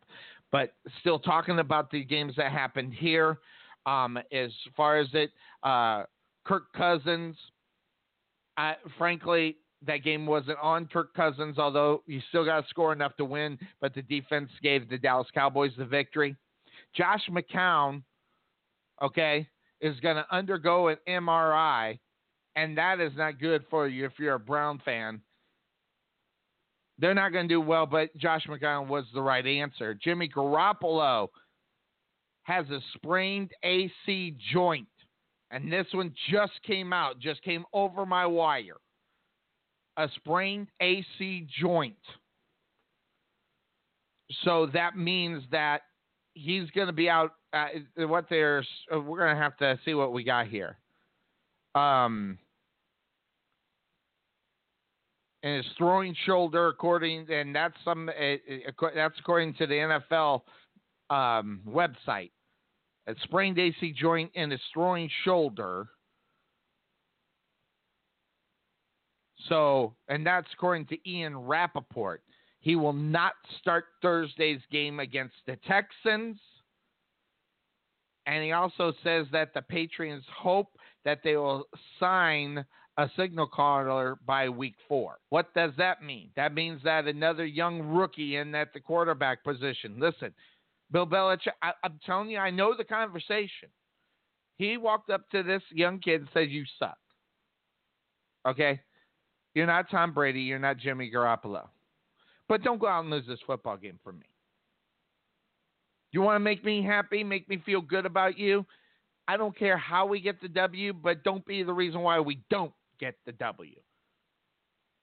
But 0.52 0.74
still 1.00 1.18
talking 1.18 1.60
about 1.60 1.90
the 1.90 2.04
games 2.04 2.34
that 2.36 2.52
happened 2.52 2.92
here. 2.92 3.38
Um, 3.86 4.18
as 4.32 4.50
far 4.76 4.98
as 4.98 5.08
it, 5.14 5.30
uh, 5.62 6.04
Kirk 6.44 6.72
Cousins, 6.74 7.36
I, 8.56 8.76
frankly, 8.98 9.56
that 9.86 10.02
game 10.02 10.26
wasn't 10.26 10.58
on 10.62 10.86
Kirk 10.86 11.14
Cousins, 11.14 11.58
although 11.58 12.02
you 12.06 12.20
still 12.28 12.44
got 12.44 12.62
to 12.62 12.68
score 12.68 12.92
enough 12.92 13.16
to 13.16 13.24
win, 13.24 13.58
but 13.80 13.94
the 13.94 14.02
defense 14.02 14.50
gave 14.62 14.88
the 14.88 14.98
Dallas 14.98 15.28
Cowboys 15.34 15.72
the 15.76 15.84
victory. 15.84 16.36
Josh 16.94 17.22
McCown, 17.28 18.02
okay, 19.02 19.48
is 19.80 19.98
going 20.00 20.16
to 20.16 20.26
undergo 20.30 20.88
an 20.88 20.96
MRI, 21.08 21.98
and 22.56 22.78
that 22.78 23.00
is 23.00 23.12
not 23.16 23.40
good 23.40 23.64
for 23.68 23.88
you 23.88 24.06
if 24.06 24.12
you're 24.18 24.34
a 24.34 24.40
Brown 24.40 24.80
fan. 24.84 25.20
They're 26.98 27.14
not 27.14 27.32
going 27.32 27.48
to 27.48 27.54
do 27.54 27.60
well, 27.60 27.86
but 27.86 28.16
Josh 28.16 28.46
McCown 28.46 28.86
was 28.86 29.04
the 29.12 29.20
right 29.20 29.44
answer. 29.44 29.94
Jimmy 29.94 30.28
Garoppolo 30.28 31.28
has 32.44 32.66
a 32.70 32.78
sprained 32.94 33.50
AC 33.64 34.36
joint, 34.52 34.86
and 35.54 35.72
this 35.72 35.86
one 35.92 36.12
just 36.32 36.52
came 36.66 36.92
out, 36.92 37.20
just 37.20 37.40
came 37.42 37.64
over 37.72 38.04
my 38.04 38.26
wire. 38.26 38.76
A 39.96 40.08
sprained 40.16 40.66
AC 40.80 41.46
joint. 41.60 41.94
So 44.42 44.66
that 44.72 44.96
means 44.96 45.44
that 45.52 45.82
he's 46.34 46.68
going 46.70 46.88
to 46.88 46.92
be 46.92 47.08
out. 47.08 47.34
Uh, 47.52 47.68
what 48.08 48.24
there's, 48.28 48.66
uh, 48.92 49.00
we're 49.00 49.18
going 49.18 49.36
to 49.36 49.40
have 49.40 49.56
to 49.58 49.78
see 49.84 49.94
what 49.94 50.12
we 50.12 50.24
got 50.24 50.48
here. 50.48 50.76
Um, 51.76 52.36
and 55.44 55.58
his 55.58 55.72
throwing 55.78 56.16
shoulder, 56.26 56.66
according, 56.66 57.30
and 57.30 57.54
that's 57.54 57.76
some, 57.84 58.08
uh, 58.08 58.82
that's 58.92 59.14
according 59.20 59.54
to 59.54 59.68
the 59.68 60.00
NFL 60.10 60.40
um, 61.10 61.60
website. 61.64 62.32
A 63.06 63.14
sprained 63.22 63.58
AC 63.58 63.92
joint 63.92 64.30
in 64.34 64.50
his 64.50 64.60
throwing 64.72 65.10
shoulder. 65.24 65.88
So, 69.48 69.94
and 70.08 70.26
that's 70.26 70.48
according 70.54 70.86
to 70.86 71.10
Ian 71.10 71.36
Rapoport. 71.36 72.22
He 72.60 72.76
will 72.76 72.94
not 72.94 73.34
start 73.60 73.84
Thursday's 74.00 74.62
game 74.72 75.00
against 75.00 75.34
the 75.46 75.56
Texans. 75.68 76.38
And 78.26 78.42
he 78.42 78.52
also 78.52 78.94
says 79.02 79.26
that 79.32 79.52
the 79.52 79.60
Patriots 79.60 80.24
hope 80.34 80.78
that 81.04 81.20
they 81.22 81.36
will 81.36 81.68
sign 82.00 82.64
a 82.96 83.10
signal 83.16 83.46
caller 83.46 84.18
by 84.24 84.48
week 84.48 84.76
four. 84.88 85.18
What 85.28 85.52
does 85.52 85.72
that 85.76 86.02
mean? 86.02 86.30
That 86.36 86.54
means 86.54 86.80
that 86.84 87.06
another 87.06 87.44
young 87.44 87.82
rookie 87.82 88.36
in 88.36 88.54
at 88.54 88.72
the 88.72 88.80
quarterback 88.80 89.44
position. 89.44 89.96
Listen, 89.98 90.32
Bill 90.90 91.06
Belichick, 91.06 91.52
I, 91.62 91.72
I'm 91.82 91.98
telling 92.04 92.30
you, 92.30 92.38
I 92.38 92.50
know 92.50 92.74
the 92.76 92.84
conversation. 92.84 93.68
He 94.56 94.76
walked 94.76 95.10
up 95.10 95.28
to 95.30 95.42
this 95.42 95.62
young 95.72 95.98
kid 95.98 96.20
and 96.20 96.30
said, 96.32 96.50
You 96.50 96.64
suck. 96.78 96.98
Okay? 98.46 98.80
You're 99.54 99.66
not 99.66 99.90
Tom 99.90 100.12
Brady. 100.12 100.40
You're 100.40 100.58
not 100.58 100.78
Jimmy 100.78 101.10
Garoppolo. 101.12 101.68
But 102.48 102.62
don't 102.62 102.78
go 102.78 102.86
out 102.86 103.00
and 103.00 103.10
lose 103.10 103.26
this 103.26 103.38
football 103.46 103.76
game 103.76 103.98
for 104.02 104.12
me. 104.12 104.26
You 106.12 106.20
want 106.22 106.36
to 106.36 106.40
make 106.40 106.64
me 106.64 106.82
happy, 106.82 107.24
make 107.24 107.48
me 107.48 107.60
feel 107.64 107.80
good 107.80 108.06
about 108.06 108.38
you? 108.38 108.64
I 109.26 109.36
don't 109.36 109.56
care 109.56 109.76
how 109.76 110.06
we 110.06 110.20
get 110.20 110.40
the 110.40 110.48
W, 110.48 110.92
but 110.92 111.24
don't 111.24 111.44
be 111.46 111.62
the 111.62 111.72
reason 111.72 112.02
why 112.02 112.20
we 112.20 112.40
don't 112.50 112.72
get 113.00 113.16
the 113.26 113.32
W. 113.32 113.74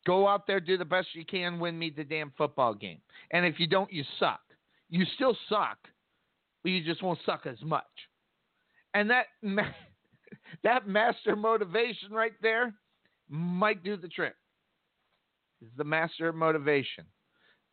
Go 0.05 0.27
out 0.27 0.47
there, 0.47 0.59
do 0.59 0.77
the 0.77 0.85
best 0.85 1.09
you 1.13 1.25
can, 1.25 1.59
win 1.59 1.77
me 1.77 1.93
the 1.95 2.03
damn 2.03 2.31
football 2.37 2.73
game. 2.73 2.99
And 3.31 3.45
if 3.45 3.59
you 3.59 3.67
don't, 3.67 3.91
you 3.91 4.03
suck. 4.19 4.39
You 4.91 5.05
still 5.15 5.35
suck, 5.49 5.77
but 6.61 6.71
you 6.71 6.83
just 6.83 7.01
won't 7.01 7.17
suck 7.25 7.45
as 7.45 7.57
much. 7.63 7.83
And 8.93 9.09
that 9.09 9.25
that 10.63 10.87
master 10.87 11.35
motivation 11.35 12.11
right 12.11 12.33
there 12.41 12.75
might 13.29 13.83
do 13.83 13.95
the 13.97 14.09
trick. 14.09 14.35
Is 15.61 15.69
the 15.77 15.83
master 15.85 16.33
motivation. 16.33 17.05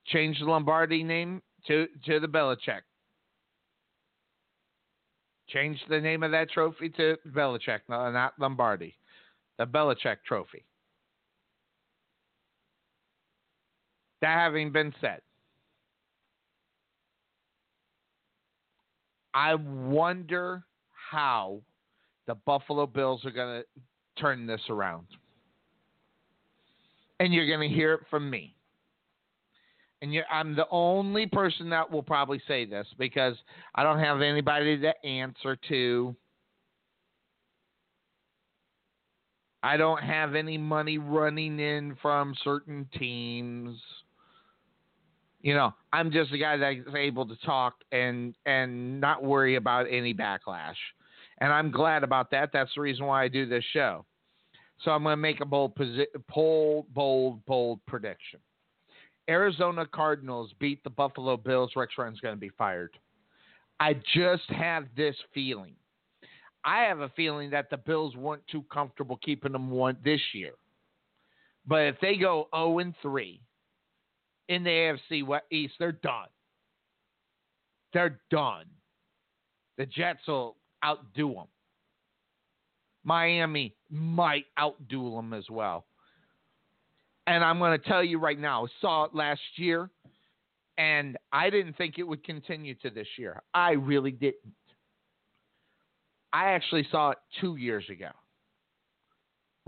Change 0.07 0.39
the 0.39 0.45
Lombardi 0.45 1.03
name 1.03 1.43
to, 1.67 1.87
to 2.07 2.21
the 2.21 2.27
Belichick. 2.27 2.83
Change 5.49 5.79
the 5.89 6.01
name 6.01 6.23
of 6.23 6.31
that 6.31 6.51
trophy 6.51 6.91
to 6.91 7.17
Belichick, 7.29 7.81
no, 7.89 8.11
not 8.11 8.35
Lombardi. 8.39 8.95
The 9.59 9.67
Belichick 9.67 10.19
trophy. 10.27 10.65
That 14.21 14.37
having 14.37 14.73
been 14.73 14.93
said, 15.01 15.21
I 19.39 19.55
wonder 19.55 20.65
how 21.11 21.61
the 22.27 22.35
Buffalo 22.35 22.87
Bills 22.87 23.25
are 23.25 23.31
going 23.31 23.63
to 23.63 24.21
turn 24.21 24.47
this 24.47 24.61
around. 24.69 25.07
And 27.21 27.33
you're 27.33 27.47
going 27.47 27.69
to 27.69 27.75
hear 27.75 27.95
it 27.95 28.01
from 28.11 28.29
me 28.29 28.57
and 30.01 30.15
I'm 30.31 30.55
the 30.55 30.67
only 30.71 31.27
person 31.27 31.71
that 31.71 31.91
will 31.91 32.03
probably 32.03 32.41
say 32.47 32.65
this 32.65 32.87
because 32.99 33.35
I 33.75 33.83
don't 33.83 33.99
have 33.99 34.21
anybody 34.21 34.79
to 34.79 35.07
answer 35.07 35.59
to. 35.69 36.15
I 39.63 39.77
don't 39.77 40.03
have 40.03 40.37
any 40.37 40.57
money 40.57 40.99
running 40.99 41.59
in 41.59 41.97
from 42.01 42.35
certain 42.45 42.89
teams. 42.97 43.77
You 45.41 45.55
know, 45.55 45.73
I'm 45.93 46.11
just 46.11 46.33
a 46.33 46.39
guy 46.39 46.57
that's 46.57 46.81
able 46.97 47.27
to 47.27 47.37
talk 47.45 47.75
and 47.93 48.35
and 48.45 49.01
not 49.01 49.23
worry 49.23 49.55
about 49.55 49.87
any 49.91 50.13
backlash. 50.13 50.75
And 51.41 51.53
I'm 51.53 51.71
glad 51.71 52.03
about 52.03 52.31
that. 52.33 52.51
That's 52.53 52.71
the 52.75 52.81
reason 52.81 53.07
why 53.07 53.23
I 53.23 53.29
do 53.29 53.47
this 53.47 53.65
show. 53.73 54.05
So 54.81 54.91
I'm 54.91 55.03
going 55.03 55.13
to 55.13 55.17
make 55.17 55.41
a 55.41 55.45
bold, 55.45 55.79
bold, 56.33 56.87
bold, 56.95 57.45
bold 57.47 57.81
prediction. 57.87 58.41
Arizona 59.29 59.87
Cardinals 59.87 60.53
beat 60.59 60.83
the 60.85 60.91
Buffalo 60.91 61.37
Bills, 61.37 61.73
Rex 61.77 61.93
Ryan's 61.99 62.21
going 62.21 62.35
to 62.35 62.41
be 62.41 62.51
fired. 62.57 62.97
I 63.81 63.95
just 64.15 64.49
have 64.49 64.87
this 64.97 65.15
feeling. 65.35 65.75
I 66.65 66.81
have 66.83 67.01
a 67.01 67.11
feeling 67.11 67.51
that 67.51 67.71
the 67.71 67.77
Bills 67.77 68.17
weren't 68.17 68.47
too 68.51 68.65
comfortable 68.73 69.19
keeping 69.23 69.53
them 69.53 69.71
one 69.71 69.97
this 70.05 70.21
year. 70.33 70.55
But 71.67 71.83
if 71.83 71.97
they 72.01 72.17
go 72.17 72.49
0 72.55 72.79
and 72.79 72.95
3 73.03 73.41
in 74.49 74.65
the 74.65 74.71
AFC 74.71 75.41
East, 75.51 75.75
they're 75.79 75.93
done. 75.93 76.29
They're 77.93 78.21
done. 78.31 78.65
The 79.77 79.87
Jets 79.87 80.27
will 80.27 80.57
outdo 80.85 81.35
them. 81.35 81.47
Miami 83.05 83.75
might 83.91 84.47
outdo 84.59 85.15
them 85.15 85.33
as 85.33 85.49
well. 85.49 85.87
And 87.27 87.45
I'm 87.45 87.59
going 87.59 87.79
to 87.79 87.89
tell 87.89 88.03
you 88.03 88.19
right 88.19 88.39
now, 88.39 88.65
I 88.65 88.69
saw 88.81 89.05
it 89.05 89.15
last 89.15 89.41
year, 89.57 89.91
and 90.79 91.17
I 91.33 91.51
didn't 91.51 91.77
think 91.77 91.99
it 91.99 92.03
would 92.03 92.25
continue 92.25 92.75
to 92.77 92.91
this 92.91 93.07
year. 93.17 93.43
I 93.55 93.73
really 93.73 94.11
didn't. 94.11 94.55
I 96.33 96.53
actually 96.53 96.87
saw 96.91 97.11
it 97.11 97.19
two 97.41 97.57
years 97.57 97.85
ago. 97.91 98.11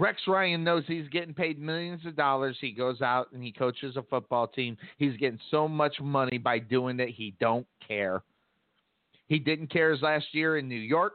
Rex 0.00 0.22
Ryan 0.26 0.64
knows 0.64 0.84
he's 0.86 1.08
getting 1.08 1.34
paid 1.34 1.60
millions 1.60 2.06
of 2.06 2.16
dollars. 2.16 2.56
He 2.58 2.72
goes 2.72 3.02
out 3.02 3.28
and 3.32 3.42
he 3.42 3.52
coaches 3.52 3.96
a 3.98 4.02
football 4.02 4.46
team. 4.46 4.78
He's 4.96 5.14
getting 5.18 5.38
so 5.50 5.68
much 5.68 6.00
money 6.00 6.38
by 6.38 6.58
doing 6.58 6.98
it. 7.00 7.10
He 7.10 7.34
don't 7.38 7.66
care. 7.86 8.22
He 9.28 9.38
didn't 9.38 9.70
care 9.70 9.90
his 9.92 10.00
last 10.00 10.24
year 10.32 10.56
in 10.56 10.70
New 10.70 10.74
York. 10.74 11.12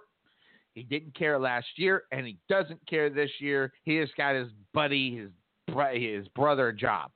He 0.76 0.84
didn't 0.84 1.16
care 1.16 1.40
last 1.40 1.66
year, 1.78 2.03
and 2.12 2.28
he 2.28 2.38
doesn't 2.48 2.86
care 2.88 3.10
this 3.10 3.32
year. 3.40 3.74
He 3.86 3.99
just 3.99 4.16
got 4.18 4.36
his 4.36 4.49
buddy, 4.72 5.18
his 5.18 5.32
his 5.95 6.28
brother 6.30 6.72
job. 6.72 7.10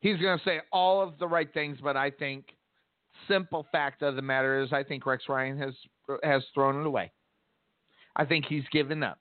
He's 0.00 0.18
going 0.18 0.38
to 0.38 0.44
say 0.44 0.60
all 0.70 1.00
of 1.00 1.18
the 1.18 1.26
right 1.26 1.50
things, 1.54 1.78
but 1.82 1.96
I 1.96 2.10
think 2.10 2.54
simple 3.28 3.66
fact 3.72 4.02
of 4.02 4.16
the 4.16 4.22
matter 4.22 4.60
is 4.60 4.72
I 4.72 4.82
think 4.82 5.06
Rex 5.06 5.24
Ryan 5.28 5.58
has 5.58 5.74
has 6.22 6.42
thrown 6.52 6.80
it 6.80 6.86
away. 6.86 7.12
I 8.16 8.24
think 8.24 8.46
he's 8.46 8.64
given 8.72 9.02
up. 9.02 9.18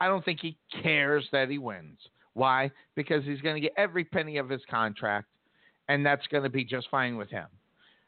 I 0.00 0.06
don't 0.06 0.24
think 0.24 0.40
he 0.40 0.56
cares 0.82 1.26
that 1.32 1.48
he 1.48 1.58
wins. 1.58 1.98
Why? 2.34 2.70
Because 2.94 3.24
he's 3.24 3.40
going 3.40 3.54
to 3.54 3.60
get 3.60 3.72
every 3.76 4.04
penny 4.04 4.38
of 4.38 4.48
his 4.48 4.62
contract, 4.70 5.28
and 5.88 6.04
that's 6.04 6.26
going 6.26 6.42
to 6.42 6.50
be 6.50 6.64
just 6.64 6.88
fine 6.90 7.16
with 7.16 7.30
him. 7.30 7.46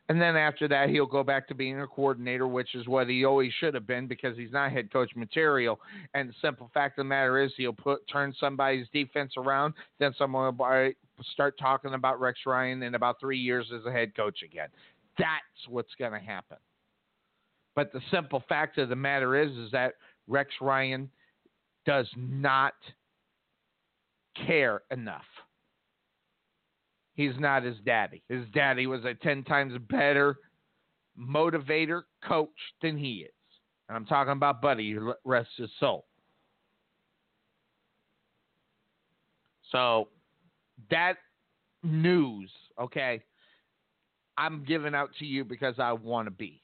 And 0.08 0.20
then 0.20 0.36
after 0.36 0.68
that, 0.68 0.88
he'll 0.88 1.06
go 1.06 1.24
back 1.24 1.48
to 1.48 1.54
being 1.54 1.80
a 1.80 1.86
coordinator, 1.86 2.46
which 2.46 2.74
is 2.76 2.86
what 2.86 3.08
he 3.08 3.24
always 3.24 3.52
should 3.58 3.74
have 3.74 3.88
been 3.88 4.06
because 4.06 4.36
he's 4.36 4.52
not 4.52 4.70
head 4.70 4.92
coach 4.92 5.10
material. 5.16 5.80
And 6.14 6.28
the 6.28 6.34
simple 6.40 6.70
fact 6.72 6.98
of 6.98 7.04
the 7.04 7.08
matter 7.08 7.42
is, 7.42 7.52
he'll 7.56 7.72
put 7.72 8.06
turn 8.06 8.32
somebody's 8.38 8.86
defense 8.92 9.32
around, 9.36 9.74
then 9.98 10.14
someone 10.16 10.56
will 10.56 10.92
start 11.32 11.58
talking 11.58 11.94
about 11.94 12.20
Rex 12.20 12.38
Ryan 12.46 12.84
in 12.84 12.94
about 12.94 13.18
three 13.18 13.38
years 13.38 13.66
as 13.74 13.84
a 13.84 13.90
head 13.90 14.14
coach 14.14 14.42
again. 14.44 14.68
That's 15.18 15.68
what's 15.68 15.94
going 15.98 16.12
to 16.12 16.18
happen. 16.18 16.58
But 17.74 17.92
the 17.92 18.00
simple 18.10 18.42
fact 18.48 18.78
of 18.78 18.88
the 18.88 18.96
matter 18.96 19.40
is, 19.40 19.50
is 19.52 19.70
that 19.72 19.94
Rex 20.26 20.50
Ryan 20.60 21.10
does 21.84 22.08
not 22.16 22.74
care 24.46 24.82
enough. 24.90 25.24
He's 27.14 27.38
not 27.38 27.62
his 27.62 27.76
daddy. 27.84 28.22
His 28.28 28.44
daddy 28.52 28.86
was 28.86 29.04
a 29.04 29.14
10 29.14 29.44
times 29.44 29.72
better 29.88 30.38
motivator 31.18 32.02
coach 32.26 32.50
than 32.82 32.98
he 32.98 33.26
is. 33.26 33.30
And 33.88 33.96
I'm 33.96 34.04
talking 34.04 34.32
about 34.32 34.60
Buddy, 34.60 34.98
rest 35.24 35.50
his 35.56 35.70
soul. 35.80 36.06
So 39.72 40.08
that 40.90 41.14
news, 41.82 42.50
okay, 42.80 43.22
I'm 44.38 44.64
giving 44.64 44.94
out 44.94 45.10
to 45.18 45.24
you 45.24 45.44
because 45.44 45.76
I 45.78 45.92
want 45.92 46.26
to 46.26 46.30
be. 46.30 46.62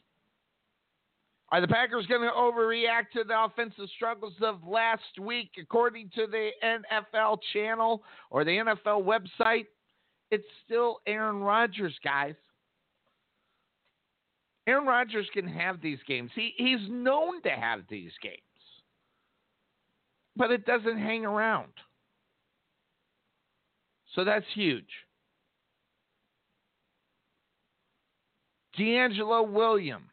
Are 1.51 1.61
the 1.61 1.69
Packers 1.69 2.07
going 2.07 2.23
to 2.23 2.31
overreact 2.31 3.11
to 3.13 3.25
the 3.25 3.45
offensive 3.45 3.89
struggles 3.95 4.33
of 4.43 4.67
last 4.67 5.19
week, 5.21 5.51
according 5.61 6.11
to 6.15 6.27
the 6.27 6.51
NFL 6.65 7.39
channel 7.53 8.03
or 8.31 8.43
the 8.43 8.51
NFL 8.53 9.05
website? 9.05 9.67
It's 10.31 10.47
still 10.65 11.01
Aaron 11.07 11.41
Rodgers, 11.41 11.95
guys. 12.03 12.35
Aaron 14.67 14.87
Rodgers 14.87 15.27
can 15.35 15.47
have 15.47 15.83
these 15.83 15.99
games. 16.07 16.31
He, 16.35 16.55
he's 16.57 16.89
known 16.89 17.43
to 17.43 17.51
have 17.51 17.81
these 17.91 18.13
games, 18.23 18.37
but 20.37 20.51
it 20.51 20.65
doesn't 20.65 20.99
hang 20.99 21.27
around. 21.27 21.73
So 24.15 24.25
that's 24.25 24.47
huge. 24.55 24.89
DeAngelo 28.79 29.51
Williams. 29.51 30.07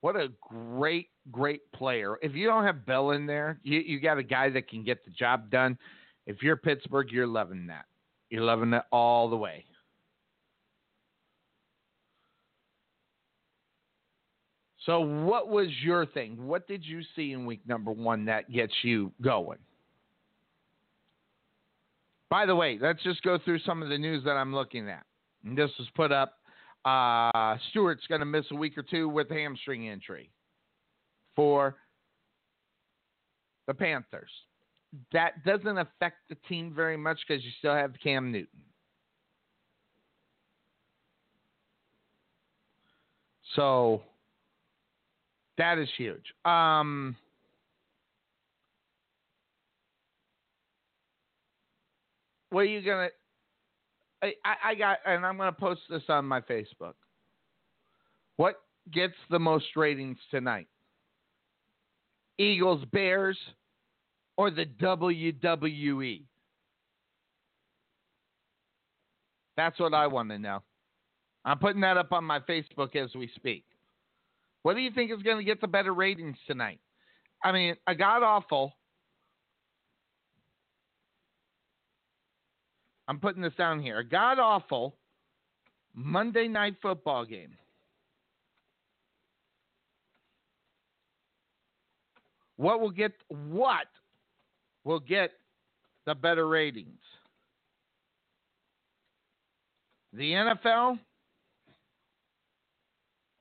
What 0.00 0.16
a 0.16 0.28
great, 0.42 1.08
great 1.30 1.60
player. 1.72 2.18
If 2.20 2.34
you 2.34 2.46
don't 2.46 2.64
have 2.64 2.84
Bell 2.84 3.12
in 3.12 3.26
there, 3.26 3.58
you, 3.62 3.78
you 3.80 4.00
got 4.00 4.18
a 4.18 4.22
guy 4.22 4.50
that 4.50 4.68
can 4.68 4.84
get 4.84 5.04
the 5.04 5.10
job 5.10 5.50
done. 5.50 5.78
If 6.26 6.42
you're 6.42 6.56
Pittsburgh, 6.56 7.10
you're 7.10 7.26
loving 7.26 7.66
that. 7.68 7.86
You're 8.28 8.42
loving 8.42 8.72
it 8.74 8.82
all 8.92 9.30
the 9.30 9.36
way. 9.36 9.64
So, 14.84 15.00
what 15.00 15.48
was 15.48 15.68
your 15.82 16.04
thing? 16.04 16.46
What 16.46 16.68
did 16.68 16.84
you 16.84 17.00
see 17.16 17.32
in 17.32 17.46
week 17.46 17.60
number 17.66 17.90
one 17.90 18.26
that 18.26 18.52
gets 18.52 18.74
you 18.82 19.12
going? 19.22 19.58
By 22.28 22.44
the 22.44 22.54
way, 22.54 22.78
let's 22.80 23.02
just 23.02 23.22
go 23.22 23.38
through 23.42 23.60
some 23.60 23.82
of 23.82 23.88
the 23.88 23.96
news 23.96 24.24
that 24.24 24.32
I'm 24.32 24.54
looking 24.54 24.88
at. 24.90 25.04
This 25.44 25.70
was 25.78 25.88
put 25.94 26.12
up. 26.12 26.38
Uh, 26.84 27.56
Stewart's 27.70 28.06
going 28.08 28.20
to 28.20 28.26
miss 28.26 28.44
a 28.50 28.54
week 28.54 28.76
or 28.76 28.82
two 28.82 29.08
with 29.08 29.30
hamstring 29.30 29.86
injury 29.86 30.30
for 31.36 31.76
the 33.66 33.74
Panthers 33.74 34.30
that 35.12 35.44
doesn't 35.44 35.78
affect 35.78 36.16
the 36.28 36.36
team 36.48 36.72
very 36.74 36.96
much 36.96 37.18
because 37.26 37.44
you 37.44 37.50
still 37.58 37.74
have 37.74 37.92
Cam 38.02 38.30
Newton. 38.30 38.60
So 43.56 44.02
that 45.58 45.78
is 45.78 45.88
huge. 45.96 46.24
Um, 46.44 47.16
what 52.50 52.60
are 52.60 52.64
you 52.64 52.82
gonna? 52.82 53.08
I, 54.44 54.70
I 54.70 54.74
got, 54.74 54.98
and 55.06 55.24
I'm 55.24 55.36
gonna 55.36 55.52
post 55.52 55.82
this 55.90 56.02
on 56.08 56.24
my 56.24 56.40
Facebook. 56.40 56.94
What 58.36 58.60
gets 58.92 59.14
the 59.30 59.38
most 59.38 59.66
ratings 59.76 60.18
tonight? 60.30 60.68
Eagles 62.38 62.84
Bears 62.92 63.38
or 64.36 64.50
the 64.50 64.66
WWE? 64.66 66.22
That's 69.56 69.78
what 69.78 69.94
I 69.94 70.06
want 70.08 70.30
to 70.30 70.38
know. 70.38 70.62
I'm 71.44 71.58
putting 71.58 71.80
that 71.82 71.96
up 71.96 72.12
on 72.12 72.24
my 72.24 72.40
Facebook 72.40 72.96
as 72.96 73.14
we 73.14 73.30
speak. 73.36 73.64
What 74.62 74.74
do 74.74 74.80
you 74.80 74.90
think 74.90 75.12
is 75.12 75.22
going 75.22 75.36
to 75.36 75.44
get 75.44 75.60
the 75.60 75.68
better 75.68 75.92
ratings 75.92 76.36
tonight? 76.46 76.80
I 77.44 77.52
mean, 77.52 77.76
a 77.86 77.94
god 77.94 78.22
awful. 78.22 78.72
I'm 83.06 83.18
putting 83.20 83.42
this 83.42 83.54
down 83.54 83.80
here. 83.80 83.98
A 83.98 84.04
god 84.04 84.38
awful 84.38 84.94
Monday 85.94 86.48
night 86.48 86.76
football 86.80 87.24
game. 87.24 87.56
What 92.56 92.80
will 92.80 92.90
get 92.90 93.12
what 93.28 93.86
will 94.84 95.00
get 95.00 95.32
the 96.06 96.14
better 96.14 96.46
ratings? 96.46 97.00
The 100.12 100.30
NFL 100.30 100.98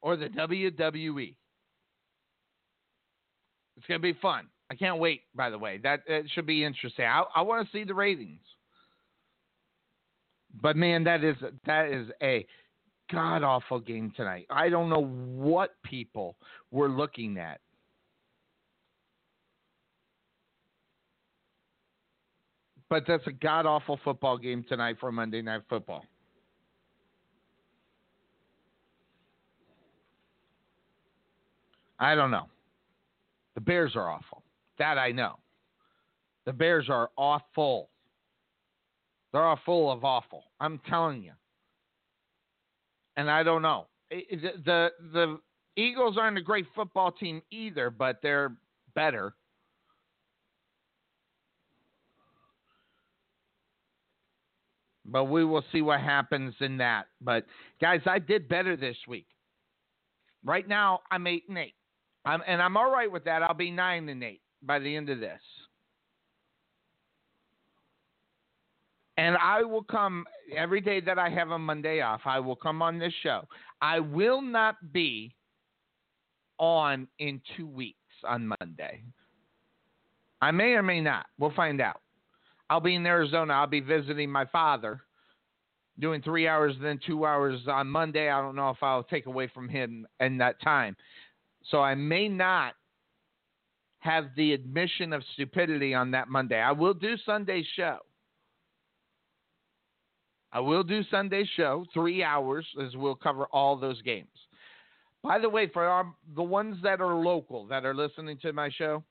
or 0.02 0.18
the 0.18 0.28
WWE? 0.28 1.36
It's 3.78 3.88
going 3.88 4.02
to 4.02 4.14
be 4.14 4.18
fun. 4.20 4.48
I 4.72 4.76
can't 4.76 4.98
wait, 5.00 5.22
by 5.36 5.50
the 5.50 5.58
way. 5.58 5.80
That, 5.84 6.02
that 6.08 6.24
should 6.34 6.46
be 6.48 6.64
interesting. 6.64 7.06
I, 7.06 7.24
I 7.36 7.42
want 7.44 7.66
to 7.66 7.72
see 7.72 7.84
the 7.84 7.94
ratings. 7.94 8.42
But 10.62 10.76
man, 10.76 11.04
that 11.06 11.24
is 11.24 11.36
that 11.66 11.90
is 11.90 12.08
a 12.22 12.46
god 13.12 13.44
awful 13.44 13.80
game 13.80 14.12
tonight. 14.16 14.46
I 14.50 14.70
don't 14.70 14.90
know 14.90 15.06
what 15.06 15.72
people 15.84 16.36
were 16.72 16.90
looking 16.90 17.38
at. 17.38 17.60
But 22.90 23.06
that's 23.08 23.26
a 23.26 23.32
god 23.32 23.66
awful 23.66 24.00
football 24.04 24.38
game 24.38 24.64
tonight 24.70 24.98
for 25.00 25.12
Monday 25.12 25.42
Night 25.42 25.62
Football. 25.68 26.06
I 32.00 32.16
don't 32.16 32.32
know. 32.32 32.50
The 33.56 33.62
Bears 33.62 33.96
are 33.96 34.12
awful. 34.12 34.44
That 34.78 34.98
I 34.98 35.12
know. 35.12 35.40
The 36.46 36.54
Bears 36.54 36.90
are 36.90 37.10
awful. 37.18 37.90
They're 39.34 39.44
all 39.44 39.60
full 39.66 39.92
of 39.92 40.06
awful. 40.06 40.44
I'm 40.60 40.80
telling 40.88 41.24
you. 41.24 41.34
And 43.18 43.30
I 43.30 43.44
don't 43.44 43.64
know. 43.64 43.88
The, 44.10 44.52
the 44.64 44.90
the 45.12 45.40
Eagles 45.76 46.18
aren't 46.20 46.38
a 46.38 46.42
great 46.42 46.68
football 46.76 47.12
team 47.12 47.42
either, 47.52 47.90
but 47.90 48.20
they're 48.22 48.56
better. 48.94 49.34
But 55.06 55.26
we 55.26 55.44
will 55.44 55.64
see 55.72 55.82
what 55.82 56.00
happens 56.00 56.54
in 56.60 56.78
that. 56.78 57.08
But 57.20 57.46
guys, 57.82 58.02
I 58.06 58.20
did 58.20 58.48
better 58.48 58.78
this 58.78 58.98
week. 59.08 59.28
Right 60.46 60.68
now, 60.68 61.00
I'm 61.10 61.26
eight 61.28 61.44
and 61.50 61.58
eight, 61.58 61.76
I'm, 62.26 62.42
and 62.46 62.62
I'm 62.62 62.78
all 62.78 62.92
right 62.92 63.12
with 63.12 63.24
that. 63.26 63.42
I'll 63.42 63.54
be 63.54 63.72
nine 63.72 64.10
and 64.10 64.24
eight 64.24 64.42
by 64.62 64.80
the 64.80 64.96
end 64.96 65.10
of 65.10 65.20
this. 65.20 65.42
And 69.18 69.38
I 69.38 69.62
will 69.64 69.84
come 69.84 70.26
every 70.56 70.82
day 70.82 71.00
that 71.02 71.20
I 71.20 71.30
have 71.30 71.52
a 71.52 71.60
Monday 71.60 72.02
off. 72.02 72.22
I 72.26 72.40
will 72.40 72.56
come 72.56 72.82
on 72.82 72.98
this 72.98 73.14
show. 73.22 73.48
I 73.82 74.00
will 74.00 74.42
not 74.42 74.92
be 74.92 75.36
on 76.58 77.08
in 77.20 77.42
two 77.56 77.68
weeks 77.68 77.98
on 78.28 78.54
Monday. 78.60 79.04
I 80.42 80.52
may 80.52 80.74
or 80.74 80.84
may 80.84 81.00
not. 81.00 81.28
We'll 81.38 81.54
find 81.54 81.80
out. 81.80 82.02
I'll 82.70 82.80
be 82.80 82.96
in 82.96 83.06
Arizona. 83.06 83.54
I'll 83.54 83.68
be 83.68 83.82
visiting 83.82 84.32
my 84.32 84.46
father, 84.46 85.02
doing 86.00 86.22
three 86.22 86.48
hours, 86.48 86.76
then 86.82 87.00
two 87.06 87.26
hours 87.26 87.62
on 87.68 87.88
Monday. 87.88 88.30
I 88.30 88.42
don't 88.42 88.56
know 88.56 88.70
if 88.72 88.82
I'll 88.82 89.04
take 89.04 89.28
away 89.28 89.48
from 89.54 89.70
him 89.70 90.08
in 90.20 90.38
that 90.40 90.62
time. 90.62 90.96
So 91.70 91.82
I 91.82 91.96
may 91.96 92.28
not 92.28 92.74
have 94.00 94.26
the 94.36 94.54
admission 94.54 95.14
of 95.14 95.24
stupidity 95.34 95.94
on 95.94 96.12
that 96.12 96.30
Monday. 96.30 96.60
I 96.60 96.72
will 96.72 96.94
do 96.94 97.16
Sunday's 97.26 97.66
show. 97.76 98.00
I 100.54 100.60
will 100.60 100.84
do 100.84 101.04
Sunday's 101.10 101.50
show, 101.58 101.84
three 101.94 102.24
hours, 102.24 102.66
as 102.82 102.96
we'll 102.96 103.16
cover 103.16 103.46
all 103.46 103.76
those 103.76 104.02
games. 104.04 104.28
By 105.24 105.40
the 105.40 105.50
way, 105.50 105.68
for 105.68 105.84
our, 105.84 106.14
the 106.36 106.44
ones 106.44 106.78
that 106.84 107.02
are 107.02 107.16
local 107.16 107.66
that 107.68 107.86
are 107.86 107.96
listening 107.96 108.38
to 108.44 108.54
my 108.54 108.70
show, 108.70 109.04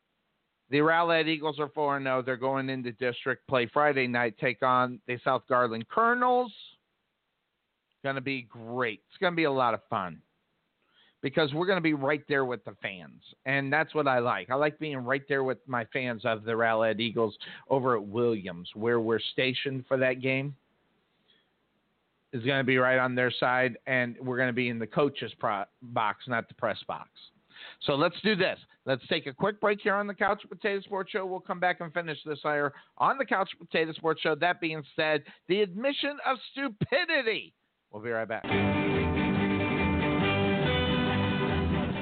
the 0.70 0.78
Rowlett 0.78 1.26
Eagles 1.26 1.58
are 1.58 1.68
4 1.68 2.00
0. 2.00 2.22
They're 2.22 2.36
going 2.36 2.70
into 2.70 2.92
district 2.92 3.46
play 3.48 3.68
Friday 3.72 4.06
night, 4.06 4.36
take 4.40 4.62
on 4.62 5.00
the 5.08 5.18
South 5.24 5.42
Garland 5.48 5.88
Colonels. 5.88 6.52
Going 8.04 8.14
to 8.14 8.20
be 8.20 8.42
great. 8.42 9.00
It's 9.10 9.18
going 9.18 9.32
to 9.32 9.36
be 9.36 9.44
a 9.44 9.52
lot 9.52 9.74
of 9.74 9.80
fun 9.90 10.22
because 11.22 11.52
we're 11.52 11.66
going 11.66 11.76
to 11.76 11.82
be 11.82 11.94
right 11.94 12.22
there 12.28 12.44
with 12.44 12.64
the 12.64 12.74
fans. 12.82 13.22
And 13.46 13.72
that's 13.72 13.94
what 13.94 14.06
I 14.06 14.18
like. 14.18 14.50
I 14.50 14.54
like 14.54 14.78
being 14.78 14.98
right 14.98 15.22
there 15.28 15.44
with 15.44 15.58
my 15.66 15.86
fans 15.92 16.22
of 16.24 16.44
the 16.44 16.52
Rowlett 16.52 17.00
Eagles 17.00 17.36
over 17.68 17.96
at 17.96 18.04
Williams, 18.04 18.68
where 18.74 19.00
we're 19.00 19.20
stationed 19.32 19.84
for 19.86 19.96
that 19.98 20.20
game. 20.20 20.54
Is 22.32 22.42
going 22.44 22.58
to 22.58 22.64
be 22.64 22.78
right 22.78 22.98
on 22.98 23.14
their 23.14 23.30
side, 23.30 23.76
and 23.86 24.16
we're 24.20 24.36
going 24.36 24.48
to 24.48 24.54
be 24.54 24.68
in 24.68 24.78
the 24.78 24.86
coaches 24.86 25.32
pro- 25.38 25.64
box, 25.82 26.24
not 26.28 26.48
the 26.48 26.54
press 26.54 26.78
box. 26.88 27.10
So 27.82 27.94
let's 27.94 28.16
do 28.22 28.34
this. 28.34 28.58
Let's 28.86 29.06
take 29.06 29.26
a 29.26 29.32
quick 29.32 29.60
break 29.60 29.80
here 29.80 29.94
on 29.94 30.06
the 30.06 30.14
Couch 30.14 30.42
Potato 30.48 30.80
Sports 30.80 31.12
Show. 31.12 31.24
We'll 31.24 31.40
come 31.40 31.60
back 31.60 31.80
and 31.80 31.92
finish 31.92 32.18
this 32.24 32.40
hire 32.42 32.72
on 32.98 33.16
the 33.18 33.24
Couch 33.24 33.50
Potato 33.58 33.92
Sports 33.92 34.20
Show. 34.20 34.34
That 34.34 34.60
being 34.60 34.82
said, 34.96 35.22
the 35.48 35.60
admission 35.60 36.16
of 36.26 36.38
stupidity. 36.50 37.54
We'll 37.92 38.02
be 38.02 38.10
right 38.10 38.26
back. 38.26 38.42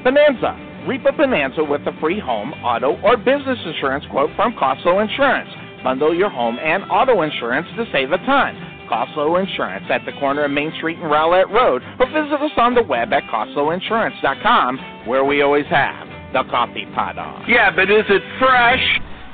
Bonanza. 0.02 0.68
Reap 0.88 1.04
a 1.04 1.12
bonanza 1.12 1.62
with 1.62 1.82
a 1.82 1.92
free 2.00 2.18
home, 2.18 2.52
auto, 2.64 2.98
or 3.02 3.18
business 3.18 3.58
insurance 3.66 4.04
quote 4.10 4.30
from 4.34 4.54
Costco 4.54 5.02
Insurance. 5.02 5.50
Bundle 5.84 6.14
your 6.14 6.30
home 6.30 6.58
and 6.58 6.84
auto 6.90 7.20
insurance 7.20 7.66
to 7.76 7.84
save 7.92 8.12
a 8.12 8.18
ton. 8.18 8.69
Costco 8.90 9.40
Insurance 9.40 9.86
at 9.88 10.04
the 10.04 10.12
corner 10.12 10.44
of 10.44 10.50
Main 10.50 10.72
Street 10.78 10.98
and 10.98 11.10
Rowlett 11.10 11.48
Road, 11.50 11.82
or 11.98 12.06
visit 12.06 12.40
us 12.40 12.50
on 12.56 12.74
the 12.74 12.82
web 12.82 13.12
at 13.12 13.22
costlowinsurance.com, 13.24 15.06
where 15.06 15.24
we 15.24 15.42
always 15.42 15.66
have 15.66 16.08
the 16.32 16.42
coffee 16.50 16.86
pot 16.94 17.18
on. 17.18 17.48
Yeah, 17.48 17.74
but 17.74 17.90
is 17.90 18.04
it 18.08 18.22
fresh? 18.38 19.00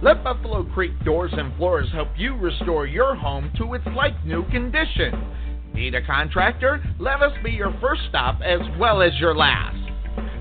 Let 0.00 0.22
Buffalo 0.22 0.62
Creek 0.62 0.92
Doors 1.04 1.32
and 1.36 1.52
Floors 1.56 1.90
help 1.92 2.10
you 2.16 2.36
restore 2.36 2.86
your 2.86 3.16
home 3.16 3.50
to 3.58 3.74
its 3.74 3.84
like-new 3.96 4.48
condition. 4.50 5.20
Need 5.74 5.96
a 5.96 6.06
contractor? 6.06 6.80
Let 7.00 7.20
us 7.20 7.32
be 7.42 7.50
your 7.50 7.76
first 7.80 8.02
stop 8.10 8.40
as 8.42 8.60
well 8.78 9.02
as 9.02 9.10
your 9.18 9.34
last. 9.34 9.83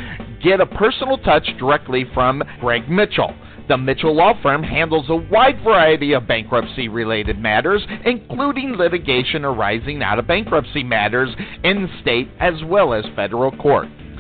Get 0.43 0.63
a 0.63 0.67
personal 0.67 1.19
touch 1.19 1.47
directly 1.59 2.07
from 2.15 2.43
Greg 2.61 2.89
Mitchell. 2.89 3.35
The 3.69 3.77
Mitchell 3.77 4.17
Law 4.17 4.33
Firm 4.43 4.63
handles 4.63 5.11
a 5.11 5.17
wide 5.17 5.63
variety 5.63 6.15
of 6.15 6.27
bankruptcy 6.27 6.89
related 6.89 7.39
matters, 7.39 7.87
including 8.07 8.73
litigation 8.73 9.45
arising 9.45 10.03
out 10.03 10.19
of 10.19 10.27
bankruptcy 10.27 10.83
matters 10.83 11.29
in 11.63 11.91
state 12.01 12.31
as 12.41 12.55
well 12.65 12.95
as 12.95 13.05
federal 13.15 13.51
court. 13.59 13.89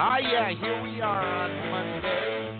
Ah, 0.00 0.18
yeah, 0.18 0.50
here 0.50 0.80
we 0.80 1.00
are 1.00 1.26
on 1.26 1.50
Monday. 1.72 2.54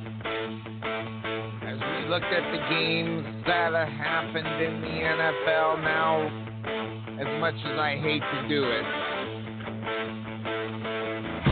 As 1.70 1.78
we 1.78 2.08
look 2.10 2.24
at 2.24 2.50
the 2.50 2.58
games 2.68 3.24
that 3.46 3.72
have 3.72 3.86
happened 3.86 4.60
in 4.60 4.80
the 4.80 4.88
NFL 4.88 5.80
now, 5.84 6.26
as 7.20 7.40
much 7.40 7.54
as 7.54 7.78
I 7.78 7.96
hate 8.02 8.22
to 8.22 8.48
do 8.48 8.64
it, 8.64 8.84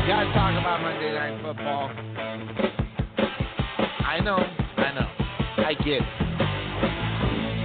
Gotta 0.08 0.32
talk 0.34 0.58
about 0.58 0.82
Monday 0.82 1.12
Night 1.12 1.40
Football. 1.42 1.90
I 4.06 4.20
know, 4.22 4.38
I 4.76 4.92
know. 4.92 5.08
I 5.66 5.74
get 5.74 6.00
it. 6.00 6.02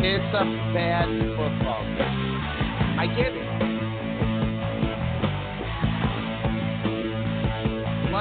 It's 0.04 0.36
a 0.36 0.46
bad 0.74 1.08
football 1.38 1.84
game. 1.98 3.00
I 3.00 3.08
get 3.16 3.34
it. 3.34 3.71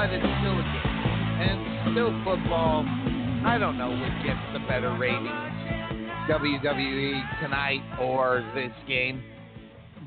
But 0.01 0.15
it's 0.15 0.25
still 0.41 0.55
a 0.55 0.63
game. 0.63 1.43
And 1.43 1.93
still 1.93 2.11
football. 2.25 2.87
I 3.45 3.59
don't 3.61 3.77
know 3.77 3.91
which 3.91 4.25
gets 4.25 4.41
the 4.55 4.61
better 4.67 4.97
rating. 4.97 5.27
WWE 6.27 7.43
tonight 7.43 7.83
or 8.01 8.43
this 8.55 8.73
game. 8.89 9.23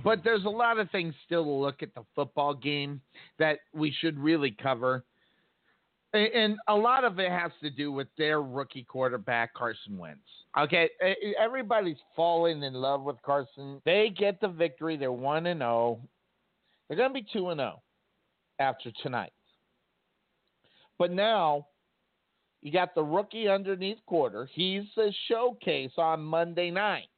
But 0.04 0.24
there's 0.24 0.46
a 0.46 0.50
lot 0.50 0.80
of 0.80 0.90
things 0.90 1.14
still 1.28 1.44
to 1.44 1.52
look 1.52 1.84
at 1.84 1.94
the 1.94 2.02
football 2.16 2.56
game 2.56 3.02
that 3.38 3.60
we 3.72 3.96
should 4.00 4.18
really 4.18 4.50
cover. 4.50 5.04
And 6.12 6.58
a 6.68 6.76
lot 6.76 7.04
of 7.04 7.20
it 7.20 7.30
has 7.30 7.52
to 7.62 7.70
do 7.70 7.92
with 7.92 8.08
their 8.18 8.42
rookie 8.42 8.86
quarterback, 8.86 9.54
Carson 9.54 9.96
Wentz. 9.96 10.22
Okay, 10.58 10.90
everybody's 11.40 12.02
falling 12.16 12.64
in 12.64 12.74
love 12.74 13.04
with 13.04 13.22
Carson. 13.22 13.80
They 13.86 14.12
get 14.18 14.42
the 14.42 14.48
victory. 14.48 14.98
They're 14.98 15.12
1 15.12 15.46
and 15.46 15.60
0. 15.60 16.00
They're 16.88 16.98
going 16.98 17.12
to 17.12 17.14
be 17.14 17.28
2 17.32 17.50
and 17.50 17.60
0 17.60 17.80
after 18.58 18.92
tonight. 19.04 19.34
But 21.00 21.12
now 21.12 21.68
you 22.62 22.72
got 22.72 22.96
the 22.96 23.04
rookie 23.04 23.48
underneath 23.48 23.98
quarter. 24.06 24.50
He's 24.54 24.84
the 24.96 25.14
showcase 25.28 25.92
on 25.98 26.22
Monday 26.22 26.72
night. 26.72 27.10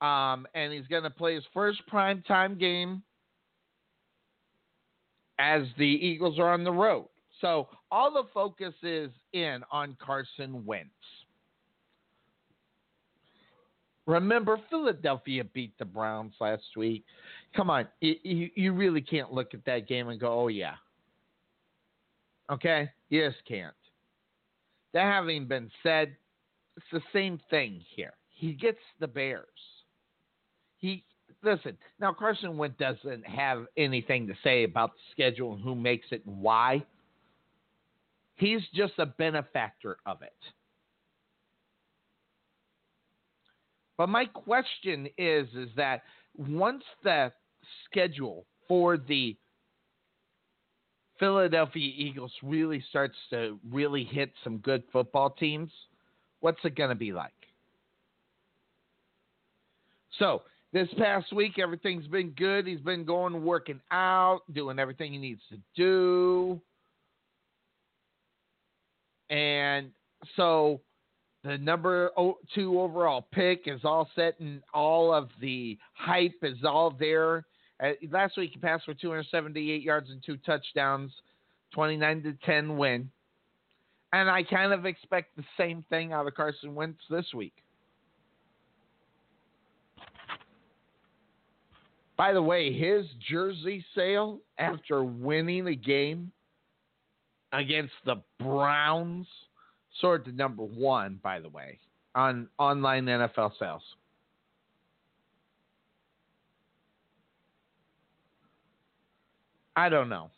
Um, 0.00 0.46
and 0.54 0.72
he's 0.72 0.86
going 0.88 1.04
to 1.04 1.10
play 1.10 1.34
his 1.34 1.44
first 1.54 1.80
primetime 1.90 2.58
game 2.58 3.02
as 5.38 5.62
the 5.78 5.84
Eagles 5.84 6.38
are 6.38 6.52
on 6.52 6.64
the 6.64 6.72
road. 6.72 7.08
So 7.40 7.68
all 7.90 8.12
the 8.12 8.24
focus 8.32 8.74
is 8.82 9.10
in 9.32 9.62
on 9.70 9.96
Carson 10.04 10.64
Wentz. 10.64 10.90
Remember, 14.06 14.58
Philadelphia 14.70 15.44
beat 15.44 15.76
the 15.78 15.84
Browns 15.84 16.34
last 16.40 16.76
week. 16.76 17.04
Come 17.56 17.70
on, 17.70 17.88
you, 18.00 18.50
you 18.54 18.72
really 18.72 19.00
can't 19.00 19.32
look 19.32 19.52
at 19.52 19.64
that 19.64 19.88
game 19.88 20.08
and 20.08 20.20
go, 20.20 20.40
oh, 20.40 20.48
yeah. 20.48 20.74
Okay? 22.50 22.90
You 23.08 23.28
just 23.28 23.44
can't. 23.46 23.74
That 24.92 25.02
having 25.02 25.46
been 25.46 25.70
said, 25.82 26.16
it's 26.76 26.86
the 26.92 27.02
same 27.12 27.40
thing 27.50 27.82
here. 27.94 28.14
He 28.28 28.52
gets 28.52 28.78
the 29.00 29.06
Bears. 29.06 29.46
He 30.78 31.04
listen 31.42 31.76
now. 31.98 32.12
Carson 32.12 32.56
Wentz 32.58 32.76
doesn't 32.78 33.26
have 33.26 33.66
anything 33.76 34.26
to 34.26 34.34
say 34.44 34.64
about 34.64 34.92
the 34.92 35.00
schedule 35.12 35.54
and 35.54 35.62
who 35.62 35.74
makes 35.74 36.06
it 36.10 36.22
and 36.26 36.40
why. 36.40 36.84
He's 38.36 38.60
just 38.74 38.92
a 38.98 39.06
benefactor 39.06 39.96
of 40.04 40.22
it. 40.22 40.34
But 43.96 44.08
my 44.10 44.26
question 44.26 45.08
is, 45.16 45.48
is 45.54 45.70
that 45.76 46.02
once 46.36 46.84
the 47.02 47.32
schedule 47.86 48.44
for 48.68 48.98
the 48.98 49.36
Philadelphia 51.18 51.92
Eagles 51.96 52.32
really 52.42 52.84
starts 52.90 53.16
to 53.30 53.58
really 53.70 54.04
hit 54.04 54.30
some 54.44 54.58
good 54.58 54.82
football 54.92 55.30
teams, 55.30 55.70
what's 56.40 56.58
it 56.64 56.76
going 56.76 56.90
to 56.90 56.94
be 56.94 57.12
like? 57.12 57.32
So 60.18 60.42
this 60.72 60.88
past 60.98 61.32
week, 61.32 61.58
everything's 61.58 62.06
been 62.06 62.30
good. 62.30 62.66
He's 62.66 62.80
been 62.80 63.04
going 63.04 63.44
working 63.44 63.80
out, 63.90 64.40
doing 64.52 64.78
everything 64.78 65.12
he 65.12 65.18
needs 65.18 65.42
to 65.50 65.58
do. 65.74 66.60
And 69.30 69.90
so 70.36 70.80
the 71.44 71.58
number 71.58 72.10
two 72.54 72.80
overall 72.80 73.26
pick 73.32 73.62
is 73.66 73.80
all 73.84 74.08
set, 74.14 74.38
and 74.40 74.62
all 74.72 75.12
of 75.12 75.30
the 75.40 75.78
hype 75.94 76.38
is 76.42 76.58
all 76.64 76.90
there. 76.90 77.44
Uh, 77.82 77.90
last 78.10 78.36
week, 78.36 78.52
he 78.52 78.58
passed 78.58 78.84
for 78.84 78.94
278 78.94 79.82
yards 79.82 80.10
and 80.10 80.22
two 80.24 80.36
touchdowns, 80.38 81.12
29 81.72 82.22
to 82.22 82.32
10 82.44 82.76
win. 82.76 83.10
And 84.12 84.30
I 84.30 84.42
kind 84.44 84.72
of 84.72 84.86
expect 84.86 85.36
the 85.36 85.44
same 85.58 85.84
thing 85.90 86.12
out 86.12 86.26
of 86.26 86.34
Carson 86.34 86.74
Wentz 86.74 87.00
this 87.10 87.26
week. 87.34 87.54
By 92.16 92.32
the 92.32 92.40
way, 92.40 92.72
his 92.72 93.04
jersey 93.30 93.84
sale 93.94 94.40
after 94.58 95.04
winning 95.04 95.66
a 95.66 95.74
game 95.74 96.32
against 97.52 97.92
the 98.06 98.22
Browns 98.40 99.26
soared 100.00 100.24
to 100.24 100.32
number 100.32 100.62
one, 100.62 101.20
by 101.22 101.40
the 101.40 101.48
way, 101.50 101.78
on 102.14 102.48
online 102.58 103.04
NFL 103.04 103.52
sales. 103.58 103.82
I 109.76 109.90
don't 109.90 110.08
know. 110.08 110.30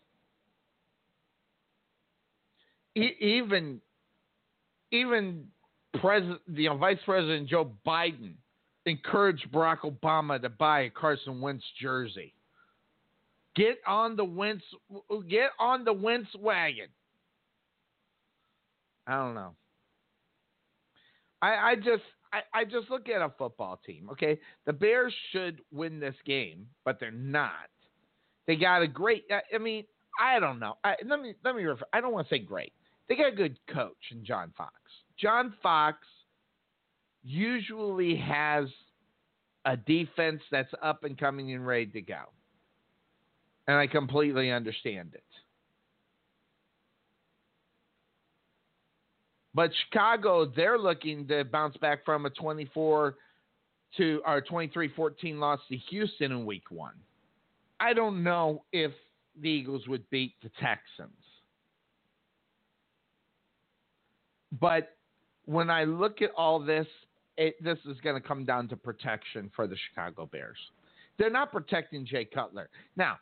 even 2.94 3.80
even 4.90 5.46
president, 6.00 6.40
you 6.52 6.70
uh, 6.70 6.74
know, 6.74 6.78
Vice 6.78 6.98
President 7.04 7.48
Joe 7.48 7.70
Biden 7.86 8.34
encouraged 8.86 9.50
Barack 9.52 9.80
Obama 9.80 10.40
to 10.40 10.48
buy 10.48 10.80
a 10.80 10.90
Carson 10.90 11.40
Wentz 11.40 11.64
jersey. 11.80 12.34
Get 13.54 13.78
on 13.86 14.16
the 14.16 14.24
Wentz, 14.24 14.64
get 15.28 15.50
on 15.58 15.84
the 15.84 15.92
Wentz 15.92 16.28
wagon. 16.38 16.88
I 19.06 19.16
don't 19.16 19.34
know. 19.34 19.54
I, 21.40 21.54
I 21.54 21.74
just 21.76 22.02
I, 22.32 22.40
I 22.52 22.64
just 22.64 22.90
look 22.90 23.08
at 23.08 23.22
a 23.22 23.32
football 23.38 23.80
team. 23.86 24.08
Okay, 24.10 24.38
the 24.66 24.72
Bears 24.72 25.14
should 25.32 25.60
win 25.72 26.00
this 26.00 26.16
game, 26.24 26.66
but 26.84 26.98
they're 27.00 27.10
not. 27.10 27.68
They 28.48 28.56
got 28.56 28.82
a 28.82 28.88
great. 28.88 29.24
I 29.54 29.58
mean, 29.58 29.84
I 30.18 30.40
don't 30.40 30.58
know. 30.58 30.78
I, 30.82 30.94
let 31.06 31.20
me 31.20 31.34
let 31.44 31.54
me 31.54 31.62
refer. 31.62 31.84
I 31.92 32.00
don't 32.00 32.12
want 32.12 32.28
to 32.28 32.34
say 32.34 32.40
great. 32.40 32.72
They 33.08 33.14
got 33.14 33.32
a 33.32 33.36
good 33.36 33.58
coach 33.72 33.96
in 34.10 34.24
John 34.24 34.52
Fox. 34.56 34.72
John 35.20 35.54
Fox 35.62 35.98
usually 37.22 38.16
has 38.16 38.66
a 39.66 39.76
defense 39.76 40.40
that's 40.50 40.72
up 40.82 41.04
and 41.04 41.16
coming 41.18 41.52
and 41.52 41.66
ready 41.66 41.86
to 41.86 42.00
go. 42.00 42.22
And 43.66 43.76
I 43.76 43.86
completely 43.86 44.50
understand 44.50 45.10
it. 45.12 45.22
But 49.54 49.72
Chicago, 49.84 50.50
they're 50.56 50.78
looking 50.78 51.26
to 51.28 51.44
bounce 51.44 51.76
back 51.78 52.04
from 52.04 52.24
a 52.24 52.30
24 52.30 53.16
to 53.98 54.22
or 54.26 54.40
23-14 54.40 55.38
loss 55.38 55.60
to 55.68 55.76
Houston 55.76 56.32
in 56.32 56.46
week 56.46 56.70
1. 56.70 56.92
I 57.80 57.92
don't 57.92 58.22
know 58.22 58.64
if 58.72 58.92
the 59.40 59.48
Eagles 59.48 59.86
would 59.86 60.08
beat 60.10 60.34
the 60.42 60.50
Texans. 60.60 61.12
But 64.60 64.96
when 65.44 65.70
I 65.70 65.84
look 65.84 66.22
at 66.22 66.30
all 66.36 66.58
this, 66.58 66.86
it, 67.36 67.62
this 67.62 67.78
is 67.86 67.96
going 68.02 68.20
to 68.20 68.26
come 68.26 68.44
down 68.44 68.68
to 68.68 68.76
protection 68.76 69.50
for 69.54 69.66
the 69.66 69.76
Chicago 69.88 70.26
Bears. 70.26 70.58
They're 71.18 71.30
not 71.30 71.52
protecting 71.52 72.04
Jay 72.06 72.24
Cutler. 72.24 72.68
Now, 72.96 73.18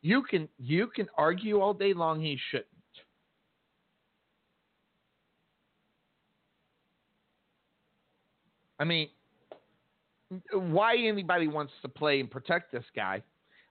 you 0.00 0.22
can 0.22 0.48
you 0.58 0.86
can 0.86 1.08
argue 1.16 1.60
all 1.60 1.74
day 1.74 1.92
long 1.92 2.20
he 2.20 2.38
shouldn't. 2.50 2.66
I 8.78 8.84
mean, 8.84 9.08
why 10.52 10.96
anybody 10.96 11.48
wants 11.48 11.72
to 11.82 11.88
play 11.88 12.20
and 12.20 12.30
protect 12.30 12.70
this 12.70 12.84
guy, 12.94 13.22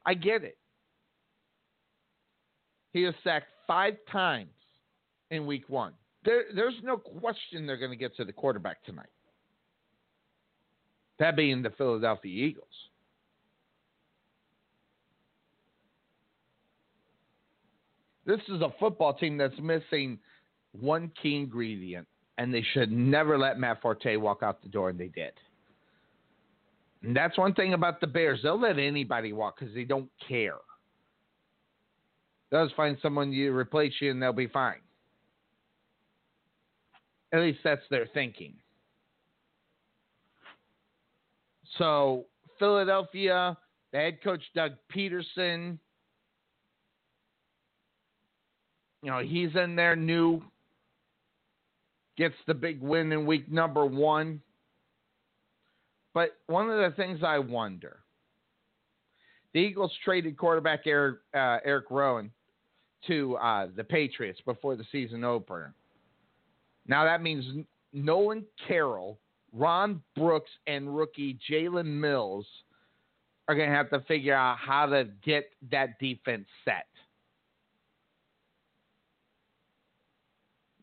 I 0.07 0.13
get 0.13 0.43
it. 0.45 0.57
He 2.93 3.03
was 3.03 3.13
sacked 3.23 3.47
five 3.67 3.97
times 4.09 4.49
in 5.29 5.45
week 5.45 5.65
one. 5.67 5.93
There, 6.23 6.45
there's 6.55 6.73
no 6.81 6.97
question 6.97 7.67
they're 7.67 7.77
going 7.77 7.91
to 7.91 7.97
get 7.97 8.15
to 8.15 8.25
the 8.25 8.31
quarterback 8.31 8.83
tonight. 8.85 9.09
That 11.19 11.35
being 11.35 11.61
the 11.61 11.71
Philadelphia 11.71 12.47
Eagles. 12.47 12.65
This 18.25 18.39
is 18.47 18.61
a 18.61 18.73
football 18.79 19.13
team 19.13 19.37
that's 19.37 19.59
missing 19.61 20.19
one 20.71 21.11
key 21.21 21.35
ingredient, 21.35 22.07
and 22.37 22.53
they 22.53 22.63
should 22.73 22.91
never 22.91 23.37
let 23.37 23.59
Matt 23.59 23.81
Forte 23.81 24.15
walk 24.17 24.43
out 24.43 24.61
the 24.61 24.69
door, 24.69 24.89
and 24.89 24.99
they 24.99 25.07
did. 25.07 25.31
And 27.07 27.15
that's 27.15 27.37
one 27.37 27.53
thing 27.53 27.73
about 27.73 28.01
the 28.01 28.07
Bears. 28.07 28.41
They'll 28.43 28.59
let 28.59 28.77
anybody 28.77 29.31
walk 29.31 29.57
because 29.57 29.73
they 29.73 29.85
don't 29.85 30.09
care. 30.27 30.57
They'll 32.51 32.65
just 32.65 32.75
find 32.75 32.97
someone 33.01 33.31
to 33.31 33.49
replace 33.51 33.93
you, 34.01 34.11
and 34.11 34.21
they'll 34.21 34.33
be 34.33 34.47
fine. 34.47 34.81
At 37.31 37.39
least 37.39 37.59
that's 37.63 37.81
their 37.89 38.07
thinking. 38.13 38.55
So, 41.77 42.25
Philadelphia, 42.59 43.57
the 43.93 43.97
head 43.97 44.21
coach 44.21 44.43
Doug 44.53 44.73
Pederson, 44.93 45.77
you 49.01 49.11
know, 49.11 49.19
he's 49.19 49.55
in 49.55 49.77
there 49.77 49.95
new, 49.95 50.41
gets 52.17 52.35
the 52.47 52.53
big 52.53 52.81
win 52.81 53.13
in 53.13 53.25
week 53.25 53.49
number 53.49 53.85
one. 53.85 54.41
But 56.17 56.35
one 56.47 56.67
of 56.67 56.79
the 56.79 56.95
things 56.97 57.19
I 57.23 57.37
wonder 57.37 57.99
the 59.53 59.59
Eagles 59.59 59.93
traded 60.03 60.35
quarterback 60.35 60.87
Eric, 60.87 61.19
uh, 61.35 61.59
Eric 61.63 61.91
Rowan 61.91 62.31
to 63.05 63.35
uh, 63.35 63.67
the 63.75 63.83
Patriots 63.83 64.39
before 64.43 64.75
the 64.75 64.83
season 64.91 65.23
opener. 65.23 65.75
Now 66.87 67.03
that 67.03 67.21
means 67.21 67.63
Nolan 67.93 68.45
Carroll, 68.67 69.19
Ron 69.53 70.01
Brooks, 70.15 70.49
and 70.65 70.97
rookie 70.97 71.37
Jalen 71.47 71.85
Mills 71.85 72.47
are 73.47 73.53
going 73.53 73.69
to 73.69 73.75
have 73.75 73.91
to 73.91 73.99
figure 74.07 74.33
out 74.33 74.57
how 74.57 74.87
to 74.87 75.09
get 75.23 75.51
that 75.69 75.99
defense 75.99 76.47
set. 76.65 76.87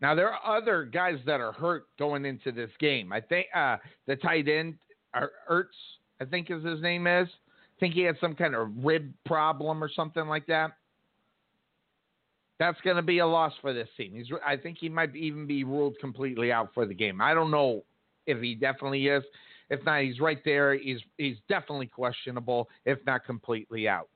Now 0.01 0.15
there 0.15 0.33
are 0.33 0.59
other 0.59 0.85
guys 0.85 1.19
that 1.27 1.41
are 1.41 1.51
hurt 1.51 1.87
going 1.99 2.25
into 2.25 2.53
this 2.53 2.71
game. 2.79 3.13
I 3.13 3.21
think 3.21 3.49
uh, 3.53 3.79
the 4.07 4.15
tight 4.15 4.47
end 4.47 4.77
Ertz, 5.51 5.65
I 6.21 6.25
think 6.25 6.51
is 6.51 6.65
his 6.65 6.81
name 6.81 7.07
is. 7.07 7.29
I 7.29 7.81
think 7.81 7.95
he 7.95 8.03
had 8.03 8.17
some 8.21 8.35
kind 8.35 8.55
of 8.55 8.69
rib 8.83 9.13
problem 9.27 9.83
or 9.83 9.91
something 9.95 10.27
like 10.27 10.47
that. 10.47 10.73
That's 12.61 12.81
going 12.83 12.97
to 12.97 13.03
be 13.03 13.19
a 13.19 13.27
loss 13.27 13.53
for 13.61 13.73
this 13.73 13.89
team. 13.97 14.13
He's, 14.15 14.27
I 14.47 14.57
think 14.57 14.79
he 14.81 14.89
might 14.89 15.15
even 15.17 15.47
be 15.47 15.65
ruled 15.65 15.97
completely 16.01 16.53
out 16.53 16.71
for 16.73 16.87
the 16.87 16.95
game. 16.95 17.21
I 17.21 17.35
don't 17.35 17.51
know 17.51 17.83
if 18.27 18.41
he 18.41 18.55
definitely 18.55 19.09
is. 19.09 19.25
If 19.71 19.85
not, 19.85 20.03
he's 20.03 20.21
right 20.21 20.39
there. 20.45 20.75
He's 20.75 21.01
he's 21.17 21.37
definitely 21.49 21.87
questionable, 21.87 22.69
if 22.85 22.99
not 23.07 23.25
completely 23.25 23.89
out. 23.89 24.11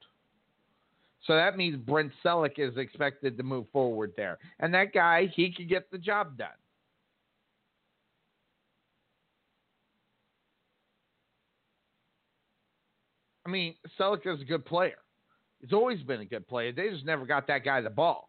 So 1.27 1.35
that 1.35 1.57
means 1.57 1.77
Brent 1.77 2.13
Celek 2.25 2.59
is 2.59 2.77
expected 2.77 3.37
to 3.37 3.43
move 3.43 3.67
forward 3.73 4.13
there, 4.17 4.39
and 4.61 4.73
that 4.75 4.93
guy 4.93 5.31
he 5.35 5.53
could 5.53 5.69
get 5.69 5.91
the 5.91 5.99
job 5.99 6.39
done. 6.39 6.49
I 13.49 13.51
mean, 13.51 13.77
Celek 13.99 14.27
is 14.27 14.43
a 14.43 14.45
good 14.45 14.67
player. 14.67 14.99
He's 15.63 15.73
always 15.73 16.03
been 16.03 16.21
a 16.21 16.27
good 16.27 16.47
player. 16.47 16.71
They 16.71 16.91
just 16.91 17.07
never 17.07 17.25
got 17.25 17.47
that 17.47 17.65
guy 17.65 17.81
the 17.81 17.89
ball. 17.89 18.29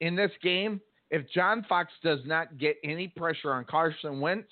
In 0.00 0.16
this 0.16 0.32
game, 0.42 0.80
if 1.10 1.30
John 1.30 1.64
Fox 1.68 1.92
does 2.02 2.18
not 2.24 2.58
get 2.58 2.76
any 2.82 3.06
pressure 3.06 3.52
on 3.52 3.64
Carson 3.64 4.18
Wentz, 4.18 4.50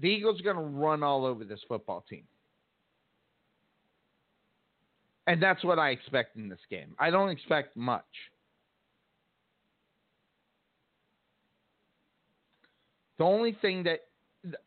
the 0.00 0.08
Eagles 0.08 0.40
are 0.40 0.42
going 0.42 0.56
to 0.56 0.62
run 0.62 1.04
all 1.04 1.24
over 1.24 1.44
this 1.44 1.60
football 1.68 2.04
team. 2.10 2.24
And 5.28 5.40
that's 5.40 5.62
what 5.62 5.78
I 5.78 5.90
expect 5.90 6.34
in 6.34 6.48
this 6.48 6.58
game. 6.68 6.96
I 6.98 7.10
don't 7.10 7.28
expect 7.28 7.76
much. 7.76 8.04
The 13.18 13.24
only 13.24 13.56
thing 13.62 13.84
that 13.84 14.00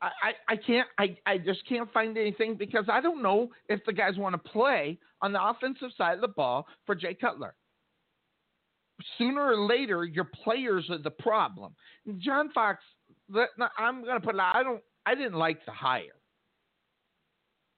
I, 0.02 0.32
I 0.48 0.56
can't 0.56 0.88
I, 0.98 1.18
I 1.26 1.38
just 1.38 1.68
can't 1.68 1.92
find 1.94 2.18
anything 2.18 2.56
because 2.56 2.86
I 2.92 3.02
don't 3.02 3.22
know 3.22 3.50
if 3.68 3.80
the 3.86 3.94
guys 3.94 4.18
want 4.18 4.34
to 4.34 4.50
play 4.50 4.98
on 5.22 5.32
the 5.32 5.44
offensive 5.44 5.90
side 5.98 6.16
of 6.16 6.22
the 6.22 6.28
ball 6.28 6.66
for 6.86 6.96
Jay 6.96 7.14
Cutler. 7.14 7.56
Sooner 9.18 9.42
or 9.42 9.66
later, 9.66 10.04
your 10.04 10.26
players 10.26 10.90
are 10.90 10.98
the 10.98 11.12
problem. 11.12 11.74
John 12.18 12.52
Fox, 12.52 12.84
I'm 13.78 14.04
going 14.04 14.20
to 14.20 14.26
put 14.26 14.36
it 14.36 14.42
out. 14.42 14.56
I 14.56 14.64
don't. 14.64 14.82
I 15.06 15.16
didn't 15.16 15.36
like 15.36 15.66
the 15.66 15.72
hire, 15.72 16.04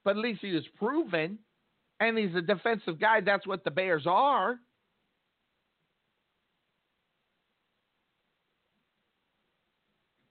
but 0.04 0.10
at 0.10 0.16
least 0.16 0.40
he 0.42 0.52
was 0.52 0.64
proven, 0.76 1.38
and 2.00 2.18
he's 2.18 2.34
a 2.34 2.42
defensive 2.42 3.00
guy. 3.00 3.20
That's 3.20 3.46
what 3.46 3.62
the 3.62 3.70
Bears 3.70 4.04
are. 4.06 4.56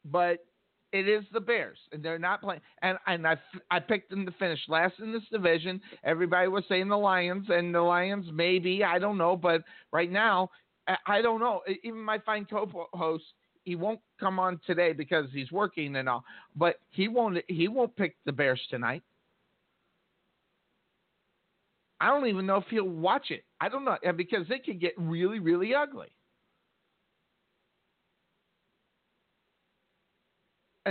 But 0.03 0.39
it 0.91 1.07
is 1.07 1.23
the 1.31 1.39
Bears, 1.39 1.77
and 1.91 2.03
they're 2.03 2.19
not 2.19 2.41
playing. 2.41 2.61
And 2.81 2.97
and 3.07 3.27
I 3.27 3.37
I 3.69 3.79
picked 3.79 4.09
them 4.09 4.25
to 4.25 4.31
finish 4.33 4.59
last 4.67 4.95
in 4.99 5.13
this 5.13 5.23
division. 5.31 5.81
Everybody 6.03 6.47
was 6.47 6.63
saying 6.67 6.89
the 6.89 6.97
Lions, 6.97 7.47
and 7.49 7.73
the 7.73 7.81
Lions 7.81 8.25
maybe 8.33 8.83
I 8.83 8.99
don't 8.99 9.17
know, 9.17 9.35
but 9.35 9.61
right 9.91 10.11
now 10.11 10.49
I 11.05 11.21
don't 11.21 11.39
know. 11.39 11.61
Even 11.83 12.01
my 12.01 12.19
fine 12.19 12.45
co-host, 12.45 13.23
he 13.63 13.75
won't 13.75 13.99
come 14.19 14.39
on 14.39 14.59
today 14.65 14.93
because 14.93 15.27
he's 15.31 15.51
working 15.51 15.95
and 15.95 16.09
all, 16.09 16.23
but 16.55 16.77
he 16.89 17.07
won't 17.07 17.37
he 17.47 17.67
won't 17.67 17.95
pick 17.95 18.15
the 18.25 18.31
Bears 18.31 18.61
tonight. 18.69 19.03
I 21.99 22.07
don't 22.07 22.27
even 22.27 22.47
know 22.47 22.57
if 22.57 22.65
he'll 22.69 22.83
watch 22.89 23.29
it. 23.29 23.43
I 23.59 23.69
don't 23.69 23.85
know 23.85 23.95
because 24.17 24.47
it 24.49 24.65
could 24.65 24.81
get 24.81 24.93
really 24.97 25.39
really 25.39 25.73
ugly. 25.73 26.09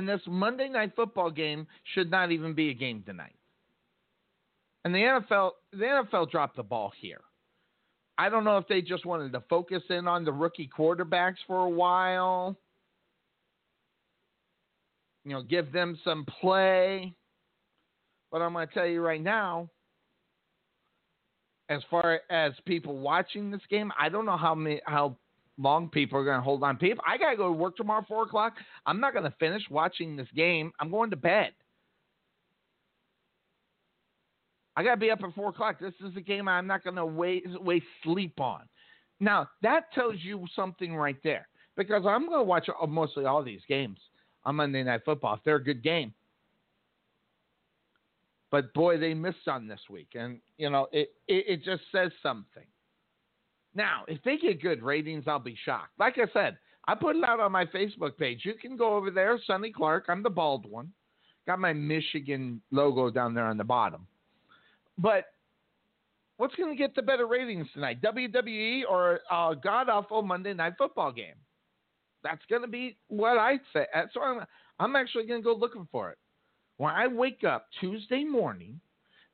And 0.01 0.09
this 0.09 0.23
Monday 0.27 0.67
night 0.67 0.93
football 0.97 1.31
game 1.31 1.67
should 1.93 2.11
not 2.11 2.33
even 2.33 2.55
be 2.55 2.71
a 2.71 2.75
game 2.75 3.03
tonight. 3.05 3.35
And 4.83 4.95
the 4.95 4.99
NFL, 4.99 5.51
the 5.73 5.85
NFL 5.85 6.31
dropped 6.31 6.57
the 6.57 6.63
ball 6.63 6.91
here. 6.99 7.21
I 8.17 8.31
don't 8.31 8.45
know 8.45 8.57
if 8.57 8.67
they 8.67 8.81
just 8.81 9.05
wanted 9.05 9.33
to 9.33 9.43
focus 9.51 9.83
in 9.91 10.09
on 10.09 10.25
the 10.25 10.33
rookie 10.33 10.71
quarterbacks 10.75 11.37
for 11.47 11.67
a 11.67 11.69
while. 11.69 12.57
You 15.27 15.33
know, 15.33 15.43
give 15.43 15.71
them 15.71 15.99
some 16.03 16.25
play. 16.41 17.15
But 18.33 18.41
I'm 18.41 18.55
going 18.55 18.69
to 18.69 18.73
tell 18.73 18.87
you 18.87 19.03
right 19.03 19.23
now, 19.23 19.69
as 21.69 21.83
far 21.91 22.21
as 22.31 22.55
people 22.65 22.97
watching 22.97 23.51
this 23.51 23.61
game, 23.69 23.93
I 24.01 24.09
don't 24.09 24.25
know 24.25 24.39
how 24.39 24.55
many, 24.55 24.81
how 24.87 25.19
long 25.59 25.89
people 25.89 26.19
are 26.19 26.25
going 26.25 26.39
to 26.39 26.43
hold 26.43 26.63
on. 26.63 26.77
People, 26.77 27.05
I 27.07 27.19
got 27.19 27.31
to 27.31 27.37
go 27.37 27.49
to 27.49 27.53
work 27.53 27.77
tomorrow, 27.77 28.05
four 28.07 28.25
o'clock. 28.25 28.55
I'm 28.87 29.01
not 29.01 29.13
going 29.13 29.25
to 29.25 29.35
finish 29.39 29.63
watching 29.71 30.17
this 30.17 30.29
game. 30.35 30.73
I'm 30.81 30.91
going 30.91 31.11
to 31.11 31.17
bed. 31.17 31.53
I 34.77 34.83
got 34.83 34.95
to 34.95 35.01
be 35.01 35.11
up 35.11 35.21
at 35.23 35.35
four 35.35 35.51
o'clock. 35.51 35.79
This 35.81 35.95
is 36.01 36.17
a 36.17 36.21
game 36.21 36.49
I'm 36.49 36.67
not 36.67 36.85
going 36.85 36.97
to 36.97 37.05
waste, 37.05 37.61
waste 37.61 37.87
sleep 38.03 38.41
on. 38.41 38.63
Now 39.21 39.49
that 39.63 39.93
tells 39.93 40.17
you 40.21 40.47
something 40.57 40.97
right 40.97 41.19
there 41.23 41.47
because 41.77 42.05
I'm 42.07 42.27
going 42.27 42.41
to 42.41 42.45
watch 42.45 42.69
mostly 42.89 43.27
all 43.27 43.43
these 43.43 43.61
games 43.69 43.99
on 44.45 44.57
Monday 44.57 44.83
Night 44.83 45.03
Football 45.05 45.35
if 45.35 45.41
they're 45.45 45.57
a 45.57 45.63
good 45.63 45.83
game. 45.83 46.15
But 48.51 48.73
boy, 48.75 48.99
they 48.99 49.15
missed 49.15 49.47
on 49.47 49.69
this 49.69 49.81
week, 49.89 50.09
and 50.15 50.41
you 50.59 50.71
know 50.71 50.89
it, 50.93 51.11
it, 51.29 51.45
it 51.47 51.65
just 51.65 51.83
says 51.93 52.11
something. 52.23 52.65
Now, 53.75 54.05
if 54.09 54.23
they 54.25 54.37
get 54.37 54.63
good 54.63 54.83
ratings, 54.83 55.25
I'll 55.27 55.39
be 55.39 55.57
shocked. 55.65 55.93
Like 55.99 56.19
I 56.19 56.27
said, 56.33 56.59
I 56.89 56.95
put 56.95 57.17
it 57.17 57.25
out 57.25 57.41
on 57.41 57.53
my 57.53 57.67
Facebook 57.67 58.17
page. 58.19 58.41
You 58.45 58.55
can 58.55 58.77
go 58.77 58.97
over 58.97 59.11
there, 59.11 59.39
Sonny 59.47 59.71
Clark. 59.71 60.07
I'm 60.09 60.23
the 60.23 60.31
bald 60.31 60.69
one. 60.69 60.93
Got 61.47 61.61
my 61.61 61.73
Michigan 61.73 62.61
logo 62.71 63.11
down 63.11 63.35
there 63.35 63.47
on 63.47 63.57
the 63.57 63.65
bottom. 63.65 64.07
But 64.99 65.27
what's 66.37 66.55
going 66.57 66.71
to 66.71 66.77
get 66.77 66.95
the 66.95 67.03
better 67.03 67.27
ratings 67.27 67.69
tonight? 67.73 68.03
WWE 68.03 68.83
or 68.91 69.21
a 69.31 69.55
god 69.63 69.89
awful 69.89 70.23
Monday 70.23 70.53
Night 70.53 70.75
Football 70.77 71.13
game? 71.13 71.35
That's 72.23 72.43
going 72.51 72.63
to 72.63 72.69
be 72.69 72.97
what 73.09 73.39
I 73.39 73.59
say. 73.73 73.87
Uh, 73.95 74.03
so 74.13 74.23
I'm, 74.23 74.45
I'm 74.79 74.97
actually 74.97 75.27
going 75.27 75.41
to 75.41 75.45
go 75.45 75.55
looking 75.55 75.89
for 75.91 76.11
it. 76.11 76.19
When 76.77 76.93
I 76.93 77.07
wake 77.07 77.45
up 77.45 77.69
Tuesday 77.81 78.25
morning, 78.25 78.81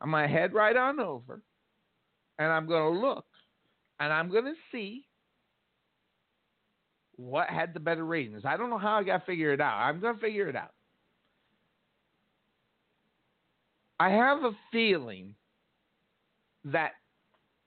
I'm 0.01 0.11
going 0.11 0.29
to 0.29 0.35
head 0.35 0.53
right 0.53 0.77
on 0.77 1.01
over 1.01 1.41
and 2.39 2.53
I'm 2.53 2.67
going 2.67 2.95
to 2.95 3.01
look 3.01 3.25
and 4.01 4.12
I'm 4.12 4.31
going 4.31 4.44
to 4.44 4.55
see 4.73 5.06
what 7.16 7.48
had 7.48 7.73
the 7.74 7.81
better 7.81 8.05
ratings. 8.05 8.43
I 8.44 8.56
don't 8.56 8.70
know 8.70 8.78
how 8.78 8.97
I 8.97 9.02
got 9.02 9.18
to 9.18 9.27
figure 9.27 9.52
it 9.52 9.60
out. 9.60 9.78
I'm 9.78 10.01
going 10.01 10.14
to 10.14 10.20
figure 10.20 10.48
it 10.48 10.56
out. 10.56 10.73
I 13.98 14.10
have 14.10 14.44
a 14.44 14.52
feeling 14.70 15.35
that 16.66 16.93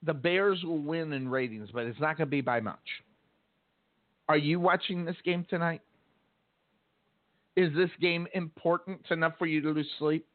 the 0.04 0.14
Bears 0.14 0.64
will 0.64 0.78
win 0.78 1.12
in 1.14 1.28
ratings, 1.28 1.70
but 1.74 1.86
it's 1.86 2.00
not 2.00 2.18
going 2.18 2.28
to 2.28 2.32
be 2.32 2.42
by 2.42 2.60
much. 2.60 2.78
Are 4.28 4.38
you 4.38 4.60
watching 4.60 5.06
this 5.06 5.16
game 5.26 5.46
tonight? 5.50 5.82
Is 7.56 7.74
this 7.76 7.90
game 8.00 8.28
important 8.34 9.02
enough 9.10 9.34
for 9.40 9.48
you 9.48 9.60
to 9.62 9.72
lose 9.72 9.90
sleep? 9.98 10.28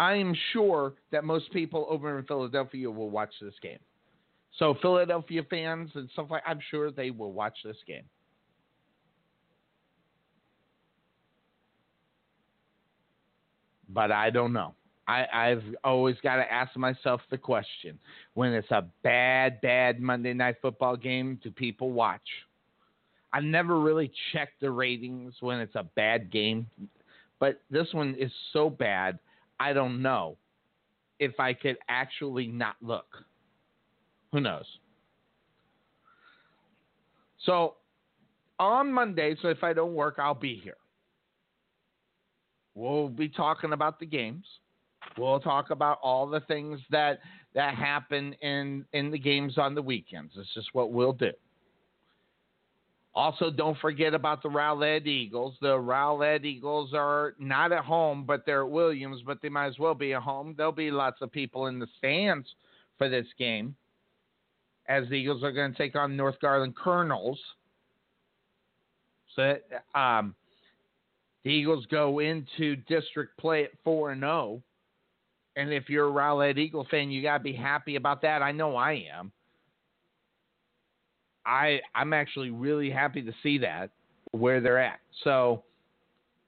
I 0.00 0.14
am 0.14 0.34
sure 0.54 0.94
that 1.12 1.24
most 1.24 1.52
people 1.52 1.86
over 1.90 2.18
in 2.18 2.24
Philadelphia 2.24 2.90
will 2.90 3.10
watch 3.10 3.34
this 3.38 3.52
game. 3.62 3.78
So 4.58 4.74
Philadelphia 4.80 5.42
fans 5.48 5.90
and 5.94 6.08
stuff 6.14 6.28
like 6.30 6.42
I'm 6.46 6.58
sure 6.70 6.90
they 6.90 7.10
will 7.10 7.32
watch 7.32 7.58
this 7.62 7.76
game. 7.86 8.04
But 13.90 14.10
I 14.10 14.30
don't 14.30 14.54
know. 14.54 14.74
I, 15.06 15.26
I've 15.32 15.64
always 15.84 16.16
got 16.22 16.36
to 16.36 16.50
ask 16.50 16.74
myself 16.76 17.20
the 17.30 17.36
question: 17.36 17.98
When 18.32 18.54
it's 18.54 18.70
a 18.70 18.86
bad, 19.02 19.60
bad 19.60 20.00
Monday 20.00 20.32
night 20.32 20.56
football 20.62 20.96
game, 20.96 21.38
do 21.42 21.50
people 21.50 21.90
watch? 21.90 22.22
I 23.34 23.40
never 23.40 23.78
really 23.78 24.10
checked 24.32 24.60
the 24.62 24.70
ratings 24.70 25.34
when 25.40 25.60
it's 25.60 25.74
a 25.74 25.84
bad 25.94 26.32
game, 26.32 26.68
but 27.38 27.60
this 27.70 27.88
one 27.92 28.14
is 28.18 28.32
so 28.54 28.70
bad 28.70 29.18
I 29.60 29.74
don't 29.74 30.00
know 30.02 30.38
if 31.20 31.38
I 31.38 31.52
could 31.52 31.76
actually 31.88 32.46
not 32.46 32.76
look. 32.80 33.06
Who 34.32 34.40
knows? 34.40 34.64
So 37.44 37.74
on 38.58 38.92
Monday, 38.92 39.36
so 39.40 39.48
if 39.48 39.62
I 39.62 39.72
don't 39.72 39.94
work, 39.94 40.16
I'll 40.18 40.34
be 40.34 40.56
here. 40.56 40.76
We'll 42.74 43.08
be 43.08 43.28
talking 43.28 43.72
about 43.72 44.00
the 44.00 44.06
games. 44.06 44.44
We'll 45.18 45.40
talk 45.40 45.70
about 45.70 45.98
all 46.02 46.26
the 46.26 46.40
things 46.40 46.80
that 46.90 47.20
that 47.54 47.74
happen 47.74 48.32
in 48.42 48.84
in 48.92 49.10
the 49.10 49.18
games 49.18 49.58
on 49.58 49.74
the 49.74 49.82
weekends. 49.82 50.32
It's 50.36 50.54
just 50.54 50.68
what 50.72 50.92
we'll 50.92 51.12
do. 51.12 51.32
Also, 53.14 53.50
don't 53.50 53.76
forget 53.78 54.14
about 54.14 54.42
the 54.42 54.48
Rowlett 54.48 55.06
Eagles. 55.06 55.56
The 55.60 55.76
Rowlett 55.76 56.44
Eagles 56.44 56.90
are 56.94 57.34
not 57.40 57.72
at 57.72 57.84
home, 57.84 58.24
but 58.24 58.46
they're 58.46 58.62
at 58.62 58.70
Williams, 58.70 59.22
but 59.26 59.42
they 59.42 59.48
might 59.48 59.66
as 59.66 59.78
well 59.78 59.94
be 59.94 60.14
at 60.14 60.22
home. 60.22 60.54
There'll 60.56 60.70
be 60.70 60.92
lots 60.92 61.20
of 61.20 61.32
people 61.32 61.66
in 61.66 61.80
the 61.80 61.88
stands 61.98 62.46
for 62.98 63.08
this 63.08 63.26
game 63.36 63.74
as 64.88 65.08
the 65.08 65.14
Eagles 65.14 65.42
are 65.42 65.52
going 65.52 65.72
to 65.72 65.78
take 65.78 65.96
on 65.96 66.16
North 66.16 66.36
Garland 66.40 66.76
Colonels. 66.76 67.38
So 69.34 69.56
um, 69.94 70.34
the 71.44 71.50
Eagles 71.50 71.86
go 71.90 72.20
into 72.20 72.76
district 72.88 73.36
play 73.38 73.64
at 73.64 73.70
4 73.84 74.12
and 74.12 74.20
0. 74.20 74.62
And 75.56 75.72
if 75.72 75.88
you're 75.88 76.08
a 76.08 76.12
Rowlett 76.12 76.58
Eagle 76.58 76.86
fan, 76.90 77.10
you 77.10 77.22
got 77.22 77.38
to 77.38 77.44
be 77.44 77.52
happy 77.52 77.96
about 77.96 78.22
that. 78.22 78.42
I 78.42 78.52
know 78.52 78.76
I 78.76 79.04
am. 79.16 79.32
I 81.46 81.80
I'm 81.94 82.12
actually 82.12 82.50
really 82.50 82.90
happy 82.90 83.22
to 83.22 83.32
see 83.42 83.58
that 83.58 83.90
where 84.32 84.60
they're 84.60 84.78
at. 84.78 85.00
So 85.24 85.62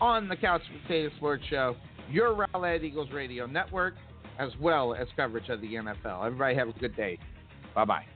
on 0.00 0.28
the 0.28 0.36
Couch 0.36 0.62
Potato 0.82 1.14
Sports 1.16 1.44
Show, 1.48 1.76
your 2.10 2.34
Rowlett 2.34 2.82
Eagles 2.82 3.10
Radio 3.12 3.46
Network, 3.46 3.94
as 4.38 4.50
well 4.60 4.94
as 4.94 5.06
coverage 5.16 5.48
of 5.48 5.60
the 5.60 5.74
NFL. 5.74 6.26
Everybody 6.26 6.54
have 6.56 6.68
a 6.68 6.72
good 6.72 6.96
day. 6.96 7.18
Bye 7.74 7.84
bye. 7.84 8.15